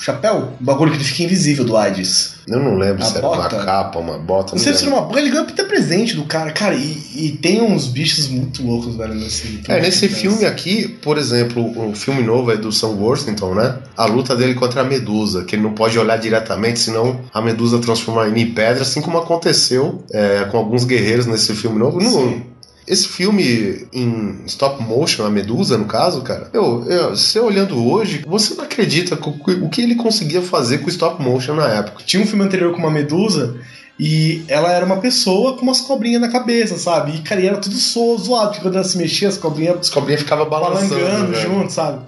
chapéu, 0.00 0.52
um 0.60 0.64
bagulho 0.64 0.90
que 0.90 0.96
ele 0.96 1.04
fica 1.04 1.22
invisível 1.24 1.64
do 1.64 1.76
Hades. 1.76 2.34
Eu 2.48 2.58
não 2.58 2.76
lembro 2.76 3.02
A 3.02 3.06
se 3.06 3.16
era 3.18 3.28
uma 3.28 3.36
bota? 3.36 3.64
capa, 3.64 3.98
uma 3.98 4.18
bota. 4.18 4.52
Não 4.56 4.58
sei 4.58 4.72
se 4.72 4.78
era 4.80 4.86
lembro. 4.86 4.98
uma 5.00 5.08
porra, 5.08 5.20
ele 5.20 5.30
ganhou 5.30 5.46
até 5.46 5.62
presente 5.62 6.16
do 6.16 6.24
cara. 6.24 6.50
Cara, 6.52 6.74
e, 6.74 6.98
e 7.14 7.38
tem 7.40 7.62
uns 7.62 7.86
bichos 7.86 8.26
muito 8.28 8.66
loucos, 8.66 8.96
velho, 8.96 9.14
nesse 9.14 9.60
É, 9.68 9.80
nesse 9.80 10.08
filme 10.08 10.44
aqui, 10.44 10.88
por 10.88 11.16
exemplo, 11.18 11.62
o 11.88 11.94
filme 11.94 12.22
novo 12.22 12.50
é 12.50 12.56
do 12.56 12.72
Sam 12.72 12.88
Worthington, 12.88 13.54
né? 13.54 13.78
A 13.96 14.06
luta 14.06 14.34
dele 14.34 14.54
contra 14.54 14.80
a 14.80 14.84
Medusa, 14.84 15.44
que 15.44 15.54
ele 15.54 15.62
não 15.62 15.72
pode 15.74 15.98
olhar 15.98 16.16
diretamente, 16.18 16.80
senão 16.80 17.20
a 17.32 17.40
Medusa 17.40 17.78
transforma 17.78 18.26
ele 18.26 18.40
em 18.40 18.50
pedra, 18.52 18.82
assim 18.82 19.00
como 19.00 19.18
aconteceu 19.18 20.02
é, 20.12 20.44
com 20.50 20.56
alguns 20.58 20.84
guerreiros 20.84 21.26
nesse 21.26 21.54
filme 21.54 21.78
novo. 21.78 22.00
No- 22.00 22.49
esse 22.92 23.06
filme 23.08 23.86
em 23.92 24.40
stop 24.46 24.82
motion, 24.82 25.24
a 25.24 25.30
Medusa, 25.30 25.78
no 25.78 25.84
caso, 25.84 26.22
cara, 26.22 26.50
eu, 26.52 26.84
eu, 26.88 27.10
você 27.16 27.38
olhando 27.38 27.82
hoje, 27.88 28.24
você 28.26 28.54
não 28.54 28.64
acredita 28.64 29.14
o 29.22 29.68
que 29.68 29.80
ele 29.80 29.94
conseguia 29.94 30.42
fazer 30.42 30.78
com 30.78 30.88
stop 30.90 31.22
motion 31.22 31.54
na 31.54 31.68
época. 31.68 32.02
Tinha 32.04 32.22
um 32.22 32.26
filme 32.26 32.44
anterior 32.44 32.72
com 32.72 32.78
uma 32.78 32.90
medusa 32.90 33.56
e 33.98 34.42
ela 34.48 34.72
era 34.72 34.84
uma 34.84 34.96
pessoa 34.96 35.56
com 35.56 35.62
umas 35.62 35.80
cobrinhas 35.80 36.20
na 36.20 36.28
cabeça, 36.28 36.76
sabe? 36.78 37.16
E, 37.16 37.22
cara, 37.22 37.40
e 37.40 37.46
era 37.46 37.58
tudo 37.58 37.76
zoado, 37.76 38.48
porque 38.48 38.60
quando 38.62 38.74
ela 38.76 38.84
se 38.84 38.96
mexia, 38.98 39.28
as 39.28 39.36
cobrinhas. 39.36 39.78
As 39.80 39.90
cobrinhas 39.90 40.22
ficavam 40.22 40.48
balançando, 40.48 41.34
junto, 41.34 41.72
sabe? 41.72 42.00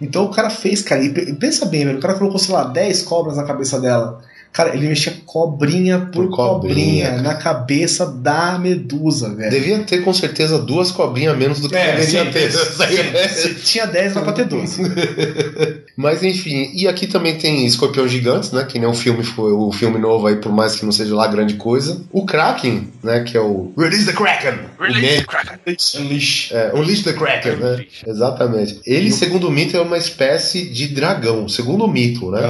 Então 0.00 0.24
o 0.24 0.30
cara 0.30 0.50
fez, 0.50 0.82
cara, 0.82 1.02
e 1.04 1.10
pe- 1.10 1.32
pensa 1.34 1.66
bem, 1.66 1.84
velho. 1.84 1.98
O 1.98 2.00
cara 2.00 2.14
colocou, 2.14 2.38
sei 2.38 2.54
lá, 2.54 2.64
10 2.64 3.02
cobras 3.02 3.36
na 3.36 3.44
cabeça 3.44 3.80
dela. 3.80 4.20
Cara, 4.54 4.72
ele 4.72 4.86
mexia 4.86 5.12
cobrinha 5.26 5.98
por, 5.98 6.28
Por 6.28 6.36
cobrinha, 6.36 7.06
cobrinha, 7.08 7.22
na 7.22 7.34
cabeça 7.34 8.06
da 8.06 8.56
medusa, 8.56 9.34
velho. 9.34 9.50
Devia 9.50 9.80
ter 9.80 10.04
com 10.04 10.14
certeza 10.14 10.60
duas 10.60 10.92
cobrinhas 10.92 11.34
a 11.34 11.36
menos 11.36 11.58
do 11.58 11.68
que 11.68 11.74
É, 11.74 11.96
deveria 11.96 12.24
sim, 12.24 12.30
ter. 12.30 12.52
sim. 12.52 13.34
Se 13.34 13.54
tinha 13.54 13.84
10, 13.84 14.12
era 14.12 14.22
pra 14.22 14.32
ter 14.32 14.44
12. 14.44 14.80
Mas 15.98 16.22
enfim, 16.22 16.70
e 16.72 16.86
aqui 16.86 17.08
também 17.08 17.36
tem 17.36 17.66
escorpião 17.66 18.06
gigantes, 18.06 18.52
né? 18.52 18.64
Que 18.64 18.78
nem 18.78 18.88
o 18.88 18.94
filme 18.94 19.24
foi 19.24 19.52
o 19.52 19.72
filme 19.72 19.98
novo 19.98 20.28
aí, 20.28 20.36
por 20.36 20.52
mais 20.52 20.76
que 20.76 20.84
não 20.84 20.92
seja 20.92 21.16
lá 21.16 21.26
grande 21.26 21.54
coisa. 21.54 22.00
O 22.12 22.24
Kraken, 22.24 22.88
né? 23.02 23.24
Que 23.24 23.36
é 23.36 23.40
o 23.40 23.72
Release 23.76 24.06
the 24.06 24.12
Kraken. 24.12 24.54
Release 24.78 25.16
the 25.16 25.24
Kraken. 25.24 25.58
Unleash. 26.00 26.52
É, 26.52 26.72
Unleash 26.72 27.02
the 27.02 27.12
Kraken, 27.12 27.56
né? 27.56 27.84
Exatamente. 28.06 28.80
Ele, 28.86 29.10
segundo 29.10 29.48
o 29.48 29.50
mito, 29.50 29.76
é 29.76 29.80
uma 29.80 29.98
espécie 29.98 30.64
de 30.68 30.86
dragão, 30.88 31.48
segundo 31.48 31.84
o 31.84 31.88
mito, 31.88 32.30
né? 32.30 32.40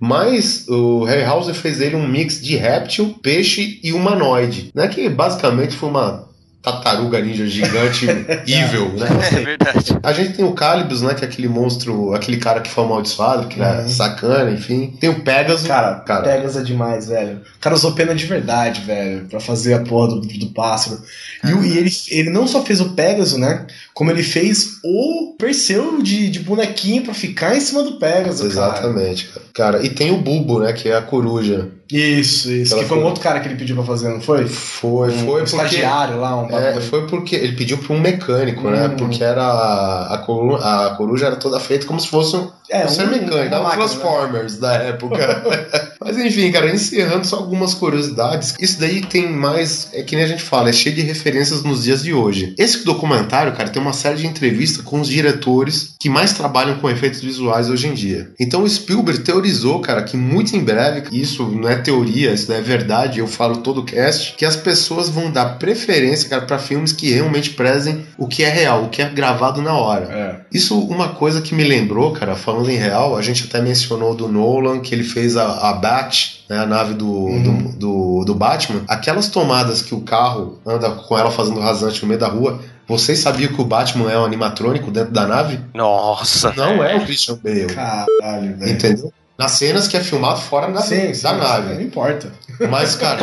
Mas 0.00 0.66
o 0.68 1.04
Harryhausen 1.04 1.54
fez 1.54 1.80
ele 1.80 1.96
um 1.96 2.06
mix 2.06 2.40
de 2.40 2.56
réptil, 2.56 3.16
peixe 3.22 3.80
e 3.82 3.92
humanoide, 3.92 4.70
né? 4.74 4.88
Que 4.88 5.08
basicamente 5.08 5.76
foi 5.76 5.88
uma 5.88 6.28
tartaruga 6.60 7.20
ninja 7.20 7.46
gigante 7.46 8.06
evil, 8.46 8.88
né? 8.94 9.06
É 9.32 9.40
verdade. 9.44 9.96
A 10.02 10.12
gente 10.12 10.34
tem 10.34 10.44
o 10.44 10.52
Calibus, 10.52 11.02
né? 11.02 11.14
Que 11.14 11.24
é 11.24 11.28
aquele 11.28 11.48
monstro, 11.48 12.12
aquele 12.14 12.36
cara 12.36 12.60
que 12.60 12.68
foi 12.70 12.84
amaldiçoado, 12.84 13.46
que 13.48 13.60
é 13.62 13.80
Uhum. 13.80 13.88
sacana, 13.88 14.50
enfim. 14.50 14.94
Tem 15.00 15.08
o 15.08 15.20
Pegasus. 15.22 15.66
Cara, 15.66 15.94
cara. 16.00 16.22
Pegas 16.24 16.56
é 16.56 16.62
demais, 16.62 17.06
velho. 17.08 17.38
O 17.56 17.60
cara 17.60 17.74
usou 17.74 17.92
pena 17.92 18.14
de 18.14 18.26
verdade, 18.26 18.80
velho, 18.82 19.26
pra 19.26 19.40
fazer 19.40 19.74
a 19.74 19.80
porra 19.80 20.08
do, 20.08 20.20
do 20.20 20.46
pássaro. 20.50 21.00
E, 21.44 21.52
o- 21.54 21.64
e 21.64 21.78
ele, 21.78 21.90
ele 22.10 22.30
não 22.30 22.46
só 22.46 22.62
fez 22.64 22.80
o 22.80 22.90
Pegasus, 22.90 23.38
né? 23.38 23.66
Como 23.94 24.10
ele 24.10 24.22
fez 24.22 24.78
o 24.84 25.36
Perseu 25.38 26.02
de, 26.02 26.28
de 26.28 26.40
bonequinho 26.40 27.02
pra 27.04 27.14
ficar 27.14 27.56
em 27.56 27.60
cima 27.60 27.82
do 27.84 27.98
Pegasus, 27.98 28.54
cara. 28.54 28.78
Exatamente, 28.78 29.26
cara. 29.28 29.38
Cara, 29.38 29.47
e 29.84 29.90
tem 29.90 30.10
o 30.12 30.18
Bulbo, 30.18 30.60
né? 30.60 30.72
Que 30.72 30.88
é 30.88 30.96
a 30.96 31.02
coruja. 31.02 31.68
Isso, 31.90 32.50
isso. 32.52 32.74
Ela 32.74 32.82
que 32.82 32.88
foi 32.88 32.98
um 32.98 33.00
foi- 33.00 33.08
outro 33.08 33.22
cara 33.22 33.40
que 33.40 33.48
ele 33.48 33.56
pediu 33.56 33.74
pra 33.74 33.84
fazer, 33.84 34.08
não 34.10 34.20
foi? 34.20 34.46
Foi, 34.46 35.08
Um 35.10 35.18
foi 35.26 35.40
porque. 35.40 35.56
estagiário 35.56 36.20
lá, 36.20 36.36
um 36.42 36.54
É, 36.54 36.80
foi 36.80 37.06
porque 37.06 37.34
ele 37.34 37.56
pediu 37.56 37.78
pra 37.78 37.94
um 37.96 38.00
mecânico, 38.00 38.68
né? 38.68 38.88
Hum. 38.88 38.96
Porque 38.96 39.24
era. 39.24 40.06
A 40.10 40.18
coruja, 40.18 40.64
a 40.86 40.90
coruja 40.96 41.26
era 41.26 41.36
toda 41.36 41.58
feita 41.58 41.86
como 41.86 41.98
se 41.98 42.08
fosse 42.08 42.36
um, 42.36 42.50
É, 42.70 42.84
um 42.84 42.88
ser 42.88 43.04
um- 43.04 43.10
mecânico, 43.10 43.34
era 43.54 43.60
um 43.60 43.62
máquina, 43.64 43.84
Transformers 43.88 44.58
da 44.58 44.74
época. 44.74 45.16
Mas 46.00 46.16
enfim, 46.16 46.50
cara, 46.50 46.72
encerrando 46.72 47.26
só 47.26 47.36
algumas 47.36 47.74
curiosidades. 47.74 48.54
Isso 48.60 48.78
daí 48.78 49.00
tem 49.00 49.30
mais, 49.30 49.88
é 49.92 50.02
que 50.02 50.14
nem 50.14 50.24
a 50.24 50.28
gente 50.28 50.42
fala, 50.42 50.70
é 50.70 50.72
cheio 50.72 50.94
de 50.94 51.02
referências 51.02 51.62
nos 51.62 51.84
dias 51.84 52.02
de 52.02 52.12
hoje. 52.12 52.54
Esse 52.58 52.84
documentário, 52.84 53.52
cara, 53.52 53.68
tem 53.68 53.80
uma 53.80 53.92
série 53.92 54.18
de 54.18 54.26
entrevistas 54.26 54.84
com 54.84 55.00
os 55.00 55.08
diretores 55.08 55.94
que 56.00 56.08
mais 56.08 56.32
trabalham 56.32 56.78
com 56.78 56.88
efeitos 56.88 57.20
visuais 57.20 57.68
hoje 57.68 57.88
em 57.88 57.94
dia. 57.94 58.30
Então 58.38 58.62
o 58.62 58.68
Spielberg 58.68 59.22
teorizou, 59.22 59.80
cara, 59.80 60.02
que 60.02 60.16
muito 60.16 60.54
em 60.56 60.62
breve, 60.62 61.08
isso 61.12 61.44
não 61.44 61.68
é 61.68 61.76
teoria, 61.76 62.32
isso 62.32 62.52
é 62.52 62.60
verdade, 62.60 63.18
eu 63.18 63.26
falo 63.26 63.58
todo 63.58 63.80
o 63.80 63.84
cast, 63.84 64.34
que 64.36 64.44
as 64.44 64.56
pessoas 64.56 65.08
vão 65.08 65.30
dar 65.30 65.58
preferência, 65.58 66.28
cara, 66.28 66.42
para 66.42 66.58
filmes 66.58 66.92
que 66.92 67.10
realmente 67.10 67.50
prezem 67.50 68.04
o 68.16 68.26
que 68.26 68.44
é 68.44 68.48
real, 68.48 68.84
o 68.84 68.88
que 68.88 69.02
é 69.02 69.08
gravado 69.08 69.60
na 69.60 69.74
hora. 69.74 70.46
Isso, 70.52 70.78
uma 70.80 71.08
coisa 71.10 71.40
que 71.40 71.54
me 71.54 71.64
lembrou, 71.64 72.12
cara, 72.12 72.34
falando 72.36 72.70
em 72.70 72.76
real, 72.76 73.16
a 73.16 73.22
gente 73.22 73.44
até 73.44 73.60
mencionou 73.60 74.14
do 74.14 74.28
Nolan, 74.28 74.80
que 74.80 74.94
ele 74.94 75.04
fez 75.04 75.36
a, 75.36 75.70
a 75.70 75.72
Bat, 76.02 76.44
né, 76.48 76.58
a 76.58 76.66
nave 76.66 76.94
do, 76.94 77.28
do, 77.40 77.76
do, 77.76 78.24
do 78.24 78.34
Batman. 78.34 78.82
Aquelas 78.88 79.28
tomadas 79.28 79.82
que 79.82 79.94
o 79.94 80.00
carro 80.00 80.60
anda 80.66 80.90
com 80.90 81.18
ela 81.18 81.30
fazendo 81.30 81.60
rasante 81.60 82.02
no 82.02 82.08
meio 82.08 82.20
da 82.20 82.28
rua. 82.28 82.60
Vocês 82.86 83.18
sabiam 83.18 83.52
que 83.52 83.60
o 83.60 83.64
Batman 83.64 84.10
é 84.10 84.18
um 84.18 84.24
animatrônico 84.24 84.90
dentro 84.90 85.12
da 85.12 85.26
nave? 85.26 85.60
Nossa. 85.74 86.52
Não 86.56 86.82
é 86.82 86.96
o 86.96 87.04
Christian 87.04 87.38
Bale. 87.42 87.66
Caralho, 87.66 88.56
velho. 88.56 88.72
Entendeu? 88.72 89.12
Nas 89.38 89.52
cenas 89.52 89.86
que 89.86 89.96
é 89.96 90.00
filmado 90.00 90.40
fora 90.40 90.72
da, 90.72 90.80
Sim, 90.80 91.08
da 91.08 91.14
sim, 91.14 91.36
nave. 91.36 91.74
Não 91.74 91.82
importa. 91.82 92.32
Mas, 92.68 92.94
cara, 92.94 93.20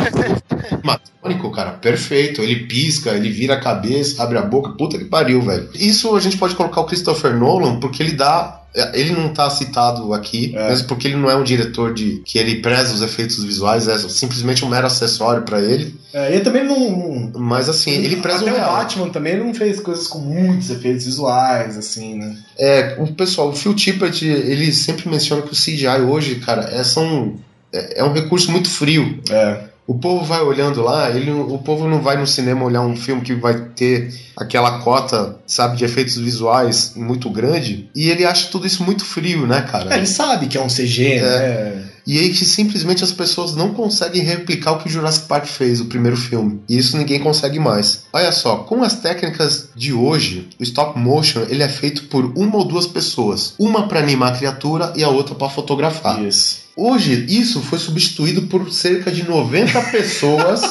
animatrônico, 1.26 1.52
cara, 1.52 1.72
perfeito. 1.72 2.42
Ele 2.42 2.68
pisca, 2.68 3.12
ele 3.12 3.30
vira 3.30 3.56
a 3.56 3.60
cabeça, 3.60 4.22
abre 4.22 4.38
a 4.38 4.42
boca, 4.42 4.72
puta 4.72 4.98
que 4.98 5.06
pariu, 5.06 5.42
velho. 5.42 5.70
Isso 5.74 6.16
a 6.16 6.20
gente 6.20 6.38
pode 6.38 6.56
colocar 6.56 6.82
o 6.82 6.86
Christopher 6.86 7.36
Nolan 7.36 7.80
porque 7.80 8.02
ele 8.02 8.14
dá. 8.14 8.62
Ele 8.94 9.14
não 9.14 9.30
tá 9.30 9.50
citado 9.50 10.14
aqui, 10.14 10.52
mesmo 10.52 10.86
porque 10.90 11.08
ele 11.08 11.16
não 11.16 11.32
é 11.32 11.36
um 11.38 11.46
diretor 11.46 11.94
de 11.94 12.22
que 12.26 12.38
ele 12.38 12.56
preza 12.56 12.94
os 12.94 13.02
efeitos 13.02 13.42
visuais, 13.42 13.88
é 13.88 13.98
simplesmente 13.98 14.66
um 14.66 14.68
mero 14.68 14.86
acessório 14.86 15.44
pra 15.44 15.62
ele. 15.62 15.98
É, 16.14 16.34
ele 16.34 16.44
também 16.44 16.66
não. 16.66 17.32
Mas 17.40 17.70
assim, 17.70 17.92
ele 17.92 18.18
preza 18.18 18.40
o 18.40 18.42
Até 18.42 18.52
o 18.52 18.56
real. 18.56 18.76
Batman 18.76 19.10
também 19.10 19.38
não 19.38 19.54
fez 19.54 19.80
coisas 19.80 20.08
com 20.08 20.20
muitos 20.20 20.70
efeitos 20.70 21.06
visuais, 21.06 21.78
assim, 21.78 22.16
né? 22.16 22.38
É, 22.60 22.98
o 23.00 23.08
pessoal, 23.14 23.48
o 23.48 23.56
Phil 23.56 23.74
Tippett, 23.74 24.26
ele 24.26 24.70
sempre 24.74 25.08
menciona 25.08 25.42
que 25.42 25.54
o 25.54 25.56
CGI 25.56 26.02
hoje, 26.06 26.36
cara, 26.36 26.64
é, 26.70 26.84
são, 26.84 27.36
é, 27.76 28.00
é 28.00 28.04
um 28.04 28.14
recurso 28.14 28.52
muito 28.52 28.70
frio. 28.70 29.20
É. 29.30 29.76
O 29.88 30.00
povo 30.00 30.26
vai 30.26 30.42
olhando 30.42 30.82
lá, 30.82 31.12
ele, 31.12 31.30
o 31.30 31.60
povo 31.60 31.88
não 31.88 32.02
vai 32.02 32.18
no 32.18 32.26
cinema 32.26 32.66
olhar 32.66 32.82
um 32.82 32.96
filme 32.96 33.22
que 33.22 33.36
vai 33.36 33.54
ter 33.76 34.12
aquela 34.36 34.80
cota, 34.80 35.38
sabe, 35.46 35.78
de 35.78 35.86
efeitos 35.86 36.18
visuais 36.18 36.94
muito 36.96 37.30
grande, 37.30 37.88
e 37.96 38.10
ele 38.10 38.26
acha 38.26 38.50
tudo 38.50 38.66
isso 38.66 38.84
muito 38.84 39.06
frio, 39.06 39.46
né, 39.46 39.62
cara? 39.62 39.94
É, 39.94 39.98
ele 39.98 40.08
sabe 40.08 40.48
que 40.48 40.58
é 40.58 40.62
um 40.62 40.68
CG, 40.68 41.22
né? 41.22 41.86
E 42.08 42.20
aí 42.20 42.30
que 42.30 42.46
simplesmente 42.46 43.04
as 43.04 43.12
pessoas 43.12 43.56
não 43.56 43.74
conseguem 43.74 44.24
replicar 44.24 44.74
o 44.74 44.78
que 44.78 44.88
o 44.88 44.92
Jurassic 44.92 45.28
Park 45.28 45.46
fez, 45.46 45.82
o 45.82 45.86
primeiro 45.86 46.16
filme. 46.16 46.62
E 46.70 46.78
isso 46.78 46.98
ninguém 46.98 47.20
consegue 47.20 47.60
mais. 47.60 48.04
Olha 48.14 48.32
só, 48.32 48.58
com 48.58 48.84
as 48.84 48.96
técnicas 48.96 49.70
de 49.76 49.92
hoje, 49.92 50.50
o 50.60 50.64
stop 50.64 51.00
motion 51.00 51.46
ele 51.50 51.64
é 51.64 51.70
feito 51.70 52.04
por 52.04 52.26
uma 52.36 52.58
ou 52.58 52.66
duas 52.66 52.86
pessoas. 52.86 53.56
Uma 53.58 53.88
para 53.88 54.00
animar 54.00 54.34
a 54.34 54.38
criatura 54.38 54.94
e 54.96 55.04
a 55.04 55.10
outra 55.10 55.34
para 55.34 55.50
fotografar. 55.50 56.24
Isso. 56.24 56.65
Hoje, 56.78 57.26
isso 57.30 57.62
foi 57.62 57.80
substituído 57.80 58.44
por 58.44 58.72
cerca 58.72 59.12
de 59.12 59.24
90 59.28 59.82
pessoas 59.92 60.62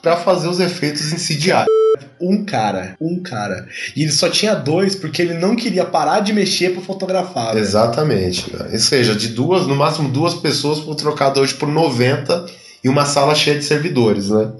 para 0.00 0.16
fazer 0.16 0.48
os 0.48 0.60
efeitos 0.60 1.12
em 1.12 1.16
CGI. 1.16 1.66
Um 2.18 2.44
cara, 2.44 2.96
um 2.98 3.22
cara. 3.22 3.68
E 3.94 4.02
ele 4.02 4.12
só 4.12 4.30
tinha 4.30 4.54
dois 4.54 4.94
porque 4.94 5.20
ele 5.20 5.34
não 5.34 5.54
queria 5.54 5.84
parar 5.84 6.20
de 6.20 6.32
mexer 6.32 6.72
pra 6.72 6.80
fotografar. 6.80 7.52
velho. 7.52 7.58
Exatamente. 7.58 8.46
Ou 8.72 8.78
seja, 8.78 9.14
de 9.14 9.28
duas, 9.28 9.66
no 9.66 9.76
máximo 9.76 10.08
duas 10.08 10.34
pessoas 10.34 10.78
foram 10.78 10.94
trocadas 10.94 11.42
hoje 11.42 11.54
por 11.54 11.68
90 11.68 12.46
e 12.82 12.88
uma 12.88 13.04
sala 13.04 13.34
cheia 13.34 13.58
de 13.58 13.64
servidores, 13.64 14.30
né? 14.30 14.50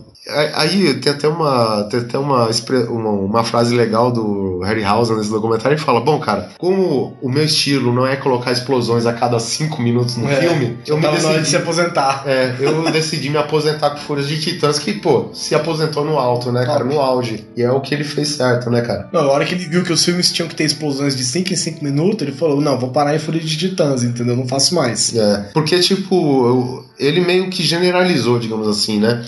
Aí 0.55 0.95
tem 0.95 1.13
até 1.13 1.29
uma, 1.29 1.85
tem 1.85 2.01
até 2.01 2.19
uma, 2.19 2.49
uma, 2.89 3.11
uma 3.11 3.45
frase 3.45 3.75
legal 3.75 4.11
do 4.11 4.61
Harryhausen 4.61 5.17
nesse 5.17 5.31
documentário. 5.31 5.77
Ele 5.77 5.83
fala: 5.83 6.01
Bom, 6.01 6.19
cara, 6.19 6.51
como 6.59 7.17
o 7.23 7.29
meu 7.29 7.45
estilo 7.45 7.93
não 7.95 8.07
é 8.07 8.17
colocar 8.17 8.51
explosões 8.51 9.07
a 9.07 9.13
cada 9.13 9.39
cinco 9.39 9.81
minutos 9.81 10.17
no 10.17 10.29
É, 10.29 10.37
filme, 10.37 10.79
eu 10.87 10.99
me 10.99 11.07
hora 11.07 11.17
de 11.17 11.25
decidi, 11.27 11.49
se 11.49 11.57
aposentar. 11.57 12.25
é, 12.27 12.57
eu 12.59 12.91
decidi 12.91 13.31
me 13.31 13.39
aposentar 13.39 13.91
com 13.91 13.99
Fúrias 13.99 14.27
de 14.27 14.41
Titãs, 14.41 14.79
que, 14.79 14.95
pô, 14.95 15.27
se 15.33 15.55
aposentou 15.55 16.05
no 16.05 16.19
alto, 16.19 16.51
né, 16.51 16.67
cara? 16.67 16.83
No 16.85 17.01
auge. 17.01 17.47
E 17.57 17.63
é 17.63 17.71
o 17.71 17.81
que 17.81 17.95
ele 17.95 18.05
fez 18.05 18.29
certo, 18.31 18.69
né, 18.69 18.81
cara? 18.81 19.09
Não, 19.13 19.21
a 19.21 19.31
hora 19.31 19.45
que 19.45 19.55
ele 19.55 19.67
viu 19.67 19.85
que 19.85 19.93
os 19.93 20.05
filmes 20.05 20.33
tinham 20.33 20.49
que 20.49 20.57
ter 20.57 20.65
explosões 20.65 21.15
de 21.15 21.25
5 21.25 21.53
em 21.53 21.57
5 21.57 21.85
minutos, 21.85 22.23
ele 22.23 22.33
falou: 22.37 22.61
Não, 22.61 22.79
vou 22.79 22.91
parar 22.91 23.15
em 23.15 23.19
Fúria 23.21 23.41
de 23.41 23.57
Titãs, 23.57 24.03
entendeu? 24.03 24.35
Não 24.37 24.49
faço 24.49 24.75
mais. 24.75 25.15
É, 25.15 25.51
porque, 25.55 25.79
tipo, 25.79 26.85
ele 26.99 27.21
meio 27.21 27.49
que 27.49 27.63
generalizou, 27.63 28.41
digamos 28.41 28.67
assim, 28.67 28.99
né? 28.99 29.25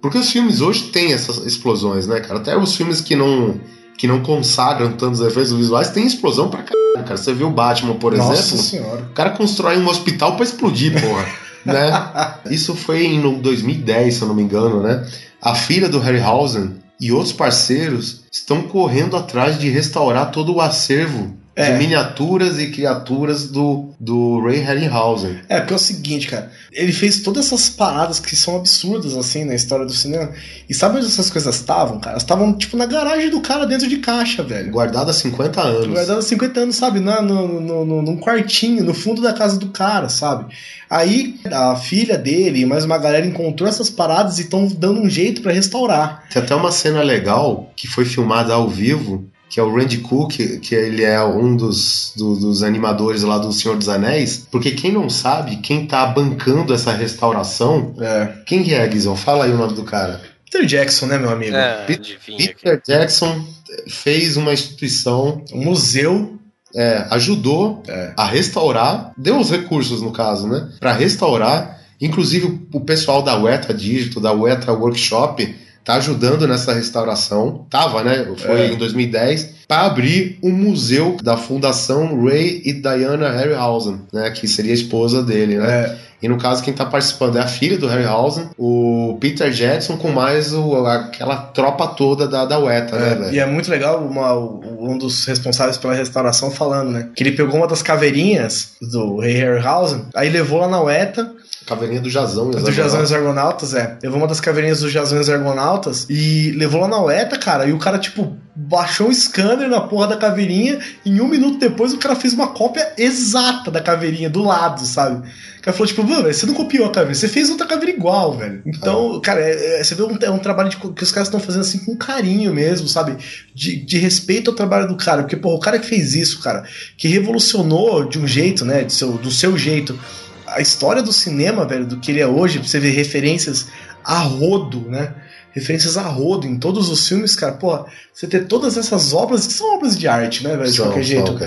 Porque 0.00 0.18
os 0.18 0.30
filmes 0.30 0.60
hoje 0.60 0.84
têm 0.84 1.12
essas 1.12 1.38
explosões, 1.44 2.06
né, 2.06 2.20
cara? 2.20 2.38
Até 2.38 2.56
os 2.56 2.76
filmes 2.76 3.00
que 3.00 3.16
não, 3.16 3.60
que 3.96 4.06
não 4.06 4.20
consagram 4.22 4.92
tantos 4.92 5.20
efeitos 5.20 5.52
visuais 5.52 5.90
têm 5.90 6.06
explosão 6.06 6.48
pra 6.48 6.62
caralho, 6.62 7.04
cara. 7.06 7.16
Você 7.16 7.32
viu 7.32 7.48
o 7.48 7.52
Batman, 7.52 7.94
por 7.94 8.14
Nossa 8.16 8.32
exemplo? 8.34 8.58
senhora. 8.58 9.02
O 9.02 9.14
cara 9.14 9.30
constrói 9.30 9.78
um 9.78 9.88
hospital 9.88 10.36
pra 10.36 10.44
explodir, 10.44 10.92
porra. 11.00 11.26
né? 11.64 12.34
Isso 12.50 12.74
foi 12.74 13.04
em 13.06 13.18
no 13.18 13.38
2010, 13.38 14.14
se 14.14 14.22
eu 14.22 14.28
não 14.28 14.34
me 14.34 14.42
engano, 14.42 14.82
né? 14.82 15.06
A 15.42 15.54
filha 15.54 15.88
do 15.88 15.98
Harryhausen 15.98 16.76
e 17.00 17.12
outros 17.12 17.32
parceiros 17.32 18.24
estão 18.32 18.62
correndo 18.62 19.16
atrás 19.16 19.58
de 19.58 19.68
restaurar 19.68 20.30
todo 20.30 20.54
o 20.54 20.60
acervo 20.60 21.36
É. 21.58 21.72
de 21.72 21.78
miniaturas 21.78 22.58
e 22.58 22.66
criaturas 22.70 23.48
do, 23.48 23.88
do 23.98 24.40
Ray 24.44 24.58
Harryhausen. 24.58 25.38
É, 25.48 25.58
porque 25.58 25.72
é 25.72 25.76
o 25.76 25.78
seguinte, 25.78 26.28
cara. 26.28 26.50
Ele 26.70 26.92
fez 26.92 27.20
todas 27.22 27.46
essas 27.46 27.70
paradas 27.70 28.20
que 28.20 28.36
são 28.36 28.56
absurdas, 28.56 29.16
assim, 29.16 29.42
na 29.46 29.54
história 29.54 29.86
do 29.86 29.92
cinema. 29.94 30.30
E 30.68 30.74
sabe 30.74 30.98
onde 30.98 31.06
essas 31.06 31.30
coisas 31.30 31.54
estavam, 31.56 31.98
cara? 31.98 32.10
Elas 32.12 32.24
estavam, 32.24 32.52
tipo, 32.52 32.76
na 32.76 32.84
garagem 32.84 33.30
do 33.30 33.40
cara 33.40 33.64
dentro 33.66 33.88
de 33.88 33.96
caixa, 33.96 34.42
velho. 34.42 34.70
Guardado 34.70 35.10
há 35.10 35.14
50 35.14 35.62
anos. 35.62 35.86
Guardado 35.86 36.18
há 36.18 36.22
50 36.22 36.60
anos, 36.60 36.76
sabe? 36.76 37.00
Na, 37.00 37.22
no, 37.22 37.58
no, 37.60 37.84
no- 37.86 38.02
num 38.02 38.18
quartinho, 38.18 38.84
no 38.84 38.92
fundo 38.92 39.22
da 39.22 39.32
casa 39.32 39.58
do 39.58 39.68
cara, 39.68 40.10
sabe? 40.10 40.52
Aí 40.90 41.40
a 41.50 41.74
filha 41.76 42.18
dele 42.18 42.60
e 42.60 42.66
mais 42.66 42.84
uma 42.84 42.98
galera 42.98 43.24
encontrou 43.26 43.66
essas 43.66 43.88
paradas 43.88 44.38
e 44.38 44.42
estão 44.42 44.66
dando 44.66 45.00
um 45.00 45.08
jeito 45.08 45.40
pra 45.40 45.52
restaurar. 45.52 46.24
Tem 46.30 46.42
até 46.42 46.54
uma 46.54 46.70
cena 46.70 47.02
legal 47.02 47.72
que 47.74 47.88
foi 47.88 48.04
filmada 48.04 48.52
ao 48.52 48.68
vivo, 48.68 49.24
que 49.48 49.60
é 49.60 49.62
o 49.62 49.74
Randy 49.74 49.98
Cook, 49.98 50.32
que 50.60 50.74
ele 50.74 51.02
é 51.04 51.22
um 51.24 51.56
dos, 51.56 52.12
do- 52.16 52.36
dos 52.36 52.62
animadores 52.62 53.22
lá 53.22 53.38
do 53.38 53.52
Senhor 53.52 53.76
dos 53.76 53.88
Anéis. 53.88 54.46
Porque 54.50 54.72
quem 54.72 54.92
não 54.92 55.08
sabe, 55.08 55.56
quem 55.58 55.86
tá 55.86 56.04
bancando 56.06 56.74
essa 56.74 56.92
restauração, 56.92 57.94
é. 58.00 58.32
quem 58.44 58.62
que 58.62 58.74
é, 58.74 58.86
Guizão? 58.88 59.16
Fala 59.16 59.44
aí 59.44 59.50
o 59.52 59.56
nome 59.56 59.74
do 59.74 59.84
cara. 59.84 60.20
Peter 60.44 60.66
Jackson, 60.66 61.06
né, 61.06 61.18
meu 61.18 61.30
amigo? 61.30 61.54
É, 61.56 61.84
Peter. 61.86 62.18
Peter 62.24 62.82
Jackson 62.86 63.44
fez 63.88 64.36
uma 64.36 64.52
instituição, 64.52 65.42
Um 65.52 65.64
museu. 65.64 66.38
é, 66.74 67.06
ajudou 67.10 67.82
a 68.16 68.26
restaurar, 68.26 69.12
deu 69.16 69.38
os 69.38 69.50
recursos 69.50 70.02
no 70.02 70.12
caso, 70.12 70.46
né? 70.46 70.68
Pra 70.78 70.92
restaurar. 70.92 71.80
Inclusive 72.00 72.60
o 72.74 72.80
pessoal 72.80 73.22
da 73.22 73.34
Weta 73.36 73.72
Digital, 73.72 74.22
da 74.22 74.32
Weta 74.32 74.72
Workshop, 74.72 75.54
tá 75.86 75.94
ajudando 75.94 76.46
nessa 76.48 76.74
restauração. 76.74 77.64
Tava, 77.70 78.02
né? 78.02 78.26
Foi 78.36 78.60
É. 78.62 78.72
em 78.72 78.76
2010 78.76 79.50
para 79.68 79.86
abrir 79.86 80.36
um 80.42 80.50
museu 80.50 81.16
da 81.22 81.36
Fundação 81.36 82.24
Ray 82.24 82.60
e 82.64 82.72
Diana 82.72 83.30
Harryhausen, 83.30 84.00
né? 84.12 84.30
Que 84.32 84.48
seria 84.48 84.72
a 84.72 84.74
esposa 84.74 85.22
dele, 85.22 85.56
né? 85.58 85.66
É. 85.70 85.96
E 86.22 86.28
no 86.28 86.38
caso, 86.38 86.62
quem 86.62 86.72
tá 86.72 86.86
participando 86.86 87.36
é 87.36 87.40
a 87.40 87.46
filha 87.46 87.76
do 87.78 87.86
Harryhausen, 87.86 88.48
o 88.58 89.18
Peter 89.20 89.50
Jackson, 89.50 89.96
com 89.96 90.10
mais 90.10 90.52
o, 90.52 90.86
aquela 90.86 91.36
tropa 91.36 91.86
toda 91.88 92.26
da, 92.26 92.44
da 92.44 92.58
Weta, 92.58 92.96
né, 92.96 93.12
É, 93.12 93.14
velho? 93.14 93.34
e 93.34 93.38
é 93.38 93.46
muito 93.46 93.70
legal 93.70 93.98
uma- 94.02 94.34
um 94.34 94.96
dos 94.96 95.24
responsáveis 95.26 95.76
pela 95.76 95.94
restauração 95.94 96.50
falando, 96.50 96.90
né? 96.90 97.08
Que 97.14 97.22
ele 97.22 97.32
pegou 97.32 97.56
uma 97.56 97.66
das 97.66 97.82
caveirinhas 97.82 98.72
do 98.80 99.18
Rei 99.18 99.34
Harryhausen, 99.34 100.06
aí 100.14 100.30
levou 100.30 100.58
lá 100.60 100.68
na 100.68 100.80
UETA, 100.82 101.32
Caveirinha 101.66 102.00
do 102.00 102.08
Jazão, 102.08 102.48
do 102.52 102.70
Jazão 102.70 103.00
e 103.00 103.02
os 103.02 103.12
Argonautas, 103.12 103.74
é. 103.74 103.98
Levou 104.00 104.18
uma 104.18 104.28
das 104.28 104.38
caveirinhas 104.40 104.80
do 104.82 104.88
Jazão 104.88 105.18
e 105.18 105.20
os 105.20 105.28
Argonautas 105.28 106.06
e 106.08 106.52
levou 106.56 106.80
lá 106.82 106.86
na 106.86 107.02
UETA, 107.02 107.36
cara, 107.38 107.66
e 107.66 107.72
o 107.72 107.78
cara, 107.78 107.98
tipo, 107.98 108.36
baixou 108.54 109.08
um 109.08 109.12
scanner 109.12 109.68
na 109.68 109.80
porra 109.80 110.06
da 110.06 110.16
caveirinha 110.16 110.78
e 111.04 111.20
um 111.20 111.26
minuto 111.26 111.58
depois 111.58 111.92
o 111.92 111.98
cara 111.98 112.14
fez 112.14 112.32
uma 112.34 112.46
cópia 112.48 112.92
exata 112.96 113.68
da 113.68 113.80
caveirinha, 113.80 114.30
do 114.30 114.44
lado, 114.44 114.86
sabe? 114.86 115.26
O 115.58 115.62
cara 115.62 115.76
falou, 115.76 115.88
tipo, 115.88 116.04
"Mano, 116.16 116.22
velho, 116.24 116.34
você 116.34 116.46
não 116.46 116.54
copiou 116.54 116.86
a 116.86 116.90
caveira, 116.90 117.14
você 117.14 117.28
fez 117.28 117.50
outra 117.50 117.66
caveira 117.66 117.96
igual, 117.96 118.36
velho. 118.36 118.62
Então, 118.66 119.20
cara, 119.20 119.40
é- 119.40 119.80
é- 119.80 119.84
você 119.84 119.94
vê 119.94 120.02
um, 120.02 120.16
é 120.20 120.30
um 120.30 120.38
trabalho 120.38 120.68
de 120.68 120.76
que 120.76 121.02
os 121.02 121.12
caras 121.12 121.28
estão 121.28 121.40
fazendo 121.40 121.60
assim 121.62 121.78
com 121.78 121.96
carinho 121.96 122.52
mesmo, 122.54 122.88
sabe? 122.88 123.16
De, 123.54 123.76
de 123.76 123.98
respeito 123.98 124.50
ao 124.50 124.56
trabalho 124.56 124.88
do 124.88 124.96
cara. 124.96 125.22
Porque, 125.22 125.36
porra, 125.36 125.56
o 125.56 125.60
cara 125.60 125.78
que 125.78 125.86
fez 125.86 126.14
isso, 126.14 126.40
cara, 126.40 126.64
que 126.96 127.08
revolucionou 127.08 128.08
de 128.08 128.18
um 128.18 128.26
jeito, 128.26 128.64
né? 128.64 128.84
De 128.84 128.92
seu, 128.92 129.12
do 129.12 129.30
seu 129.30 129.56
jeito, 129.56 129.98
a 130.46 130.60
história 130.60 131.02
do 131.02 131.12
cinema, 131.12 131.66
velho, 131.66 131.86
do 131.86 131.98
que 131.98 132.10
ele 132.10 132.20
é 132.20 132.26
hoje, 132.26 132.58
pra 132.58 132.68
você 132.68 132.78
ver 132.80 132.90
referências 132.90 133.66
a 134.04 134.18
rodo, 134.20 134.88
né? 134.88 135.14
Referências 135.56 135.96
a 135.96 136.02
rodo 136.02 136.46
em 136.46 136.58
todos 136.58 136.90
os 136.90 137.08
filmes, 137.08 137.34
cara. 137.34 137.54
Porra, 137.54 137.86
você 138.12 138.26
ter 138.26 138.46
todas 138.46 138.76
essas 138.76 139.12
obras, 139.14 139.46
que 139.46 139.52
são 139.54 139.74
obras 139.74 139.98
de 139.98 140.06
arte, 140.06 140.44
né, 140.44 140.50
velho? 140.56 140.70
De 140.70 140.76
São, 140.76 140.84
qualquer 140.86 141.04
são, 141.04 141.26
jeito. 141.26 141.38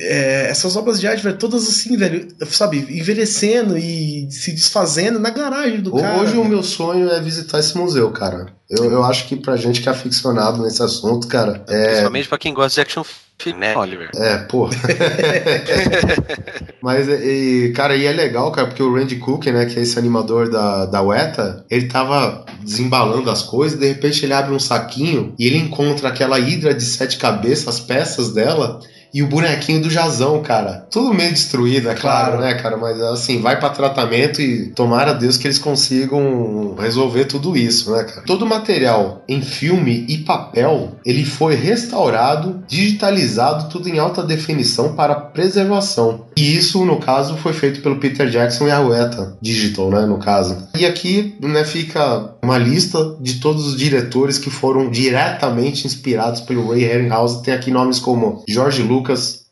É, 0.00 0.48
essas 0.50 0.74
obras 0.76 0.98
de 0.98 1.06
arte, 1.06 1.22
velho, 1.22 1.36
todas 1.36 1.68
assim, 1.68 1.96
velho, 1.96 2.26
sabe, 2.50 2.78
envelhecendo 2.90 3.76
e 3.76 4.26
se 4.30 4.52
desfazendo 4.52 5.18
na 5.18 5.30
garagem 5.30 5.80
do 5.80 5.94
Ho- 5.94 6.00
cara. 6.00 6.18
Hoje 6.20 6.36
o 6.36 6.44
meu 6.44 6.62
sonho 6.62 7.10
é 7.10 7.20
visitar 7.20 7.58
esse 7.60 7.76
museu, 7.76 8.10
cara. 8.10 8.46
Eu, 8.68 8.84
eu 8.90 9.04
acho 9.04 9.28
que 9.28 9.36
pra 9.36 9.56
gente 9.56 9.80
que 9.82 9.88
é 9.88 9.92
aficionado 9.92 10.62
nesse 10.62 10.82
assunto, 10.82 11.26
cara, 11.28 11.62
é. 11.68 11.86
Principalmente 11.88 12.28
pra 12.28 12.38
quem 12.38 12.54
gosta 12.54 12.74
de 12.76 12.80
action 12.80 13.04
film, 13.04 13.16
né, 13.48 13.76
Oliver? 13.76 14.10
É, 14.14 14.38
pô. 14.38 14.68
Mas, 16.82 17.08
e, 17.08 17.72
cara, 17.74 17.96
e 17.96 18.06
é 18.06 18.12
legal, 18.12 18.50
cara, 18.52 18.68
porque 18.68 18.82
o 18.82 18.94
Randy 18.94 19.16
Cook, 19.16 19.46
né, 19.46 19.66
que 19.66 19.78
é 19.78 19.82
esse 19.82 19.98
animador 19.98 20.50
da, 20.50 20.86
da 20.86 21.02
UETA, 21.02 21.64
ele 21.70 21.88
tava 21.88 22.44
desembalando 22.62 23.30
as 23.30 23.42
coisas, 23.42 23.78
de 23.78 23.86
repente 23.86 24.24
ele 24.24 24.32
abre 24.32 24.54
um 24.54 24.58
saquinho 24.58 25.34
e 25.38 25.46
ele 25.46 25.58
encontra 25.58 26.08
aquela 26.08 26.38
hidra 26.38 26.74
de 26.74 26.84
sete 26.84 27.18
cabeças, 27.18 27.68
as 27.68 27.80
peças 27.80 28.32
dela. 28.32 28.80
E 29.12 29.22
o 29.22 29.26
bonequinho 29.28 29.82
do 29.82 29.90
Jazão, 29.90 30.40
cara. 30.42 30.86
Tudo 30.90 31.12
meio 31.14 31.30
destruído, 31.30 31.88
é 31.90 31.94
claro, 31.94 32.38
Claro. 32.38 32.40
né, 32.42 32.54
cara? 32.54 32.76
Mas 32.76 33.00
assim, 33.00 33.40
vai 33.40 33.58
pra 33.58 33.70
tratamento 33.70 34.40
e 34.40 34.66
tomara 34.68 35.10
a 35.10 35.14
Deus 35.14 35.36
que 35.36 35.46
eles 35.46 35.58
consigam 35.58 36.74
resolver 36.78 37.24
tudo 37.24 37.56
isso, 37.56 37.90
né, 37.92 38.04
cara? 38.04 38.22
Todo 38.26 38.42
o 38.42 38.48
material 38.48 39.22
em 39.28 39.42
filme 39.42 40.04
e 40.08 40.18
papel, 40.18 40.92
ele 41.04 41.24
foi 41.24 41.54
restaurado, 41.54 42.62
digitalizado, 42.68 43.68
tudo 43.68 43.88
em 43.88 43.98
alta 43.98 44.22
definição 44.22 44.94
para 44.94 45.14
preservação. 45.14 46.26
E 46.36 46.56
isso, 46.56 46.84
no 46.84 46.96
caso, 46.98 47.36
foi 47.36 47.52
feito 47.52 47.80
pelo 47.80 47.96
Peter 47.96 48.28
Jackson 48.28 48.66
e 48.68 48.70
a 48.70 48.80
Weta 48.80 49.36
Digital, 49.40 49.90
né, 49.90 50.06
no 50.06 50.18
caso. 50.18 50.56
E 50.78 50.86
aqui, 50.86 51.34
né, 51.40 51.64
fica 51.64 52.34
uma 52.42 52.56
lista 52.58 53.16
de 53.20 53.34
todos 53.40 53.66
os 53.66 53.76
diretores 53.76 54.38
que 54.38 54.50
foram 54.50 54.88
diretamente 54.90 55.86
inspirados 55.86 56.40
pelo 56.40 56.70
Ray 56.70 56.84
Harryhausen. 56.84 57.42
Tem 57.42 57.54
aqui 57.54 57.70
nomes 57.70 57.98
como 57.98 58.42
George 58.48 58.82
Lucas, 58.82 58.99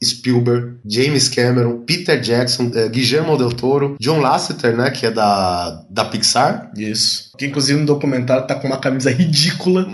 Spielberg, 0.03 0.79
James 0.87 1.29
Cameron, 1.29 1.85
Peter 1.85 2.21
Jackson, 2.21 2.71
eh, 2.75 2.89
Guillermo 2.89 3.37
del 3.37 3.53
Toro, 3.53 3.97
John 4.01 4.21
Lasseter, 4.21 4.77
né, 4.77 4.91
que 4.91 5.07
é 5.07 5.11
da, 5.11 5.85
da 5.91 6.05
Pixar. 6.05 6.71
Isso. 6.77 7.31
Que 7.37 7.47
inclusive 7.47 7.81
no 7.81 7.87
documentário 7.87 8.47
tá 8.47 8.55
com 8.55 8.67
uma 8.67 8.79
camisa 8.79 9.11
ridícula 9.11 9.85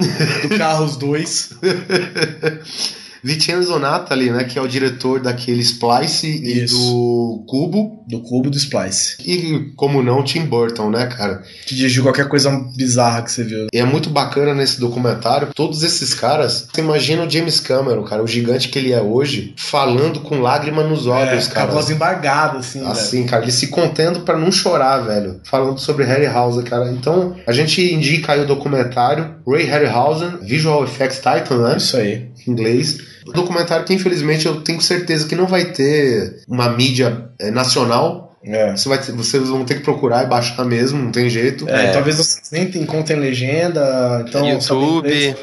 do 0.43 0.57
Carros 0.57 0.97
2. 0.97 1.51
Vincenzo 3.25 3.79
Natali, 3.79 4.31
né, 4.31 4.45
que 4.45 4.59
é 4.59 4.63
o 4.63 4.69
diretor 4.69 5.19
daquele 5.21 5.61
Splice 5.63 6.27
e 6.45 6.67
do 6.67 7.43
Cubo. 7.49 8.05
Do 8.07 8.21
Cubo 8.21 8.51
do 8.51 8.57
Splice. 8.59 9.17
E, 9.27 9.73
como 9.77 10.03
não, 10.03 10.23
Tim 10.23 10.45
Burton, 10.45 10.91
né, 10.91 11.07
cara? 11.07 11.43
Que 11.67 11.75
dirigiu 11.75 12.03
qualquer 12.03 12.29
coisa 12.29 12.51
bizarra 12.77 13.23
que 13.23 13.33
você 13.33 13.43
viu. 13.43 13.67
E 13.73 13.79
é 13.79 13.85
muito 13.85 14.11
bacana 14.11 14.55
nesse 14.55 14.79
documentário, 14.79 15.49
todos 15.55 15.83
esses 15.83 16.13
caras, 16.13 16.69
você 16.71 16.83
imagina 16.83 17.25
o 17.25 17.31
James 17.31 17.61
Cameron, 17.61 18.03
cara, 18.05 18.23
o 18.23 18.27
gigante 18.27 18.69
que 18.69 18.79
ele 18.79 18.93
é 18.93 19.01
hoje, 19.01 19.55
falando 19.57 20.21
com 20.21 20.41
lágrima 20.41 20.83
nos 20.83 21.07
olhos, 21.07 21.47
É, 21.47 21.51
com 21.51 21.53
a 21.53 21.63
cara. 21.63 21.73
voz 21.73 21.89
embargada, 21.89 22.59
assim, 22.59 22.85
Assim, 22.85 23.25
cara, 23.25 23.43
ele 23.43 23.53
se 23.53 23.69
contendo 23.69 24.21
pra 24.21 24.37
não 24.37 24.53
chorar, 24.53 24.99
velho. 24.99 25.41
Falando 25.45 25.79
sobre 25.81 26.05
Harryhausen, 26.05 26.63
cara. 26.65 26.91
Então, 26.93 27.35
a 27.47 27.53
gente 27.53 27.81
indica 27.83 28.35
aí 28.35 28.41
o 28.43 28.47
documentário 28.47 29.37
Ray 29.49 29.65
Harryhausen, 29.65 30.39
Visual 30.43 30.85
Effects 30.85 31.19
Titan, 31.19 31.59
né? 31.69 31.77
Isso 31.79 31.97
aí. 31.97 32.29
Inglês. 32.51 32.99
O 33.27 33.33
documentário 33.33 33.85
que, 33.85 33.95
infelizmente, 33.95 34.47
eu 34.47 34.61
tenho 34.61 34.81
certeza 34.81 35.27
que 35.27 35.35
não 35.35 35.47
vai 35.47 35.67
ter 35.67 36.43
uma 36.49 36.69
mídia 36.71 37.29
eh, 37.39 37.51
nacional. 37.51 38.37
É. 38.45 38.73
Você 38.77 38.89
vai 38.89 38.99
ter- 39.01 39.13
vocês 39.13 39.49
vão 39.49 39.65
ter 39.65 39.77
que 39.77 39.81
procurar 39.83 40.25
e 40.25 40.27
baixar 40.27 40.65
mesmo, 40.67 41.03
não 41.03 41.11
tem 41.11 41.31
jeito. 41.31 41.67
É, 41.69 41.93
Talvez 41.93 42.17
vocês 42.17 42.51
nem 42.53 42.65
encontrem 42.77 43.19
legenda, 43.19 44.23
então 44.29 44.47
YouTube. 44.47 45.35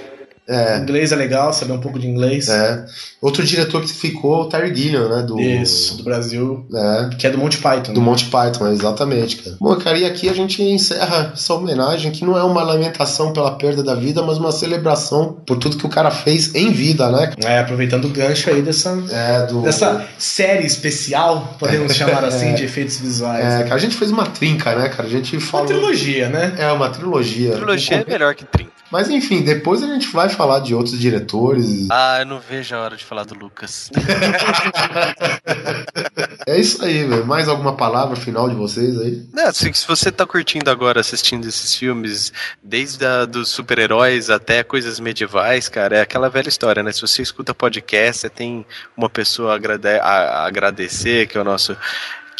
É. 0.51 0.77
inglês 0.79 1.11
é 1.11 1.15
legal, 1.15 1.53
saber 1.53 1.73
um 1.73 1.79
pouco 1.79 1.97
de 1.97 2.07
inglês. 2.07 2.49
É. 2.49 2.85
Outro 3.21 3.43
diretor 3.43 3.81
que 3.81 3.93
ficou 3.93 4.41
é 4.41 4.41
o 4.41 4.45
Terry 4.45 4.75
Gilliam, 4.75 5.07
né? 5.07 5.23
Do, 5.23 5.39
Isso, 5.39 5.97
do 5.97 6.03
Brasil. 6.03 6.65
É. 6.73 7.09
Que 7.15 7.27
é 7.27 7.29
do 7.29 7.37
Monty 7.37 7.57
Python. 7.57 7.93
Do 7.93 7.99
né? 7.99 8.05
Monty 8.05 8.25
Python, 8.25 8.67
exatamente, 8.67 9.37
cara. 9.37 9.57
Bom, 9.59 9.75
cara, 9.75 9.97
e 9.97 10.05
aqui 10.05 10.27
a 10.27 10.33
gente 10.33 10.61
encerra 10.61 11.31
essa 11.33 11.53
homenagem, 11.53 12.11
que 12.11 12.25
não 12.25 12.37
é 12.37 12.43
uma 12.43 12.63
lamentação 12.63 13.31
pela 13.31 13.51
perda 13.51 13.83
da 13.83 13.95
vida, 13.95 14.21
mas 14.23 14.37
uma 14.37 14.51
celebração 14.51 15.37
por 15.45 15.57
tudo 15.57 15.77
que 15.77 15.85
o 15.85 15.89
cara 15.89 16.09
fez 16.11 16.53
em 16.55 16.71
vida, 16.71 17.09
né? 17.09 17.31
É, 17.43 17.59
aproveitando 17.59 18.05
o 18.05 18.09
gancho 18.09 18.49
aí 18.49 18.61
dessa, 18.61 18.97
É, 19.11 19.45
do... 19.45 19.61
dessa 19.61 20.05
série 20.17 20.65
especial, 20.65 21.55
podemos 21.59 21.93
chamar 21.95 22.23
assim, 22.25 22.49
É. 22.49 22.53
de 22.53 22.65
efeitos 22.65 22.97
visuais. 22.99 23.45
É, 23.45 23.63
cara, 23.63 23.75
a 23.75 23.79
gente 23.79 23.95
fez 23.95 24.09
uma 24.11 24.25
trinca, 24.25 24.75
né, 24.75 24.89
cara? 24.89 25.07
A 25.07 25.11
gente 25.11 25.39
falou... 25.39 25.67
Uma 25.67 25.73
trilogia, 25.75 26.29
né? 26.29 26.55
É, 26.57 26.71
uma 26.71 26.89
trilogia. 26.89 27.51
Trilogia 27.53 28.03
é 28.07 28.11
melhor 28.11 28.33
que 28.35 28.45
30. 28.45 28.80
Mas 28.91 29.09
enfim, 29.09 29.41
depois 29.41 29.81
a 29.81 29.87
gente 29.87 30.07
vai 30.11 30.27
falar 30.29 30.59
de 30.59 30.75
outros 30.75 30.99
diretores. 30.99 31.87
Ah, 31.89 32.17
eu 32.19 32.25
não 32.25 32.39
vejo 32.39 32.75
a 32.75 32.79
hora 32.81 32.95
de 32.97 33.03
falar 33.05 33.23
do 33.23 33.33
Lucas. 33.35 33.89
É 36.47 36.59
isso 36.59 36.83
aí, 36.83 37.05
velho. 37.05 37.25
Mais 37.25 37.47
alguma 37.47 37.75
palavra 37.75 38.15
final 38.15 38.49
de 38.49 38.55
vocês 38.55 38.99
aí? 38.99 39.23
Não, 39.31 39.53
se, 39.53 39.71
se 39.73 39.87
você 39.87 40.11
tá 40.11 40.25
curtindo 40.25 40.69
agora 40.69 40.99
assistindo 40.99 41.47
esses 41.47 41.75
filmes, 41.75 42.33
desde 42.63 43.05
a, 43.05 43.25
dos 43.25 43.49
super-heróis 43.49 44.29
até 44.29 44.63
coisas 44.63 44.99
medievais, 44.99 45.69
cara, 45.69 45.97
é 45.97 46.01
aquela 46.01 46.29
velha 46.29 46.49
história, 46.49 46.81
né? 46.83 46.91
Se 46.91 47.01
você 47.01 47.21
escuta 47.21 47.53
podcast, 47.53 48.21
você 48.21 48.29
tem 48.29 48.65
uma 48.97 49.09
pessoa 49.09 49.53
a, 49.53 49.55
agrade- 49.55 49.87
a- 49.87 50.01
a 50.41 50.45
agradecer, 50.47 51.27
que 51.27 51.37
é 51.37 51.41
o 51.41 51.45
nosso 51.45 51.77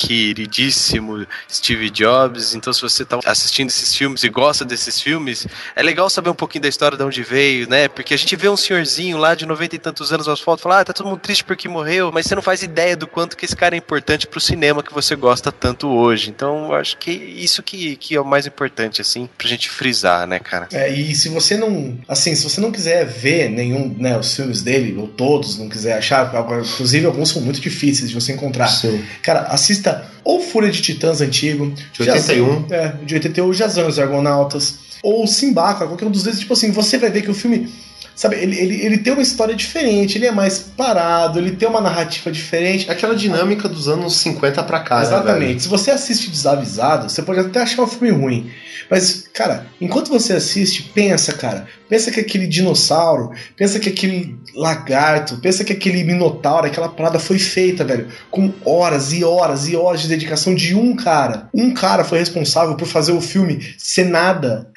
queridíssimo 0.02 1.26
Steve 1.50 1.90
Jobs. 1.90 2.56
Então, 2.56 2.74
se 2.74 2.82
você 2.82 3.06
tá 3.06 3.20
assistindo 3.26 3.70
esses 3.70 3.96
filmes 3.96 4.24
e 4.24 4.30
gosta 4.30 4.66
desses 4.66 5.00
filmes, 5.00 5.48
é 5.76 5.84
legal 5.84 6.10
saber 6.10 6.30
um 6.30 6.36
pouquinho 6.36 6.64
da 6.64 6.68
história 6.68 6.98
de 6.98 7.04
onde 7.04 7.24
veio, 7.24 7.70
né? 7.70 7.88
Porque 7.88 8.14
a 8.14 8.18
gente 8.18 8.36
vê 8.36 8.50
um 8.50 8.58
senhorzinho 8.58 9.18
lá 9.18 9.36
de 9.36 9.46
90 9.46 9.76
e 9.76 9.80
tantos 9.80 10.12
anos 10.12 10.28
no 10.28 10.34
asfalto 10.34 10.62
e 10.62 10.64
fala, 10.64 10.80
ah, 10.82 10.86
tá 10.86 10.94
todo 10.94 11.08
mundo 11.08 11.20
triste 11.20 11.44
porque 11.44 11.68
morreu, 11.68 12.12
mas 12.12 12.26
você 12.26 12.36
não 12.36 12.42
faz 12.42 12.64
ideia 12.64 12.98
do 12.98 13.08
quanto 13.08 13.38
que 13.38 13.46
esse 13.46 13.56
cara 13.56 13.76
é 13.76 13.78
importante 13.78 14.28
pro 14.28 14.40
cinema 14.40 14.82
que 14.82 14.94
você 14.94 15.16
gosta 15.16 15.52
tanto 15.52 15.88
hoje. 15.88 16.30
Então, 16.30 16.68
eu 16.68 16.76
acho 16.76 16.98
que 16.98 17.12
isso 17.12 17.62
que, 17.62 17.96
que 17.96 18.16
é 18.16 18.22
o 18.22 18.26
mais 18.26 18.48
importante, 18.48 19.02
assim, 19.02 19.30
pra 19.38 19.48
gente 19.48 19.70
frisar, 19.70 20.28
né, 20.28 20.40
cara? 20.40 20.68
É, 20.74 20.92
e 20.92 21.14
se 21.16 21.30
você 21.30 21.58
não, 21.58 21.98
assim, 22.08 22.34
se 22.36 22.44
você 22.44 22.60
não 22.60 22.72
quiser 22.72 23.06
ver 23.06 23.50
nenhum, 23.50 23.96
né, 23.98 24.18
os 24.18 24.36
filmes 24.36 24.62
dele, 24.62 24.96
ou 24.98 25.08
todos, 25.08 25.58
não 25.58 25.70
quiser 25.70 25.98
achar, 25.98 26.32
inclusive 26.62 27.06
alguns 27.06 27.30
são 27.30 27.42
muito 27.42 27.60
difíceis 27.60 28.10
de 28.10 28.16
você 28.16 28.34
encontrar. 28.34 28.68
Sim. 28.68 29.04
Cara, 29.22 29.42
assista 29.44 29.91
ou 30.24 30.42
Fúria 30.42 30.70
de 30.70 30.82
Titãs 30.82 31.22
antigo, 31.22 31.74
De 31.94 32.02
81. 32.02 32.46
Jazão, 32.46 32.66
é, 32.70 32.94
de 33.04 33.14
81, 33.16 33.54
Jazão 33.54 33.86
e 33.86 33.90
os 33.90 34.00
Argonautas, 34.00 34.80
ou 35.04 35.26
Simbaca, 35.26 35.88
qualquer 35.88 36.06
um 36.06 36.12
dos 36.12 36.24
dois, 36.24 36.40
tipo 36.40 36.54
assim, 36.54 36.72
você 36.72 36.98
vai 36.98 37.10
ver 37.10 37.24
que 37.24 37.32
o 37.32 37.34
filme, 37.34 37.72
sabe, 38.16 38.36
ele, 38.36 38.58
ele, 38.58 38.86
ele 38.86 38.98
tem 39.00 39.14
uma 39.14 39.22
história 39.22 39.56
diferente, 39.56 40.18
ele 40.18 40.28
é 40.28 40.32
mais 40.32 40.60
parado, 40.60 41.40
ele 41.40 41.52
tem 41.52 41.68
uma 41.68 41.82
narrativa 41.82 42.32
diferente. 42.32 42.90
Aquela 42.90 43.16
dinâmica 43.16 43.68
dos 43.68 43.88
anos 43.88 44.18
50 44.18 44.62
pra 44.64 44.80
cá, 44.82 44.98
né? 44.98 45.04
Exatamente. 45.04 45.64
Se 45.64 45.70
você 45.70 45.92
assiste 45.92 46.30
desavisado, 46.30 47.10
você 47.10 47.22
pode 47.22 47.40
até 47.40 47.62
achar 47.62 47.82
o 47.82 47.88
filme 47.88 48.12
ruim. 48.12 48.52
Mas, 48.90 49.24
cara, 49.34 49.66
enquanto 49.80 50.10
você 50.10 50.34
assiste, 50.34 50.84
pensa, 50.94 51.34
cara. 51.34 51.68
Pensa 51.90 52.12
que 52.12 52.20
aquele 52.20 52.48
dinossauro, 52.48 53.32
pensa 53.56 53.80
que 53.80 53.90
aquele 53.90 54.38
lagarto, 54.56 55.38
pensa 55.38 55.64
que 55.64 55.74
aquele 55.74 56.04
minotauro, 56.04 56.68
aquela 56.68 56.90
parada 56.90 57.20
foi 57.20 57.40
feita, 57.40 57.84
velho, 57.84 58.08
com 58.30 58.54
horas 58.66 59.12
e 59.14 59.24
horas 59.24 59.68
e 59.68 59.76
horas 59.76 60.02
de 60.02 60.08
dedicação 60.08 60.54
de 60.56 60.76
um 60.76 60.96
cara. 60.96 61.50
Um 61.54 61.74
cara 61.74 62.04
foi 62.04 62.20
responsável 62.20 62.76
por 62.76 62.88
fazer 62.88 63.12
o 63.12 63.22
filme 63.22 63.74
ser 63.78 64.06
nada, 64.06 64.70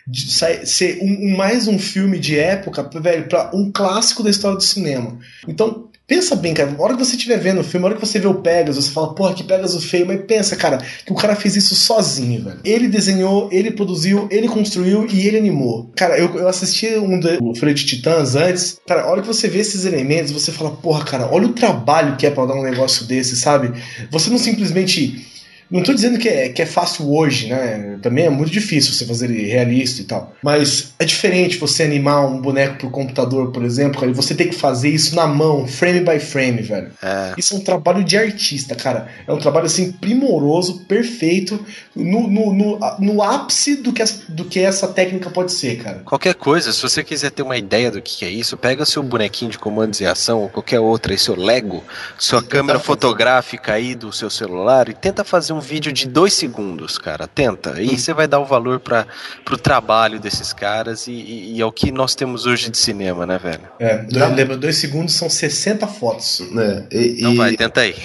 ser 0.64 0.98
um, 1.00 1.36
mais 1.36 1.66
um 1.66 1.78
filme 1.78 2.18
de 2.18 2.38
época, 2.38 2.88
velho, 3.00 3.28
pra 3.28 3.50
um 3.54 3.70
clássico 3.72 4.22
da 4.22 4.30
história 4.30 4.56
do 4.56 4.62
cinema. 4.62 5.18
Então, 5.46 5.88
Pensa 6.06 6.36
bem, 6.36 6.52
cara. 6.52 6.74
A 6.78 6.82
hora 6.82 6.92
que 6.94 7.02
você 7.02 7.16
estiver 7.16 7.38
vendo 7.38 7.62
o 7.62 7.64
filme, 7.64 7.86
a 7.86 7.88
hora 7.88 7.98
que 7.98 8.06
você 8.06 8.18
vê 8.18 8.26
o 8.26 8.34
Pegasus, 8.34 8.84
você 8.84 8.90
fala, 8.90 9.14
porra, 9.14 9.32
que 9.32 9.42
Pegasus 9.42 9.84
feio, 9.84 10.06
mas 10.06 10.20
pensa, 10.26 10.54
cara, 10.54 10.78
que 10.78 11.10
o 11.10 11.16
cara 11.16 11.34
fez 11.34 11.56
isso 11.56 11.74
sozinho, 11.74 12.44
velho. 12.44 12.60
Ele 12.62 12.88
desenhou, 12.88 13.48
ele 13.50 13.70
produziu, 13.70 14.28
ele 14.30 14.46
construiu 14.46 15.06
e 15.10 15.26
ele 15.26 15.38
animou. 15.38 15.90
Cara, 15.96 16.18
eu, 16.18 16.34
eu 16.36 16.46
assisti 16.46 16.88
um 16.96 17.18
do 17.18 17.54
Folha 17.54 17.72
de 17.72 17.86
Titãs 17.86 18.34
antes. 18.34 18.78
Cara, 18.86 19.04
a 19.04 19.10
hora 19.10 19.22
que 19.22 19.26
você 19.26 19.48
vê 19.48 19.60
esses 19.60 19.86
elementos, 19.86 20.30
você 20.30 20.52
fala, 20.52 20.72
porra, 20.72 21.04
cara, 21.04 21.28
olha 21.32 21.46
o 21.46 21.54
trabalho 21.54 22.16
que 22.16 22.26
é 22.26 22.30
pra 22.30 22.44
dar 22.44 22.54
um 22.54 22.62
negócio 22.62 23.06
desse, 23.06 23.34
sabe? 23.36 23.72
Você 24.10 24.28
não 24.28 24.38
simplesmente. 24.38 25.32
Não 25.74 25.82
tô 25.82 25.92
dizendo 25.92 26.20
que 26.20 26.28
é, 26.28 26.50
que 26.50 26.62
é 26.62 26.66
fácil 26.66 27.12
hoje, 27.12 27.48
né? 27.48 27.98
Também 28.00 28.26
é 28.26 28.30
muito 28.30 28.52
difícil 28.52 28.92
você 28.92 29.04
fazer 29.04 29.28
ele 29.28 29.44
realista 29.48 30.00
e 30.00 30.04
tal. 30.04 30.32
Mas 30.40 30.94
é 31.00 31.04
diferente 31.04 31.58
você 31.58 31.82
animar 31.82 32.24
um 32.24 32.40
boneco 32.40 32.78
por 32.78 32.92
computador, 32.92 33.50
por 33.50 33.64
exemplo, 33.64 33.98
cara, 33.98 34.12
e 34.12 34.14
você 34.14 34.36
tem 34.36 34.48
que 34.48 34.54
fazer 34.54 34.90
isso 34.90 35.16
na 35.16 35.26
mão, 35.26 35.66
frame 35.66 35.98
by 35.98 36.20
frame, 36.20 36.62
velho. 36.62 36.92
Isso 37.36 37.54
é 37.54 37.56
um 37.56 37.60
trabalho 37.60 38.04
de 38.04 38.16
artista, 38.16 38.76
cara. 38.76 39.08
É 39.26 39.32
um 39.32 39.38
trabalho 39.38 39.66
assim 39.66 39.90
primoroso, 39.90 40.84
perfeito, 40.84 41.58
no, 41.92 42.28
no, 42.28 42.54
no, 42.54 42.78
no 43.00 43.20
ápice 43.20 43.74
do 43.74 43.92
que, 43.92 44.00
essa, 44.00 44.22
do 44.28 44.44
que 44.44 44.60
essa 44.60 44.86
técnica 44.86 45.28
pode 45.28 45.52
ser, 45.52 45.82
cara. 45.82 46.02
Qualquer 46.04 46.34
coisa, 46.34 46.72
se 46.72 46.80
você 46.80 47.02
quiser 47.02 47.32
ter 47.32 47.42
uma 47.42 47.58
ideia 47.58 47.90
do 47.90 48.00
que 48.00 48.24
é 48.24 48.30
isso, 48.30 48.56
pega 48.56 48.86
seu 48.86 49.02
bonequinho 49.02 49.50
de 49.50 49.58
comandos 49.58 50.00
e 50.00 50.06
ação 50.06 50.42
ou 50.42 50.48
qualquer 50.48 50.78
outra, 50.78 51.12
aí 51.12 51.18
seu 51.18 51.34
Lego, 51.34 51.82
sua 52.16 52.40
câmera 52.40 52.78
fotográfica 52.78 53.72
aí 53.72 53.96
do 53.96 54.12
seu 54.12 54.30
celular 54.30 54.88
e 54.88 54.94
tenta 54.94 55.24
fazer 55.24 55.52
um 55.52 55.63
vídeo 55.64 55.92
de 55.92 56.06
dois 56.06 56.32
segundos, 56.34 56.98
cara. 56.98 57.26
Tenta. 57.26 57.80
E 57.82 57.98
você 57.98 58.12
vai 58.14 58.28
dar 58.28 58.38
o 58.38 58.44
valor 58.44 58.78
para 58.78 59.06
pro 59.44 59.56
trabalho 59.58 60.20
desses 60.20 60.52
caras 60.52 61.06
e, 61.08 61.12
e, 61.12 61.56
e 61.56 61.62
ao 61.62 61.72
que 61.72 61.90
nós 61.90 62.14
temos 62.14 62.46
hoje 62.46 62.70
de 62.70 62.78
cinema, 62.78 63.26
né, 63.26 63.38
velho? 63.38 63.62
É, 63.80 63.98
dois, 64.04 64.34
lembra, 64.36 64.56
dois 64.56 64.76
segundos 64.76 65.14
são 65.14 65.28
60 65.28 65.86
fotos. 65.88 66.40
É, 66.56 66.86
e, 66.96 67.16
Então 67.18 67.32
e- 67.32 67.36
vai, 67.36 67.56
tenta 67.56 67.80
aí. 67.80 67.96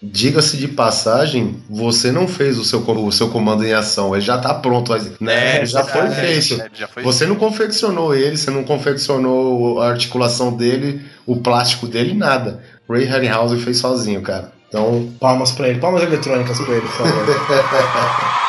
Diga-se 0.00 0.56
de 0.56 0.68
passagem, 0.68 1.60
você 1.68 2.12
não 2.12 2.28
fez 2.28 2.56
o 2.56 2.64
seu, 2.64 2.78
o 2.88 3.10
seu 3.10 3.30
comando 3.30 3.66
em 3.66 3.72
ação, 3.72 4.14
ele 4.14 4.24
já 4.24 4.38
tá 4.38 4.54
pronto, 4.54 4.92
né? 5.20 5.62
É, 5.62 5.66
já 5.66 5.82
foi 5.82 6.02
verdade, 6.02 6.20
feito. 6.40 6.62
é, 6.62 6.70
já 6.72 6.86
foi 6.86 7.02
você 7.02 7.26
não 7.26 7.34
confeccionou 7.34 8.14
ele, 8.14 8.36
você 8.36 8.48
não 8.48 8.62
confeccionou 8.62 9.80
a 9.82 9.88
articulação 9.90 10.56
dele, 10.56 11.02
o 11.26 11.36
plástico 11.38 11.88
dele, 11.88 12.14
nada. 12.14 12.62
Ray 12.88 13.06
Harryhausen 13.06 13.58
fez 13.58 13.78
sozinho, 13.78 14.22
cara. 14.22 14.52
Então, 14.68 15.12
palmas 15.18 15.50
pra 15.52 15.68
ele, 15.68 15.80
palmas 15.80 16.02
eletrônicas 16.02 16.60
pra 16.60 16.74
ele, 16.74 16.86
por 16.86 17.06
favor. 17.06 17.24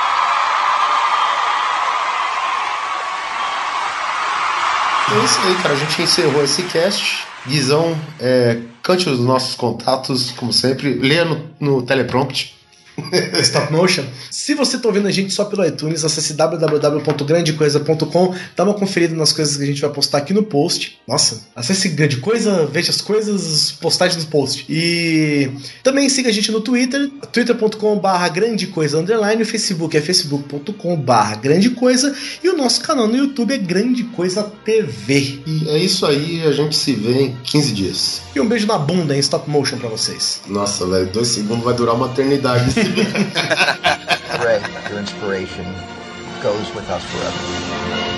É 5.11 5.25
isso 5.25 5.39
aí, 5.41 5.55
cara. 5.55 5.73
A 5.73 5.77
gente 5.77 6.01
encerrou 6.03 6.43
esse 6.43 6.61
cast. 6.63 7.25
Guizão, 7.47 7.99
é, 8.19 8.59
cante 8.83 9.09
os 9.09 9.19
nossos 9.19 9.55
contatos, 9.55 10.31
como 10.31 10.53
sempre. 10.53 10.93
Leia 10.93 11.25
no, 11.25 11.49
no 11.59 11.81
teleprompt. 11.81 12.55
Stop 13.41 13.71
Motion. 13.71 14.03
Se 14.29 14.53
você 14.53 14.77
tá 14.77 14.87
ouvindo 14.87 15.07
a 15.07 15.11
gente 15.11 15.33
só 15.33 15.45
pelo 15.45 15.65
iTunes, 15.65 16.05
acesse 16.05 16.33
www.grandecoisa.com, 16.33 18.35
dá 18.55 18.63
uma 18.63 18.73
conferida 18.73 19.15
nas 19.15 19.31
coisas 19.31 19.57
que 19.57 19.63
a 19.63 19.65
gente 19.65 19.81
vai 19.81 19.89
postar 19.89 20.19
aqui 20.19 20.33
no 20.33 20.43
post. 20.43 20.99
Nossa, 21.07 21.47
acesse 21.55 21.89
Grande 21.89 22.17
Coisa, 22.17 22.67
veja 22.67 22.91
as 22.91 23.01
coisas, 23.01 23.71
postagens 23.71 24.23
no 24.23 24.29
post. 24.29 24.65
E 24.69 25.49
também 25.83 26.07
siga 26.09 26.29
a 26.29 26.31
gente 26.31 26.51
no 26.51 26.61
Twitter, 26.61 27.09
twitter.com/barra 27.31 28.29
grande 28.29 28.67
coisa 28.67 28.99
underline, 28.99 29.41
o 29.41 29.45
Facebook 29.45 29.97
é 29.97 30.01
facebook.com/barra 30.01 31.35
grande 31.35 31.71
coisa 31.71 32.15
e 32.43 32.49
o 32.49 32.57
nosso 32.57 32.81
canal 32.81 33.07
no 33.07 33.17
YouTube 33.17 33.53
é 33.53 33.57
Grande 33.57 34.03
Coisa 34.03 34.43
TV. 34.63 35.39
E 35.45 35.69
é 35.69 35.77
isso 35.77 36.05
aí, 36.05 36.43
a 36.45 36.51
gente 36.51 36.75
se 36.75 36.93
vê 36.93 37.23
em 37.23 37.35
15 37.43 37.73
dias. 37.73 38.21
E 38.35 38.39
um 38.39 38.47
beijo 38.47 38.67
na 38.67 38.77
bunda 38.77 39.15
em 39.15 39.19
stop 39.19 39.49
motion 39.49 39.77
pra 39.77 39.89
vocês. 39.89 40.41
Nossa, 40.47 40.85
velho, 40.85 41.07
dois 41.07 41.29
segundos 41.29 41.63
vai 41.63 41.73
durar 41.73 41.95
uma 41.95 42.07
eternidade. 42.07 42.69
Ray, 44.43 44.61
your 44.89 44.99
inspiration 44.99 45.65
goes 46.41 46.73
with 46.75 46.89
us 46.89 47.03
forever. 47.05 48.08